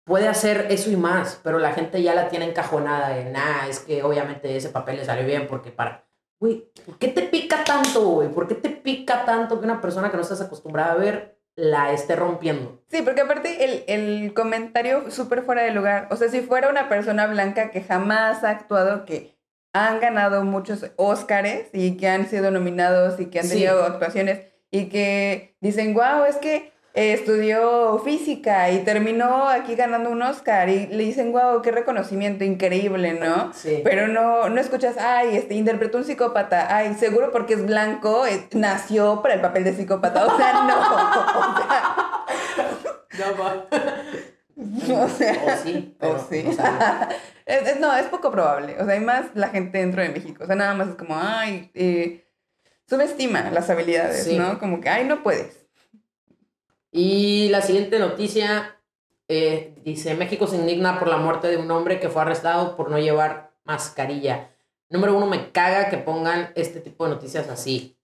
puede 0.05 0.29
hacer 0.29 0.67
eso 0.71 0.91
y 0.91 0.97
más, 0.97 1.41
pero 1.43 1.59
la 1.59 1.73
gente 1.73 2.03
ya 2.03 2.15
la 2.15 2.29
tiene 2.29 2.47
encajonada 2.47 3.11
de, 3.11 3.25
nah, 3.31 3.67
es 3.69 3.81
que 3.81 4.03
obviamente 4.03 4.57
ese 4.57 4.71
papel 4.71 4.97
le 4.97 5.05
salió 5.05 5.25
bien 5.27 5.47
porque 5.47 5.71
para... 5.71 6.07
Güey, 6.41 6.71
¿por 6.87 6.99
qué 6.99 7.09
te 7.09 7.23
pica 7.23 7.65
tanto, 7.65 8.01
güey? 8.09 8.29
¿Por 8.29 8.49
qué 8.49 8.55
te 8.55 8.71
pica 8.71 9.25
tanto 9.27 9.59
que 9.61 9.67
una 9.67 9.81
persona 9.83 10.11
que 10.11 10.17
no 10.17 10.23
estás 10.23 10.41
acostumbrada 10.41 10.93
a 10.93 10.97
ver 10.97 11.39
la 11.55 11.93
esté 11.93 12.17
rompiendo? 12.17 12.81
Sí, 12.89 13.03
porque 13.03 13.21
aparte 13.21 13.63
el, 13.65 13.85
el 13.89 14.33
comentario 14.33 15.11
súper 15.11 15.43
fuera 15.43 15.63
de 15.63 15.73
lugar. 15.73 16.09
O 16.11 16.17
sea, 16.17 16.29
si 16.31 16.41
fuera 16.41 16.71
una 16.71 16.89
persona 16.89 17.27
blanca 17.27 17.71
que 17.71 17.83
jamás 17.83 18.43
ha 18.43 18.51
actuado, 18.51 19.05
que 19.05 19.37
han 19.75 20.01
ganado 20.01 20.43
muchos 20.43 20.87
Óscares 20.97 21.69
y 21.75 21.99
que 21.99 22.09
han 22.09 22.27
sido 22.27 22.51
nominados 22.51 23.21
y 23.21 23.27
que 23.27 23.41
han 23.41 23.45
Sí. 23.45 23.51
tenido 23.57 23.85
actuaciones 23.85 24.41
y 24.71 24.89
que 24.89 25.57
dicen, 25.61 25.93
wow, 25.93 26.25
es 26.27 26.37
que 26.37 26.73
eh, 26.95 27.13
estudió 27.13 27.99
física 28.05 28.71
y 28.71 28.81
terminó 28.81 29.49
aquí 29.49 29.75
ganando 29.77 30.11
un 30.11 30.23
Óscar 30.23 30.69
y 30.69 30.87
le 30.89 31.05
dicen, 31.05 31.31
wow, 31.33 31.63
qué 31.63 31.71
reconocimiento 31.71 32.43
increíble, 32.45 33.13
¿no? 33.15 33.53
Sí. 33.53 33.81
Pero 33.85 34.09
no, 34.09 34.49
no 34.49 34.61
escuchas, 34.61 34.97
ay, 34.99 35.37
este, 35.37 35.55
interpretó 35.55 35.99
un 35.99 36.05
psicópata, 36.05 36.75
ay, 36.75 36.95
seguro 36.95 37.31
porque 37.31 37.55
es 37.55 37.65
blanco, 37.65 38.27
eh, 38.27 38.49
nació 38.53 39.23
para 39.23 39.35
el 39.35 39.41
papel 39.41 39.65
de 39.65 39.75
psicópata. 39.75 40.27
O 40.27 40.37
sea, 40.37 40.53
no. 40.65 42.21
O 43.13 43.17
sea, 43.17 43.35
No. 43.37 45.01
O 45.05 45.09
sea, 45.09 45.33
O 45.47 45.63
sí, 45.65 45.97
pero 45.99 46.15
o 46.17 46.19
sí. 46.29 46.43
no. 46.45 46.53
Es- 47.47 47.67
es- 47.67 47.81
no, 47.81 47.95
es 47.97 48.07
poco 48.07 48.31
probable. 48.31 48.77
O 48.79 48.85
sea, 48.85 48.95
hay 48.95 49.01
más 49.01 49.27
la 49.35 49.49
gente 49.49 49.79
dentro 49.79 50.03
de 50.03 50.11
México. 50.11 50.45
O 50.45 50.47
sea, 50.47 50.55
nada 50.55 50.75
más 50.75 50.89
es 50.89 50.95
como, 50.95 51.17
ay, 51.19 51.71
eh, 51.75 52.27
subestima 52.89 53.51
las 53.51 53.69
habilidades, 53.71 54.25
Sí. 54.25 54.39
¿no? 54.39 54.59
Como 54.59 54.81
que, 54.81 54.89
ay, 54.89 55.05
no 55.05 55.23
puedes. 55.23 55.60
Y 56.93 57.49
la 57.51 57.63
siguiente 57.63 57.99
noticia 57.99 58.81
eh, 59.29 59.75
dice, 59.85 60.15
México 60.15 60.47
se 60.47 60.57
indigna 60.57 60.99
por 60.99 61.09
la 61.09 61.17
muerte 61.19 61.49
de 61.49 61.57
un 61.57 61.71
hombre 61.71 62.01
que 62.01 62.09
fue 62.09 62.23
arrestado 62.23 62.77
por 62.77 62.91
no 62.91 62.99
llevar 62.99 63.53
mascarilla. 63.65 64.51
Número 64.89 65.17
uno, 65.17 65.27
me 65.27 65.53
caga 65.53 65.89
que 65.89 65.99
pongan 65.99 66.51
este 66.57 66.81
tipo 66.81 67.05
de 67.05 67.11
noticias 67.15 67.49
así. 67.49 67.97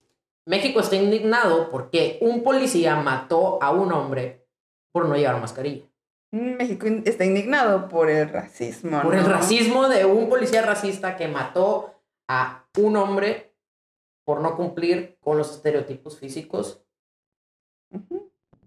México 0.45 0.79
está 0.79 0.95
indignado 0.95 1.69
porque 1.69 2.17
un 2.21 2.43
policía 2.43 2.95
mató 2.95 3.61
a 3.61 3.71
un 3.71 3.91
hombre 3.91 4.47
por 4.93 5.05
no 5.09 5.15
llevar 5.17 5.41
mascarilla. 5.41 5.85
México 6.31 6.87
in- 6.87 7.03
está 7.05 7.25
indignado 7.25 7.89
por 7.89 8.09
el 8.09 8.29
racismo. 8.29 9.01
Por 9.01 9.15
el 9.15 9.25
racismo 9.25 9.89
de 9.89 10.05
un 10.05 10.29
policía 10.29 10.61
racista 10.61 11.17
que 11.17 11.27
mató 11.27 11.93
a 12.29 12.65
un 12.77 12.95
hombre 12.95 13.53
por 14.25 14.39
no 14.41 14.55
cumplir 14.55 15.17
con 15.19 15.37
los 15.37 15.51
estereotipos 15.51 16.17
físicos. 16.19 16.81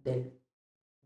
Del, 0.05 0.33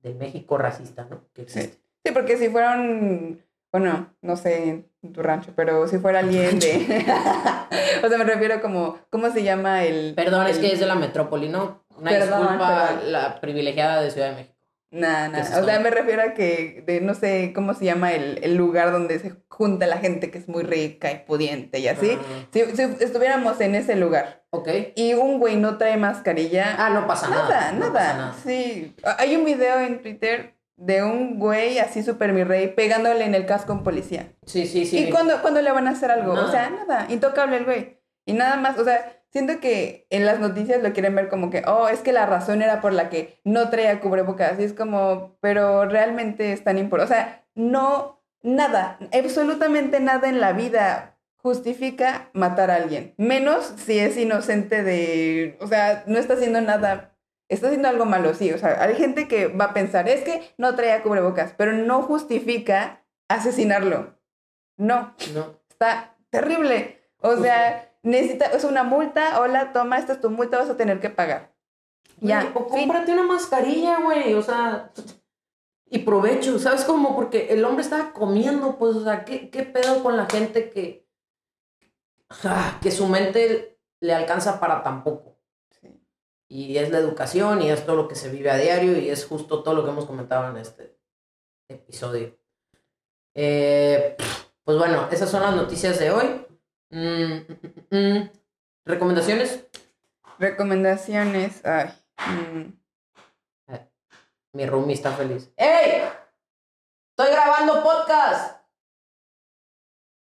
del 0.03 0.15
México 0.17 0.59
racista, 0.59 1.07
¿no? 1.11 1.23
Que 1.33 1.43
existe. 1.43 1.79
Sí, 2.05 2.13
porque 2.13 2.37
si 2.37 2.49
fuera 2.49 2.77
un, 2.77 3.43
bueno, 3.73 4.15
no 4.23 4.37
sé 4.37 4.87
en 5.03 5.13
tu 5.13 5.23
rancho, 5.23 5.53
pero 5.57 5.89
si 5.89 5.99
fuera 5.99 6.21
alguien 6.21 6.59
de, 6.61 6.77
o 8.05 8.09
sea, 8.09 8.19
me 8.19 8.25
refiero 8.25 8.61
como, 8.61 8.99
¿cómo 9.11 9.31
se 9.31 9.43
llama 9.43 9.85
el? 9.85 10.15
Perdón, 10.15 10.47
es 10.47 10.59
que 10.59 10.73
es 10.73 10.81
de 10.81 10.87
la 10.87 10.95
metrópoli, 10.95 11.49
¿no? 11.49 11.85
Una 11.97 12.11
Perdón, 12.11 12.41
disculpa, 12.41 12.89
perdón. 12.89 13.13
la 13.13 13.41
privilegiada 13.41 14.01
de 14.03 14.11
Ciudad 14.11 14.31
de 14.31 14.37
México. 14.37 14.54
¿Qué 15.35 15.41
es 15.41 15.55
O 15.57 15.65
sea, 15.65 15.81
me 15.81 15.91
refiero 15.91 16.23
a 16.23 16.35
que, 16.35 16.83
de, 16.87 17.01
no 17.01 17.15
sé 17.15 17.53
cómo 17.55 17.75
se 17.75 17.85
llama 17.85 18.13
el, 18.13 18.39
el 18.43 18.57
lugar 18.57 18.93
donde 18.93 19.19
se 19.19 19.33
junta 19.49 19.87
la 19.87 19.99
gente 19.99 20.31
que 20.31 20.39
es 20.39 20.49
muy 20.49 20.63
rica 20.63 21.11
y 21.13 21.19
pudiente 21.25 21.79
y 21.81 21.89
así. 21.89 22.17
Ah, 22.19 22.47
Si, 22.53 22.61
si 22.77 22.83
estuviéramos 23.01 23.61
en 23.61 23.75
ese 23.75 23.97
lugar 23.97 24.45
ok. 24.51 24.69
y 24.95 25.15
un 25.15 25.39
güey 25.39 25.57
no 25.57 25.79
trae 25.79 25.97
mascarilla, 25.97 26.77
Ah, 26.79 26.91
no 26.91 27.07
pasa 27.07 27.29
nada. 27.29 27.49
nada, 27.49 27.73
no 27.73 27.79
nada. 27.81 27.93
pasa 27.93 28.15
nada. 28.17 28.35
Sí. 28.45 28.95
Hay 29.19 29.37
un 29.37 29.45
video 29.45 29.79
en 29.81 30.01
Twitter 30.03 30.55
de 30.77 31.03
un 31.05 31.39
güey 31.39 31.79
así 31.79 32.03
super 32.03 32.33
mi 32.33 32.43
rey 32.43 32.69
pegándole 32.69 33.25
en 33.25 33.35
el 33.35 33.47
casco 33.47 33.73
a 33.73 33.77
un 33.77 33.85
policía. 33.85 34.33
Sí, 34.47 34.67
sí, 34.67 34.87
sí. 34.87 34.99
¿Y 35.07 35.11
cuándo, 35.11 35.41
cuándo 35.41 35.61
le 35.63 35.71
van 35.71 35.87
a 35.87 35.91
hacer 35.93 36.11
algo? 36.11 36.35
Nada. 36.35 36.47
O 36.49 36.51
sea, 36.51 36.71
nada, 36.71 37.07
intocable 37.11 37.57
el 37.59 37.65
güey. 37.65 38.01
Y 38.27 38.33
nada 38.33 38.57
más, 38.57 38.77
o 38.79 38.85
sea, 38.85 39.23
siento 39.35 39.59
que 39.59 40.07
en 40.11 40.25
las 40.25 40.39
noticias 40.39 40.81
lo 40.81 40.93
quieren 40.93 41.17
ver 41.17 41.29
como 41.29 41.51
que, 41.51 41.65
oh, 41.67 41.89
es 41.89 42.01
que 42.01 42.13
la 42.13 42.25
razón 42.25 42.63
era 42.63 42.81
por 42.81 42.93
la 42.93 43.11
que 43.11 43.41
no 43.43 43.69
traía 43.69 44.01
cubrebocas. 44.01 44.61
Y 44.61 44.63
es 44.63 44.73
como, 44.73 45.37
pero 45.41 45.87
realmente 45.87 46.53
es 46.53 46.63
tan 46.63 46.79
importante. 46.79 47.13
O 47.13 47.17
sea, 47.17 47.45
no, 47.57 48.23
nada, 48.43 48.97
absolutamente 49.13 49.99
nada 49.99 50.29
en 50.29 50.41
la 50.41 50.53
vida 50.53 51.19
justifica 51.37 52.31
matar 52.33 52.71
a 52.71 52.77
alguien. 52.77 53.13
Menos 53.17 53.75
si 53.77 53.99
es 53.99 54.17
inocente 54.17 54.85
de, 54.85 55.59
o 55.61 55.67
sea, 55.67 56.05
no 56.07 56.19
está 56.19 56.35
haciendo 56.35 56.61
nada. 56.61 57.11
Está 57.49 57.67
haciendo 57.67 57.89
algo 57.89 58.05
malo, 58.07 58.35
sí. 58.35 58.53
O 58.53 58.59
sea, 58.59 58.83
hay 58.83 58.95
gente 58.95 59.27
que 59.27 59.49
va 59.49 59.67
a 59.67 59.75
pensar, 59.75 60.09
es 60.09 60.23
que 60.23 60.43
no 60.59 60.77
traía 60.77 61.03
cubrebocas, 61.03 61.55
pero 61.59 61.73
no 61.73 62.03
justifica 62.03 63.05
asesinarlo. 63.29 64.17
No, 64.77 65.15
No. 65.35 65.61
está 65.69 66.17
terrible. 66.31 67.01
O 67.19 67.37
sea, 67.37 67.91
necesita, 68.05 68.47
es 68.47 68.63
una 68.65 68.85
multa, 68.85 69.41
hola, 69.41 69.73
toma, 69.73 69.99
esta 69.99 70.13
es 70.13 70.21
tu 70.21 70.31
multa, 70.31 70.59
vas 70.59 70.71
a 70.71 70.77
tener 70.77 71.01
que 71.01 71.11
pagar. 71.11 71.53
Ya, 72.21 72.53
O 72.55 72.69
fin. 72.69 72.69
cómprate 72.69 73.13
una 73.13 73.25
mascarilla, 73.25 73.99
güey. 74.01 74.35
O 74.35 74.43
sea. 74.43 74.93
Y 75.87 75.99
provecho, 76.01 76.59
¿sabes 76.59 76.85
cómo? 76.85 77.15
Porque 77.15 77.49
el 77.53 77.65
hombre 77.65 77.83
estaba 77.83 78.13
comiendo, 78.13 78.79
pues, 78.79 78.97
o 78.97 79.05
sea, 79.05 79.25
¿qué, 79.25 79.51
qué 79.51 79.65
pedo 79.65 80.03
con 80.03 80.17
la 80.17 80.27
gente 80.27 80.71
que. 80.71 81.07
que 82.81 82.91
su 82.91 83.07
mente 83.09 83.79
le 84.01 84.15
alcanza 84.15 84.61
para 84.61 84.83
tan 84.83 85.03
poco? 85.03 85.39
Sí. 85.81 86.01
Y 86.49 86.79
es 86.79 86.91
la 86.91 86.99
educación 86.99 87.63
y 87.63 87.71
es 87.71 87.85
todo 87.85 87.97
lo 87.97 88.09
que 88.09 88.15
se 88.15 88.31
vive 88.31 88.51
a 88.51 88.57
diario 88.57 88.97
y 88.99 89.09
es 89.11 89.27
justo 89.27 89.63
todo 89.63 89.75
lo 89.75 89.85
que 89.85 89.91
hemos 89.91 90.07
comentado 90.07 90.49
en 90.51 90.57
este 90.57 90.97
episodio. 91.69 92.37
Eh, 93.35 94.17
pues 94.63 94.79
bueno, 94.79 95.09
esas 95.11 95.29
son 95.31 95.43
las 95.43 95.55
noticias 95.57 95.99
de 95.99 96.11
hoy. 96.11 96.47
Mm, 96.95 97.43
mm, 97.49 97.59
mm, 97.91 97.97
mm. 97.99 98.31
¿Recomendaciones? 98.85 99.67
Recomendaciones, 100.39 101.61
ay. 101.67 101.93
mm, 102.19 102.73
Mi 104.53 104.65
roomie 104.67 104.95
está 104.95 105.11
feliz. 105.11 105.53
¡Ey! 105.57 106.03
¡Estoy 107.11 107.33
grabando 107.33 107.83
podcast! 107.83 108.63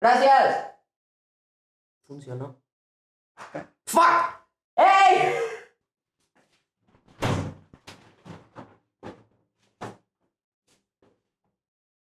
Gracias. 0.00 0.72
Funcionó. 2.08 2.60
¡Fuck! 3.86 4.40
¡Ey! 4.74 5.34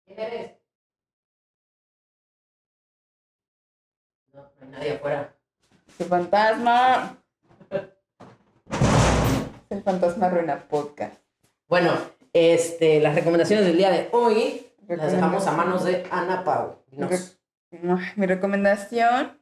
¿Quién 0.07 0.18
eres? 0.18 0.55
Nadie 4.87 4.99
afuera. 4.99 5.34
¡Qué 5.99 6.05
fantasma! 6.05 7.18
El 9.68 9.82
fantasma 9.82 10.26
arruina 10.26 10.68
podcast. 10.68 11.20
Bueno, 11.66 11.93
este, 12.32 13.01
las 13.01 13.16
recomendaciones 13.16 13.66
del 13.66 13.78
día 13.78 13.91
de 13.91 14.09
hoy 14.12 14.64
las 14.87 15.11
dejamos 15.11 15.45
a 15.49 15.53
manos 15.57 15.82
de 15.82 16.07
Ana 16.12 16.45
Pau. 16.45 16.84
Dinos. 16.93 17.37
Mi 18.14 18.26
recomendación, 18.26 19.41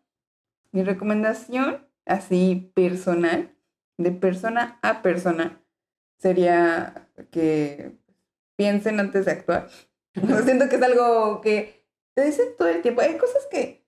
mi 0.73 0.83
recomendación 0.83 1.87
así 2.07 2.73
personal, 2.75 3.55
de 3.99 4.13
persona 4.13 4.79
a 4.81 5.03
persona, 5.03 5.61
sería 6.17 7.07
que 7.31 7.99
piensen 8.57 8.99
antes 8.99 9.27
de 9.27 9.33
actuar. 9.33 9.69
Siento 10.45 10.71
que 10.71 10.77
es 10.77 10.83
algo 10.83 11.43
que 11.43 11.87
te 12.15 12.25
dicen 12.25 12.47
todo 12.57 12.69
el 12.69 12.81
tiempo. 12.81 13.03
Hay 13.03 13.19
cosas 13.19 13.47
que 13.51 13.84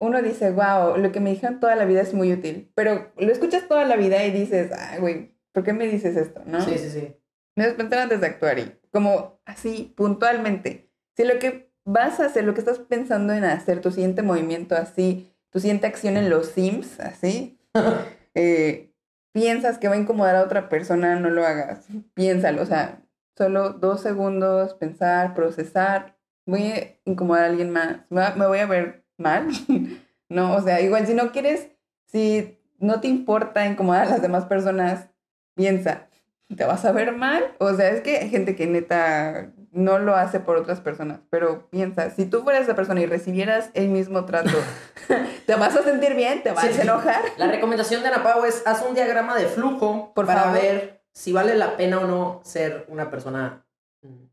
uno 0.00 0.22
dice, 0.22 0.50
wow, 0.50 0.96
lo 0.96 1.12
que 1.12 1.20
me 1.20 1.30
dijeron 1.30 1.60
toda 1.60 1.76
la 1.76 1.84
vida 1.84 2.00
es 2.00 2.14
muy 2.14 2.32
útil, 2.32 2.72
pero 2.74 3.12
lo 3.16 3.30
escuchas 3.30 3.68
toda 3.68 3.84
la 3.84 3.96
vida 3.96 4.24
y 4.24 4.30
dices, 4.30 4.72
ay, 4.72 4.98
güey, 4.98 5.36
¿por 5.52 5.62
qué 5.62 5.72
me 5.74 5.86
dices 5.86 6.16
esto? 6.16 6.42
¿no? 6.46 6.60
Sí, 6.62 6.78
sí, 6.78 6.90
sí. 6.90 7.16
Debes 7.54 7.74
pensar 7.74 8.00
antes 8.00 8.20
de 8.20 8.26
actuar 8.26 8.58
y 8.58 8.72
como 8.90 9.40
así, 9.44 9.92
puntualmente. 9.96 10.90
Si 11.16 11.24
lo 11.24 11.38
que 11.38 11.70
vas 11.84 12.18
a 12.18 12.26
hacer, 12.26 12.44
lo 12.44 12.54
que 12.54 12.60
estás 12.60 12.78
pensando 12.78 13.34
en 13.34 13.44
hacer, 13.44 13.82
tu 13.82 13.90
siguiente 13.90 14.22
movimiento 14.22 14.74
así, 14.74 15.30
tu 15.50 15.60
siguiente 15.60 15.86
acción 15.86 16.16
en 16.16 16.30
los 16.30 16.46
Sims, 16.46 16.98
así, 16.98 17.60
eh, 18.34 18.94
piensas 19.32 19.76
que 19.76 19.88
va 19.88 19.96
a 19.96 19.98
incomodar 19.98 20.36
a 20.36 20.42
otra 20.44 20.70
persona, 20.70 21.20
no 21.20 21.28
lo 21.28 21.44
hagas. 21.44 21.86
Piénsalo, 22.14 22.62
o 22.62 22.66
sea, 22.66 23.02
solo 23.36 23.74
dos 23.74 24.00
segundos, 24.00 24.72
pensar, 24.74 25.34
procesar. 25.34 26.16
Voy 26.46 26.62
a 26.72 26.96
incomodar 27.04 27.44
a 27.44 27.46
alguien 27.46 27.70
más, 27.70 28.00
me 28.08 28.22
me 28.36 28.46
voy 28.46 28.58
a 28.60 28.66
ver 28.66 28.99
mal. 29.20 29.48
no, 30.28 30.54
o 30.56 30.62
sea, 30.62 30.80
igual 30.80 31.06
si 31.06 31.14
no 31.14 31.32
quieres, 31.32 31.68
si 32.06 32.58
no 32.78 33.00
te 33.00 33.08
importa 33.08 33.66
incomodar 33.66 34.06
a 34.06 34.10
las 34.10 34.22
demás 34.22 34.46
personas, 34.46 35.08
piensa, 35.54 36.08
¿te 36.56 36.64
vas 36.64 36.84
a 36.84 36.92
ver 36.92 37.12
mal? 37.12 37.44
O 37.58 37.74
sea, 37.74 37.90
es 37.90 38.00
que 38.00 38.16
hay 38.18 38.30
gente 38.30 38.56
que 38.56 38.66
neta 38.66 39.52
no 39.72 40.00
lo 40.00 40.16
hace 40.16 40.40
por 40.40 40.56
otras 40.56 40.80
personas, 40.80 41.20
pero 41.30 41.68
piensa, 41.70 42.10
si 42.10 42.26
tú 42.26 42.42
fueras 42.42 42.62
esa 42.62 42.74
persona 42.74 43.00
y 43.02 43.06
recibieras 43.06 43.70
el 43.74 43.88
mismo 43.88 44.24
trato, 44.24 44.50
¿te 45.46 45.54
vas 45.54 45.76
a 45.76 45.82
sentir 45.84 46.14
bien? 46.16 46.42
¿Te 46.42 46.50
vas 46.52 46.64
Sí, 46.66 46.80
a 46.80 46.82
enojar? 46.82 47.22
La 47.36 47.46
recomendación 47.46 48.02
de 48.02 48.08
Ana 48.08 48.22
Pau 48.24 48.44
es 48.44 48.66
haz 48.66 48.82
un 48.88 48.94
diagrama 48.94 49.36
de 49.36 49.46
flujo 49.46 50.12
Por 50.14 50.26
para 50.26 50.42
favor. 50.44 50.60
ver 50.60 51.02
si 51.12 51.32
vale 51.32 51.54
la 51.54 51.76
pena 51.76 52.00
o 52.00 52.06
no 52.06 52.40
ser 52.44 52.84
una 52.88 53.10
persona 53.10 53.64
mm, 54.02 54.24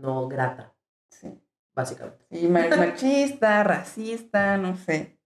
no 0.00 0.28
grata. 0.28 0.71
Básicamente. 1.74 2.24
Y 2.30 2.48
ma- 2.48 2.68
machista, 2.76 3.62
racista, 3.64 4.56
no 4.58 4.76
sé. 4.76 5.18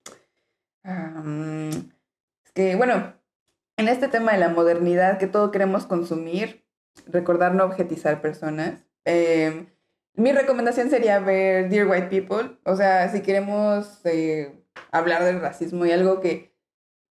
Es 2.45 2.53
que, 2.53 2.77
bueno, 2.77 3.15
en 3.77 3.89
este 3.89 4.09
tema 4.09 4.33
de 4.33 4.39
la 4.39 4.49
modernidad, 4.49 5.19
que 5.19 5.27
todo 5.27 5.51
queremos 5.51 5.87
consumir, 5.87 6.65
recordar 7.07 7.55
no 7.55 7.65
objetizar 7.65 8.21
personas. 8.21 8.85
eh, 9.05 9.67
mi 10.19 10.33
recomendación 10.33 10.89
sería 10.89 11.19
ver 11.19 11.69
Dear 11.69 11.87
White 11.89 12.07
People. 12.09 12.59
O 12.65 12.75
sea, 12.75 13.11
si 13.11 13.21
queremos 13.21 14.01
eh, 14.07 14.65
hablar 14.91 15.25
del 15.25 15.43
racismo 15.43 15.85
y 15.85 15.93
algo 15.93 16.23
que 16.23 16.57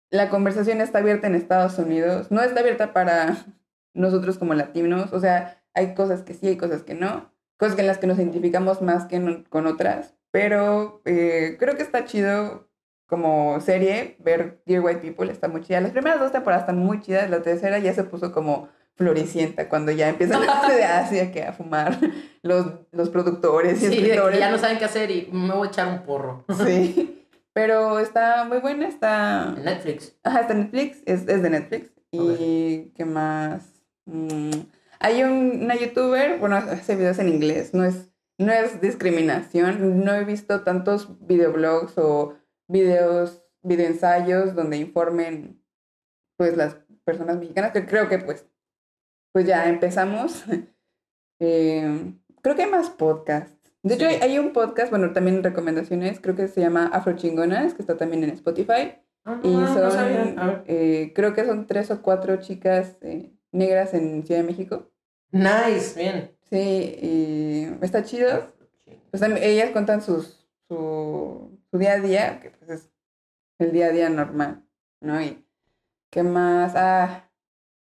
la 0.10 0.30
conversación 0.30 0.80
está 0.80 0.99
abierta 0.99 1.27
en 1.27 1.35
Estados 1.35 1.77
Unidos, 1.80 2.31
no 2.31 2.41
está 2.41 2.61
abierta 2.61 2.93
para 2.93 3.35
nosotros 3.93 4.38
como 4.38 4.53
latinos. 4.53 5.11
O 5.11 5.19
sea, 5.19 5.61
hay 5.73 5.95
cosas 5.95 6.22
que 6.22 6.34
sí, 6.34 6.47
hay 6.47 6.55
cosas 6.55 6.84
que 6.84 6.93
no 6.93 7.32
cosas 7.64 7.80
en 7.80 7.88
las 7.88 7.98
que 7.98 8.07
nos 8.07 8.18
identificamos 8.18 8.81
más 8.81 9.06
que 9.06 9.15
en- 9.18 9.44
con 9.49 9.68
otras, 9.68 10.14
pero 10.31 11.02
eh, 11.06 11.56
creo 11.60 11.76
que 11.76 11.84
está 11.84 12.06
chido 12.06 12.68
como 13.07 13.60
serie 13.61 14.15
ver 14.19 14.61
Dear 14.65 14.81
White 14.84 15.02
People, 15.02 15.31
está 15.31 15.48
muy 15.48 15.61
chida. 15.61 15.81
Las 15.81 15.91
primeras 15.91 16.19
dos 16.19 16.31
temporadas 16.31 16.64
están 16.64 16.77
muy 16.80 16.99
chidas, 17.02 17.30
la 17.30 17.41
tercera 17.41 17.77
ya 17.80 17.94
se 17.94 18.03
puso 18.03 18.31
como 18.31 18.69
floricienta, 18.95 19.69
cuando 19.69 19.91
ya 19.91 20.10
empiezan 20.10 20.41
de 20.68 20.84
Asia 20.84 21.31
que 21.31 21.44
a 21.44 21.53
fumar 21.53 21.98
los, 22.41 22.65
los 22.91 23.10
productores 23.10 23.81
y 23.84 23.88
Sí, 23.88 23.94
escritores. 23.99 24.40
ya 24.40 24.49
no 24.52 24.57
saben 24.57 24.77
qué 24.80 24.85
hacer 24.85 25.11
y 25.11 25.30
me 25.31 25.53
voy 25.53 25.68
a 25.68 25.72
echar 25.72 25.88
un 25.88 26.03
porro. 26.06 26.45
Sí, 26.65 27.27
pero 27.53 27.99
está 27.99 28.45
muy 28.45 28.60
buena, 28.60 28.88
está... 28.88 29.53
En 29.57 29.64
Netflix. 29.65 30.15
Ajá, 30.23 30.41
está 30.41 30.53
en 30.53 30.60
Netflix, 30.61 31.02
es, 31.06 31.27
es 31.27 31.41
de 31.44 31.49
Netflix. 31.49 31.91
Y 32.11 32.91
qué 32.95 33.06
más. 33.06 33.64
Mm, 34.06 34.52
hay 35.03 35.23
un- 35.23 35.61
una 35.63 35.75
youtuber, 35.75 36.39
bueno, 36.39 36.55
hace 36.55 36.95
videos 36.95 37.19
en 37.19 37.30
inglés, 37.30 37.73
no 37.73 37.84
es, 37.84 38.09
no 38.39 38.51
es 38.51 38.81
discriminación. 38.81 40.03
No 40.03 40.13
he 40.15 40.23
visto 40.25 40.61
tantos 40.63 41.17
videoblogs 41.27 41.97
o 41.97 42.34
videos, 42.67 43.43
videoensayos 43.61 44.55
donde 44.55 44.77
informen 44.77 45.61
pues 46.38 46.57
las 46.57 46.77
personas 47.05 47.38
mexicanas, 47.38 47.71
que 47.73 47.85
creo 47.85 48.09
que 48.09 48.17
pues, 48.19 48.47
pues 49.34 49.45
ya 49.45 49.69
empezamos. 49.69 50.43
Eh, 51.39 52.13
creo 52.41 52.55
que 52.55 52.63
hay 52.63 52.69
más 52.71 52.89
podcasts. 52.89 53.57
De 53.81 53.95
hecho, 53.95 54.07
Sí. 54.07 54.15
hay, 54.21 54.39
un 54.39 54.53
podcast, 54.53 54.89
bueno, 54.91 55.11
también 55.11 55.43
recomendaciones, 55.43 56.21
creo 56.21 56.35
que 56.38 56.47
se 56.47 56.61
llama 56.61 56.85
Afrochingonas, 56.93 57.73
que 57.73 57.81
está 57.81 57.97
también 57.97 58.23
en 58.23 58.30
Spotify. 58.30 58.93
Y 59.43 59.53
no 59.53 59.67
son, 59.91 60.63
eh, 60.67 61.11
creo 61.13 61.34
que 61.34 61.43
son 61.43 61.67
tres 61.67 61.91
o 61.91 62.01
cuatro 62.01 62.38
chicas 62.38 62.97
eh, 63.01 63.34
negras 63.51 63.93
en 63.93 64.23
Ciudad 64.25 64.39
de 64.41 64.47
México. 64.47 64.89
Nice, 65.34 65.99
bien. 65.99 66.31
Sí, 66.47 66.95
y 67.01 67.84
está 67.84 68.03
chido. 68.03 68.53
Pues 69.10 69.19
también 69.19 69.43
ellas 69.43 69.72
cuentan 69.72 70.01
sus, 70.03 70.47
su, 70.68 71.60
su 71.72 71.77
día 71.80 71.93
a 71.93 71.99
día, 71.99 72.39
que 72.39 72.51
pues 72.51 72.69
es 72.69 72.89
el 73.57 73.72
día 73.72 73.88
a 73.88 73.91
día 73.91 74.10
normal, 74.10 74.64
¿no? 75.01 75.19
Y 75.22 75.43
qué 76.11 76.22
más, 76.22 76.73
ah, 76.76 77.31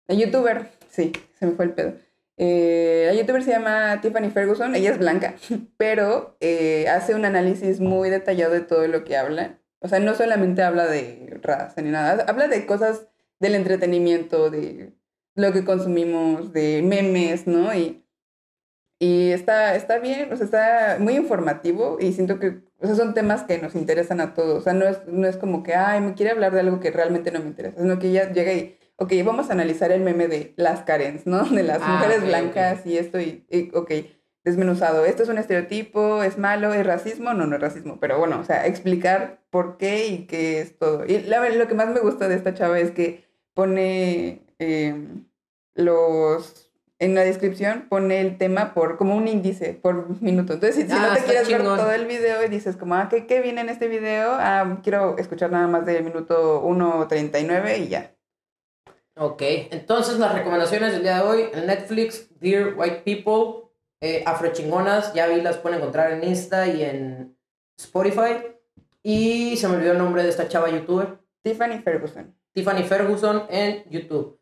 la 0.07 0.15
youtuber, 0.15 0.67
sí, 0.89 1.11
se 1.39 1.45
me 1.45 1.51
fue 1.53 1.65
el 1.65 1.73
pedo. 1.73 1.93
Eh, 2.37 3.05
la 3.07 3.13
youtuber 3.13 3.43
se 3.43 3.51
llama 3.51 4.01
Tiffany 4.01 4.31
Ferguson, 4.31 4.75
ella 4.75 4.91
es 4.91 4.97
blanca, 4.99 5.35
pero 5.77 6.37
eh, 6.39 6.87
hace 6.89 7.13
un 7.13 7.25
análisis 7.25 7.79
muy 7.79 8.09
detallado 8.09 8.53
de 8.53 8.61
todo 8.61 8.87
lo 8.87 9.03
que 9.03 9.15
habla. 9.17 9.59
O 9.79 9.87
sea, 9.87 9.99
no 9.99 10.15
solamente 10.15 10.63
habla 10.63 10.87
de 10.87 11.39
raza 11.43 11.81
ni 11.83 11.91
nada, 11.91 12.25
habla 12.27 12.47
de 12.47 12.65
cosas 12.65 13.07
del 13.39 13.53
entretenimiento, 13.53 14.49
de 14.49 14.93
lo 15.37 15.53
que 15.53 15.63
consumimos, 15.63 16.51
de 16.51 16.81
memes, 16.83 17.47
¿no? 17.47 17.73
Y, 17.73 18.03
y 18.99 19.31
está, 19.31 19.75
está 19.75 19.99
bien, 19.99 20.33
o 20.33 20.35
sea, 20.35 20.45
está 20.45 20.97
muy 20.99 21.15
informativo 21.15 21.97
y 21.99 22.13
siento 22.13 22.39
que 22.39 22.61
o 22.79 22.85
sea, 22.85 22.95
son 22.95 23.13
temas 23.13 23.43
que 23.43 23.57
nos 23.59 23.75
interesan 23.75 24.21
a 24.21 24.33
todos. 24.33 24.59
O 24.59 24.61
sea, 24.61 24.73
no 24.73 24.85
es, 24.87 24.99
no 25.07 25.27
es 25.27 25.37
como 25.37 25.63
que, 25.63 25.75
ay, 25.75 26.01
me 26.01 26.13
quiere 26.13 26.31
hablar 26.31 26.53
de 26.53 26.61
algo 26.61 26.79
que 26.79 26.91
realmente 26.91 27.31
no 27.31 27.39
me 27.39 27.47
interesa, 27.47 27.81
sino 27.81 27.97
que 27.99 28.09
ella 28.09 28.31
llega 28.31 28.53
y, 28.53 28.77
ok, 28.97 29.13
vamos 29.25 29.49
a 29.49 29.53
analizar 29.53 29.91
el 29.91 30.01
meme 30.01 30.27
de 30.27 30.53
las 30.57 30.81
Karens, 30.81 31.25
¿no? 31.25 31.43
De 31.49 31.63
las 31.63 31.79
Ah, 31.81 31.95
mujeres 31.99 32.23
blancas 32.23 32.85
y 32.85 32.97
esto, 32.97 33.19
y, 33.19 33.45
y, 33.49 33.71
ok, 33.75 33.91
desmenuzado. 34.43 35.05
Esto 35.05 35.23
es 35.23 35.29
un 35.29 35.37
estereotipo, 35.39 36.23
es 36.23 36.37
malo, 36.37 36.73
es 36.73 36.85
racismo, 36.85 37.33
no, 37.33 37.45
no 37.47 37.55
es 37.55 37.61
racismo, 37.61 37.99
pero 37.99 38.19
bueno, 38.19 38.39
o 38.39 38.43
sea, 38.43 38.65
explicar 38.67 39.41
por 39.49 39.77
qué 39.77 40.07
y 40.07 40.27
qué 40.27 40.61
es 40.61 40.77
todo. 40.77 41.05
Y 41.05 41.19
la, 41.23 41.47
lo 41.49 41.67
que 41.67 41.75
más 41.75 41.89
me 41.89 41.99
gusta 41.99 42.27
de 42.27 42.35
esta 42.35 42.53
chava 42.53 42.79
es 42.79 42.91
que 42.91 43.25
pone 43.53 44.43
eh, 44.59 44.95
los 45.77 46.67
en 46.99 47.13
la 47.13 47.21
descripción 47.21 47.85
pone 47.89 48.21
el 48.21 48.37
tema 48.37 48.73
por 48.73 48.97
como 48.97 49.15
un 49.15 49.27
índice 49.27 49.73
por 49.73 50.19
minuto. 50.21 50.53
Entonces, 50.53 50.75
si, 50.75 50.89
si 50.89 50.97
Ah, 50.97 51.09
no 51.09 51.15
te 51.15 51.23
quieres 51.23 51.47
ver 51.47 51.63
todo 51.63 51.91
el 51.91 52.07
video 52.07 52.43
y 52.43 52.49
dices 52.49 52.75
como, 52.75 52.95
ah, 52.95 53.07
¿qué, 53.09 53.27
qué 53.27 53.41
viene 53.41 53.61
en 53.61 53.69
este 53.69 53.87
video? 53.87 54.31
Ah, 54.33 54.79
quiero 54.83 55.17
escuchar 55.17 55.51
nada 55.51 55.67
más 55.67 55.85
del 55.85 56.03
minuto 56.03 56.63
1.39 56.63 57.79
y 57.79 57.87
ya. 57.87 58.13
Ok, 59.19 59.41
entonces 59.71 60.19
las 60.19 60.33
recomendaciones 60.33 60.93
del 60.93 61.03
día 61.03 61.17
de 61.17 61.21
hoy 61.21 61.45
en 61.53 61.65
Netflix, 61.65 62.29
Dear 62.39 62.73
White 62.75 63.01
People, 63.03 63.69
eh, 64.01 64.23
Afrochingonas, 64.25 65.13
ya 65.13 65.27
vi, 65.27 65.41
las 65.41 65.57
pueden 65.57 65.79
encontrar 65.79 66.11
en 66.11 66.23
Insta 66.23 66.67
y 66.67 66.83
en 66.83 67.35
Spotify. 67.77 68.43
Y 69.01 69.57
se 69.57 69.67
me 69.67 69.77
olvidó 69.77 69.93
el 69.93 69.97
nombre 69.97 70.23
de 70.23 70.29
esta 70.29 70.47
chava 70.47 70.69
youtuber, 70.69 71.19
Tiffany 71.41 71.79
Ferguson. 71.79 72.35
Tiffany 72.53 72.83
Ferguson 72.83 73.43
en 73.49 73.89
YouTube. 73.89 74.39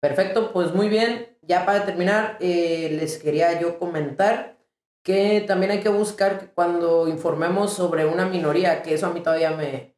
Perfecto, 0.00 0.52
pues 0.52 0.74
muy 0.74 0.88
bien. 0.88 1.36
Ya 1.42 1.64
para 1.64 1.84
terminar, 1.84 2.36
eh, 2.40 2.90
les 2.92 3.18
quería 3.18 3.60
yo 3.60 3.78
comentar 3.78 4.58
que 5.02 5.42
también 5.46 5.72
hay 5.72 5.80
que 5.80 5.88
buscar 5.88 6.38
que 6.38 6.46
cuando 6.46 7.08
informemos 7.08 7.72
sobre 7.72 8.04
una 8.04 8.26
minoría, 8.26 8.82
que 8.82 8.94
eso 8.94 9.06
a 9.06 9.10
mí 9.10 9.20
todavía 9.20 9.52
me, 9.52 9.96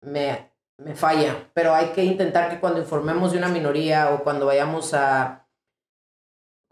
me, 0.00 0.50
me 0.78 0.94
falla, 0.94 1.50
pero 1.54 1.74
hay 1.74 1.88
que 1.88 2.02
intentar 2.04 2.50
que 2.50 2.60
cuando 2.60 2.80
informemos 2.80 3.32
de 3.32 3.38
una 3.38 3.48
minoría 3.48 4.12
o 4.12 4.24
cuando 4.24 4.46
vayamos 4.46 4.92
a 4.94 5.44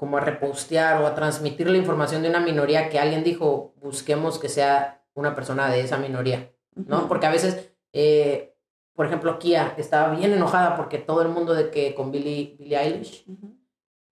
como 0.03 0.17
a 0.17 0.21
repostear 0.21 1.01
o 1.01 1.07
a 1.07 1.15
transmitir 1.15 1.71
la 1.71 1.79
información 1.79 2.23
de 2.23 2.29
una 2.29 2.41
minoría 2.41 2.89
que 2.89 2.99
alguien 2.99 3.23
dijo, 3.23 3.73
busquemos 3.77 4.41
que 4.41 4.49
sea 4.49 5.05
una 5.15 5.37
persona 5.37 5.71
de 5.71 5.81
esa 5.83 5.97
minoría. 5.97 6.51
¿no? 6.75 7.07
Porque 7.07 7.27
a 7.27 7.31
veces, 7.31 7.73
eh, 7.93 8.52
por 8.95 9.07
ejemplo, 9.07 9.39
Kia 9.39 9.75
estaba 9.77 10.15
bien 10.15 10.33
enojada 10.33 10.77
porque 10.77 10.99
todo 10.99 11.23
el 11.23 11.29
mundo 11.29 11.55
de 11.55 11.71
que 11.71 11.95
con 11.95 12.11
Billie, 12.11 12.57
Billie 12.59 12.79
Eilish, 12.79 13.25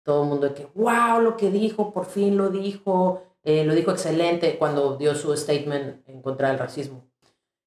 todo 0.02 0.22
el 0.22 0.28
mundo 0.28 0.48
de 0.48 0.54
que, 0.54 0.68
wow, 0.74 1.20
lo 1.20 1.36
que 1.36 1.50
dijo, 1.50 1.92
por 1.92 2.06
fin 2.06 2.36
lo 2.36 2.48
dijo, 2.48 3.22
eh, 3.42 3.64
lo 3.64 3.74
dijo 3.74 3.90
excelente 3.90 4.56
cuando 4.58 4.96
dio 4.96 5.14
su 5.14 5.36
statement 5.36 6.08
en 6.08 6.22
contra 6.22 6.48
del 6.48 6.58
racismo. 6.58 7.06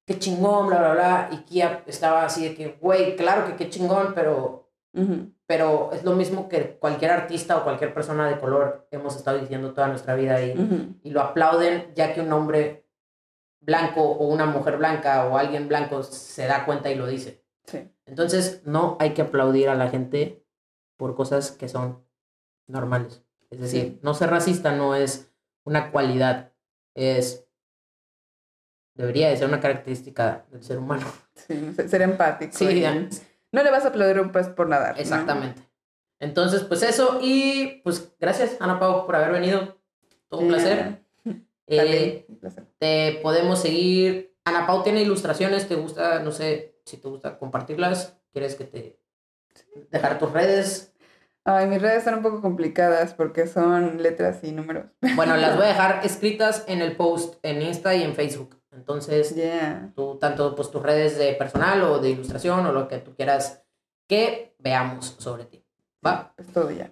Qué 0.06 0.18
chingón, 0.20 0.68
bla, 0.68 0.80
bla, 0.80 0.94
bla. 0.94 1.30
Y 1.32 1.38
Kia 1.46 1.84
estaba 1.86 2.26
así 2.26 2.44
de 2.44 2.56
que, 2.56 2.78
güey, 2.82 3.16
claro 3.16 3.46
que 3.46 3.56
qué 3.56 3.70
chingón, 3.70 4.14
pero, 4.14 4.72
pero 5.46 5.92
es 5.94 6.04
lo 6.04 6.14
mismo 6.14 6.50
que 6.50 6.78
cualquier 6.78 7.12
artista 7.12 7.58
o 7.58 7.64
cualquier 7.64 7.94
persona 7.94 8.28
de 8.28 8.40
color 8.40 8.88
hemos 8.92 9.16
estado 9.16 9.38
diciendo 9.38 9.72
toda 9.74 9.88
nuestra 9.88 10.16
vida 10.16 10.42
y, 10.44 11.00
y 11.04 11.12
lo 11.12 11.22
aplauden 11.22 11.94
ya 11.96 12.14
que 12.14 12.22
un 12.22 12.34
hombre 12.34 12.83
blanco 13.66 14.02
o 14.04 14.28
una 14.28 14.46
mujer 14.46 14.78
blanca 14.78 15.26
o 15.28 15.38
alguien 15.38 15.68
blanco 15.68 16.04
se 16.04 16.46
da 16.48 16.66
cuenta 16.66 16.92
y 16.92 16.96
lo 16.96 17.08
dice. 17.08 17.44
Sí. 17.66 17.90
Entonces, 18.06 18.62
no 18.66 18.98
hay 19.00 19.14
que 19.14 19.22
aplaudir 19.22 19.70
a 19.70 19.76
la 19.76 19.90
gente 19.90 20.46
por 20.98 21.16
cosas 21.16 21.52
que 21.52 21.70
son 21.70 22.06
normales. 22.68 23.24
Es 23.50 23.60
decir, 23.62 23.82
Sí. 23.84 24.00
no 24.02 24.14
ser 24.14 24.30
racista 24.32 24.72
no 24.74 24.96
es 24.96 25.32
una 25.64 25.92
cualidad, 25.92 26.52
es 26.96 27.46
debería 28.96 29.30
de 29.30 29.38
ser 29.38 29.48
una 29.48 29.60
característica 29.60 30.46
del 30.52 30.64
ser 30.64 30.78
humano. 30.78 31.06
Sí, 31.36 31.74
ser- 31.88 32.02
empático. 32.04 32.52
Sí. 32.56 32.84
No 33.52 33.64
le 33.64 33.72
vas 33.72 33.86
a 33.86 33.90
aplaudir 33.90 34.20
un 34.20 34.32
pez 34.32 34.50
por 34.50 34.68
nadar. 34.70 34.96
¿no? 34.96 35.02
exactamente. 35.02 35.62
Entonces, 36.20 36.64
pues 36.64 36.84
eso 36.84 37.20
y 37.22 37.82
pues 37.84 38.14
gracias 38.20 38.56
Ana 38.60 38.80
Pau 38.80 39.06
por 39.06 39.16
haber 39.16 39.32
venido. 39.32 39.78
Todo 40.30 40.42
un 40.42 40.48
placer. 40.48 41.04
Eh. 41.68 42.26
Te 42.80 43.20
podemos 43.22 43.60
seguir. 43.62 44.36
Ana 44.46 44.68
Pau 44.68 44.84
tiene 44.84 45.02
ilustraciones, 45.02 45.68
¿te 45.68 45.76
gusta? 45.76 46.20
No 46.20 46.32
sé 46.32 46.76
si 46.86 46.98
te 46.98 47.08
gusta 47.08 47.38
compartirlas. 47.38 48.18
¿Quieres 48.32 48.56
que 48.56 48.66
te 48.66 49.00
dejar 49.92 50.20
tus 50.20 50.32
redes? 50.32 50.94
Ay, 51.46 51.68
mis 51.68 51.82
redes 51.82 52.04
son 52.04 52.16
un 52.16 52.24
poco 52.24 52.42
complicadas 52.42 53.14
porque 53.14 53.48
son 53.48 54.02
letras 54.02 54.44
y 54.44 54.52
números. 54.52 54.86
Bueno, 55.16 55.36
las 55.38 55.56
voy 55.56 55.66
a 55.66 55.70
dejar 55.70 56.02
escritas 56.06 56.64
en 56.68 56.82
el 56.82 56.96
post 56.96 57.36
en 57.44 57.62
Insta 57.62 57.96
y 57.96 58.04
en 58.04 58.16
Facebook. 58.16 58.60
Entonces, 58.72 59.36
Yeah. 59.36 59.92
tú, 59.96 60.18
tanto 60.20 60.56
pues 60.56 60.72
tus 60.72 60.82
redes 60.82 61.18
de 61.18 61.34
personal 61.34 61.84
o 61.84 62.00
de 62.00 62.10
ilustración 62.10 62.66
o 62.66 62.72
lo 62.72 62.88
que 62.88 62.98
tú 62.98 63.14
quieras 63.16 63.64
que 64.08 64.56
veamos 64.58 65.16
sobre 65.20 65.46
ti. 65.46 65.64
¿Va? 66.06 66.34
Es 66.38 66.48
todo 66.48 66.72
ya. 66.72 66.92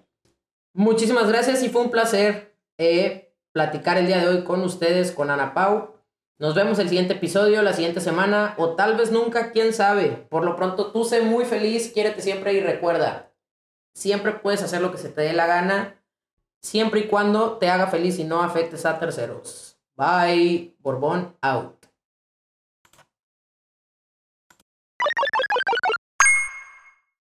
Muchísimas 0.73 1.27
gracias 1.27 1.63
y 1.63 1.69
fue 1.69 1.81
un 1.81 1.91
placer 1.91 2.55
eh, 2.77 3.30
platicar 3.51 3.97
el 3.97 4.07
día 4.07 4.19
de 4.19 4.27
hoy 4.27 4.43
con 4.43 4.61
ustedes, 4.61 5.11
con 5.11 5.29
Ana 5.29 5.53
Pau. 5.53 5.95
Nos 6.37 6.55
vemos 6.55 6.79
el 6.79 6.89
siguiente 6.89 7.13
episodio, 7.13 7.61
la 7.61 7.73
siguiente 7.73 8.01
semana 8.01 8.55
o 8.57 8.71
tal 8.75 8.97
vez 8.97 9.11
nunca, 9.11 9.51
quién 9.51 9.73
sabe. 9.73 10.27
Por 10.29 10.43
lo 10.43 10.55
pronto, 10.55 10.91
tú 10.91 11.05
sé 11.05 11.21
muy 11.21 11.45
feliz, 11.45 11.91
quiérete 11.93 12.21
siempre 12.21 12.53
y 12.53 12.61
recuerda, 12.61 13.31
siempre 13.93 14.31
puedes 14.31 14.63
hacer 14.63 14.81
lo 14.81 14.91
que 14.91 14.97
se 14.97 15.09
te 15.09 15.21
dé 15.21 15.33
la 15.33 15.45
gana, 15.45 16.01
siempre 16.61 17.01
y 17.01 17.07
cuando 17.07 17.57
te 17.57 17.69
haga 17.69 17.87
feliz 17.87 18.17
y 18.19 18.23
no 18.23 18.41
afectes 18.41 18.85
a 18.85 18.97
terceros. 18.99 19.77
Bye, 19.95 20.75
Borbón, 20.79 21.35
out. 21.41 21.80